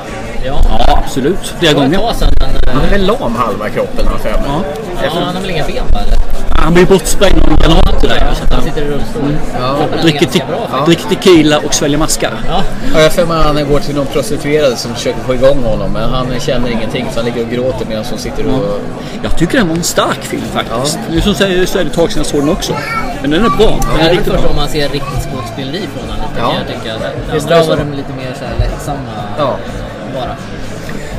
Ja. 0.45 0.61
Ja, 0.69 1.03
absolut. 1.05 1.55
Flera 1.59 1.73
gånger. 1.73 2.13
sedan, 2.15 2.33
men... 2.39 2.49
eh, 2.49 2.75
Han 2.75 2.85
är 2.85 2.91
väl 2.91 3.07
lam 3.07 3.37
halva 3.37 3.69
kroppen 3.69 4.07
har 4.07 4.13
jag 4.13 4.21
för 4.21 4.31
mig. 4.31 4.41
Ja. 4.47 4.63
Ja, 5.03 5.11
han 5.15 5.35
har 5.35 5.41
väl 5.43 5.51
inga 5.51 5.67
ben 5.67 5.85
va? 5.93 5.99
Eller? 6.07 6.18
Han 6.69 6.75
blir 6.75 6.87
bortsprängd 6.87 7.39
av 7.43 7.49
en 7.51 7.57
granat 7.57 8.03
där. 8.03 8.35
Så 8.35 8.45
att 8.45 8.53
Han 8.53 8.63
sitter 8.63 8.83
i 8.83 8.85
rullstol. 8.85 9.37
Ja. 9.61 9.77
Är 9.99 10.03
dricker, 10.03 10.27
te- 10.27 10.43
dricker 10.87 11.09
tequila 11.09 11.59
och 11.59 11.75
sväljer 11.75 11.99
maskar. 11.99 12.33
Ja. 12.49 12.63
Ja, 12.95 13.01
jag 13.01 13.13
för 13.13 13.27
mig 13.27 13.39
att 13.39 13.45
han 13.45 13.69
går 13.69 13.81
till 13.81 13.95
någon 13.95 14.07
prostituerad 14.07 14.79
som 14.79 14.95
försöker 14.95 15.21
få 15.21 15.35
igång 15.35 15.63
honom 15.65 15.93
men 15.93 16.11
han 16.11 16.27
känner 16.41 16.69
ingenting 16.71 17.07
så 17.13 17.19
han 17.21 17.25
ligger 17.25 17.43
och 17.45 17.51
gråter 17.51 17.87
medan 17.89 18.05
hon 18.11 18.19
sitter 18.19 18.47
och... 18.47 18.81
Jag 19.23 19.37
tycker 19.39 19.59
den 19.59 19.69
var 19.69 19.77
en 19.77 19.83
stark 19.83 20.21
film 20.23 20.43
faktiskt. 20.53 20.99
Nu 21.11 21.21
som 21.21 21.35
säger 21.35 21.67
så 21.67 21.79
är 21.79 21.85
det 21.85 21.91
ett 21.91 21.97
tag 21.97 22.11
sedan 22.13 22.19
jag 22.21 22.27
såg 22.27 22.41
den 22.41 22.49
också. 22.49 22.73
Men 23.23 23.31
den 23.31 23.45
är 23.45 23.51
bra. 23.51 23.67
Den 23.69 23.79
Det 23.99 24.03
är 24.03 24.09
är 24.09 24.11
riktigt 24.11 24.33
bra. 24.33 24.51
om 24.51 24.57
man 24.57 24.69
ser 24.69 24.89
riktigt 24.89 25.29
skådespeleri 25.33 25.81
från 25.95 26.09
honom 26.11 26.17
lite 26.31 26.41
Ja. 26.41 26.53
mer 26.53 26.75
tycker 26.75 26.89
jag. 26.89 27.01
Det 27.01 27.35
Visst 27.35 27.45
andra 27.47 27.57
är 27.57 27.59
det 27.61 27.65
så. 27.65 27.71
var 27.71 27.77
de 27.77 27.93
lite 27.97 28.13
mer 28.17 28.35
så 28.39 28.45
här 28.45 28.55
lättsamma 28.59 28.99
Ja. 29.39 29.57
bara. 30.15 30.35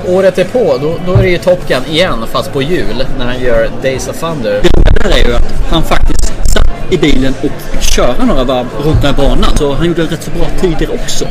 Året 0.08 0.38
är 0.38 0.46
på, 0.46 0.78
då, 0.82 0.98
då 1.06 1.14
är 1.14 1.22
det 1.22 1.30
ju 1.30 1.38
Top 1.38 1.68
Gun 1.68 1.86
igen 1.90 2.26
fast 2.32 2.54
på 2.54 2.62
jul 2.62 3.06
när 3.18 3.26
han 3.26 3.40
gör 3.40 3.70
Days 3.82 4.08
of 4.08 4.20
Thunder. 4.20 4.62
Det 4.62 5.04
där 5.04 5.10
är 5.10 5.28
ju 5.28 5.36
att 5.36 5.72
han 5.72 5.84
faktiskt 5.84 6.34
satt 6.54 6.94
i 6.94 6.98
bilen 6.98 7.34
och 7.44 7.82
köra 7.82 8.26
några 8.26 8.44
varv 8.44 8.68
runt 8.84 9.02
den 9.02 9.16
här 9.16 9.24
banan. 9.24 9.58
Så 9.58 9.74
han 9.74 9.88
gjorde 9.88 10.04
rätt 10.04 10.24
så 10.24 10.32
bra 10.32 10.46
tider 10.62 10.94
också. 10.94 11.26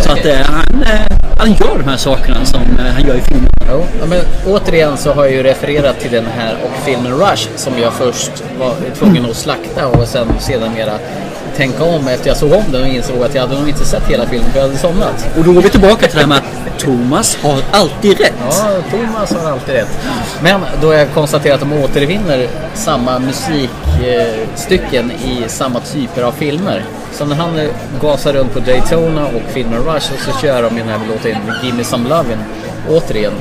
Så 0.00 0.12
att 0.12 0.26
eh, 0.26 0.36
han, 0.36 0.82
eh, 0.82 1.16
han 1.38 1.48
gör 1.48 1.78
de 1.78 1.90
här 1.90 1.96
sakerna 1.96 2.44
som 2.44 2.60
eh, 2.60 2.92
han 2.94 3.06
gör 3.06 3.14
i 3.14 3.20
filmen. 3.20 3.50
Jo, 3.70 3.84
ja, 4.00 4.06
men 4.06 4.20
återigen 4.46 4.96
så 4.96 5.12
har 5.12 5.24
jag 5.24 5.32
ju 5.32 5.42
refererat 5.42 6.00
till 6.00 6.10
den 6.10 6.26
här 6.26 6.56
och 6.64 6.84
filmen 6.84 7.12
Rush 7.12 7.48
som 7.56 7.72
jag 7.78 7.92
först 7.92 8.32
var 8.58 8.74
tvungen 8.98 9.30
att 9.30 9.36
slakta 9.36 9.86
och 9.86 10.08
sen 10.08 10.28
sedermera 10.38 10.92
tänka 11.58 11.84
om 11.84 12.08
efter 12.08 12.28
jag 12.28 12.36
såg 12.36 12.52
om 12.52 12.64
den 12.72 12.82
och 12.82 12.88
insåg 12.88 13.22
att 13.22 13.34
jag 13.34 13.42
hade 13.42 13.54
nog 13.60 13.68
inte 13.68 13.84
sett 13.84 14.02
hela 14.08 14.26
filmen 14.26 14.50
för 14.50 14.58
jag 14.58 14.66
hade 14.66 14.78
somnat. 14.78 15.28
Och 15.38 15.44
då 15.44 15.52
går 15.52 15.62
vi 15.62 15.68
tillbaka 15.68 16.06
till 16.06 16.14
det 16.14 16.20
här 16.20 16.26
med 16.26 16.38
att 16.38 16.78
Thomas 16.78 17.38
har 17.42 17.62
alltid 17.70 18.20
rätt. 18.20 18.32
Ja, 18.40 18.82
Thomas 18.90 19.32
har 19.32 19.50
alltid 19.50 19.74
rätt. 19.74 19.98
Men 20.42 20.60
då 20.80 20.92
jag 20.92 21.10
konstaterat 21.14 21.62
att 21.62 21.68
de 21.68 21.82
återvinner 21.84 22.48
samma 22.74 23.18
musikstycken 23.18 25.10
i 25.10 25.44
samma 25.46 25.80
typer 25.80 26.22
av 26.22 26.32
filmer. 26.32 26.84
Så 27.12 27.24
när 27.24 27.36
han 27.36 27.68
gasar 28.00 28.32
runt 28.32 28.52
på 28.54 28.60
Daytona 28.60 29.26
och 29.26 29.42
filmen 29.48 29.78
Rush 29.78 30.12
och 30.12 30.18
så 30.18 30.40
kör 30.42 30.62
de 30.62 30.76
den 30.76 30.88
här 30.88 31.00
låten 31.08 31.36
Gimme 31.62 31.84
Some 31.84 32.08
Lovin' 32.08 32.42
återigen. 32.88 33.32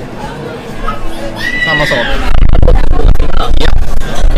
Samma 1.67 1.85
sak. 1.85 2.07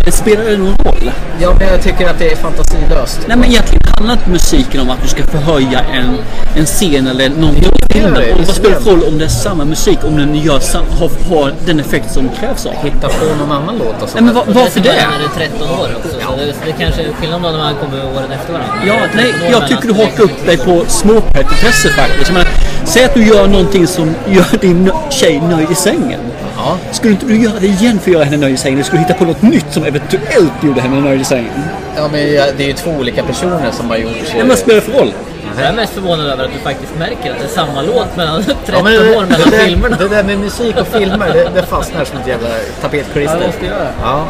Det 0.10 0.14
spelar 0.14 0.44
det 0.44 0.58
någon 0.58 0.76
roll? 0.86 1.12
Ja, 1.40 1.56
men 1.60 1.68
jag 1.68 1.82
tycker 1.84 2.10
att 2.10 2.20
det 2.20 2.32
är 2.32 2.36
fantasilöst. 2.36 3.20
Nej 3.28 3.38
men 3.38 3.50
egentligen 3.50 3.82
handlar 3.96 4.14
inte 4.14 4.30
musiken 4.30 4.82
om 4.82 4.90
att 4.90 5.02
du 5.04 5.08
ska 5.08 5.24
förhöja 5.24 5.80
en, 5.80 6.18
en 6.56 6.66
scen 6.66 7.08
eller 7.08 7.30
någon 7.30 7.56
film. 7.90 8.18
vad 8.38 8.56
spelar 8.56 8.80
det 8.80 8.92
roll 8.92 9.04
om 9.04 9.18
det 9.18 9.26
är 9.26 9.30
samma 9.30 9.66
musik 9.66 10.00
om 10.04 10.18
den 10.18 10.36
gör 10.36 10.62
har, 11.00 11.36
har 11.36 11.54
den 11.66 11.80
effekt 11.80 12.12
som 12.14 12.30
krävs 12.30 12.66
av? 12.66 12.74
Hitta 12.84 13.08
på 13.10 13.26
någon 13.40 13.52
annan 13.52 13.78
låt 13.78 14.02
och 14.02 14.10
Nej 14.14 14.24
men 14.24 14.36
va, 14.36 14.44
varför 14.48 14.80
det? 14.80 14.90
Han 14.90 15.22
är 15.22 15.50
13 15.50 15.70
år 15.70 15.90
också. 15.98 16.10
Så 16.10 16.36
det, 16.36 16.54
det 16.66 16.72
kanske 16.72 17.02
är 17.02 17.14
skillnad 17.14 17.42
när 17.42 17.58
man 17.58 17.76
kommer 17.76 18.06
åren 18.06 18.32
efter 18.32 18.54
varandra. 18.54 18.76
Ja, 18.88 18.96
nej, 19.16 19.26
13 19.32 19.48
år 19.48 19.52
jag 19.52 19.68
tycker 19.70 19.88
du 19.88 19.94
hakar 19.94 20.24
upp 20.24 20.46
dig 20.46 20.58
på 20.58 20.84
småpetitesser 20.88 21.90
faktiskt. 21.90 22.28
Jag 22.28 22.34
menar, 22.34 22.50
säg 22.86 23.06
att 23.06 23.14
du 23.14 23.28
gör 23.28 23.48
någonting 23.48 23.88
som 23.88 24.16
gör 24.28 24.58
din 24.62 24.92
tjej 25.10 25.42
nöjd 25.42 25.72
i 25.72 25.76
sängen. 25.76 26.20
Ja. 26.66 26.78
Skulle 26.92 27.14
inte 27.14 27.26
du 27.26 27.38
göra 27.44 27.60
det 27.60 27.68
igen 27.68 28.00
för 28.00 28.10
att 28.12 28.14
göra 28.14 28.24
henne 28.24 28.38
nöjd 28.38 28.54
i 28.54 28.58
sängen? 28.58 28.78
Du 28.78 28.84
skulle 28.84 29.02
hitta 29.02 29.14
på 29.14 29.26
något 29.26 29.42
nytt 29.42 29.66
som 29.70 29.84
eventuellt 29.84 30.64
gjorde 30.64 30.82
henne 30.82 31.02
nöjd 31.02 31.22
i 31.22 31.24
sängen. 31.24 31.52
Ja, 31.96 32.02
men 32.12 32.22
det 32.58 32.64
är 32.64 32.68
ju 32.68 32.74
två 32.74 32.92
olika 32.92 33.24
personer 33.24 33.72
som 33.72 33.90
har 33.90 33.98
gjort... 33.98 34.12
eh, 34.12 34.30
Ja, 34.32 34.38
men 34.38 34.48
vad 34.50 34.58
spelar 34.58 34.76
det 34.76 34.82
för 34.82 34.92
roll? 35.00 35.14
Jag 35.58 35.68
är 35.68 35.74
mest 35.74 35.94
förvånad 35.94 36.28
över 36.28 36.44
att 36.46 36.54
du 36.54 36.60
faktiskt 36.60 36.92
märker 37.00 37.32
att 37.32 37.40
det 37.40 37.46
är 37.46 37.50
samma 37.50 37.82
låt 37.82 38.16
mellan 38.18 38.44
13 38.44 38.56
Ja, 38.86 38.92
det, 38.92 39.16
år 39.18 39.26
mellan 39.26 39.50
det, 39.50 39.58
filmerna. 39.58 39.98
det 39.98 40.08
där 40.08 40.24
med 40.24 40.40
musik 40.40 40.76
och 40.80 40.88
filmer, 40.88 41.34
det, 41.34 41.50
det 41.62 41.64
fastnar 41.66 42.06
som 42.06 42.18
ett 42.18 42.28
jävla 42.28 42.48
tapetklister. 42.82 43.36
Ja, 43.36 43.40
det 43.40 43.48
måste 43.48 43.66
göra. 43.66 43.88
Ja, 44.04 44.26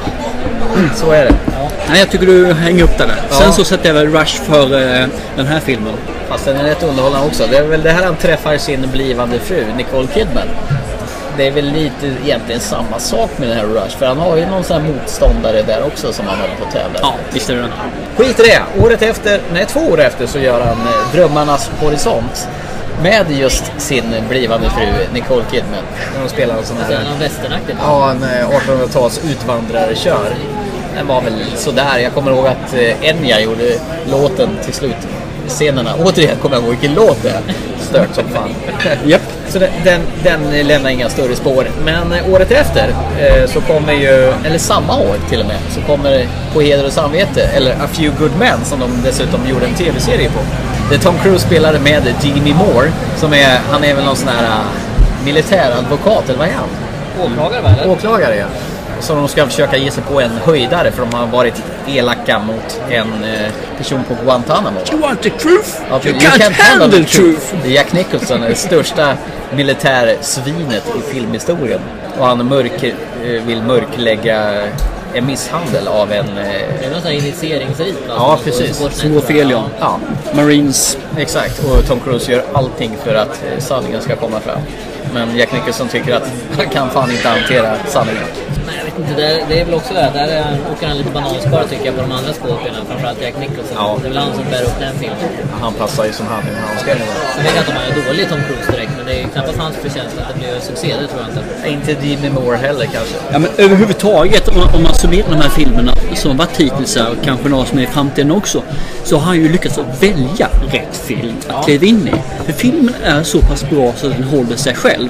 så 0.96 1.12
är 1.12 1.26
det. 1.26 1.34
Nej, 1.90 2.00
jag 2.00 2.10
tycker 2.10 2.26
du 2.26 2.54
hänger 2.54 2.84
upp 2.84 2.98
det 2.98 3.06
där. 3.06 3.16
Ja. 3.30 3.36
Sen 3.36 3.54
så 3.54 3.64
sätter 3.64 3.88
jag 3.88 3.94
väl 3.94 4.08
Rush 4.08 4.42
för 4.42 4.64
eh, 5.02 5.06
den 5.36 5.46
här 5.46 5.60
filmen. 5.60 5.94
Fast 6.30 6.46
den 6.46 6.58
är 6.58 6.64
rätt 6.64 6.84
underhållande 6.84 7.28
också. 7.28 7.44
Det 7.52 7.58
är 7.58 7.64
väl 7.64 7.82
det 7.84 7.92
här 7.92 8.04
han 8.06 8.16
träffar 8.16 8.58
sin 8.58 8.88
blivande 8.92 9.40
fru, 9.40 9.66
Nicole 9.78 10.08
Kidman. 10.14 10.48
Det 11.38 11.48
är 11.48 11.52
väl 11.52 11.66
lite 11.72 12.08
egentligen 12.26 12.62
samma 12.62 13.00
sak 13.00 13.30
med 13.38 13.48
den 13.50 13.58
här 13.58 13.66
Rush. 13.66 13.98
För 13.98 14.06
han 14.06 14.18
har 14.18 14.38
ju 14.38 14.46
någon 14.46 14.64
sån 14.64 14.82
här 14.82 14.90
motståndare 14.94 15.62
där 15.62 15.84
också 15.88 16.14
som 16.14 16.28
han 16.28 16.40
håller 16.40 16.56
på 16.56 16.66
att 16.66 16.72
tävla 16.72 17.00
Ja, 17.02 17.14
visst 17.34 17.50
är 17.50 17.56
det. 17.56 17.68
Skit 18.18 18.40
i 18.40 18.44
det. 18.44 18.84
Året 18.86 19.02
efter, 19.02 19.42
nej 19.54 19.66
två 19.66 19.80
år 19.80 20.00
efter 20.02 20.28
så 20.28 20.40
gör 20.40 20.62
han 20.62 20.78
eh, 20.78 21.12
Drömmarnas 21.14 21.72
horisont. 21.82 22.48
Med 23.04 23.26
just 23.32 23.64
sin 23.78 24.04
blivande 24.30 24.70
fru 24.70 24.86
Nicole 25.14 25.44
Kidman. 25.52 25.84
När 26.16 26.24
de 26.24 26.30
spelar 26.30 26.58
en 26.58 26.64
sån 26.66 26.78
Alltså, 26.78 26.94
här... 26.94 27.04
någon 27.04 27.20
westernaktigt. 27.20 27.78
Ja, 27.82 28.12
en 28.12 28.24
eh, 28.24 28.50
1800-tals 28.50 29.22
utvandrare 29.32 29.96
kör. 29.96 30.34
Den 30.96 31.08
var 31.08 31.22
väl 31.22 31.34
sådär. 31.56 31.98
Jag 32.04 32.14
kommer 32.14 32.32
ihåg 32.32 32.48
att 32.48 32.74
eh, 32.74 33.10
Enya 33.10 33.40
gjorde 33.40 33.74
låten 34.12 34.50
till 34.66 34.74
slut. 34.74 34.96
Scenerna. 35.48 35.90
Återigen 36.06 36.38
kommer 36.42 36.56
jag 36.56 36.64
ihåg 36.64 36.72
vilken 36.72 36.94
låt 36.94 37.24
det 37.24 37.30
är. 37.30 37.42
Stört 37.90 38.16
som 38.16 38.24
fan. 38.30 38.50
Japp. 39.06 39.22
Så 39.48 39.60
den, 39.60 39.70
den, 39.84 40.02
den 40.24 40.68
lämnar 40.68 40.90
inga 40.90 41.10
större 41.10 41.36
spår. 41.36 41.68
Men 41.86 42.14
eh, 42.14 42.34
året 42.34 42.52
efter 42.52 42.90
eh, 43.20 43.50
så 43.50 43.62
kommer 43.62 43.94
ju, 43.94 44.34
eller 44.46 44.58
samma 44.58 45.00
år 45.00 45.16
till 45.30 45.40
och 45.42 45.48
med, 45.48 45.58
så 45.70 45.82
kommer 45.82 46.28
På 46.54 46.62
heder 46.62 46.86
och 46.86 46.92
samvete, 46.92 47.44
eller 47.44 47.72
A 47.72 47.88
Few 47.92 48.20
Good 48.20 48.32
Men 48.40 48.66
som 48.66 48.80
de 48.80 48.90
dessutom 49.04 49.48
gjorde 49.50 49.66
en 49.66 49.74
tv-serie 49.74 50.30
på. 50.30 50.40
Där 50.92 50.98
Tom 50.98 51.16
Cruise 51.24 51.46
spelade 51.46 51.80
med 51.80 52.16
Demi 52.22 52.54
Moore, 52.54 52.92
som 53.18 53.34
är, 53.34 53.60
han 53.72 53.84
är 53.84 53.96
väl 53.96 54.06
någon 54.06 54.16
sån 54.16 54.30
här 54.30 54.44
uh, 54.44 55.26
militäradvokat, 55.26 56.30
eller 56.30 56.40
vad 56.40 56.48
är 56.48 56.54
han? 56.54 56.70
Åklagare 57.26 57.62
va? 57.62 57.70
Åklagare 57.86 58.36
ja. 58.36 58.46
Så 59.00 59.16
de 59.16 59.28
ska 59.28 59.46
försöka 59.46 59.78
ge 59.78 59.92
sig 59.92 60.04
på 60.04 60.22
en 60.22 60.32
höjdare 60.32 60.92
för 60.92 61.06
de 61.06 61.14
har 61.18 61.28
varit 61.28 61.64
elaka 61.88 62.40
mot 62.40 62.82
en 62.90 63.24
eh, 63.24 63.52
person 63.78 64.04
på 64.08 64.16
Guantanamo. 64.24 64.80
You 64.92 65.02
want 65.02 65.22
the 65.22 65.30
truth? 65.30 65.70
Ja, 65.90 66.00
you, 66.06 66.14
can't, 66.20 66.52
handle 66.62 66.98
the 66.98 67.04
truth. 67.04 67.54
Är 67.66 67.70
Jack 67.70 67.94
Nicholson, 67.94 68.42
det 68.42 68.56
största 68.56 69.14
militärsvinet 69.56 70.84
i 71.00 71.14
filmhistorien. 71.14 71.80
Och 72.20 72.26
han 72.26 72.46
mörk, 72.48 72.84
eh, 72.84 72.94
vill 73.46 73.62
mörklägga 73.62 74.64
en 75.14 75.26
misshandel 75.26 75.88
av 75.88 76.12
en... 76.12 76.26
eh, 76.38 76.44
Det 76.80 76.86
är 76.86 76.92
någon 76.92 77.02
sån 77.02 77.12
här 77.12 77.18
initieringsrit 77.18 77.96
va? 78.08 78.14
Ja, 78.18 78.36
Som- 78.36 78.44
precis. 78.44 78.78
som 78.78 78.92
Som 78.92 79.22
ja. 79.50 79.64
Ja, 79.80 80.00
Marines. 80.34 80.98
exakt. 81.18 81.60
Och 81.64 81.86
Tom 81.88 82.00
Cruise 82.00 82.32
gör 82.32 82.44
allting 82.54 82.92
för 83.04 83.16
att 83.16 83.44
eh, 83.54 83.60
sanningen 83.60 84.02
ska 84.02 84.16
komma 84.16 84.40
fram. 84.40 84.60
Men 85.14 85.38
Jack 85.38 85.52
Nicholson 85.54 85.88
tycker 85.88 86.16
att 86.16 86.32
han 86.58 86.70
kan 86.70 86.90
fan 86.90 87.12
inte 87.12 87.28
hantera 87.28 87.76
sanningen. 87.88 88.24
Nej, 88.70 88.78
jag 88.78 88.86
vet 88.86 88.98
inte. 89.00 89.14
Det 89.22 89.28
är, 89.32 89.40
det 89.50 89.56
är 89.62 89.66
väl 89.66 89.74
också 89.74 89.94
det. 89.94 90.12
Där 90.14 90.28
är, 90.28 90.42
han- 90.44 90.66
åker 90.74 90.88
han 90.88 90.98
lite 90.98 91.12
bananskal 91.12 91.64
tycker 91.70 91.86
jag 91.86 91.96
på 91.96 92.02
de 92.02 92.12
andra 92.12 92.32
skådespelarna. 92.34 92.86
Framförallt 92.90 93.22
Jack 93.22 93.36
Nicholson. 93.40 93.76
Ja. 93.82 93.98
Det 94.02 94.08
är 94.08 94.10
väl 94.14 94.18
han 94.26 94.34
som 94.36 94.46
bär 94.54 94.64
upp 94.70 94.80
den 94.80 94.94
filmen. 95.02 95.18
Han 95.62 95.74
passar 95.74 96.06
ju 96.06 96.14
som 96.20 96.28
hand 96.28 96.46
i 96.52 96.54
handske. 96.68 96.92
Sen 97.36 97.44
vet 97.44 97.56
jag 97.56 97.62
inte 97.64 97.72
om 97.72 97.78
han 97.82 97.86
är 97.92 97.96
dålig 98.08 98.30
Tom 98.30 98.42
Cruise 98.48 98.72
direkt. 98.72 98.89
Det 99.10 99.22
är 99.22 99.28
knappast 99.28 99.58
hans 99.58 99.76
förtjänst 99.76 100.18
att 100.18 100.34
det 100.34 100.40
blir 100.40 100.60
succé. 100.62 100.88
Det 101.02 101.08
tror 101.08 101.22
jag 101.22 101.30
inte. 101.30 101.92
Inte 101.92 102.02
Demi 102.08 102.30
Moore 102.30 102.58
heller 102.58 102.86
kanske. 102.86 103.16
Ja 103.32 103.40
men 103.40 103.50
överhuvudtaget 103.58 104.48
om 104.48 104.56
man, 104.58 104.76
om 104.76 104.84
man 104.84 104.94
summerar 104.96 105.30
de 105.30 105.36
här 105.36 105.50
filmerna 105.50 105.94
som 106.16 106.38
varit 106.38 106.58
hittills 106.58 106.96
och 106.96 107.26
kanske 107.26 107.50
några 107.50 107.66
som 107.66 107.78
är 107.80 107.84
i 107.84 107.88
framtiden 107.88 108.32
också. 108.32 108.64
Så 109.04 109.16
har 109.18 109.26
han 109.26 109.36
ju 109.38 109.50
lyckats 109.52 109.78
att 109.78 110.04
välja 110.04 110.50
rätt 110.72 110.98
film 111.04 111.34
att 111.48 111.66
kliva 111.66 111.86
in 111.86 112.08
i. 112.08 112.44
För 112.46 112.54
filmen 112.54 112.94
är 113.04 113.24
så 113.24 113.42
pass 113.42 113.70
bra 113.70 113.94
så 113.98 114.08
att 114.08 114.14
den 114.14 114.24
håller 114.24 114.56
sig 114.56 114.76
själv. 114.76 115.10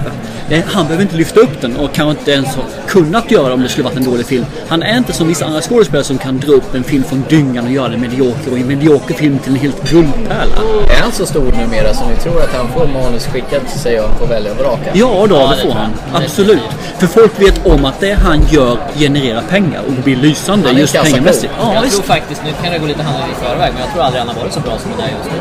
Det- 0.50 0.64
Han 0.68 0.86
behöver 0.86 1.04
inte 1.04 1.16
lyfta 1.16 1.40
upp 1.40 1.62
den 1.62 1.78
och 1.78 1.94
kanske 1.94 2.20
inte 2.20 2.32
ens 2.32 2.56
ha 2.56 2.64
kunnat 2.88 3.32
göra 3.32 3.48
det 3.48 3.54
om 3.54 3.62
det 3.62 3.70
skulle 3.70 3.84
varit 3.84 3.98
en 3.98 4.04
dålig 4.04 4.26
film. 4.26 4.46
Han 4.68 4.84
är 4.84 4.98
inte 4.98 5.14
som 5.14 5.28
vissa 5.28 5.46
andra 5.46 5.62
skådespelare 5.62 6.04
som 6.04 6.18
kan 6.18 6.40
dra 6.40 6.52
upp 6.52 6.76
en 6.76 6.84
film 6.84 7.04
från 7.04 7.24
dyngan 7.30 7.66
och 7.66 7.72
göra 7.72 7.88
den 7.90 8.02
medioker 8.02 8.52
och 8.52 8.58
en 8.58 8.68
medioker 8.68 9.14
film 9.14 9.40
till 9.40 9.52
en 9.54 9.60
helt 9.60 9.90
guldpärla. 9.92 10.56
Är 10.98 11.02
han 11.02 11.12
så 11.12 11.26
stor 11.26 11.44
numera 11.52 11.94
som 11.94 12.10
vi 12.10 12.16
tror 12.16 12.42
att 12.42 12.54
han 12.56 12.68
får 12.68 12.88
manus 12.88 13.26
skickat 13.28 13.68
till 13.72 13.80
sig 13.90 14.00
och 14.02 14.20
får 14.20 14.28
välja 14.28 14.52
och 14.52 14.58
vraka? 14.58 14.90
Ja 14.94 15.26
då, 15.30 15.36
Ja, 15.36 15.48
det 15.50 15.56
det 15.56 15.62
får 15.62 15.74
han. 15.80 15.92
Absolut. 16.14 16.70
För 17.00 17.08
folk 17.08 17.42
vet 17.42 17.66
om 17.66 17.86
att 17.86 18.00
det 18.00 18.14
han 18.14 18.40
gör 18.50 18.78
genererar 18.96 19.42
pengar 19.42 19.82
och 19.88 19.94
blir 20.04 20.16
lysande 20.16 20.72
just 20.72 20.94
pengamässigt. 21.04 21.54
Ja, 21.60 21.74
jag 21.74 21.82
visst. 21.82 21.96
tror 21.96 22.06
faktiskt, 22.16 22.42
nu 22.46 22.52
kan 22.64 22.74
det 22.74 22.80
gå 22.80 22.86
lite 22.86 23.04
händelser 23.04 23.32
i 23.32 23.46
förväg, 23.46 23.70
men 23.74 23.82
jag 23.86 23.92
tror 23.94 24.04
aldrig 24.04 24.20
han 24.24 24.30
har 24.30 24.42
varit 24.42 24.54
så 24.54 24.60
bra 24.60 24.78
som 24.78 24.92
han 24.92 25.02
är 25.02 25.12
just 25.18 25.30
nu. 25.32 25.38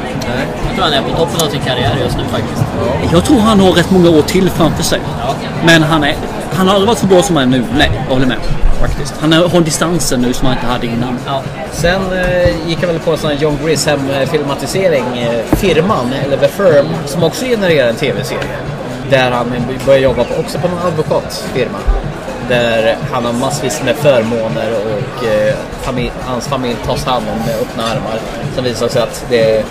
Jag 0.67 0.73
tror 0.75 0.85
han 0.85 0.93
är 0.93 1.03
på 1.03 1.17
toppen 1.17 1.47
av 1.47 1.51
sin 1.51 1.61
karriär 1.61 1.95
just 2.05 2.17
nu 2.17 2.25
faktiskt. 2.37 2.63
Jag 3.13 3.25
tror 3.25 3.39
han 3.39 3.61
har 3.61 3.73
rätt 3.73 3.91
många 3.91 4.11
år 4.11 4.23
till 4.23 4.51
framför 4.51 4.83
sig. 4.83 5.01
Men 5.67 5.83
han, 5.83 6.05
är, 6.05 6.15
han 6.53 6.69
har 6.69 6.75
aldrig 6.75 6.89
varit 6.89 6.99
så 6.99 7.07
bra 7.07 7.23
som 7.23 7.37
han 7.37 7.55
är 7.55 7.59
nu. 7.59 7.65
Nej, 7.79 7.91
jag 8.07 8.15
håller 8.15 8.27
med. 8.27 8.39
Faktiskt. 8.81 9.15
Han 9.21 9.33
har 9.33 9.61
distansen 9.61 10.21
nu 10.21 10.33
som 10.33 10.47
han 10.47 10.57
inte 10.57 10.67
hade 10.67 10.87
innan. 10.87 11.19
Ja. 11.27 11.43
Sen 11.73 12.01
eh, 12.13 12.69
gick 12.69 12.83
jag 12.83 12.89
väl 12.89 12.99
på 12.99 13.11
en 13.11 13.19
sån 13.19 13.31
här 13.31 13.39
John 13.39 13.59
Grisham-filmatisering, 13.65 15.19
eh, 15.19 15.57
Firman, 15.57 16.13
eller 16.25 16.37
The 16.37 16.49
Firm, 16.49 16.87
som 17.07 17.23
också 17.23 17.45
genererar 17.45 17.89
en 17.89 17.97
tv-serie. 17.97 18.57
Där 19.11 19.31
han 19.31 19.53
börjar 19.87 20.01
jobba 20.01 20.25
på, 20.25 20.41
också 20.41 20.59
på 20.59 20.69
en 20.69 20.79
advokatfirma. 20.87 21.79
Där 22.49 22.97
han 23.13 23.25
har 23.25 23.33
massvis 23.33 23.83
med 23.85 23.97
förmåner 23.97 24.73
och 24.73 25.27
eh, 25.27 25.55
familj, 25.83 26.13
hans 26.21 26.49
familj 26.49 26.77
tas 26.87 27.05
hand 27.05 27.25
om 27.33 27.39
med 27.39 27.55
öppna 27.61 27.83
armar. 27.83 28.21
Sen 28.55 28.65
visar 28.65 28.89
sig 28.89 29.03
att 29.03 29.27
det 29.31 29.65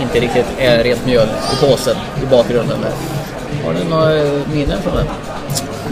inte 0.00 0.20
riktigt 0.20 0.46
är 0.58 0.84
rent 0.84 1.06
mjöl 1.06 1.28
i 1.52 1.66
påsen 1.66 1.96
i 2.22 2.26
bakgrunden 2.26 2.78
där. 2.80 2.92
Har 3.64 3.74
du 3.74 3.84
några 3.84 4.44
minnen 4.52 4.82
från 4.82 4.96
den? 4.96 5.06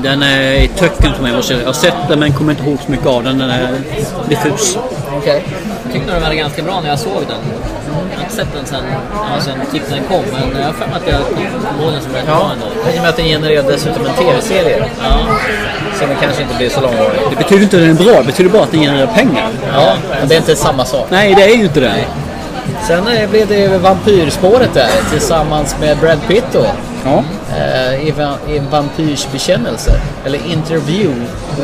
Den 0.02 0.22
är 0.22 0.52
i 0.52 0.68
töcken 0.68 1.14
för 1.14 1.22
mig. 1.22 1.32
måste 1.32 1.52
Jag 1.52 1.62
Jag 1.62 1.66
har 1.66 1.72
sett 1.72 1.94
den 2.08 2.18
men 2.20 2.32
kommer 2.32 2.52
inte 2.52 2.64
ihåg 2.64 2.78
så 2.84 2.90
mycket 2.90 3.06
av 3.06 3.24
den. 3.24 3.38
Den 3.38 3.50
är 3.50 3.74
diffus. 4.28 4.78
Okej. 5.18 5.44
Jag 5.84 5.92
tyckte 5.92 6.12
den 6.12 6.22
var 6.22 6.30
ganska 6.32 6.62
bra 6.62 6.80
när 6.80 6.88
jag 6.88 6.98
såg 6.98 7.22
den. 7.28 7.38
Jag 8.12 8.16
har 8.18 8.22
inte 8.24 8.34
sett 8.36 8.48
den 8.56 8.66
sen, 8.66 8.84
ja, 9.12 9.40
sen 9.40 9.54
typ 9.72 9.82
den 9.90 9.98
kom, 10.08 10.22
men 10.32 10.60
jag 10.60 10.66
har 10.66 10.72
för 10.72 10.86
mig 10.86 10.96
att 10.96 11.08
jag 11.12 11.20
kom 11.20 11.82
ihåg 11.82 11.92
den 11.92 12.02
som 12.02 12.12
rätt 12.12 12.26
bra 12.26 12.34
Ja, 12.34 12.52
ändå. 12.52 12.90
i 12.94 12.98
och 12.98 13.02
med 13.02 13.10
att 13.10 13.16
den 13.16 13.26
genererar 13.26 13.62
dessutom 13.62 14.06
en 14.06 14.14
tv-serie. 14.14 14.84
Ja. 15.02 15.18
Som 15.98 16.08
kanske 16.20 16.42
inte 16.42 16.54
blir 16.56 16.68
så 16.68 16.80
långvarig. 16.80 17.20
Det 17.30 17.36
betyder 17.36 17.62
inte 17.62 17.76
att 17.76 17.82
den 17.82 17.90
är 17.90 18.04
bra. 18.12 18.20
Det 18.20 18.26
betyder 18.26 18.50
bara 18.50 18.62
att 18.62 18.70
den 18.70 18.80
genererar 18.80 19.06
pengar. 19.06 19.48
Ja, 19.74 19.94
men 20.20 20.28
det 20.28 20.34
är 20.34 20.38
inte 20.38 20.56
samma 20.56 20.84
sak. 20.84 21.06
Nej, 21.10 21.34
det 21.34 21.42
är 21.42 21.56
ju 21.56 21.64
inte 21.64 21.80
det. 21.80 21.94
Sen 22.88 23.08
eh, 23.08 23.30
blev 23.30 23.48
det 23.48 23.78
vampyrspåret 23.78 24.74
där 24.74 24.90
tillsammans 25.10 25.76
med 25.80 25.98
Brad 25.98 26.18
Pitt 26.28 26.44
då. 26.52 26.66
Ja. 27.04 27.24
Eh, 27.50 28.08
i, 28.08 28.14
en 28.56 28.70
vampyrs 28.70 29.26
bekännelse. 29.32 30.00
Eller 30.24 30.46
Interview 30.46 31.14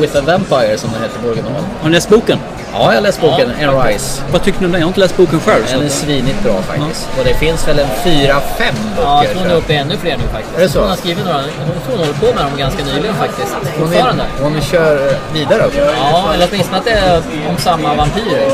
with 0.01 0.16
a 0.16 0.20
Vampire 0.26 0.78
som 0.78 0.91
den 0.93 1.03
heter 1.03 1.18
på 1.22 1.28
original. 1.28 1.62
Har 1.80 1.89
ni 1.89 1.95
läst 1.95 2.09
boken? 2.09 2.39
Ja, 2.74 2.78
jag 2.89 2.95
har 2.95 3.01
läst 3.01 3.20
boken 3.20 3.51
Anne 3.62 3.89
Rice. 3.89 4.22
Vad 4.33 4.43
tycker 4.43 4.61
ni 4.61 4.66
om 4.66 4.72
den? 4.72 4.80
Jag 4.80 4.87
har 4.87 4.91
inte 4.91 5.01
läst 5.01 5.16
boken 5.16 5.41
själv. 5.41 5.64
Den 5.70 5.85
är 5.85 5.89
svinigt 5.89 6.43
bra 6.43 6.62
faktiskt. 6.62 7.09
Och 7.18 7.24
det 7.24 7.35
finns 7.35 7.68
väl 7.68 7.78
en 7.78 7.89
fyra, 8.05 8.41
fem 8.59 8.74
böcker. 8.97 9.09
Ja, 9.09 9.24
jag 9.24 9.33
tror 9.33 9.43
hon 9.43 9.51
är 9.51 9.57
uppe 9.57 9.72
i 9.72 9.76
ännu 9.76 9.97
fler 9.97 10.16
nu 10.16 10.22
faktiskt. 10.33 10.57
Är 10.59 10.62
det 10.62 10.68
så? 10.68 10.80
Hon 10.80 10.89
har 10.89 10.97
skrivit 10.97 11.24
några, 11.24 11.39
hon 11.39 11.80
tror 11.87 11.97
hon 11.97 11.99
håller 11.99 12.12
på 12.12 12.26
med 12.26 12.45
dem 12.45 12.59
ganska 12.59 12.85
nyligen 12.85 13.14
faktiskt. 13.14 13.57
Hon, 13.78 13.93
är, 13.93 14.24
hon 14.43 14.61
kör 14.61 15.16
vidare 15.35 15.66
också. 15.66 15.80
Ja, 15.80 16.30
eller 16.35 16.49
åtminstone 16.51 16.78
att 16.78 16.85
det 16.85 16.91
är 16.91 17.22
om 17.51 17.57
samma 17.59 17.95
vampyrer. 17.95 18.49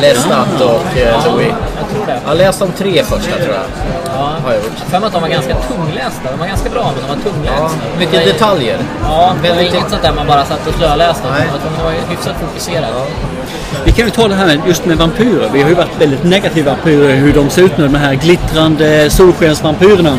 Lestat 0.00 0.60
och 0.60 0.98
eh, 0.98 1.08
Ja, 1.08 1.32
Louis. 1.32 1.52
jag 1.80 1.88
tror 1.96 2.06
det. 2.06 2.20
Jag 2.22 2.28
har 2.28 2.34
läst 2.34 2.58
de 2.60 2.72
tre 2.72 3.04
första 3.04 3.36
tror 3.36 3.54
jag. 3.54 3.64
Ja. 4.06 4.32
Har 4.44 4.52
jag 4.52 4.62
gjort. 4.62 4.78
För 4.90 4.96
att 5.06 5.12
de 5.12 5.22
var 5.22 5.28
ganska 5.28 5.54
tunglästa. 5.54 6.30
De 6.30 6.38
var 6.38 6.46
ganska 6.46 6.63
bra, 6.70 6.92
men 6.94 7.02
de 7.02 7.08
var 7.08 7.32
tunglästa. 7.32 7.62
Ja, 7.62 7.70
mycket 7.98 8.14
Nej. 8.14 8.26
detaljer. 8.26 8.78
Ja, 9.02 9.34
det 9.42 9.52
var 9.52 9.60
inget 9.60 9.90
sånt 9.90 10.02
där 10.02 10.12
man 10.12 10.26
bara 10.26 10.44
satt 10.44 10.66
och 10.66 10.74
slöläste. 10.74 11.28
De 11.78 11.84
var 11.84 11.92
hyfsat 12.10 12.34
fokuserade. 12.40 13.06
Vi 13.84 13.92
kan 13.92 14.04
ju 14.04 14.10
ta 14.10 14.28
det 14.28 14.34
här 14.34 14.60
just 14.66 14.86
med 14.86 14.96
vampyrer. 14.96 15.50
Vi 15.52 15.62
har 15.62 15.68
ju 15.68 15.74
varit 15.74 16.00
väldigt 16.00 16.24
negativa 16.24 16.70
vampyrer, 16.70 17.16
hur 17.16 17.32
de 17.32 17.50
ser 17.50 17.62
ut 17.62 17.78
nu. 17.78 17.88
De 17.88 17.94
här 17.94 18.14
glittrande 18.14 19.10
solskensvampyrerna. 19.10 20.18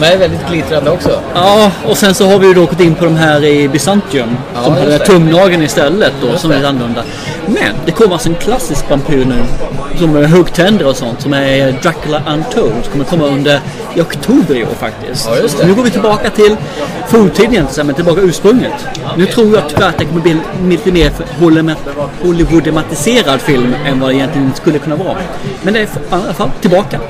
De 0.00 0.02
är 0.06 0.16
väldigt 0.18 0.48
glittrande 0.50 0.90
också. 0.90 1.20
Ja, 1.34 1.70
och 1.88 1.96
sen 1.96 2.14
så 2.14 2.26
har 2.30 2.38
vi 2.38 2.46
ju 2.46 2.54
då 2.54 2.60
gått 2.66 2.80
in 2.80 2.94
på 2.94 3.04
de 3.04 3.16
här 3.16 3.44
i 3.44 3.68
Byzantium. 3.68 4.36
Ja, 4.54 4.62
som 4.64 4.72
här 4.74 4.86
det. 4.86 4.98
tumnageln 4.98 5.62
istället 5.62 6.12
då, 6.22 6.26
Just 6.28 6.40
som 6.42 6.50
är 6.50 6.64
annorlunda. 6.64 7.02
Men 7.46 7.74
det 7.86 7.92
kommer 7.92 8.12
alltså 8.12 8.28
en 8.28 8.34
klassisk 8.34 8.90
vampyr 8.90 9.24
nu. 9.24 9.44
Som 9.98 10.16
är 10.16 10.24
huggtänder 10.24 10.86
och 10.86 10.96
sånt. 10.96 11.20
Som 11.20 11.34
är 11.34 11.72
Dracula 11.82 12.22
Untold. 12.28 12.72
Som 12.82 12.92
kommer 12.92 13.04
komma 13.04 13.24
under 13.24 13.60
i 13.94 14.00
oktober 14.00 14.54
i 14.54 14.62
år 14.64 14.74
faktiskt. 14.80 15.26
Ja, 15.30 15.36
just 15.36 15.58
det. 15.58 15.66
Nu 15.66 15.74
går 15.74 15.82
vi 15.82 15.90
tillbaka 15.90 16.30
till 16.30 16.56
forntiden 17.08 17.66
men 17.84 17.94
tillbaka 17.94 18.20
ursprunget. 18.20 18.72
Nu 19.16 19.26
tror 19.26 19.54
jag 19.54 19.68
tyvärr 19.68 19.88
att 19.88 19.98
det 19.98 20.04
kommer 20.04 20.20
bli 20.20 20.30
en 20.30 20.68
lite 20.70 20.92
mer 20.92 21.10
Hollywood- 21.40 21.76
Hollywoodematiserad 22.22 23.40
film 23.40 23.74
än 23.86 24.00
vad 24.00 24.10
det 24.10 24.14
egentligen 24.14 24.52
skulle 24.54 24.78
kunna 24.78 24.96
vara. 24.96 25.16
Men 25.62 25.74
det 25.74 25.80
är 25.80 25.84
i 25.84 25.88
alla 26.10 26.34
fall 26.34 26.50
tillbaka. 26.60 27.00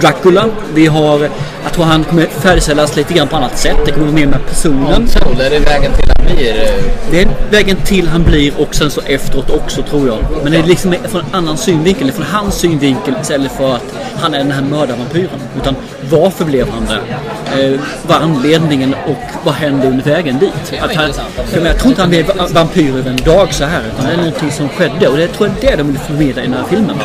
Dracula, 0.00 0.44
vi 0.74 0.86
har, 0.86 1.18
jag 1.64 1.72
tror 1.72 1.84
han 1.84 2.04
kommer 2.04 2.26
färdigställas 2.40 2.96
lite 2.96 3.14
grann 3.14 3.28
på 3.28 3.36
annat 3.36 3.58
sätt. 3.58 3.76
Det 3.86 3.92
kommer 3.92 4.06
vara 4.06 4.14
mer 4.16 4.26
med 4.26 4.46
personen. 4.48 4.92
Untold, 4.94 5.40
är 5.40 5.50
det 5.50 5.58
vägen 5.58 5.92
till 5.92 6.12
han 6.16 6.36
blir? 6.36 6.62
eh, 6.62 6.68
Det 7.10 7.22
är 7.22 7.28
vägen 7.50 7.76
till 7.76 8.08
han 8.08 8.22
blir 8.22 8.52
och 8.60 8.74
sen 8.74 8.90
så 8.90 9.00
efteråt 9.06 9.50
också 9.50 9.82
tror 9.82 10.06
jag. 10.08 10.18
Men 10.42 10.52
det 10.52 10.58
är 10.58 10.62
liksom 10.62 10.94
från 11.08 11.20
en 11.20 11.26
annan 11.34 11.56
synvinkel. 11.56 12.08
Är 12.08 12.12
från 12.12 12.26
hans 12.26 12.54
synvinkel 12.54 13.14
istället 13.22 13.52
för 13.52 13.74
att 13.74 13.84
han 14.16 14.34
är 14.34 14.38
den 14.38 14.50
här 14.50 14.62
mördarvampyren. 14.62 15.40
Utan 15.56 15.76
varför 16.10 16.44
blev 16.44 16.68
han 16.70 16.86
det? 16.86 17.64
Eh, 17.64 17.80
vad 18.06 18.16
är 18.16 18.20
anledningen 18.22 18.94
och 19.06 19.16
vad 19.44 19.54
hände 19.54 19.86
under 19.88 20.04
vägen 20.04 20.38
dit? 20.38 20.52
Att 20.80 20.94
han, 20.94 21.12
för 21.46 21.66
jag 21.66 21.78
tror 21.78 21.88
inte 21.90 22.00
han 22.00 22.10
blev 22.10 22.26
va- 22.26 22.48
vampyr 22.52 22.96
över 22.96 23.10
en 23.10 23.16
dag 23.16 23.54
så 23.54 23.64
här. 23.64 23.80
Utan 23.92 24.06
det 24.06 24.12
är 24.12 24.16
någonting 24.16 24.50
som 24.50 24.68
skedde. 24.68 25.08
Och 25.08 25.16
det 25.16 25.28
tror 25.28 25.48
jag 25.48 25.64
är 25.64 25.70
det 25.70 25.82
de 25.82 25.86
vill 25.86 25.98
förmedla 25.98 26.42
i 26.42 26.46
den 26.46 26.54
här 26.54 26.64
filmen. 26.70 26.96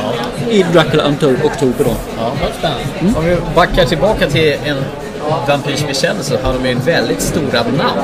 I 0.49 0.65
Dracula 0.73 1.03
Untold 1.03 1.37
Oktober 1.43 1.83
då. 1.85 1.91
Ja, 2.17 2.31
Om 3.17 3.25
vi 3.25 3.37
backar 3.55 3.85
tillbaka 3.85 4.27
till 4.29 4.55
en 4.65 4.77
vampyrs 5.47 5.87
bekännelse 5.87 6.37
så 6.37 6.43
har 6.47 6.53
de 6.53 6.69
ju 6.69 6.75
väldigt 6.75 7.21
stora 7.21 7.63
namn. 7.63 8.01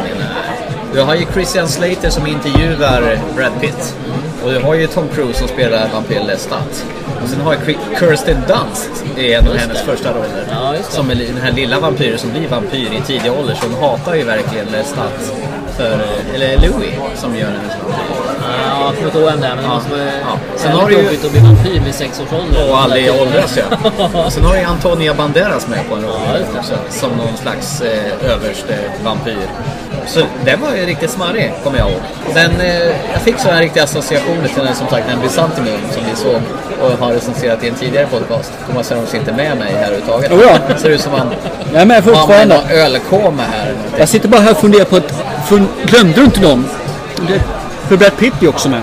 Du 0.93 1.01
har 1.01 1.15
ju 1.15 1.25
Christian 1.33 1.67
Slater 1.67 2.09
som 2.09 2.27
intervjuar 2.27 3.19
Brad 3.35 3.51
Pitt. 3.61 3.95
Och 4.43 4.51
du 4.51 4.59
har 4.59 4.73
ju 4.75 4.87
Tom 4.87 5.07
Cruise 5.07 5.39
som 5.39 5.47
spelar 5.47 5.89
vampyr 5.93 6.19
Lestat. 6.27 6.85
Och 7.23 7.29
sen 7.29 7.41
har 7.41 7.53
jag 7.53 7.75
Kirsten 7.99 8.37
Dunst 8.47 9.05
i 9.17 9.33
en 9.33 9.47
av 9.47 9.53
Just 9.53 9.65
hennes 9.65 9.79
det. 9.79 9.85
första 9.85 10.09
roller. 10.13 10.47
Ja, 10.51 10.73
som 10.89 11.09
är 11.11 11.15
den 11.15 11.37
här 11.43 11.51
lilla 11.51 11.79
vampyren 11.79 12.17
som 12.17 12.31
blir 12.31 12.47
vampyr 12.47 12.89
i 12.93 13.01
tidig 13.07 13.31
ålder. 13.31 13.55
Så 13.61 13.67
hon 13.67 13.89
hatar 13.89 14.15
ju 14.15 14.23
verkligen 14.23 14.65
Lestat. 14.65 15.33
För, 15.77 15.99
eller 16.35 16.57
Louis 16.57 16.93
som 17.15 17.35
gör 17.35 17.47
hennes 17.47 17.73
vampyr. 17.83 18.14
Ja, 18.57 18.85
jag 18.85 18.95
kommer 18.95 19.05
inte 19.07 19.17
ihåg 19.19 19.27
vem 19.31 19.41
det 19.41 19.47
är, 19.47 19.55
men 19.55 19.63
det 19.63 19.69
Ja. 19.69 19.75
måste 19.75 19.89
vara 19.91 20.01
Ja. 20.01 20.37
Sen 20.55 20.71
har 20.71 20.87
du 20.89 20.95
ju- 20.95 21.01
jobbigt 21.03 21.25
att 21.25 21.31
bli 21.31 21.39
vampyr 21.41 21.79
vid 21.85 21.95
sex 21.95 22.19
års 22.19 22.33
ålder. 22.39 22.71
Och 22.71 22.81
aldrig 22.81 23.11
åldras 23.21 23.57
ja. 23.57 24.29
Sen 24.29 24.43
har 24.45 24.53
du 24.53 24.59
ju 24.59 24.65
Antonia 24.65 25.13
Banderas 25.13 25.67
med 25.67 25.79
på 25.89 25.95
en 25.95 26.01
roll 26.03 26.45
också. 26.59 26.73
Som 26.89 27.09
någon 27.09 27.37
slags 27.37 27.81
eh, 27.81 28.31
överste 28.33 28.75
vampyr. 29.03 29.37
Så 30.07 30.19
den 30.45 30.61
var 30.61 30.75
ju 30.75 30.85
riktigt 30.85 31.11
smarrig, 31.11 31.53
kommer 31.63 31.77
jag 31.77 31.89
ihåg. 31.89 31.99
Den, 32.33 32.51
eh, 32.61 32.75
jag 33.13 33.21
fick 33.23 33.39
så 33.39 33.49
här 33.49 33.61
riktiga 33.61 33.83
associationer 33.83 34.47
till 34.47 34.63
den 34.65 34.75
som 34.75 34.87
sagt 34.87 35.07
den 35.09 35.21
Byzantium 35.21 35.67
som 35.93 36.03
vi 36.09 36.15
såg 36.15 36.41
och 36.81 37.05
har 37.05 37.13
recenserat 37.13 37.63
i 37.63 37.67
en 37.67 37.75
tidigare 37.75 38.07
podcast. 38.07 38.51
Thomas 38.69 38.89
Hermos 38.89 39.13
är 39.13 39.17
inte 39.17 39.31
med 39.31 39.57
mig 39.57 39.73
här 39.73 39.83
överhuvudtaget. 39.91 40.31
Oh 40.31 40.41
ja. 40.69 40.77
Ser 40.77 40.89
ut 40.89 41.01
som 41.01 41.11
han 41.13 41.27
Jag 41.73 41.81
är 41.81 41.85
med 41.85 42.03
fortfarande. 42.03 42.55
har 42.55 42.73
ölkoma 42.75 43.43
här. 43.43 43.73
Jag 43.97 44.09
sitter 44.09 44.27
bara 44.29 44.41
här 44.41 44.51
och 44.51 44.57
funderar 44.57 44.85
på 44.85 44.95
att... 44.95 45.13
Fun, 45.47 45.67
glömde 45.85 46.13
du 46.13 46.23
inte 46.23 46.41
någon? 46.41 46.65
Det, 47.27 47.41
för 47.87 47.97
Brad 47.97 48.17
Pitt 48.17 48.33
är 48.43 48.47
också 48.47 48.69
med. 48.69 48.81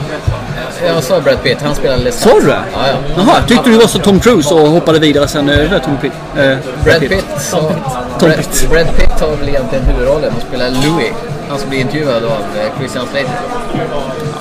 Jag 0.86 1.02
sa 1.04 1.20
Brad 1.20 1.42
Pitt, 1.42 1.58
han 1.62 1.74
spelar 1.74 1.96
Lestat. 1.96 2.32
Sa 2.32 2.40
du 2.40 2.46
det? 2.46 2.52
Ja, 2.72 2.86
ja. 2.86 2.94
Jaha, 3.16 3.42
tyckte 3.46 3.70
du 3.70 3.76
var 3.78 3.86
så 3.86 3.98
Tom 3.98 4.20
Cruise 4.20 4.54
och 4.54 4.68
hoppade 4.68 4.98
vidare 4.98 5.28
sen 5.28 5.48
över 5.48 5.78
Tom 5.78 5.96
Pitt? 5.96 6.12
Eh, 6.36 6.56
Brad 6.84 7.00
Pitt, 7.00 7.24
så, 7.38 7.56
Tom 7.58 8.28
Brad, 8.28 8.36
Pitt. 8.36 8.68
Brad 8.70 8.86
Pitt 8.96 9.20
har 9.20 9.36
väl 9.36 9.48
egentligen 9.48 9.84
huvudrollen 9.84 10.32
och 10.36 10.42
spelar 10.48 10.70
Louis. 10.70 11.12
Han 11.48 11.58
som 11.58 11.70
blir 11.70 11.80
intervjuad 11.80 12.24
av 12.24 12.30
eh, 12.32 12.78
Christian 12.78 13.06
Slater. 13.12 13.30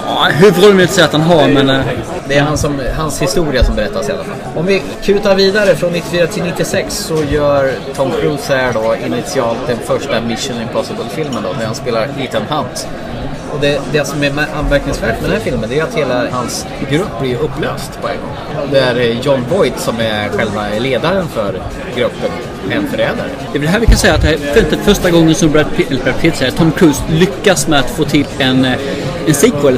Ja, 0.05 0.27
huvudrollen 0.31 0.77
vill 0.77 0.79
jag 0.79 0.83
inte 0.83 0.93
säga 0.93 1.05
att 1.05 1.11
han 1.11 1.21
har, 1.21 1.47
men... 1.47 1.69
eh, 1.69 1.81
Det 2.27 2.37
är 2.37 2.41
han 2.41 2.57
som, 2.57 2.81
hans 2.97 3.21
historia 3.21 3.63
som 3.63 3.75
berättas 3.75 4.09
i 4.09 4.11
alla 4.11 4.23
fall. 4.23 4.35
Om 4.55 4.65
vi 4.65 4.83
kutar 5.03 5.35
vidare 5.35 5.75
från 5.75 5.91
94 5.91 6.27
till 6.27 6.43
96 6.43 6.95
så 6.97 7.23
gör 7.29 7.71
Tom 7.95 8.11
Cruise 8.21 8.55
här 8.55 8.73
då 8.73 8.95
initialt 9.05 9.57
den 9.67 9.77
första 9.85 10.21
Mission 10.21 10.61
Impossible-filmen 10.61 11.43
då, 11.43 11.53
där 11.59 11.65
han 11.65 11.75
spelar 11.75 12.07
Ethan 12.19 12.41
Hunt. 12.49 12.87
Och 13.53 13.59
det, 13.61 13.81
det 13.91 14.07
som 14.07 14.23
är 14.23 14.31
anmärkningsvärt 14.55 15.21
med 15.21 15.29
den 15.29 15.31
här 15.31 15.45
filmen 15.45 15.69
det 15.69 15.79
är 15.79 15.83
att 15.83 15.95
hela 15.95 16.31
hans 16.31 16.65
grupp 16.89 17.19
blir 17.21 17.35
upplöst 17.35 18.01
på 18.01 18.07
en 18.07 18.17
gång. 18.17 18.69
Det 18.71 18.79
är 18.79 18.99
eh, 18.99 19.19
John 19.19 19.45
Voight 19.49 19.79
som 19.79 19.99
är 19.99 20.29
själva 20.29 20.65
ledaren 20.79 21.27
för 21.27 21.61
gruppen, 21.95 22.31
en 22.71 22.87
förrädare. 22.87 23.29
Det 23.51 23.57
är 23.57 23.59
väl 23.59 23.69
här 23.69 23.79
vi 23.79 23.85
kan 23.85 23.97
säga 23.97 24.13
att 24.13 24.21
det 24.21 24.33
är 24.33 24.59
inte 24.59 24.77
första 24.77 25.11
gången 25.11 25.35
som 25.35 25.51
Brad 25.51 25.65
Pitt, 25.75 25.91
eller 25.91 26.03
Brad 26.03 26.19
Pitt 26.21 26.35
säger, 26.35 26.51
Tom 26.51 26.71
Cruise 26.71 27.03
lyckas 27.09 27.67
med 27.67 27.79
att 27.79 27.89
få 27.89 28.03
till 28.03 28.25
en, 28.39 28.65
eh, 28.65 28.73
en 29.27 29.33
sequel. 29.33 29.77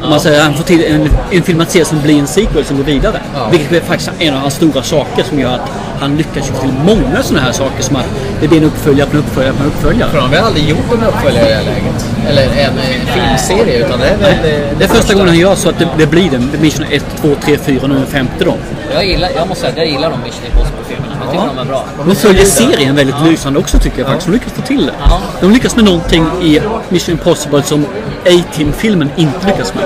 Man 0.00 0.20
säger 0.20 0.38
att 0.38 0.44
han 0.44 0.54
får 0.54 0.64
till 0.64 0.84
en, 0.84 1.08
en 1.30 1.42
filmatisering 1.42 1.86
som 1.86 2.02
blir 2.02 2.18
en 2.18 2.26
sequel 2.26 2.64
som 2.64 2.76
går 2.76 2.84
vidare. 2.84 3.20
Ja. 3.34 3.48
Vilket 3.50 3.72
är 3.72 3.80
faktiskt 3.80 4.10
en 4.18 4.34
av 4.34 4.40
hans 4.40 4.54
stora 4.54 4.82
saker 4.82 5.22
som 5.22 5.40
gör 5.40 5.54
att 5.54 5.70
han 6.04 6.16
lyckas 6.16 6.46
få 6.48 6.60
till 6.60 6.72
många 6.84 7.22
sådana 7.22 7.44
här 7.46 7.52
saker 7.52 7.82
som 7.82 7.96
att 7.96 8.06
det 8.40 8.48
blir 8.48 8.58
en 8.58 8.64
uppföljare 8.64 9.08
på 9.10 9.16
en 9.16 9.22
uppföljare 9.22 9.54
på 9.56 9.62
en 9.62 9.68
uppföljare. 9.68 10.10
För 10.10 10.18
de 10.18 10.36
har 10.36 10.46
aldrig 10.46 10.68
gjort 10.68 10.92
en 10.98 11.02
uppföljare 11.04 11.46
i 11.46 11.48
det 11.48 11.54
här 11.54 11.64
läget? 11.64 12.06
Eller 12.28 12.42
en 12.42 12.78
eh, 12.78 13.14
filmserie 13.14 13.86
utan 13.86 13.98
det 14.00 14.08
är 14.08 14.16
väl... 14.16 14.30
eh, 14.32 14.78
Det 14.78 14.84
är 14.84 14.88
första 14.88 15.14
gången 15.14 15.28
han 15.28 15.38
gör 15.38 15.54
så 15.54 15.68
att 15.68 15.78
det, 15.78 15.88
det 15.98 16.06
blir 16.06 16.30
den. 16.30 16.50
Mission 16.60 16.86
1, 16.90 17.04
2, 17.20 17.28
3, 17.44 17.58
4 17.58 17.86
nu 17.86 17.94
den 17.94 18.06
femte 18.06 18.44
då. 18.44 18.54
Jag, 18.94 19.06
gillar, 19.06 19.30
jag 19.36 19.48
måste 19.48 19.60
säga 19.60 19.72
att 19.72 19.78
jag 19.78 19.86
gillar 19.86 20.10
de 20.10 20.20
Mission 20.20 20.44
Impossible-filmerna. 20.52 21.14
Jag 21.24 21.32
tycker 21.32 21.46
de 21.46 21.58
är 21.58 21.64
bra. 21.64 21.84
De 22.06 22.16
följer 22.16 22.44
serien 22.44 22.94
väldigt 22.96 23.14
lysande 23.26 23.58
också 23.58 23.78
tycker 23.78 23.98
jag 23.98 24.06
faktiskt. 24.08 24.26
De 24.26 24.32
lyckas 24.32 24.52
få 24.52 24.62
till 24.62 24.86
det. 24.86 24.92
Ja. 25.10 25.20
De 25.40 25.50
lyckas 25.52 25.76
med 25.76 25.84
någonting 25.84 26.26
i 26.42 26.60
Mission 26.88 27.12
Impossible 27.12 27.62
som 27.62 27.86
A-Team-filmen 28.26 29.10
inte 29.16 29.46
lyckas 29.46 29.74
med. 29.74 29.84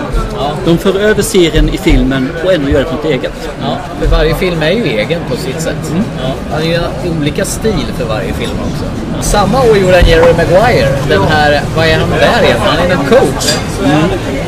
De 0.64 0.78
för 0.78 1.00
över 1.00 1.22
serien 1.22 1.68
i 1.68 1.78
filmen 1.78 2.28
och 2.44 2.52
ändå 2.52 2.68
gör 2.70 2.78
det 2.78 2.84
på 2.84 2.94
något 2.96 3.04
eget. 3.04 3.32
Ja. 3.62 3.76
För 4.00 4.06
varje 4.06 4.34
film 4.34 4.62
är 4.62 4.70
ju 4.70 4.84
egen 4.84 5.20
på 5.30 5.36
sitt 5.36 5.60
sätt. 5.60 5.92
Ja. 6.22 6.34
Han 6.52 6.62
en 6.62 7.18
olika 7.18 7.44
stil 7.44 7.86
för 7.98 8.04
varje 8.04 8.32
film 8.32 8.56
också. 8.60 8.84
Samma 9.20 9.62
år 9.62 9.76
gjorde 9.76 9.94
han 9.94 10.08
Jerry 10.08 10.32
Maguire. 10.32 10.88
Den 11.08 11.22
här, 11.22 11.62
vad 11.76 11.86
är 11.86 11.98
han 11.98 12.10
där 12.10 12.42
egentligen? 12.44 12.60
Han 12.60 12.86
är 12.86 12.90
en 12.90 13.06
coach. 13.06 13.56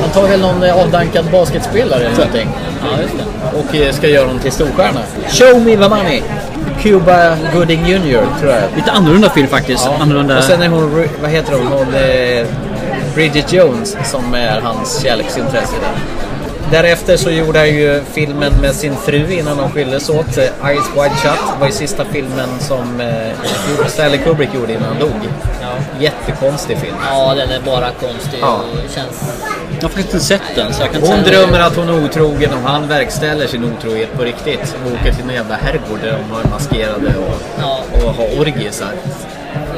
Han 0.01 0.11
tar 0.11 0.29
väl 0.29 0.41
någon 0.41 0.63
eh, 0.63 0.79
avdankad 0.79 1.25
basketspelare 1.33 2.01
eller 2.01 2.17
någonting. 2.17 2.49
Ja. 2.83 3.59
Och 3.59 3.77
eh, 3.77 3.93
ska 3.93 4.09
göra 4.09 4.27
honom 4.27 4.43
till 4.43 4.53
storstjärna. 4.53 5.01
Show 5.29 5.61
me 5.65 5.77
the 5.77 5.89
money! 5.89 6.23
Cuba 6.83 7.37
Gooding 7.55 7.87
Jr 7.87 8.27
tror 8.41 8.53
jag. 8.53 8.63
Lite 8.77 8.91
annorlunda 8.93 9.31
film 9.31 9.49
faktiskt. 9.49 9.85
Ja. 9.87 10.03
Annorlunda... 10.03 10.39
Och 10.39 10.45
sen 10.45 10.63
är 10.63 10.69
hon, 10.69 11.09
vad 11.23 11.31
heter 11.31 11.53
hon, 11.53 11.67
hon 11.67 11.95
eh, 11.95 12.47
Bridget 13.15 13.53
Jones 13.53 13.97
som 14.05 14.35
är 14.35 14.61
hans 14.61 15.03
kärleksintresse 15.03 15.75
där. 15.81 15.95
Därefter 16.83 17.17
så 17.17 17.31
gjorde 17.31 17.59
han 17.59 17.69
ju 17.69 18.03
filmen 18.13 18.53
med 18.61 18.75
sin 18.75 18.97
fru 18.97 19.33
innan 19.33 19.57
de 19.57 19.71
skildes 19.71 20.09
åt. 20.11 20.39
eh, 20.39 20.45
Eyes 20.69 20.85
Wide 20.95 21.15
Shut 21.23 21.61
var 21.61 21.67
ju 21.67 21.73
sista 21.73 22.05
filmen 22.05 22.49
som 22.61 23.01
eh, 23.01 23.87
Stanley 23.89 24.19
Kubrick 24.19 24.55
gjorde 24.55 24.73
innan 24.73 24.85
han 24.89 24.99
dog. 24.99 25.11
Jättekonstig 26.01 26.79
film. 26.79 26.95
Ja, 27.11 27.35
den 27.35 27.51
är 27.51 27.61
bara 27.67 27.91
konstig 27.91 28.39
Ja. 28.41 28.55
och 28.73 28.91
känns... 28.95 29.23
Jag 29.77 29.83
har 29.83 29.89
faktiskt 29.89 30.15
inte 30.15 30.25
sett 30.27 30.43
den 30.57 30.75
så 30.75 30.83
jag 30.83 30.93
kan 30.93 31.01
inte 31.01 31.15
Hon 31.15 31.23
drömmer 31.25 31.61
att 31.61 31.77
hon 31.77 31.89
är 31.89 32.05
otrogen 32.05 32.51
och 32.55 32.71
han 32.71 32.89
verkställer 32.89 33.47
sin 33.47 33.65
otrohet 33.65 34.13
på 34.17 34.23
riktigt. 34.23 34.77
Och 34.85 34.93
åker 34.93 35.13
till 35.13 35.25
en 35.29 35.35
jävla 35.35 35.55
herrgård 35.55 35.99
där 36.03 36.19
de 36.19 36.35
har 36.35 36.45
maskerade 36.51 37.15
och, 37.19 37.43
Ja. 37.61 37.79
och 38.05 38.15
har 38.15 38.41
orgiesar. 38.41 38.93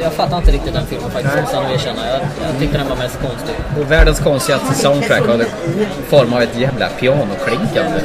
Jag 0.03 0.13
fattar 0.13 0.37
inte 0.37 0.51
riktigt 0.51 0.73
den 0.73 0.85
filmen 0.85 1.11
faktiskt, 1.11 1.35
måste 1.41 1.55
jag 1.55 1.73
erkänna. 1.73 2.07
Jag, 2.07 2.19
jag 2.51 2.59
tyckte 2.59 2.77
den 2.77 2.89
var 2.89 2.95
mest 2.95 3.19
konstig. 3.21 3.55
Och 3.79 3.91
världens 3.91 4.19
konstigaste 4.19 4.73
soundtrack 4.73 5.27
har 5.27 5.45
form 6.09 6.33
av 6.33 6.41
ett 6.41 6.59
jävla 6.59 6.87
pianoklinkande. 6.87 7.99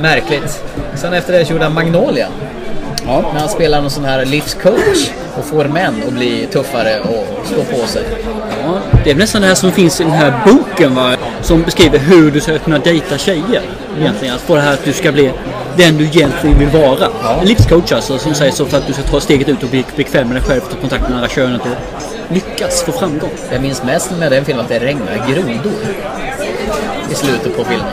Märkligt. 0.00 0.64
Sen 0.94 1.12
efter 1.12 1.32
det 1.32 1.44
så 1.44 1.52
gjorde 1.52 1.64
han 1.64 1.74
Magnolia. 1.74 2.28
När 3.06 3.40
han 3.40 3.48
spelar 3.48 3.80
någon 3.80 3.90
sån 3.90 4.04
här 4.04 4.24
livscoach 4.24 5.10
och 5.38 5.44
får 5.44 5.64
män 5.64 6.02
att 6.06 6.12
bli 6.12 6.48
tuffare 6.52 7.00
och 7.00 7.46
stå 7.46 7.62
på 7.62 7.86
sig. 7.86 8.02
Ja, 8.64 8.80
det 9.04 9.10
är 9.10 9.14
nästan 9.14 9.42
det 9.42 9.48
här 9.48 9.54
som 9.54 9.72
finns 9.72 10.00
i 10.00 10.04
den 10.04 10.12
här 10.12 10.32
boken 10.46 10.94
va? 10.94 11.16
Som 11.42 11.62
beskriver 11.62 11.98
hur 11.98 12.30
du 12.30 12.40
ska 12.40 12.58
kunna 12.58 12.78
dejta 12.78 13.18
tjejer. 13.18 13.62
Egentligen. 14.00 14.34
Att 14.34 14.40
få 14.40 14.54
det 14.54 14.60
här 14.60 14.72
att 14.72 14.84
du 14.84 14.92
ska 14.92 15.12
bli 15.12 15.32
den 15.76 15.98
du 15.98 16.04
egentligen 16.04 16.58
vill 16.58 16.68
vara. 16.68 17.08
En 17.40 17.46
livscoach 17.46 17.92
alltså 17.92 18.18
som 18.18 18.34
säger 18.34 18.52
så 18.52 18.66
för 18.66 18.78
att 18.78 18.86
du 18.86 18.92
ska 18.92 19.02
ta 19.02 19.20
steget 19.20 19.48
ut 19.48 19.62
och 19.62 19.68
bli 19.68 19.84
bekväm 19.96 20.28
med 20.28 20.36
dig 20.36 20.44
själv, 20.44 20.60
ta 20.60 20.76
kontakt 20.80 21.02
med 21.02 21.12
andra 21.12 21.28
könet 21.28 21.60
och 21.60 22.34
lyckas 22.34 22.82
få 22.82 22.92
framgång. 22.92 23.30
Jag 23.52 23.62
minns 23.62 23.82
mest 23.82 24.10
med 24.18 24.32
den 24.32 24.44
filmen 24.44 24.64
att 24.64 24.68
det 24.68 24.78
regnar 24.78 25.26
grodor. 25.28 25.80
I 27.10 27.14
slutet 27.14 27.56
på 27.56 27.64
filmen. 27.64 27.86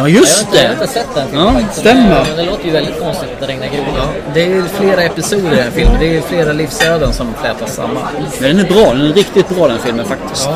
Ja 0.00 0.08
just 0.08 0.46
Jag 0.52 0.60
har 0.60 0.68
det! 0.68 0.72
inte 0.72 0.86
sett 0.86 1.14
den 1.14 1.28
filmen 1.28 1.54
Ja, 1.54 1.72
stämmer. 1.72 2.24
Men 2.28 2.36
det 2.36 2.50
låter 2.50 2.64
ju 2.64 2.70
väldigt 2.70 3.00
konstigt 3.00 3.28
att 3.34 3.40
det 3.40 3.46
regnar 3.46 3.66
grodor. 3.66 4.06
Det 4.34 4.52
är 4.52 4.62
flera 4.62 5.02
episoder 5.02 5.52
i 5.52 5.56
den 5.56 5.72
filmen. 5.72 5.96
Det 6.00 6.16
är 6.16 6.20
flera 6.20 6.52
livsöden 6.52 7.12
som 7.12 7.34
flätas 7.40 7.74
samman. 7.74 8.02
Men 8.40 8.56
den 8.56 8.66
är 8.66 8.70
bra, 8.70 8.92
den 8.92 9.00
är 9.00 9.12
riktigt 9.12 9.48
bra 9.48 9.68
den 9.68 9.78
filmen 9.78 10.06
faktiskt. 10.06 10.48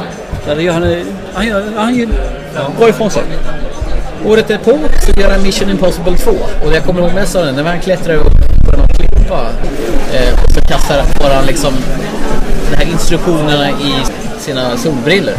Ja. 0.47 0.55
Det 0.55 0.63
gör 0.63 0.73
han, 0.73 1.03
han 1.35 1.47
gör, 1.47 1.73
han 1.77 1.95
gör 1.95 2.09
bra 2.79 2.89
ifrån 2.89 3.11
sig. 3.11 3.23
Året 4.27 4.49
därpå 4.49 4.79
så 5.07 5.21
gör 5.21 5.31
han 5.31 5.43
Mission 5.43 5.71
Impossible 5.71 6.17
2. 6.17 6.31
Och 6.65 6.71
det 6.71 6.75
jag 6.77 6.85
kommer 6.85 7.01
ihåg 7.01 7.15
mest 7.15 7.37
av 7.37 7.45
den, 7.47 7.55
när 7.55 7.65
han 7.65 7.81
klättrar 7.81 8.15
upp 8.15 8.33
på 8.71 8.77
någon 8.77 8.89
klippa 8.89 9.49
eh, 10.13 10.45
och 10.45 10.53
så 10.53 10.61
kastar 10.61 11.05
han 11.35 11.47
liksom 11.47 11.73
de 12.71 12.77
här 12.77 12.93
instruktionerna 12.93 13.71
i 13.71 13.95
sina 14.41 14.77
solbriller. 14.77 15.35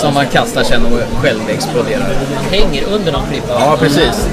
Som 0.00 0.16
han 0.16 0.26
kastar 0.26 0.62
sen 0.62 0.82
och 0.84 1.22
själv 1.22 1.40
exploderar. 1.48 2.08
Han 2.34 2.44
hänger 2.44 2.84
under 2.84 3.12
någon 3.12 3.22
klippa. 3.30 3.52
Ja, 3.52 3.76
precis. 3.80 4.28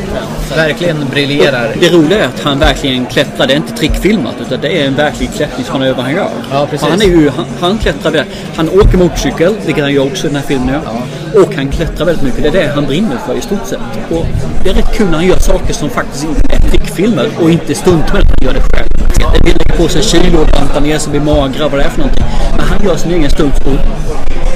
Verkligen 0.55 1.05
briljerar. 1.11 1.75
Det 1.79 1.89
roliga 1.89 2.23
är 2.23 2.27
att 2.27 2.43
han 2.43 2.59
verkligen 2.59 3.05
klättrar. 3.05 3.47
Det 3.47 3.53
är 3.53 3.57
inte 3.57 3.73
trickfilmat 3.73 4.35
utan 4.41 4.61
det 4.61 4.81
är 4.81 4.87
en 4.87 4.95
verklig 4.95 5.29
klättringsmanöver 5.33 6.03
han 6.03 6.11
gör. 6.11 6.29
Ja, 6.51 6.67
precis. 6.69 6.87
Han, 6.87 7.01
är 7.01 7.05
ju, 7.05 7.29
han, 7.29 7.45
han 7.59 7.77
klättrar 7.77 8.11
väl. 8.11 8.25
Han 8.55 8.69
åker 8.69 8.97
motorcykel, 8.97 9.55
vilket 9.65 9.83
han 9.83 9.93
gör 9.93 10.05
också 10.05 10.27
i 10.27 10.29
den 10.29 10.35
här 10.35 10.43
filmen. 10.47 10.81
Ja. 10.85 11.41
Och 11.41 11.55
han 11.55 11.69
klättrar 11.69 12.05
väldigt 12.05 12.23
mycket. 12.23 12.43
Det 12.43 12.59
är 12.59 12.67
det 12.67 12.71
han 12.75 12.85
brinner 12.85 13.17
för 13.25 13.35
i 13.35 13.41
stort 13.41 13.67
sett. 13.67 13.79
Och 14.09 14.25
det 14.63 14.69
är 14.69 14.73
rätt 14.73 14.93
kul 14.93 15.07
när 15.07 15.17
han 15.17 15.25
gör 15.25 15.39
saker 15.39 15.73
som 15.73 15.89
faktiskt 15.89 16.23
inte 16.23 16.55
är 16.55 16.69
trickfilmer 16.69 17.29
och 17.41 17.51
inte 17.51 17.75
stuntmän. 17.75 18.23
Han 18.27 18.47
gör 18.47 18.53
det 18.53 18.61
själv. 18.61 18.89
Det 19.33 19.45
vill 19.45 19.57
lägga 19.57 19.75
på 19.75 19.87
sig 19.87 20.01
kilo 20.01 20.39
och 20.41 20.47
banta 20.47 20.79
ner 20.79 20.97
sig, 20.97 21.11
bli 21.11 21.19
magra, 21.19 21.67
vad 21.67 21.79
det 21.79 21.83
är 21.83 21.89
för 21.89 21.99
någonting. 21.99 22.23
Men 22.57 22.65
han 22.65 22.85
gör 22.85 22.95
sin 22.95 23.11
egen 23.11 23.29
stunt 23.29 23.53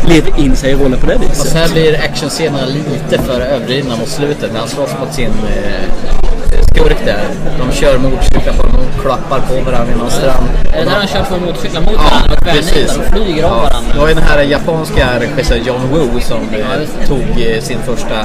lever 0.08 0.40
in 0.40 0.56
sig 0.56 0.72
i 0.72 0.76
rollen 0.76 1.00
på 1.00 1.08
det 1.08 1.18
viset. 1.18 1.38
Fast 1.38 1.54
här 1.54 1.70
blir 1.70 2.00
actionscenerna 2.00 2.66
lite 2.66 3.24
för 3.24 3.42
överdrivna 3.42 3.96
mot 3.96 4.10
slutet 4.10 4.54
när 4.54 4.60
han 4.60 4.70
slåss 4.70 4.92
mot 5.00 5.14
sin 5.14 5.32
eh, 5.32 6.31
skurk 6.52 6.98
där. 7.06 7.22
De 7.60 7.72
kör 7.72 7.98
motorcyklar 7.98 8.54
på 8.54 8.64
och 8.64 9.02
klappar 9.02 9.40
på 9.40 9.54
varandra 9.54 9.86
vid 9.86 9.98
någon 9.98 10.12
strand. 10.12 10.48
Är 10.74 10.80
det 10.80 10.86
där 10.86 10.98
han 10.98 11.08
kör 11.08 11.24
två 11.24 11.46
motorcyklar 11.46 11.82
mot 11.82 11.94
varandra 11.94 12.34
och 12.38 12.44
tvärnitar 12.44 13.00
och 13.00 13.06
flyger 13.14 13.44
av 13.44 13.52
varandra? 13.52 13.94
Det 13.94 14.00
var 14.00 14.08
ju 14.08 14.14
den 14.14 14.24
här 14.24 14.44
japanska 14.44 15.20
regissören 15.20 15.64
John 15.66 15.82
Woo 15.92 16.20
som 16.20 16.42
eh, 16.54 17.08
tog 17.08 17.42
eh, 17.42 17.62
sin 17.62 17.78
första, 17.86 18.16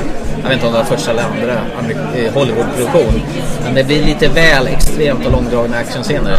jag 0.42 0.48
vet 0.48 0.52
inte 0.52 0.66
om 0.66 0.72
det 0.72 0.78
var 0.78 0.84
första 0.84 1.10
eller 1.10 1.22
andra 1.22 1.52
eh, 2.16 2.32
Hollywoodproduktion. 2.34 3.22
Men 3.64 3.74
det 3.74 3.84
blir 3.84 4.04
lite 4.04 4.28
väl 4.28 4.66
extremt 4.66 5.26
och 5.26 5.32
långdragna 5.32 5.76
actionscener. 5.76 6.36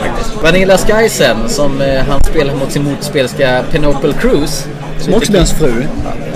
faktiskt. 0.00 0.42
Vanilla 0.42 0.78
Sky 0.78 1.08
sen, 1.08 1.48
som 1.48 1.82
han 2.08 2.24
spelar 2.24 2.54
mot 2.54 2.72
sin 2.72 2.84
motspelska 2.84 3.64
Penelope 3.70 4.12
Cruz. 4.20 4.66
Som 4.98 5.14
också 5.14 5.30
blir 5.30 5.40
hans 5.40 5.52
fru. 5.52 5.84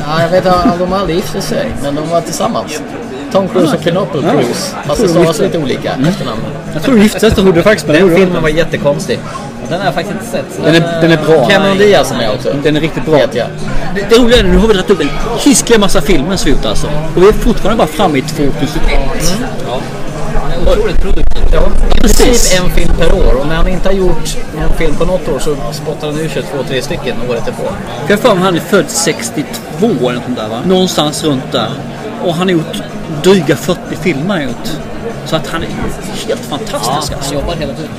Ja, 0.07 0.23
jag 0.23 0.29
vet 0.29 0.47
inte, 0.47 0.73
de 0.79 0.93
har 0.93 0.99
aldrig 0.99 1.17
gift 1.17 1.43
sig, 1.43 1.67
men 1.83 1.95
de 1.95 2.09
var 2.09 2.21
tillsammans. 2.21 2.83
Tom 3.33 3.49
Cruise 3.49 3.77
och 3.77 3.83
Penelope 3.83 4.19
Ja. 4.23 4.33
Jag 4.35 4.45
Fast 4.87 5.01
det 5.01 5.07
de 5.07 5.13
stavas 5.13 5.41
lite 5.41 5.59
olika 5.59 5.93
Mm. 5.93 6.09
efternamn. 6.09 6.41
Jag 6.75 6.83
tror 6.83 6.97
de 6.97 7.03
gifte 7.03 7.21
sig, 7.21 7.31
trodde 7.31 7.63
faktiskt, 7.63 7.87
Den 7.87 8.17
filmen 8.17 8.43
var 8.43 8.49
jättekonstig. 8.49 9.19
Den 9.69 9.79
har 9.79 9.85
jag 9.85 9.95
faktiskt 9.95 10.17
inte 10.21 10.31
sett. 10.31 10.65
Den 10.65 10.75
är, 10.75 11.01
den 11.01 11.13
är 11.13 11.17
bra. 11.17 11.49
Cameron 11.49 11.79
Diaz 11.79 12.09
som 12.09 12.17
är 12.17 12.35
också. 12.35 12.55
Den 12.63 12.77
är 12.77 12.81
riktigt 12.81 13.05
bra. 13.07 13.15
Vet 13.17 13.35
jag. 13.35 13.47
Det, 13.95 14.07
det 14.11 14.23
roliga 14.23 14.39
är 14.39 14.43
nu 14.43 14.57
har 14.57 14.69
vi 14.69 14.75
dragit 14.75 14.91
upp 14.91 15.01
en 15.01 15.11
hisklig 15.39 15.81
massa 15.81 16.01
filmer 16.01 16.49
gjort 16.49 16.65
alltså. 16.65 16.87
Och 17.17 17.23
vi 17.23 17.29
är 17.29 17.33
fortfarande 17.33 17.79
bara 17.79 17.87
framme 17.89 18.19
i 18.19 18.23
2001. 18.23 19.39
Ja. 19.69 19.81
Är 20.57 20.73
otroligt 20.73 21.01
produktiv. 21.01 21.43
Ja, 21.53 21.63
i 21.97 22.01
princip 22.01 22.61
en 22.63 22.71
film 22.71 22.95
per 22.99 23.15
år. 23.15 23.41
Och 23.41 23.47
när 23.47 23.57
han 23.57 23.69
inte 23.69 23.89
har 23.89 23.95
gjort 23.95 24.37
en 24.59 24.73
film 24.79 24.95
på 24.97 25.05
något 25.05 25.29
år 25.29 25.39
så 25.39 25.57
spottar 25.73 26.07
han 26.07 26.19
ur 26.21 26.29
sig 26.29 26.43
två, 26.43 26.63
tre 26.69 26.83
stycken 26.83 27.17
året 27.31 27.45
därpå. 27.47 27.63
Jag 28.09 28.17
har 28.17 28.23
för 28.23 28.35
mig 28.35 28.45
han 28.45 28.57
är 28.57 28.61
född 28.61 28.91
62 28.91 29.47
eller 29.81 30.13
något 30.15 30.37
där 30.37 30.49
va? 30.49 30.61
Någonstans 30.67 31.25
runt 31.25 31.53
där. 31.53 31.71
Och 32.25 32.35
han 32.35 32.47
har 32.49 32.53
gjort 32.53 32.83
dryga 33.23 33.57
40 33.57 33.79
filmer 34.01 34.41
gjort. 34.43 34.69
Så 35.27 35.37
att 35.37 35.47
han 35.47 35.63
är 35.63 35.69
helt 36.29 36.41
fantastisk 36.41 36.87
Ja, 36.87 36.97
alltså. 36.97 37.15
han 37.21 37.35
jobbar 37.35 37.55
hela 37.55 37.73
tiden. 37.73 37.91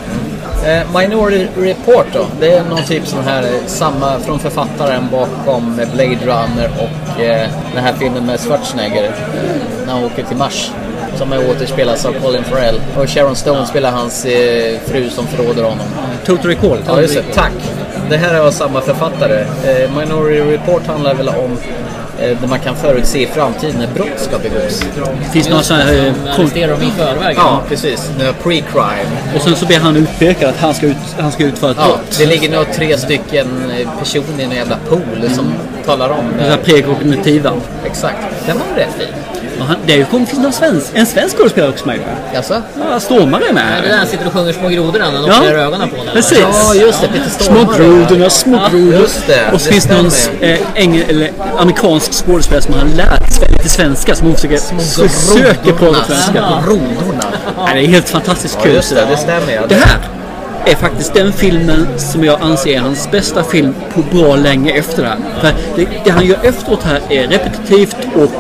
Eh, 0.65 0.99
Minority 0.99 1.47
Report 1.57 2.05
då. 2.13 2.25
Det 2.39 2.53
är 2.53 2.63
någon 2.63 2.84
typ 2.84 3.07
sån 3.07 3.23
här, 3.23 3.43
eh, 3.43 3.49
samma 3.67 4.19
från 4.19 4.39
författaren 4.39 5.07
bakom 5.11 5.75
Blade 5.75 6.17
Runner 6.25 6.69
och 6.77 7.21
eh, 7.21 7.47
den 7.73 7.84
här 7.84 7.93
filmen 7.99 8.25
med 8.25 8.39
Schwarzenegger. 8.39 9.03
Eh, 9.03 9.11
när 9.85 9.93
han 9.93 10.03
åker 10.03 10.23
till 10.23 10.38
Mars. 10.38 10.71
Som 11.18 11.34
är 11.34 11.49
återspelas 11.49 12.06
av 12.06 12.11
Colin 12.14 12.44
Farrell. 12.44 12.81
Och 12.98 13.10
Sharon 13.10 13.35
Stone 13.35 13.65
spelar 13.68 13.91
hans 13.91 14.26
eh, 14.26 14.80
fru 14.85 15.10
som 15.10 15.27
förråder 15.27 15.64
honom. 15.64 15.85
Total 16.26 16.45
Recall. 16.52 16.77
Ja, 16.88 17.02
just 17.02 17.14
det. 17.15 17.23
Tack. 17.34 17.52
Det 18.10 18.18
här 18.18 18.34
är 18.34 18.39
av 18.39 18.52
samma 18.52 18.81
författare. 18.81 19.39
Eh, 19.41 19.98
Minority 19.99 20.41
Report 20.41 20.88
handlar 20.88 21.14
väl 21.14 21.30
om 21.30 21.57
eh, 22.19 22.38
där 22.41 22.48
man 22.48 22.60
kan 22.60 22.76
förutse 22.76 23.19
i 23.19 23.26
framtiden 23.27 23.76
när 23.80 23.88
brott 23.88 24.07
ska 24.19 24.38
begås. 24.39 24.84
Det 25.26 25.31
finns 25.31 25.49
några 25.49 25.64
sådana 25.64 25.84
här... 25.84 26.14
Man 26.26 26.34
arresterar 26.39 26.72
dem 26.72 26.81
i 26.81 26.91
förväg. 26.98 27.35
Ja, 27.39 27.61
precis. 27.69 28.11
Det 28.19 28.23
Pre-crime. 28.44 29.35
Och 29.35 29.41
sen 29.41 29.56
så 29.56 29.65
blir 29.65 29.80
han 29.80 29.95
utpekad 29.95 30.49
att 30.49 30.57
han 30.60 30.73
ska, 30.73 30.85
ut, 30.85 30.95
han 31.19 31.31
ska 31.31 31.44
utföra 31.44 31.72
ett 31.72 31.77
Ja, 31.80 31.85
brott. 31.88 32.15
det 32.19 32.26
ligger 32.26 32.49
nog 32.57 32.65
tre 32.73 32.98
stycken 32.98 33.48
eh, 33.80 33.89
personer 33.99 34.39
i 34.39 34.44
en 34.44 34.52
jävla 34.52 34.77
pool 34.89 35.30
som 35.35 35.53
talar 35.85 36.10
om 36.10 36.26
Den 36.39 36.49
här 36.49 36.57
det. 36.57 36.64
prekognitiva. 36.64 37.52
Exakt. 37.85 38.18
Den 38.45 38.57
var 38.57 38.65
rätt 38.77 38.94
fin. 38.98 39.07
Han, 39.59 39.75
det 39.85 40.05
finns 40.09 40.34
någon 40.34 40.53
svensk, 40.53 40.88
en 40.93 41.05
svensk 41.05 41.38
skådespelare 41.38 41.69
också 41.71 41.85
med. 41.88 41.99
Jaså? 42.34 42.61
Ja, 42.91 42.99
Stormare 42.99 43.41
är 43.43 43.47
Ja, 43.47 43.53
Det 43.53 43.59
är 43.59 43.81
där 43.81 43.89
med. 43.89 43.97
han 43.97 44.07
sitter 44.07 44.27
och 44.27 44.34
sjunger 44.34 44.53
Små 44.53 44.69
grodorna 44.69 45.11
när 45.11 45.21
de 45.21 45.27
Ja. 45.29 45.43
ögonen 45.51 45.89
på 45.89 45.95
honom. 45.97 46.13
Precis. 46.13 46.39
Ja, 46.41 46.73
just 46.75 47.01
det. 47.01 47.07
Peter 47.07 47.29
Små 47.29 47.55
Stormare. 47.55 47.77
grodorna, 47.77 48.29
små 48.29 48.55
Ja, 48.57 48.69
grodor. 48.71 48.93
just 48.93 49.27
det. 49.27 49.51
Och 49.53 49.61
så 49.61 49.71
finns 49.71 49.84
det 49.85 49.95
någon 49.97 50.11
eh, 50.41 50.59
engel, 50.75 51.03
eller 51.09 51.31
amerikansk 51.57 52.13
skådespelare 52.25 52.61
som 52.63 52.73
har 52.73 52.85
lärt 52.85 53.34
sig 53.34 53.49
lite 53.51 53.69
svenska. 53.69 54.15
Som 54.15 54.27
hon 54.27 54.35
försöker, 54.35 54.57
försöker 55.07 55.71
prata 55.73 56.03
svenska. 56.05 56.31
Små 56.31 56.61
grodorna. 56.65 57.23
Ja, 57.57 57.67
det 57.73 57.79
är 57.79 57.88
helt 57.88 58.09
fantastiskt 58.09 58.55
Ja, 58.59 58.63
kul. 58.63 58.73
just 58.73 58.89
det. 58.95 59.05
Det 59.09 59.17
stämmer. 59.17 59.53
ja. 59.55 59.61
Det 59.69 59.75
här 59.75 59.97
är 60.65 60.75
faktiskt 60.75 61.13
den 61.13 61.34
filmen 61.34 61.88
som 61.97 62.23
jag 62.23 62.41
anser 62.41 62.69
är 62.69 62.79
hans 62.79 63.11
bästa 63.11 63.43
film 63.43 63.75
på 63.93 64.01
bra 64.17 64.35
länge 64.35 64.71
efter 64.71 65.01
det 65.03 65.07
här. 65.09 65.17
För 65.41 65.53
det, 65.75 65.88
det 66.03 66.09
han 66.11 66.25
gör 66.25 66.38
efteråt 66.43 66.84
här 66.84 67.01
är 67.09 67.27
repetitivt 67.27 67.97
och 68.15 68.31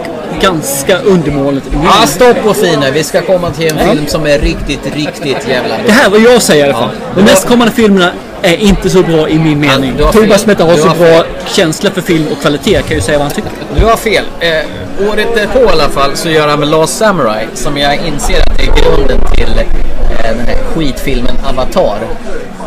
ganska 0.41 0.97
undermåligt. 0.99 1.65
Ja, 1.83 2.07
stopp 2.07 2.45
och 2.45 2.55
fine. 2.55 2.85
Vi 2.93 3.03
ska 3.03 3.21
komma 3.21 3.51
till 3.51 3.67
en 3.77 3.89
film 3.89 4.07
som 4.07 4.25
är 4.25 4.39
riktigt, 4.39 4.95
riktigt 4.95 5.47
jävla 5.47 5.77
Det 5.77 5.83
bra. 5.83 5.91
här 5.93 6.05
är 6.05 6.09
vad 6.09 6.19
jag 6.19 6.41
säger 6.41 6.65
i 6.65 6.69
alla 6.69 6.79
fall. 6.79 6.89
Ja. 6.99 7.07
De 7.15 7.21
nästkommande 7.21 7.73
filmerna 7.73 8.11
är 8.41 8.55
inte 8.57 8.89
så 8.89 9.01
bra 9.01 9.29
i 9.29 9.39
min 9.39 9.59
mening. 9.59 9.93
fel. 9.97 10.11
Tobias 10.13 10.45
Meta 10.45 10.63
har 10.63 10.75
så 10.77 10.87
har 10.87 10.95
bra 10.95 11.23
känsla 11.47 11.89
för 11.91 12.01
film 12.01 12.25
och 12.31 12.41
kvalitet 12.41 12.81
kan 12.81 12.95
ju 12.97 13.01
säga 13.01 13.17
vad 13.17 13.27
han 13.27 13.35
tycker. 13.35 13.51
Du 13.79 13.85
har 13.85 13.97
fel. 13.97 14.23
Eh, 14.39 15.09
året 15.11 15.27
därpå 15.35 15.59
i 15.59 15.67
alla 15.67 15.89
fall 15.89 16.11
så 16.15 16.29
gör 16.29 16.47
han 16.47 16.59
med 16.59 16.67
Last 16.67 16.97
Samurai 16.97 17.47
som 17.53 17.77
jag 17.77 17.95
inser 18.07 18.41
att 18.41 18.57
det 18.57 18.63
är 18.63 18.81
grunden 18.83 19.19
till 19.35 19.59
eh, 19.59 20.37
den 20.37 20.47
här 20.47 20.57
skitfilmen 20.75 21.35
Avatar. 21.49 21.97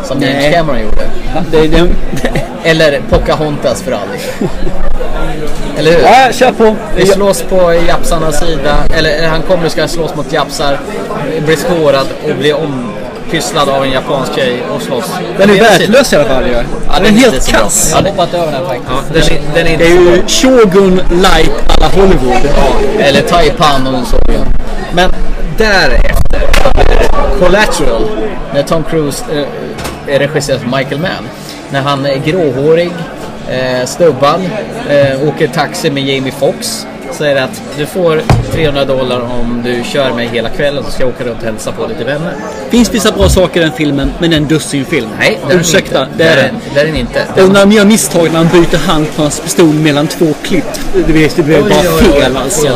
Som 0.05 0.22
James 0.22 0.36
Nej. 0.43 0.52
Cameron 0.52 0.81
gjorde. 0.81 1.02
Det, 1.51 1.68
det, 1.68 1.89
Eller 2.64 3.01
Pocahontas 3.10 3.82
för 3.82 3.93
all 3.93 4.09
del. 4.09 4.48
Eller 5.78 5.90
hur? 5.90 6.01
ja, 6.01 6.32
kör 6.32 6.52
på. 6.52 6.77
Vi 6.97 7.06
slåss 7.06 7.43
på 7.43 7.74
japsarnas 7.89 8.40
sida. 8.40 8.77
Eller 8.97 9.28
han 9.28 9.43
kommer 9.43 9.66
och 9.66 9.72
ska 9.72 9.89
slåss 9.89 10.14
mot 10.14 10.32
japsar. 10.32 10.78
Blir 11.47 11.56
skårad 11.56 12.06
och 12.24 12.36
blir 12.36 12.55
ompysslad 12.55 13.68
av 13.68 13.85
en 13.85 13.90
japansk 13.90 14.35
tjej 14.35 14.62
och 14.74 14.82
slåss. 14.82 15.10
Den 15.39 15.51
är 15.51 15.55
värdelös 15.55 16.12
i 16.12 16.16
alla 16.16 16.24
fall 16.24 16.47
ju. 16.47 16.52
Ja, 16.52 16.62
Den 16.94 17.06
är 17.06 17.10
helt 17.10 17.48
kass. 17.48 17.90
Jag 17.94 18.02
har 18.02 18.10
hoppat 18.10 18.35
över 18.35 18.52
den 18.52 18.66
faktiskt. 18.66 19.31
Ja, 19.35 19.36
den, 19.55 19.64
är, 19.64 19.64
den 19.64 19.66
är 19.66 19.78
Det 19.78 19.85
är 19.85 19.90
ju 19.90 20.22
Shogun 20.27 20.97
light 21.10 21.52
alla 21.77 21.86
Hollywood. 21.89 22.51
Ja, 22.56 23.02
eller 23.05 23.20
Taipan 23.20 23.86
om 23.86 24.01
du 24.01 24.06
så 24.06 24.16
vill. 24.32 24.40
Men 24.93 25.10
därefter 25.59 26.39
det 26.39 26.39
Collateral. 27.39 28.03
När 28.55 28.62
Tom 28.62 28.85
Cruise 28.85 29.24
eh, 29.32 30.15
är 30.15 30.19
regisserad 30.19 30.61
av 30.61 30.78
Michael 30.78 31.01
Mann. 31.01 31.28
När 31.73 31.81
han 31.81 32.07
är 32.07 32.16
gråhårig, 32.16 32.91
eh, 33.51 33.87
stubbad, 33.87 34.41
eh, 34.91 35.28
åker 35.28 35.49
taxi 35.49 35.91
med 35.91 36.03
Jamie 36.03 36.32
Foxx. 36.32 36.87
Säger 37.12 37.43
att 37.43 37.62
du 37.78 37.87
får 37.87 38.23
300 38.53 38.85
dollar 38.85 39.20
om 39.20 39.62
du 39.65 39.85
kör 39.85 40.12
mig 40.12 40.28
hela 40.32 40.49
kvällen 40.49 40.85
så 40.85 40.91
ska 40.91 41.03
jag 41.03 41.09
åka 41.09 41.24
runt 41.24 41.39
och 41.39 41.45
hälsa 41.45 41.73
på 41.73 41.87
lite 41.87 42.05
vänner. 42.05 42.32
finns 42.70 42.95
vissa 42.95 43.12
bra 43.12 43.28
saker 43.28 43.61
i 43.61 43.65
den 43.65 43.73
filmen, 43.73 44.12
men 44.19 44.31
det 44.31 44.37
en 44.37 44.47
dussinfilm. 44.49 45.09
Nej, 45.19 45.39
det 45.49 45.55
är 45.55 45.59
Ursäkta, 45.59 46.03
inte. 46.03 46.15
det 46.16 46.24
är 46.24 46.37
Det 46.37 46.43
den. 46.43 46.55
det 46.74 46.81
är 46.81 46.87
den 46.87 46.97
inte. 46.97 47.27
Och 47.43 47.49
när 47.53 47.61
de 47.61 47.73
gör 47.73 47.85
misstag 47.85 48.28
när 48.32 48.39
han 48.39 48.49
byter 48.49 48.77
hand 48.87 49.07
på 49.16 49.23
hans 49.23 49.41
pistol 49.41 49.74
mellan 49.74 50.07
två 50.07 50.27
klipp. 50.43 50.65
Det 50.95 51.12
blir, 51.12 51.31
det 51.37 51.62
Oj, 51.62 51.70
bara 51.70 52.12
fel 52.20 52.37
alltså. 52.37 52.69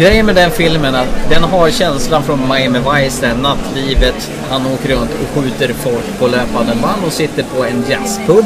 Grejen 0.00 0.26
med 0.26 0.34
den 0.34 0.50
filmen 0.50 0.94
är 0.94 1.00
att 1.02 1.30
den 1.30 1.42
har 1.42 1.70
känslan 1.70 2.22
från 2.22 2.48
Miami 2.48 2.78
Vice, 2.78 3.20
det 3.20 3.26
här 3.26 3.34
nattlivet. 3.34 4.30
Han 4.50 4.66
åker 4.66 4.88
runt 4.88 5.10
och 5.10 5.42
skjuter 5.42 5.74
folk 5.74 6.18
på 6.18 6.26
löpande 6.26 6.74
band 6.82 7.04
och 7.06 7.12
sitter 7.12 7.42
på 7.56 7.64
en 7.64 7.84
jazzpub 7.90 8.44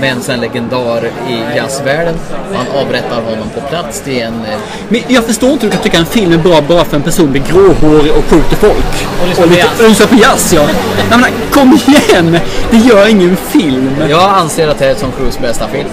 med 0.00 0.12
en 0.12 0.22
sån 0.22 0.40
legendar 0.40 1.04
i 1.06 1.56
jazzvärlden. 1.56 2.14
Han 2.54 2.82
avrättar 2.82 3.22
honom 3.22 3.48
på 3.54 3.60
plats. 3.60 4.02
Det 4.04 4.20
är 4.20 4.26
en... 4.26 4.34
eh, 4.44 4.58
Men 4.88 5.00
jag 5.08 5.24
förstår 5.24 5.50
inte 5.50 5.66
hur 5.66 5.70
du 5.70 5.76
kan 5.76 5.82
tycka 5.84 5.98
en 5.98 6.06
film 6.06 6.32
är 6.32 6.38
bra 6.38 6.60
bara 6.68 6.84
för 6.84 6.96
en 6.96 7.02
person 7.02 7.32
blir 7.32 7.42
gråhårig 7.42 8.12
och 8.12 8.24
skjuter 8.24 8.56
folk. 8.56 9.06
Och 9.22 9.28
lyssnar 9.28 9.46
på 9.46 9.54
jazz. 9.54 9.80
och 9.80 9.88
lyssnar 9.88 10.06
på 10.06 10.14
jazz, 10.14 10.52
ja. 10.52 10.62
Nej, 11.10 11.18
men, 11.20 11.30
kom 11.52 11.78
igen! 11.86 12.38
Det 12.70 12.76
gör 12.76 13.08
ingen 13.08 13.36
film. 13.36 13.90
Jag 14.10 14.30
anser 14.30 14.68
att 14.68 14.78
det 14.78 14.86
är 14.86 14.94
Tom 14.94 15.12
Cruise 15.18 15.40
bästa 15.40 15.68
film. 15.68 15.88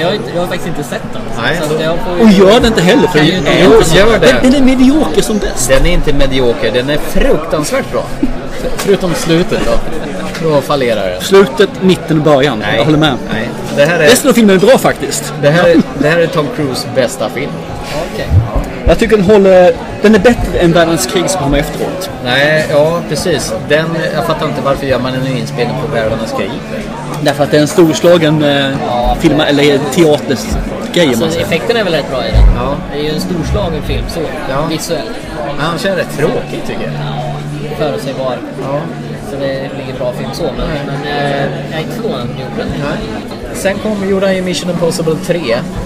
Jag 0.00 0.06
har, 0.06 0.14
inte, 0.14 0.30
jag 0.34 0.40
har 0.40 0.46
faktiskt 0.46 0.68
inte 0.68 0.82
sett 0.82 1.02
den. 1.12 1.22
Nej, 1.42 1.58
så 1.68 1.74
att 1.74 1.82
jag 1.82 1.98
får 1.98 2.24
Och 2.24 2.30
gör 2.30 2.60
det 2.60 2.66
inte 2.66 2.82
heller 2.82 3.08
för 3.08 3.18
inte 3.18 3.50
det. 3.50 3.96
Gör 3.98 4.18
det. 4.18 4.26
Den, 4.42 4.52
den 4.52 4.54
är 4.54 4.64
medioker 4.76 5.22
som 5.22 5.38
bäst. 5.38 5.68
Den 5.68 5.86
är 5.86 5.90
inte 5.92 6.12
medioker, 6.12 6.70
den 6.72 6.90
är 6.90 6.96
fruktansvärt 6.98 7.92
bra. 7.92 8.04
Förutom 8.76 9.14
slutet 9.14 9.60
då. 9.66 9.72
Då 10.50 10.60
fallerar 10.60 11.06
det. 11.10 11.20
Slutet, 11.24 11.68
mitten 11.82 12.18
och 12.18 12.24
början. 12.24 12.64
Jag 12.76 12.84
håller 12.84 12.98
med. 12.98 13.14
Nej. 13.32 13.48
Det 13.76 13.84
här 13.84 13.98
är, 13.98 14.02
Resten 14.08 14.30
av 14.30 14.34
filmen 14.34 14.56
är 14.56 14.60
bra 14.60 14.78
faktiskt. 14.78 15.32
det 15.42 15.50
här, 15.50 15.68
är- 15.68 15.82
det 15.98 16.08
här 16.08 16.18
är 16.18 16.26
Tom 16.26 16.46
Cruise 16.56 16.86
bästa 16.94 17.28
film. 17.28 17.50
Jag 18.86 18.98
tycker 18.98 19.16
den 19.16 19.26
håller... 19.26 19.72
Den 20.02 20.14
är 20.14 20.18
bättre 20.18 20.58
än 20.58 20.72
Världens 20.72 21.06
krig 21.06 21.30
som 21.30 21.42
kommer 21.42 21.58
efteråt. 21.58 22.10
Nej, 22.24 22.66
ja 22.70 23.00
precis. 23.08 23.54
Den, 23.68 23.86
jag 24.14 24.26
fattar 24.26 24.46
inte 24.46 24.60
varför 24.64 24.86
gör 24.86 24.98
man 24.98 25.14
en 25.14 25.20
ny 25.20 25.38
inspelning 25.40 25.76
på 25.86 25.94
Världarnas 25.94 26.32
krig. 26.38 26.50
Därför 27.22 27.44
att 27.44 27.50
det 27.50 27.56
är 27.56 27.60
en 27.60 27.68
storslagen 27.68 28.42
eh, 28.44 28.68
film, 29.20 29.40
eller 29.40 29.78
teatergrej 29.94 31.06
man 31.06 31.08
Alltså, 31.08 31.30
säger. 31.30 31.46
effekten 31.46 31.76
är 31.76 31.84
väl 31.84 31.92
rätt 31.92 32.10
bra 32.10 32.26
i 32.26 32.30
den. 32.30 32.40
Ja. 32.56 32.76
Det 32.92 32.98
är 32.98 33.02
ju 33.02 33.10
en 33.10 33.20
storslagen 33.20 33.82
film 33.82 34.04
så. 34.08 34.20
Visuellt. 34.70 35.10
Men 35.46 35.58
han 35.66 35.78
känns 35.78 35.96
rätt 35.98 36.16
tråkig 36.18 36.62
tycker 36.66 36.82
jag. 36.82 36.92
Förutsägbar. 37.78 38.36
Så 39.30 39.36
det 39.36 39.70
blir 39.74 39.84
ingen 39.84 39.96
bra 39.98 40.12
film 40.12 40.30
så. 40.32 40.42
Men, 40.42 40.68
men 40.86 41.02
eh, 41.16 41.44
jag 41.70 41.78
är 41.78 41.82
inte 41.82 41.94
förvånad 41.96 42.20
att 42.20 42.28
de 42.28 42.42
gjorde 42.42 42.56
den. 42.56 43.54
Sen 43.54 43.78
kom, 43.78 44.08
gjorde 44.10 44.26
han 44.26 44.36
ju 44.36 44.42
Mission 44.42 44.70
Impossible 44.70 45.16
3 45.26 45.40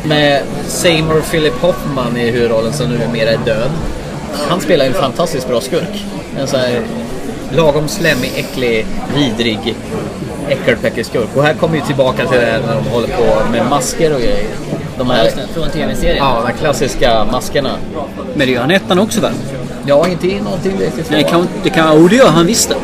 med 0.05 0.43
Seymour 0.66 1.20
Philip 1.20 1.61
Hoffman 1.61 2.16
i 2.16 2.31
huvudrollen 2.31 2.73
som 2.73 2.89
numera 2.90 3.31
är 3.31 3.39
död. 3.44 3.70
Han 4.48 4.61
spelar 4.61 4.85
ju 4.85 4.89
en 4.89 5.01
fantastiskt 5.01 5.48
bra 5.48 5.61
skurk. 5.61 6.05
En 6.40 6.47
sån 6.47 6.61
här 6.61 6.81
lagom 7.56 7.89
slemmig, 7.89 8.32
äcklig, 8.36 8.86
vidrig 9.16 9.74
äckelpäckeskurk. 10.48 11.28
Och 11.36 11.42
här 11.42 11.54
kommer 11.54 11.74
ju 11.76 11.80
tillbaka 11.80 12.26
till 12.26 12.38
det 12.40 12.46
här 12.46 12.60
när 12.66 12.74
de 12.74 12.90
håller 12.90 13.08
på 13.08 13.50
med 13.52 13.66
masker 13.70 14.14
och 14.14 14.20
grejer. 14.20 14.46
De 14.98 15.06
Ja, 15.08 15.14
här, 15.14 15.24
just 15.24 15.36
det. 15.36 15.42
Från 15.54 15.70
tv-serien. 15.70 16.16
ja, 16.16 16.34
de 16.40 16.46
här 16.46 16.58
klassiska 16.60 17.24
maskerna. 17.32 17.70
Men 18.36 18.46
det 18.46 18.52
gör 18.52 18.60
han 18.60 18.70
i 18.70 18.74
ettan 18.74 18.98
också 18.98 19.20
väl? 19.20 19.32
Ja, 19.86 20.08
inte 20.08 20.26
i 20.28 20.40
någonting 20.40 20.76
direkt 20.78 20.96
Det 20.96 21.02
tvåan. 21.02 21.24
kan, 21.24 21.48
det 21.62 21.70
kan, 21.70 22.02
och 22.02 22.08
det 22.08 22.16
gör 22.16 22.28
han 22.28 22.46
visst 22.46 22.68
det. 22.68 22.74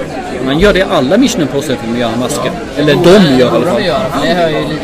Man 0.47 0.59
gör 0.59 0.73
det 0.73 0.79
i 0.79 0.83
alla 0.83 1.17
Mission 1.17 1.43
Impossible-filmer, 1.43 1.99
gör 2.01 2.09
han 2.09 2.21
masker. 2.21 2.51
Eller 2.79 2.95
de 2.95 3.11
gör 3.39 3.39
i 3.41 3.43
alla 3.43 3.61
fall. 3.67 3.83
det 4.23 4.29
hör 4.35 4.49
ju 4.49 4.61
lite 4.69 4.81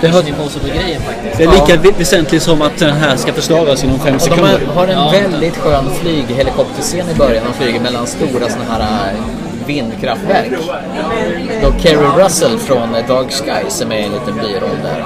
till 0.00 0.08
hör- 0.10 0.22
Mission 0.22 0.28
Impossible-grejen 0.38 1.00
faktiskt. 1.02 1.38
Det 1.38 1.44
är 1.44 1.50
lika 1.52 1.82
vi- 1.82 1.90
väsentligt 1.98 2.42
som 2.42 2.62
att 2.62 2.78
den 2.78 2.96
här 2.96 3.16
ska 3.16 3.32
förstöras 3.32 3.84
inom 3.84 3.98
fem 3.98 4.14
Och 4.14 4.20
de 4.20 4.24
sekunder. 4.24 4.60
har 4.74 4.86
en 4.86 4.98
Ja. 4.98 5.10
väldigt 5.30 5.56
skön 5.56 5.84
flyghelikopterscen 6.00 7.10
i 7.10 7.18
början. 7.18 7.44
De 7.52 7.64
flyger 7.64 7.80
mellan 7.80 8.06
stora 8.06 8.48
såna 8.48 8.64
här 8.70 9.12
vindkraftverk. 9.70 10.52
Då 11.62 11.72
Kerry 11.82 12.24
Russell 12.24 12.58
från 12.58 12.92
Dark 13.08 13.32
Skies 13.32 13.80
är 13.80 13.86
med 13.86 14.00
i 14.00 14.04
en 14.04 14.12
liten 14.12 14.34
biroll 14.34 14.78
där. 14.82 15.04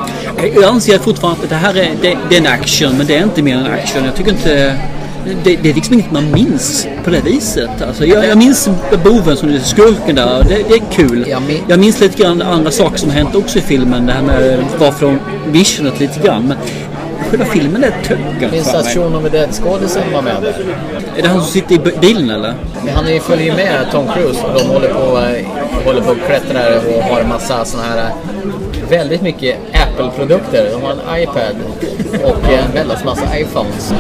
Jag 0.55 0.65
anser 0.65 0.99
fortfarande 0.99 1.43
att 1.43 1.49
det 1.49 1.57
här 1.57 1.77
är, 1.77 1.91
det, 2.03 2.19
det 2.29 2.37
är 2.37 2.41
en 2.41 2.47
action, 2.47 2.97
men 2.99 3.07
det 3.07 3.17
är 3.17 3.23
inte 3.23 3.43
mer 3.43 3.57
än 3.57 3.67
action. 3.67 4.05
Jag 4.05 4.15
tycker 4.17 4.31
inte... 4.31 4.77
Det, 5.45 5.57
det 5.63 5.71
är 5.71 5.75
liksom 5.75 5.95
inget 5.95 6.13
man 6.13 6.31
minns 6.31 6.87
på 7.05 7.11
det 7.11 7.21
viset. 7.21 7.83
Alltså, 7.89 8.07
jag, 8.07 8.27
jag 8.27 8.39
minns 8.39 8.69
boven 9.05 9.37
som 9.37 9.49
är 9.49 9.59
skurken 9.59 10.17
där. 10.17 10.45
Det, 10.49 10.63
det 10.69 10.75
är 10.75 10.83
kul. 10.93 11.35
Jag 11.69 11.79
minns 11.79 12.01
lite 12.01 12.23
grann 12.23 12.43
andra 12.43 12.71
saker 12.71 12.99
som 12.99 13.11
hänt 13.11 13.35
också 13.35 13.59
i 13.59 13.63
filmen. 13.63 14.07
Det 14.07 14.13
här 14.13 14.23
med 14.23 14.65
varför 14.79 15.07
de 15.07 15.19
missionet 15.53 16.01
lite 16.01 16.21
grann. 16.21 16.43
Men 16.49 16.57
filmen 17.45 17.85
är 17.85 17.91
töcken 18.05 18.51
Finns 18.51 18.73
det 18.73 18.83
mig. 18.83 18.95
Shaun 18.95 19.15
of 19.17 19.23
the 19.23 19.29
Dead-skådisen 19.29 20.03
var 20.13 20.23
med 20.23 20.37
där? 20.43 20.55
Är 21.19 21.23
det 21.23 21.29
han 21.29 21.41
som 21.41 21.51
sitter 21.51 21.75
i 21.75 21.79
bilen 22.01 22.31
eller? 22.31 22.55
Han 22.95 23.07
är 23.07 23.13
ju- 23.13 23.21
följer 23.21 23.47
ju 23.47 23.53
med 23.53 23.87
Tom 23.93 24.07
Cruise 24.15 24.41
och 24.45 24.59
de 24.61 24.67
håller 24.69 24.89
på, 24.89 25.19
äh, 25.19 25.85
håller 25.87 26.01
på 26.01 26.11
och 26.11 26.17
klättrar 26.27 26.81
och 26.97 27.03
har 27.03 27.21
en 27.21 27.29
massa 27.29 27.65
såna 27.65 27.83
här 27.83 27.99
äh, 27.99 28.89
väldigt 28.91 29.23
mycket 29.23 29.57
Apple-produkter. 29.73 30.69
De 30.73 30.83
har 30.83 30.93
en 30.93 31.23
iPad 31.23 31.57
och 32.25 32.53
en 32.53 32.75
väldigt 32.75 33.05
massa 33.05 33.39
iPhones. 33.39 33.95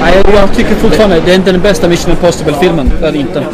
Nej, 0.00 0.14
jag 0.34 0.54
tycker 0.56 0.74
fortfarande 0.74 1.20
det 1.26 1.30
är 1.32 1.36
inte 1.36 1.52
den 1.52 1.60
bästa 1.60 1.88
Mission 1.88 2.10
Impossible-filmen. 2.10 2.90
Det 3.00 3.06
är 3.06 3.16
inte. 3.16 3.44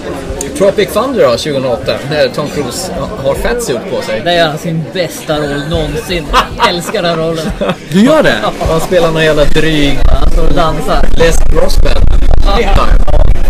Tropic 0.60 0.92
Thunder 0.92 1.20
då, 1.20 1.30
2008, 1.30 1.92
när 2.10 2.28
Tom 2.28 2.48
Cruise 2.48 2.92
har 3.24 3.34
fatsuit 3.34 3.90
på 3.90 4.02
sig. 4.02 4.20
Där 4.24 4.32
gör 4.32 4.48
han 4.48 4.58
sin 4.58 4.84
bästa 4.92 5.36
roll 5.38 5.62
någonsin. 5.70 6.26
Älskar 6.68 7.02
den 7.02 7.16
rollen. 7.16 7.50
Du 7.92 8.04
gör 8.04 8.22
det? 8.22 8.34
Han 8.68 8.80
spelar 8.80 9.10
någon 9.10 9.24
jävla 9.24 9.44
dryg 9.44 9.98
Han 10.20 10.30
står 10.30 10.46
och 10.46 10.54
dansar. 10.54 11.06
Les 11.18 11.36
Grossman. 11.52 12.02
Ja. 12.46 12.86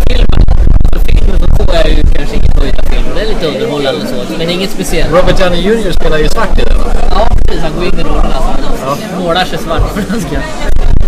Filmen, 0.07 0.41
alltså 0.83 1.05
filmen 1.07 1.39
så 1.39 1.63
får 1.65 1.75
jag 1.75 1.89
ju 1.89 1.95
kanske 2.15 2.35
inget 2.35 2.53
film. 2.53 3.05
Det 3.15 3.21
är 3.21 3.27
lite 3.27 3.47
underhållande 3.47 4.07
så. 4.07 4.33
Men 4.37 4.49
inget 4.49 4.69
speciellt. 4.69 5.11
Robert 5.11 5.39
Downey 5.39 5.61
Jr 5.61 5.91
spelar 5.91 6.17
ju 6.17 6.29
svart 6.29 6.59
i 6.59 6.63
den 6.63 6.77
va? 6.77 6.85
Ja, 7.09 7.27
precis. 7.45 7.63
Han 7.63 7.71
går 7.75 7.83
in 7.83 7.99
i 7.99 8.03
rollen. 8.03 8.33
Alltså. 8.33 8.85
Han 8.85 9.23
målar 9.23 9.45
sig 9.45 9.57
svart 9.57 9.91
för 9.93 10.01
den. 10.01 10.41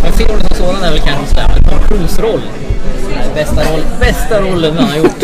Men 0.03 0.13
filmen 0.13 0.41
som 0.47 0.55
sådan 0.57 0.84
är 0.84 0.91
väl 0.91 0.99
kanske 0.99 1.27
sådär. 1.27 1.47
Tom 1.69 1.80
Cruise-roll. 1.88 2.41
Bästa, 3.35 3.61
roll, 3.61 3.81
bästa 3.99 4.41
rollen 4.41 4.77
han 4.77 4.90
har 4.90 4.98
gjort. 4.98 5.23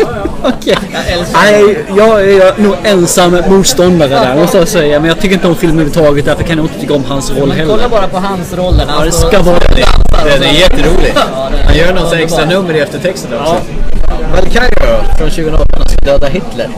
Jag 0.64 0.78
älskar 1.08 1.40
Nej, 1.42 1.84
jag 1.96 2.22
är 2.22 2.62
nog 2.62 2.74
ensam 2.84 3.38
motståndare 3.48 4.08
där 4.08 4.36
måste 4.36 4.58
jag 4.58 4.68
säga. 4.68 5.00
Men 5.00 5.08
jag 5.08 5.20
tycker 5.20 5.34
inte 5.34 5.48
om 5.48 5.56
filmen 5.56 5.76
överhuvudtaget. 5.80 6.24
Därför 6.24 6.42
kan 6.42 6.56
jag 6.56 6.66
inte 6.66 6.80
tycka 6.80 6.94
om 6.94 7.04
hans 7.04 7.30
roll 7.30 7.48
Men 7.48 7.56
heller. 7.56 7.70
kolla 7.74 7.88
bara 7.88 8.06
på 8.08 8.16
hans 8.18 8.52
roll 8.54 8.76
där. 8.76 8.86
när 8.86 8.94
Ja, 8.98 9.04
det 9.04 9.12
står 9.12 9.28
ska 9.28 9.42
vara 9.42 9.58
det. 9.58 9.84
Den 10.24 10.42
är 10.42 10.52
jätterolig. 10.52 11.14
Han 11.66 11.76
gör 11.76 11.94
någon 11.94 12.08
sån 12.10 12.18
extra 12.18 12.44
nummer 12.44 12.74
i 12.74 12.80
eftertexten 12.80 13.30
också. 13.40 13.56
Valkyrie 14.34 15.04
från 15.18 15.30
2008, 15.30 15.66
han 15.76 15.88
ska 15.88 16.00
döda 16.04 16.26
Hitler. 16.26 16.68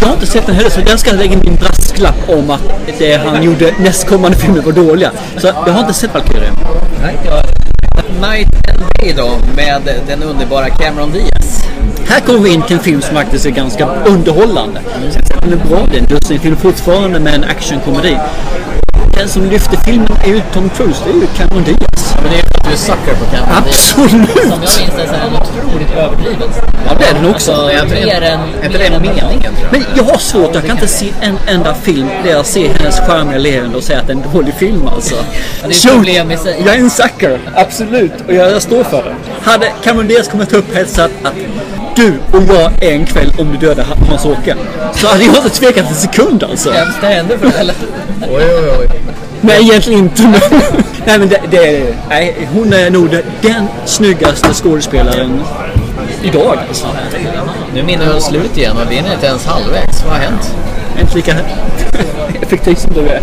Jag 0.00 0.06
har 0.06 0.14
inte 0.14 0.26
sett 0.26 0.46
den 0.46 0.54
heller 0.54 0.70
så 0.70 0.80
jag 0.86 0.98
ska 1.00 1.12
lägga 1.12 1.32
in 1.32 1.40
min 1.44 1.56
brasklapp 1.56 2.28
om 2.28 2.50
att 2.50 2.60
det 2.98 3.16
han 3.16 3.42
gjorde 3.42 3.74
nästkommande 3.78 4.36
filmer 4.36 4.62
var 4.62 4.72
dåliga. 4.72 5.10
Så 5.38 5.46
jag 5.46 5.72
har 5.72 5.80
inte 5.80 5.94
sett 5.94 6.14
Valkyrie. 6.14 6.50
Nej. 7.02 7.16
Night 8.20 8.48
and 8.68 8.84
Day 8.98 9.14
då, 9.16 9.30
med 9.56 9.82
den 10.06 10.22
underbara 10.22 10.70
Cameron 10.70 11.12
Diaz. 11.12 11.64
Här 12.08 12.20
kommer 12.20 12.38
vi 12.38 12.54
in 12.54 12.62
till 12.62 12.76
en 12.76 12.82
film 12.82 13.02
som 13.02 13.16
faktiskt 13.16 13.46
är 13.46 13.50
ganska 13.50 13.86
underhållande. 13.86 14.80
Den 15.42 15.52
är 15.52 15.56
bra, 15.68 15.86
det 15.90 15.96
är 15.96 16.00
en 16.00 16.06
dussinfilm 16.06 16.56
fortfarande 16.56 17.20
med 17.20 17.34
en 17.34 17.44
actionkomedi. 17.44 18.16
Den 19.16 19.28
som 19.28 19.44
lyfter 19.44 19.76
filmen 19.76 20.16
är 20.24 20.28
ju 20.28 20.42
Tom 20.52 20.68
Cruise, 20.68 21.00
det 21.04 21.10
är 21.10 21.14
ju 21.14 21.26
Cameron 21.26 21.64
Diaz. 21.64 21.91
Men 22.22 22.32
det 22.32 22.38
är 22.38 22.42
för 22.42 22.58
att 22.58 22.64
du 22.64 22.72
är 22.72 22.76
sucker 22.76 23.14
på 23.14 23.24
Cameron 23.24 23.64
Diaz. 23.64 23.94
Som 23.94 24.02
jag 24.02 24.52
Absolut! 24.52 24.78
minns 24.78 24.96
det 24.96 25.08
så 25.08 25.14
är 25.14 25.20
den 25.20 25.34
otroligt 25.42 25.92
överdriven. 25.96 26.48
Ja, 26.86 26.92
det 26.98 27.04
är 27.04 27.14
den 27.14 27.26
också. 27.34 27.52
Alltså, 27.52 27.94
mer 27.94 28.22
än... 28.22 28.40
är 28.62 28.68
mer 28.68 28.78
det 28.78 28.86
än 28.86 29.02
meningen? 29.02 29.52
Men 29.70 29.84
jag 29.96 30.04
har 30.04 30.18
svårt, 30.18 30.54
jag 30.54 30.64
kan 30.64 30.76
inte 30.76 30.88
se 30.88 31.12
en 31.20 31.38
enda 31.46 31.74
film 31.74 32.08
där 32.24 32.30
jag 32.30 32.46
ser 32.46 32.68
hennes 32.74 33.00
charmiga 33.00 33.38
leende 33.38 33.76
och 33.76 33.82
säga 33.82 34.00
att 34.00 34.06
det 34.06 34.12
är 34.12 34.16
en 34.16 34.32
dålig 34.32 34.54
film 34.54 34.88
alltså. 34.88 35.14
det 35.60 35.66
är 35.66 35.70
ett 35.70 35.82
problem 35.82 36.30
i 36.30 36.36
sig. 36.36 36.62
Jag 36.66 36.74
är 36.74 36.78
en 36.78 36.90
sucker, 36.90 37.38
absolut. 37.54 38.12
Och 38.28 38.34
jag, 38.34 38.50
jag 38.50 38.62
står 38.62 38.84
för 38.84 39.02
det. 39.02 39.14
Hade 39.50 39.72
Cameron 39.84 40.08
Diaz 40.08 40.28
kommit 40.28 40.52
upp 40.52 40.66
sagt 40.86 41.14
att 41.22 41.34
du 41.96 42.14
och 42.32 42.42
jag 42.48 42.82
är 42.82 42.92
en 42.92 43.06
kväll 43.06 43.32
om 43.38 43.52
du 43.52 43.66
dödar 43.66 43.86
Hans-Åke. 44.08 44.56
Så 44.94 45.06
hade 45.06 45.24
jag 45.24 45.36
inte 45.36 45.50
tvekat 45.50 45.88
en 45.88 45.94
sekund 45.94 46.42
alltså. 46.42 46.70
Hemskt 46.70 47.00
det 47.00 47.06
händer 47.06 47.38
för 47.38 47.46
det 47.46 47.58
eller? 47.58 47.74
Oj, 48.20 48.44
oj, 48.44 48.76
oj. 48.80 48.88
Nej, 49.40 49.62
egentligen 49.62 49.98
inte. 49.98 50.22
Men, 50.22 50.84
nej, 51.06 51.18
men 51.18 51.28
det, 51.28 51.40
det, 51.50 51.94
nej, 52.08 52.48
hon 52.54 52.72
är 52.72 52.90
nog 52.90 53.10
den, 53.40 53.68
snyggaste 53.84 54.54
skådespelaren 54.54 55.40
idag 56.22 56.58
alltså. 56.68 56.86
Nu 57.74 57.82
minner 57.82 58.04
jag 58.06 58.22
slut 58.22 58.56
igen 58.56 58.76
och 58.76 58.90
vi 58.92 58.98
är 58.98 59.14
inte 59.14 59.26
ens 59.26 59.46
halvvägs. 59.46 60.04
Vad 60.04 60.12
har 60.12 60.20
hänt? 60.20 60.54
Inte 61.00 61.16
lika 61.16 61.32
effektiv 62.42 62.74
som 62.74 62.92
du 62.94 63.00
är. 63.00 63.20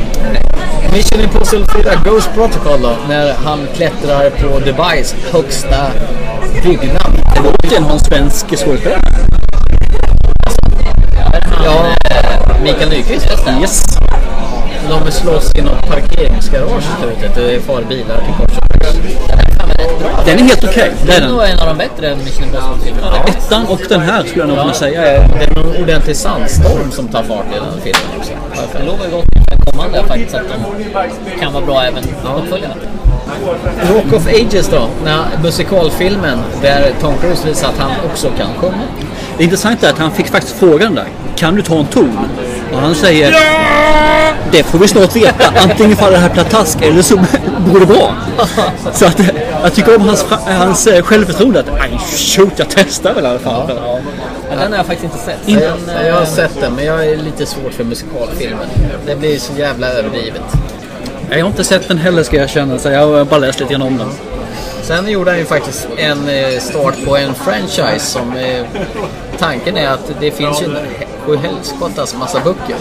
Mission 0.93 1.21
Impossible 1.21 1.65
4 1.83 1.91
Ghost 2.05 2.29
Protocol 2.33 2.81
då, 2.81 2.95
när 3.07 3.33
han 3.33 3.67
klättrar 3.75 4.29
på 4.29 4.59
Dubais 4.59 5.15
högsta 5.31 5.91
byggnad. 6.63 7.11
Det 7.35 7.41
var 7.41 7.51
återigen 7.51 7.85
en 7.85 7.99
svensk 7.99 8.45
skådespelare. 8.47 9.01
Ja, 11.65 11.85
Mikael 12.63 12.89
Nyqvist. 12.89 13.27
Yes. 13.61 13.88
De 14.89 15.11
slåss 15.11 15.51
i 15.55 15.61
något 15.61 15.87
parkeringsgarage 15.87 16.83
slutet. 17.01 17.35
Det 17.35 17.59
far 17.65 17.81
bilar 17.81 18.17
till 18.17 18.33
kors 18.37 18.57
och. 18.57 20.25
Den 20.25 20.39
är 20.39 20.43
helt 20.43 20.63
okej. 20.63 20.91
Är 21.01 21.07
Det 21.07 21.13
är 21.13 21.29
nog 21.29 21.43
en 21.43 21.59
av 21.59 21.67
de 21.67 21.77
bättre 21.77 22.15
Mission 22.15 22.43
Impossible-filmerna. 22.43 23.17
Ettan 23.27 23.65
och 23.67 23.79
den 23.89 24.01
här 24.01 24.23
skulle 24.23 24.41
jag 24.41 24.47
nog 24.47 24.57
kunna 24.57 24.73
säga 24.73 25.07
är... 25.07 25.27
Det 25.39 25.45
är 25.45 25.63
någon 25.63 25.83
ordentlig 25.83 26.15
sandstorm 26.15 26.91
som 26.91 27.07
tar 27.07 27.23
fart 27.23 27.45
i 27.51 27.55
den 27.55 27.81
filmen 27.83 28.19
också. 28.19 28.31
Det 28.77 28.85
lovar 28.85 29.07
gott 29.11 29.25
för 29.49 29.71
kommande 29.71 30.03
faktiskt 30.03 30.35
att 30.35 30.41
de 30.49 31.39
kan 31.39 31.53
vara 31.53 31.65
bra 31.65 31.83
även 31.83 32.03
uppföljarna. 32.37 32.75
Rock 33.93 34.13
of 34.13 34.27
Ages 34.27 34.69
då, 34.69 34.87
när 35.03 35.25
musikalfilmen 35.43 36.39
där 36.61 36.91
Tom 37.01 37.17
Cruise 37.17 37.47
visar 37.47 37.67
att 37.67 37.77
han 37.77 37.91
också 38.11 38.29
kan 38.37 38.47
sjunga. 38.57 38.83
Det 39.37 39.43
intressanta 39.43 39.87
är 39.87 39.91
att 39.91 39.99
han 39.99 40.11
fick 40.11 40.27
faktiskt 40.27 40.55
frågan 40.59 40.95
där. 40.95 41.07
Kan 41.35 41.55
du 41.55 41.61
ta 41.61 41.79
en 41.79 41.85
ton? 41.85 42.17
Och 42.73 42.79
han 42.79 42.95
säger 42.95 43.35
Det 44.51 44.63
får 44.63 44.79
vi 44.79 44.87
snart 44.87 45.15
veta. 45.15 45.53
Antingen 45.69 45.97
faller 45.97 46.11
det 46.11 46.17
här 46.17 46.29
pladask 46.29 46.81
eller 46.81 47.01
så 47.01 47.15
går 47.71 47.79
det 47.79 47.85
bra. 47.85 48.13
Så 48.93 49.05
att, 49.05 49.19
jag 49.63 49.73
tycker 49.73 49.95
om 49.95 50.01
hans, 50.01 50.25
hans 50.45 50.87
eh, 50.87 51.03
självförtroende. 51.03 51.59
Att, 51.59 51.69
"Aj, 51.81 51.99
shoot, 52.15 52.51
jag 52.55 52.67
testar 52.69 53.13
väl 53.13 53.23
i 53.25 53.27
alla 53.27 53.39
fall. 53.39 53.71
Men 54.49 54.57
den 54.59 54.71
har 54.71 54.77
jag 54.77 54.85
faktiskt 54.85 55.03
inte 55.13 55.25
sett. 55.25 55.47
In, 55.47 55.59
Den, 55.59 56.05
jag 56.07 56.13
har 56.13 56.21
eh, 56.21 56.27
sett 56.27 56.61
den, 56.61 56.73
men 56.73 56.85
jag 56.85 57.05
är 57.07 57.17
lite 57.17 57.45
svårt 57.45 57.73
för 57.73 57.83
musikalfilmer. 57.83 58.65
Det 59.05 59.15
blir 59.15 59.39
så 59.39 59.53
jävla 59.57 59.87
överdrivet. 59.87 60.41
Jag 61.29 61.39
har 61.39 61.47
inte 61.47 61.63
sett 61.63 61.87
den 61.87 61.97
heller 61.97 62.23
ska 62.23 62.35
jag 62.35 62.43
erkänna. 62.43 62.77
Så 62.79 62.89
jag 62.89 63.07
har 63.07 63.25
bara 63.25 63.39
läst 63.39 63.59
lite 63.59 63.71
grann 63.73 63.81
om 63.81 63.97
den. 63.97 64.09
Sen 64.83 65.09
gjorde 65.09 65.31
han 65.31 65.39
ju 65.39 65.45
faktiskt 65.45 65.87
en 65.97 66.29
eh, 66.29 66.59
start 66.59 66.95
på 67.05 67.17
en 67.17 67.33
franchise 67.35 68.05
som 68.05 68.33
tanken 69.39 69.77
är 69.77 69.87
att 69.89 70.11
det 70.19 70.31
finns 70.31 70.61
ju 70.61 70.65
en 70.65 70.77
sju 71.29 71.35
helskottas 71.35 72.15
massa 72.15 72.39
böcker. 72.39 72.75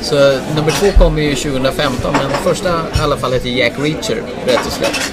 Så 0.00 0.14
nummer 0.56 0.70
två 0.70 1.04
kommer 1.04 1.22
ju 1.22 1.34
2015 1.34 2.12
men 2.12 2.30
första 2.30 2.68
i 2.68 3.02
alla 3.02 3.16
fall 3.16 3.32
heter 3.32 3.48
Jack 3.48 3.72
Reacher 3.78 4.22
rätt 4.46 4.66
och 4.66 4.72
slätt. 4.72 5.12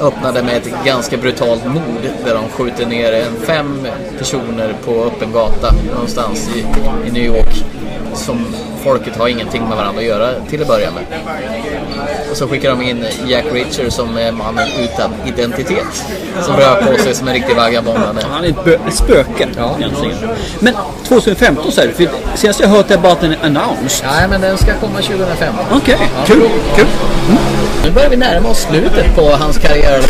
Öppnade 0.00 0.42
med 0.42 0.56
ett 0.56 0.84
ganska 0.84 1.16
brutalt 1.16 1.64
mord 1.66 2.02
där 2.24 2.34
de 2.34 2.48
skjuter 2.48 2.86
ner 2.86 3.12
en 3.12 3.36
fem 3.46 3.86
personer 4.18 4.74
på 4.84 5.04
öppen 5.04 5.32
gata 5.32 5.74
någonstans 5.92 6.50
i, 6.56 6.58
i 7.08 7.12
New 7.12 7.24
York. 7.24 7.64
Som 8.14 8.46
folket 8.82 9.16
har 9.16 9.28
ingenting 9.28 9.62
med 9.62 9.76
varandra 9.76 10.00
att 10.00 10.06
göra 10.06 10.30
till 10.48 10.62
att 10.62 10.68
börja 10.68 10.90
med. 10.90 11.04
Och 12.34 12.38
så 12.38 12.48
skickar 12.48 12.70
de 12.70 12.82
in 12.82 13.06
Jack 13.26 13.44
Reacher 13.52 13.90
som 13.90 14.16
är 14.16 14.32
mannen 14.32 14.68
utan 14.78 15.14
identitet. 15.26 16.04
Som 16.42 16.56
rör 16.56 16.82
på 16.82 17.02
sig 17.02 17.14
som 17.14 17.28
en 17.28 17.34
riktig 17.34 17.56
vagabond. 17.56 17.98
han 18.30 18.44
är. 18.44 18.48
Ett, 18.48 18.94
spöke. 18.94 19.48
Ja. 19.56 19.76
Men 20.60 20.74
2015 21.08 21.72
säger 21.72 21.94
du? 21.98 22.08
Senast 22.34 22.60
jag 22.60 22.68
hört 22.68 22.88
det 22.88 22.98
bara 22.98 23.12
att 23.12 23.20
den 23.20 23.32
är 23.32 23.38
announced. 23.42 24.06
Nej, 24.06 24.28
men 24.30 24.40
den 24.40 24.58
ska 24.58 24.74
komma 24.80 25.00
2015. 25.00 25.64
Okej, 25.72 26.10
kul. 26.26 26.48
kul. 26.76 26.86
Nu 27.84 27.90
börjar 27.90 28.10
vi 28.10 28.16
närma 28.16 28.48
oss 28.48 28.66
slutet 28.70 29.16
på 29.16 29.22
hans 29.30 29.58
karriär. 29.58 30.00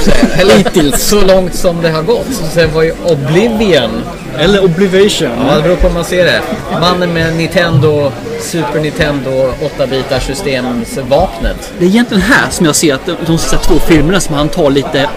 Eller 0.40 0.54
hittills. 0.54 1.02
Så 1.02 1.20
långt 1.20 1.54
som 1.54 1.82
det 1.82 1.90
har 1.90 2.02
gått. 2.02 2.26
Så 2.32 2.44
sen 2.44 2.74
var 2.74 2.82
ju 2.82 2.92
Oblivion. 3.04 4.02
Eller 4.38 4.64
Oblivation. 4.64 5.30
Ja, 5.48 5.56
det 5.56 5.62
beror 5.62 5.76
på 5.76 5.86
hur 5.86 5.94
man 5.94 6.04
ser 6.04 6.24
det. 6.24 6.42
Mannen 6.80 7.12
med 7.12 7.36
Nintendo, 7.36 8.12
Super 8.44 8.80
Nintendo 8.80 9.30
8-bitars 9.30 10.20
systemsvapnet. 10.20 11.72
Det 11.78 11.84
är 11.84 11.88
egentligen 11.88 12.22
här 12.22 12.50
som 12.50 12.66
jag 12.66 12.74
ser 12.74 12.94
att 12.94 13.06
de, 13.06 13.16
de 13.26 13.38
två 13.38 13.78
filmerna 13.78 14.20
som 14.20 14.34
han 14.34 14.48
tar 14.48 14.70
lite, 14.70 15.08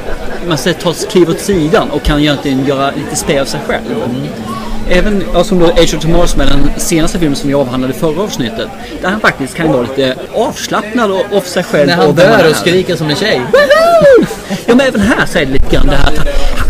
man 0.47 0.57
säger 0.57 0.77
tar 0.79 0.91
ett 0.91 1.09
kliv 1.09 1.29
åt 1.29 1.39
sidan 1.39 1.89
och 1.91 2.03
kan 2.03 2.19
egentligen 2.19 2.65
göra 2.65 2.91
lite 2.91 3.15
spel 3.15 3.39
av 3.39 3.45
sig 3.45 3.59
själv. 3.67 3.83
Även 4.89 5.23
ja, 5.33 5.43
som 5.43 5.59
då 5.59 5.65
Age 5.65 5.93
of 5.95 6.01
Tomorrow 6.01 6.25
som 6.25 6.41
är 6.41 6.45
den 6.45 6.69
senaste 6.77 7.19
filmen 7.19 7.35
som 7.35 7.47
vi 7.49 7.55
avhandlade 7.55 7.93
i 7.93 7.97
förra 7.97 8.21
avsnittet. 8.21 8.67
Där 9.01 9.09
han 9.09 9.19
faktiskt 9.19 9.55
kan 9.55 9.71
vara 9.71 9.81
lite 9.81 10.15
avslappnad 10.33 11.11
och 11.11 11.37
av 11.37 11.41
sig 11.41 11.63
själv. 11.63 11.87
När 11.87 11.95
han 11.95 12.15
dör 12.15 12.49
och 12.49 12.55
skriker 12.55 12.95
som 12.95 13.09
en 13.09 13.15
tjej. 13.15 13.41
Ja 14.65 14.75
men 14.75 14.81
även 14.81 15.01
här 15.01 15.25
så 15.25 15.37
är 15.37 15.45
det 15.45 15.51
lite 15.51 15.75
grann 15.75 15.87
det 15.87 15.95
här 15.95 16.13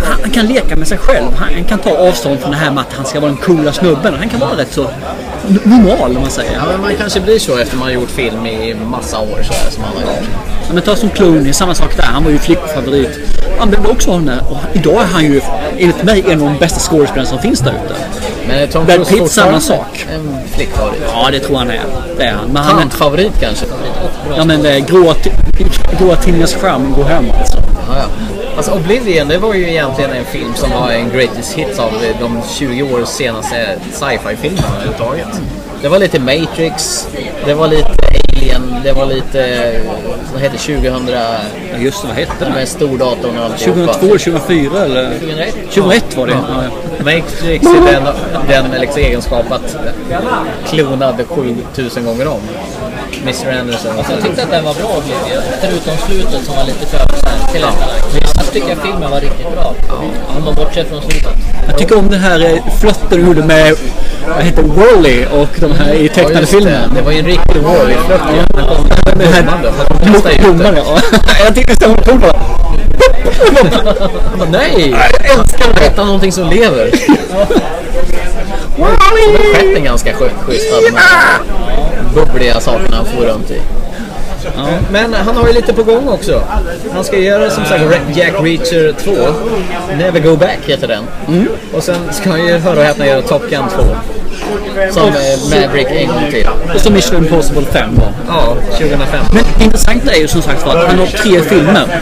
han, 0.04 0.18
han 0.22 0.32
kan 0.32 0.46
leka 0.46 0.76
med 0.76 0.88
sig 0.88 0.98
själv. 0.98 1.28
Han, 1.36 1.54
han 1.54 1.64
kan 1.64 1.80
ta 1.80 1.98
avstånd 1.98 2.40
från 2.40 2.52
det 2.52 2.58
här 2.58 2.72
med 2.72 2.82
att 2.82 2.94
han 2.94 3.06
ska 3.06 3.20
vara 3.20 3.32
den 3.32 3.42
coola 3.42 3.74
snubben. 3.74 4.14
Han 4.20 4.30
kan 4.30 4.40
vara 4.40 4.58
rätt 4.58 4.74
så 4.74 4.90
normal 5.64 6.16
om 6.16 6.22
man 6.22 6.32
säger. 6.32 6.54
Ja, 6.54 6.64
men 6.72 6.82
man 6.82 6.92
kanske 6.98 7.20
blir 7.20 7.40
så 7.40 7.58
efter 7.58 7.78
man 7.78 7.88
har 7.88 7.94
gjort 7.94 8.10
film 8.10 8.46
i 8.46 8.76
massa 8.76 9.20
år 9.20 9.40
så 9.44 9.54
här 9.54 9.70
som 9.70 9.84
han 9.84 9.94
har 9.94 10.02
gjort. 10.02 10.30
Ja, 10.68 10.74
men 10.74 10.84
ta 10.84 10.96
som 10.96 11.10
Clooney, 11.10 11.54
samma 11.54 11.76
sak 11.76 11.98
där. 11.98 12.04
Han 12.04 12.24
var 12.24 12.32
ju 12.32 12.38
flickfavorit. 12.38 13.20
Han 13.60 13.70
behövde 13.70 13.92
också 13.92 14.10
ha 14.10 14.18
den 14.18 14.26
där. 14.26 14.42
Och 14.50 14.58
idag 14.74 15.02
är 15.02 15.06
han 15.06 15.24
ju 15.24 15.42
enligt 15.78 16.04
mig 16.04 16.24
en 16.28 16.42
av 16.42 16.48
de 16.48 16.58
bästa 16.58 16.80
skådespelarna 16.80 17.30
som 17.30 17.40
finns 17.40 17.60
där 17.60 17.74
ute. 17.86 17.96
Men 18.48 18.68
Tom 18.68 18.86
Brad 18.86 19.08
Cruise 19.08 19.24
Pitt 19.24 19.32
samma 19.32 19.60
sak. 19.60 20.06
En 20.14 20.38
flickfavorit. 20.56 21.02
Ja, 21.14 21.30
det 21.32 21.40
tror 21.40 21.58
han 21.58 21.70
är. 21.70 21.82
Det 22.18 22.24
är 22.24 22.34
han. 22.34 22.48
Men 22.48 22.64
han 22.64 22.80
Tantfavorit 22.80 23.40
kanske? 23.40 23.66
ja, 24.38 24.46
men 24.46 24.62
det 24.62 24.70
är 24.70 24.80
gråa, 24.80 25.16
gråa 26.00 26.16
tidningars 26.16 26.54
charm 26.54 26.94
går 26.94 27.04
hem 27.04 27.26
alltså. 27.40 27.58
Ja, 27.88 27.98
ja. 27.98 28.37
Alltså 28.58 28.72
Oblivion, 28.72 29.28
det 29.28 29.38
var 29.38 29.54
ju 29.54 29.70
egentligen 29.70 30.12
en 30.12 30.26
film 30.26 30.54
som 30.56 30.70
var 30.72 30.92
en 30.92 31.10
greatest 31.10 31.54
hits 31.54 31.80
av 31.80 31.92
de 32.20 32.42
20 32.50 32.84
års 32.84 33.08
senaste 33.08 33.80
sci-fi-filmerna 33.92 34.68
överhuvudtaget. 34.76 35.42
Det 35.82 35.88
var 35.90 36.00
lite 36.00 36.20
Matrix, 36.20 37.08
det 37.46 37.54
var 37.54 37.68
lite 37.68 37.90
Alien, 38.38 38.76
det 38.84 38.94
var 38.94 39.06
lite, 39.06 39.72
vad 40.34 40.42
heter 40.42 40.58
2000... 40.58 41.08
Ja, 41.08 41.36
just 41.80 42.02
det, 42.02 42.08
vad 42.08 42.18
hette 42.18 42.46
den? 42.46 42.54
Med 42.54 42.68
stordatorn 42.68 43.38
och 43.38 43.46
alltihopa. 43.46 43.94
2002, 43.94 44.08
2004 44.08 44.86
eller? 44.86 45.10
2001. 45.10 45.56
2001 45.74 46.18
var 46.18 46.28
det. 46.28 46.34
Ja. 46.34 46.64
Matrix 47.00 47.66
är 47.66 47.92
den, 47.92 48.72
den 48.72 48.82
liksom 48.82 49.02
egenskap 49.02 49.52
att 49.52 49.78
klonade 50.66 51.24
7000 51.24 52.06
gånger 52.06 52.28
om. 52.28 52.42
Mr 53.28 53.60
Anderson. 53.60 53.92
Alltså, 53.98 54.14
jag 54.14 54.24
tyckte 54.24 54.44
att 54.44 54.52
den 54.52 54.66
var 54.66 54.74
bra 54.74 54.86
Oblivion. 54.98 55.44
Förutom 55.62 55.98
slutet 56.08 56.46
som 56.46 56.56
var 56.56 56.64
lite 56.64 56.86
för 56.86 56.98
tillrättalagt. 57.52 58.06
Annars 58.36 58.50
tycker 58.54 58.70
jag 58.70 58.78
filmen 58.78 59.12
var 59.12 59.20
riktigt 59.22 59.52
bra. 59.52 59.74
Om 60.38 60.46
man 60.46 60.56
bortser 60.56 60.84
från 60.84 61.02
slutet. 61.02 61.30
Jag 61.68 61.78
tycker 61.78 61.98
om 61.98 62.10
den 62.10 62.20
här 62.20 62.40
eh, 62.46 62.74
flörten 62.82 63.20
du 63.20 63.26
gjorde 63.28 63.44
med 63.44 63.76
vad 64.36 64.44
heter 64.44 64.64
det, 64.64 64.68
Wall-E 64.70 65.26
och 65.42 65.48
de 65.60 65.72
här 65.72 65.94
i 65.94 66.10
tecknade 66.10 66.34
Ja, 66.34 66.40
det. 66.42 66.48
filmen. 66.48 66.92
Det 66.96 67.02
var 67.02 67.12
ju 67.12 67.20
en 67.20 67.26
riktig 67.26 67.62
att 70.38 70.46
domaren, 70.46 70.76
det. 70.76 70.82
ja. 70.86 71.00
Jag 71.46 71.56
tyckte 71.56 71.74
bara... 72.20 72.40
Han 74.30 74.40
bara, 74.40 74.50
Nej! 74.50 74.90
Jag 74.92 75.40
älskar 75.40 75.70
att 75.72 75.82
äta 75.82 76.04
någonting 76.06 76.32
som 76.32 76.50
lever. 76.50 76.92
Det 78.78 79.54
stjärten 79.54 79.84
ganska 79.84 80.14
skö- 80.14 80.30
schysst 80.46 80.74
av 80.74 80.82
de 80.82 80.98
här 80.98 81.40
bubbliga 82.26 82.60
sakerna 82.60 82.98
han 82.98 83.06
får 83.06 83.26
runt 83.26 83.52
i. 83.52 83.62
Men 84.92 85.14
han 85.14 85.36
har 85.36 85.48
ju 85.48 85.54
lite 85.54 85.74
på 85.74 85.84
gång 85.84 86.10
också. 86.10 86.44
Han 86.94 87.04
ska 87.04 87.18
göra 87.18 87.50
som 87.50 87.66
sagt 87.66 87.84
Jack 88.16 88.34
Reacher 88.42 88.94
2. 89.04 89.12
Never 89.98 90.20
Go 90.20 90.36
Back 90.36 90.60
heter 90.66 90.88
den. 90.88 91.04
Och 91.74 91.84
sen 91.84 92.14
ska 92.14 92.30
han 92.30 92.46
ju 92.46 92.58
höra 92.58 92.80
och 92.80 92.86
häpna 92.86 93.08
göra 93.08 93.22
Top 93.22 93.50
Gun 93.50 93.64
2. 93.76 93.84
Som 94.92 95.08
eh, 95.08 95.62
Maverick 95.62 95.88
en 95.92 96.08
gång 96.08 96.32
till. 96.32 96.48
Och 96.76 96.82
så 96.82 96.92
Mission 96.92 97.18
Impossible 97.18 97.66
5 97.66 97.90
då. 97.96 98.14
Ja, 98.28 98.56
2005. 98.72 99.26
Men 99.34 99.44
det 99.58 99.64
intressanta 99.64 100.12
är 100.12 100.20
ju 100.20 100.28
som 100.28 100.42
sagt 100.42 100.66
var 100.66 100.76
att 100.76 100.88
han 100.88 101.00
har 101.00 101.08
tre 101.08 101.42
filmer. 101.42 102.02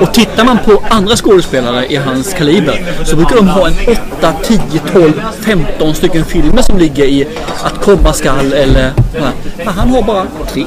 Och 0.00 0.14
tittar 0.14 0.44
man 0.44 0.58
på 0.64 0.82
andra 0.88 1.16
skådespelare 1.16 1.86
i 1.86 1.96
hans 1.96 2.34
kaliber 2.34 2.84
så 3.04 3.16
brukar 3.16 3.36
de 3.36 3.48
ha 3.48 3.66
en 3.66 3.74
8, 4.18 4.32
10, 4.42 4.58
12, 4.92 5.22
15 5.40 5.94
stycken 5.94 6.24
filmer 6.24 6.62
som 6.62 6.78
ligger 6.78 7.04
i 7.04 7.28
att 7.62 7.84
komma 7.84 8.12
skall 8.12 8.52
eller... 8.52 8.92
Men 9.56 9.68
han 9.68 9.88
har 9.88 10.02
bara 10.02 10.26
tre. 10.52 10.64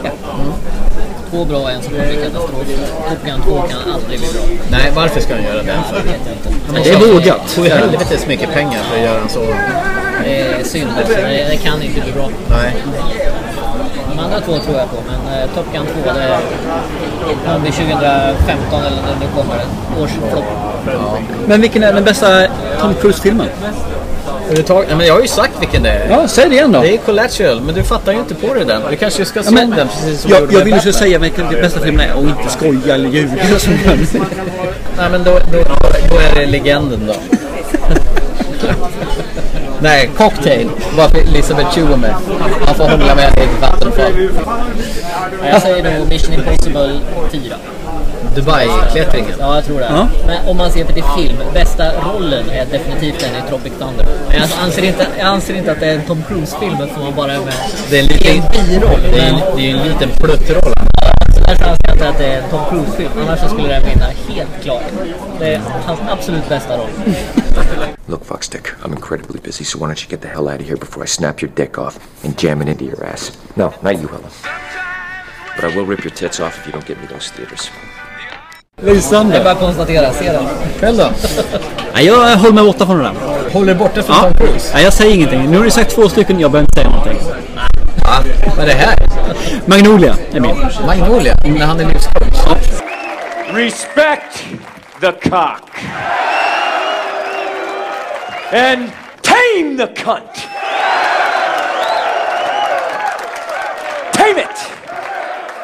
Två 1.31 1.45
bra 1.45 1.57
och 1.57 1.71
en 1.71 1.81
som 1.81 1.93
kommer 1.93 2.07
bli 2.07 2.15
katastrof. 2.15 2.65
Top 3.09 3.25
Gun 3.25 3.41
2 3.41 3.61
kan 3.61 3.93
aldrig 3.93 4.19
bli 4.19 4.27
bra. 4.33 4.41
Nej, 4.71 4.91
varför 4.95 5.21
ska 5.21 5.33
han 5.33 5.43
göra 5.43 5.63
det? 5.63 5.79
för? 5.89 6.03
Men 6.73 6.83
det 6.83 6.89
är 6.89 7.13
vågat. 7.13 7.51
får 7.51 7.65
ju 7.65 7.71
helvetes 7.71 8.27
mycket 8.27 8.53
pengar 8.53 8.79
för 8.89 8.97
att 8.97 9.03
göra 9.03 9.21
en 9.21 9.29
så. 9.29 9.39
Det 10.23 10.41
är 10.41 10.63
synd 10.63 10.89
alltså. 10.97 11.13
Det, 11.15 11.45
det 11.49 11.57
kan 11.57 11.81
inte 11.83 12.01
bli 12.01 12.11
bra. 12.11 12.29
Nej. 12.49 12.73
De 14.09 14.19
andra 14.19 14.39
två 14.39 14.57
tror 14.57 14.77
jag 14.77 14.89
på, 14.89 14.95
men 15.07 15.39
eh, 15.39 15.45
Top 15.55 15.65
Gun 15.73 15.85
2 15.85 15.91
det 16.13 16.37
kommer 17.45 17.59
bli 17.59 17.71
2015 17.71 18.83
eller 18.83 19.01
när 19.01 19.15
det 19.21 19.27
kommer. 19.35 19.55
En 19.55 20.03
årsflopp. 20.03 20.45
Men 21.47 21.61
vilken 21.61 21.83
är 21.83 21.93
den 21.93 22.03
bästa 22.03 22.47
Tom 22.81 22.93
Cruise-filmen? 23.01 23.47
Överhuvudtaget- 24.49 24.87
Nej, 24.87 24.97
men 24.97 25.07
jag 25.07 25.13
har 25.13 25.21
ju 25.21 25.27
sagt 25.27 25.51
vilken 25.59 25.83
det 25.83 25.89
är. 25.89 26.09
Ja, 26.09 26.27
säg 26.27 26.49
det 26.49 26.55
igen 26.55 26.71
då. 26.71 26.81
Det 26.81 26.93
är 26.93 26.97
Collateral, 26.97 27.61
men 27.61 27.75
du 27.75 27.83
fattar 27.83 28.11
ju 28.11 28.17
inte 28.19 28.35
på 28.35 28.53
det 28.53 28.63
den. 28.65 28.81
Du 28.89 28.95
kanske 28.95 29.25
ska 29.25 29.43
se 29.43 29.49
Ja, 29.49 29.51
men, 29.51 29.69
den 29.69 29.87
precis 29.87 30.21
som 30.21 30.31
jag, 30.31 30.41
gjorde 30.41 30.53
jag 30.53 30.65
vill 30.65 30.79
ju 30.85 30.93
säga 30.93 31.19
vilken 31.19 31.45
den 31.51 31.61
bästa 31.61 31.79
filmen 31.79 32.09
är 32.09 32.13
och 32.15 32.23
inte 32.23 32.49
skoja 32.49 32.95
eller 32.95 33.09
ljuga. 33.09 33.31
Nej, 34.97 35.09
men 35.11 35.23
då, 35.23 35.31
då, 35.31 35.57
då 36.09 36.17
är 36.19 36.35
det 36.35 36.45
legenden 36.45 37.07
då. 37.07 37.13
Nej, 39.81 40.09
Cocktail. 40.17 40.69
Varför 40.97 41.17
Elisabeth 41.17 41.79
är 41.91 41.97
med. 41.97 42.15
Han 42.65 42.75
får 42.75 42.83
hångla 42.89 43.15
med 43.15 43.33
i 43.37 43.41
ett 43.41 43.61
vattenfall. 43.61 44.11
Ja, 45.43 45.47
Jag 45.51 45.61
säger 45.61 45.83
nog 45.99 46.07
Mission 46.09 46.33
Impossible 46.33 46.99
4. 47.31 47.55
Dubai-klättringen. 48.35 49.33
Ja, 49.39 49.55
jag 49.55 49.65
tror 49.65 49.79
det. 49.79 49.85
Ja. 49.89 50.07
Men 50.27 50.47
om 50.47 50.57
man 50.57 50.71
ser 50.71 50.85
på 50.85 50.93
till 50.93 51.03
film, 51.17 51.37
bästa 51.53 51.83
rollen 52.13 52.49
är 52.49 52.65
definitivt 52.65 53.19
den 53.19 53.29
i 53.29 53.49
Tropic 53.49 53.73
Thunder. 53.79 54.05
Jag 54.33 54.49
anser 54.63 54.83
inte, 54.83 55.07
jag 55.19 55.27
anser 55.27 55.53
inte 55.53 55.71
att 55.71 55.79
det 55.79 55.85
är 55.87 55.93
en 55.95 56.01
Tom 56.01 56.23
Cruise-film 56.27 56.73
eftersom 56.81 57.03
man 57.03 57.15
bara 57.15 57.33
är 57.33 57.39
med 57.39 57.53
Det 57.89 57.99
är 57.99 58.01
en 58.03 58.07
liten, 58.07 58.35
en 58.35 58.67
biroll. 58.69 58.99
det 59.13 59.19
är, 59.19 59.31
Men- 59.31 59.41
en- 59.41 59.55
det 59.55 59.61
är 59.61 59.65
ju 59.67 59.77
en 59.77 59.83
liten 59.87 60.09
pluttroll. 60.09 60.73
Jag 61.61 61.93
inte 61.93 62.09
att 62.09 62.17
det 62.17 62.25
är 62.25 62.41
en 62.41 62.49
Tom 62.49 62.59
Cruise-film. 62.69 63.11
Annars 63.17 63.39
skulle 63.51 63.67
den 63.67 63.83
vinna 63.83 64.05
helt 64.29 64.63
klart. 64.63 64.83
Det 65.39 65.53
är 65.53 65.61
hans 65.85 65.99
absolut 66.09 66.49
bästa 66.49 66.77
roll. 66.77 66.89
Look, 68.05 68.25
Foxstick, 68.25 68.67
I'm 68.83 68.91
incredibly 68.91 69.39
busy, 69.43 69.63
so 69.63 69.79
why 69.79 69.85
don't 69.85 70.03
you 70.03 70.09
get 70.09 70.21
the 70.21 70.27
hell 70.27 70.47
out 70.47 70.61
of 70.61 70.67
here 70.67 70.77
before 70.77 71.03
I 71.05 71.07
snap 71.07 71.43
your 71.43 71.51
dick 71.55 71.77
off 71.77 71.99
and 72.25 72.43
jam 72.43 72.61
it 72.61 72.67
into 72.67 72.83
your 72.83 73.05
ass? 73.13 73.31
No, 73.55 73.63
not 73.81 73.93
you, 73.93 74.07
Helen. 74.07 74.31
But 75.55 75.65
I 75.71 75.75
will 75.75 75.85
rip 75.85 76.05
your 76.05 76.15
tits 76.15 76.39
off 76.39 76.59
if 76.59 76.67
you 76.67 76.73
don't 76.73 76.87
get 76.87 76.97
me 77.01 77.07
those 77.07 77.33
theaters. 77.35 77.71
Lysande. 78.81 79.33
Det 79.33 79.39
är 79.39 79.43
bara 79.43 79.53
att 79.53 79.59
konstatera. 79.59 80.13
Se 80.13 80.31
den. 80.31 80.43
Själv 80.79 80.97
då? 80.97 81.09
Nej, 81.93 82.05
jag 82.05 82.37
håller 82.37 82.53
mig 82.53 82.63
borta 82.63 82.85
från 82.85 82.97
det 82.97 83.03
där. 83.03 83.13
Håller 83.53 83.75
borta 83.75 84.03
från 84.03 84.15
Ja. 84.15 84.23
Tom 84.23 84.33
Cruise? 84.33 84.71
Nej, 84.73 84.83
jag 84.83 84.93
säger 84.93 85.15
ingenting. 85.15 85.51
Nu 85.51 85.57
har 85.57 85.63
du 85.63 85.71
sagt 85.71 85.95
två 85.95 86.09
stycken, 86.09 86.39
jag 86.39 86.51
behöver 86.51 86.65
inte 86.65 86.81
säga 86.81 86.89
någonting. 86.89 87.19
Ja, 88.11 88.23
vad 88.57 88.59
är 88.59 88.65
det 88.65 88.73
här? 88.73 88.97
Magnolia 89.65 90.15
är 90.33 90.39
min. 90.39 90.55
Magnolia? 90.85 91.35
När 91.45 91.65
han 91.65 91.79
är 91.79 91.85
livscoach? 91.85 92.81
Respect 93.53 94.45
the 94.99 95.11
cock. 95.29 95.83
And 98.53 98.91
tame 99.21 99.77
the 99.77 99.87
cunt. 100.03 100.47
Tame 104.13 104.41
it! 104.41 104.80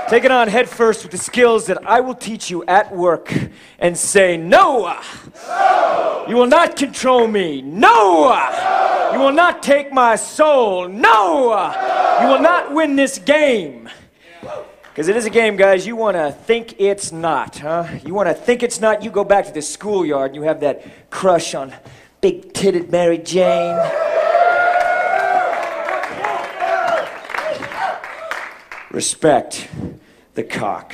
Take 0.10 0.24
it 0.24 0.32
on 0.32 0.48
head 0.48 0.70
first 0.70 1.04
with 1.04 1.12
the 1.12 1.18
skills 1.18 1.66
that 1.66 1.86
I 1.86 2.00
will 2.00 2.16
teach 2.16 2.50
you 2.50 2.64
at 2.66 2.96
work 2.96 3.34
and 3.78 3.98
say, 3.98 4.38
No! 4.38 4.98
You 6.30 6.36
will 6.38 6.48
not 6.48 6.78
control 6.78 7.28
me. 7.28 7.62
No! 7.62 8.34
You 9.12 9.20
will 9.20 9.34
not 9.34 9.62
take 9.62 9.92
my 9.92 10.16
soul. 10.16 10.88
No! 10.88 11.56
You 12.22 12.28
will 12.30 12.42
not 12.42 12.74
win 12.74 12.96
this 12.96 13.20
game. 13.20 13.90
Because 14.98 15.10
it 15.10 15.18
is 15.18 15.26
a 15.26 15.30
game, 15.30 15.58
guys. 15.58 15.86
You 15.86 15.98
want 15.98 16.16
to 16.16 16.32
think 16.32 16.80
it's 16.80 17.12
not, 17.12 17.58
huh? 17.58 17.88
You 18.06 18.14
want 18.14 18.30
to 18.30 18.34
think 18.34 18.64
it's 18.64 18.80
not, 18.80 19.04
you 19.04 19.12
go 19.12 19.26
back 19.26 19.46
to 19.48 19.52
the 19.52 19.62
schoolyard 19.62 20.32
and 20.32 20.36
you 20.36 20.44
have 20.44 20.62
that 20.62 21.10
crush 21.10 21.54
on 21.54 21.74
big 22.22 22.54
titted 22.54 22.90
Mary 22.92 23.18
Jane. 23.18 23.78
Respect 28.94 29.68
the 30.36 30.44
cock. 30.44 30.94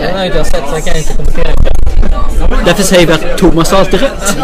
Den 0.00 0.16
har 0.16 0.24
inte 0.24 0.36
jag 0.36 0.46
sett 0.46 0.68
så 0.68 0.74
jag 0.74 0.84
kan 0.84 0.96
inte 0.96 1.12
kommentera. 1.16 1.52
Därför 2.64 2.82
säger 2.82 3.06
vi 3.06 3.12
att 3.12 3.38
Thomas 3.38 3.70
har 3.70 3.78
alltid 3.78 4.00
rätt. 4.00 4.36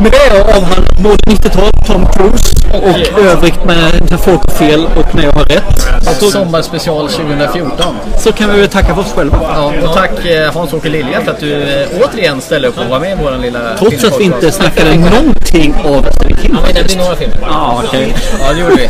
Med 0.00 0.12
det 0.12 0.54
av 0.56 0.62
han 0.62 0.84
både 1.02 1.16
90-tal, 1.16 1.70
Tom 1.86 2.06
Cruise 2.12 2.56
och 2.72 3.20
övrigt 3.20 3.64
med 3.64 4.20
Folk 4.20 4.40
har 4.40 4.54
fel 4.54 4.86
och 4.96 5.14
när 5.14 5.22
jag 5.22 5.32
har 5.32 5.44
rätt. 5.44 5.88
Och 6.08 6.32
Sommarspecial 6.32 7.08
2014. 7.08 7.96
Så 8.18 8.32
kan 8.32 8.50
vi 8.54 8.60
väl 8.60 8.68
tacka 8.68 8.94
för 8.94 9.00
oss 9.00 9.12
själva. 9.12 9.38
Ja, 9.42 9.72
och 9.88 9.94
tack 9.94 10.26
eh, 10.26 10.52
Hans-Åke 10.52 10.88
Lilja 10.88 11.20
för 11.24 11.30
att 11.30 11.40
du 11.40 11.62
eh, 11.62 11.88
återigen 12.00 12.40
ställer 12.40 12.68
upp 12.68 12.78
och 12.78 12.86
var 12.86 13.00
med 13.00 13.12
i 13.12 13.22
vår 13.22 13.38
lilla 13.42 13.76
Trots 13.78 14.04
att 14.04 14.20
vi 14.20 14.24
inte 14.24 14.52
snackade 14.52 14.94
någonting 14.94 15.74
av 15.84 16.06
Stephen 16.12 16.36
King. 16.42 16.50
Ja, 16.54 16.60
men 16.66 16.74
det 16.74 16.84
blir 16.84 16.96
några 16.96 17.16
filmer. 17.16 17.38
Ja, 17.42 17.82
okej. 17.86 18.14
Ja, 18.40 18.52
det 18.52 18.60
gjorde 18.60 18.74
vi. 18.74 18.88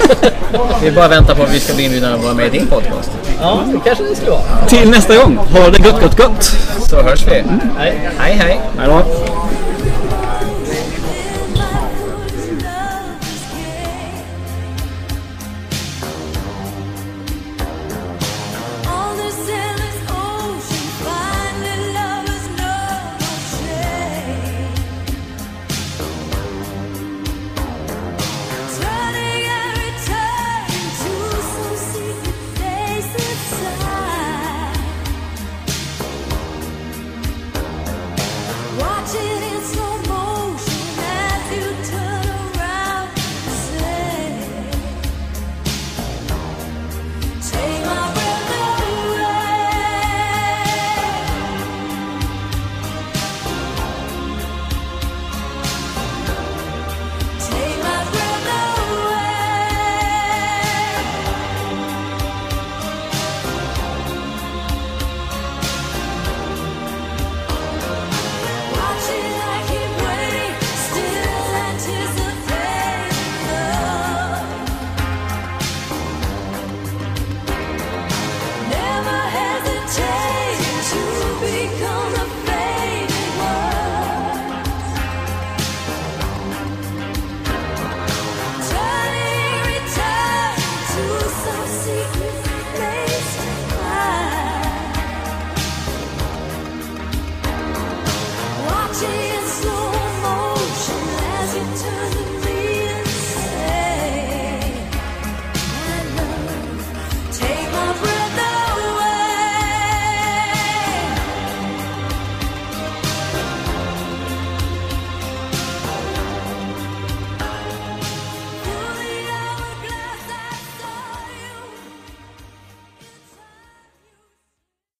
Vi 0.82 0.90
bara 0.90 1.08
väntar 1.08 1.34
på 1.34 1.42
att 1.42 1.54
vi 1.54 1.60
ska 1.60 1.74
bli 1.74 1.84
inbjudna 1.84 2.14
att 2.14 2.22
vara 2.24 2.34
med 2.34 2.46
i 2.46 2.58
din 2.58 2.66
podcast. 2.66 3.10
Ja, 3.40 3.60
det 3.66 3.78
kanske 3.84 4.04
det 4.04 4.16
skulle 4.16 4.30
vara. 4.30 4.66
Till 4.68 4.90
nästa 4.90 5.16
gång. 5.16 5.36
Ha 5.36 5.68
det 5.70 5.78
gott, 5.78 6.02
gott, 6.02 6.16
gott. 6.16 6.44
Så 6.88 7.02
hörs 7.02 7.26
vi. 7.26 7.44
Hej, 7.78 8.12
hej. 8.18 8.60
Hej 8.78 8.88
då. 8.88 9.37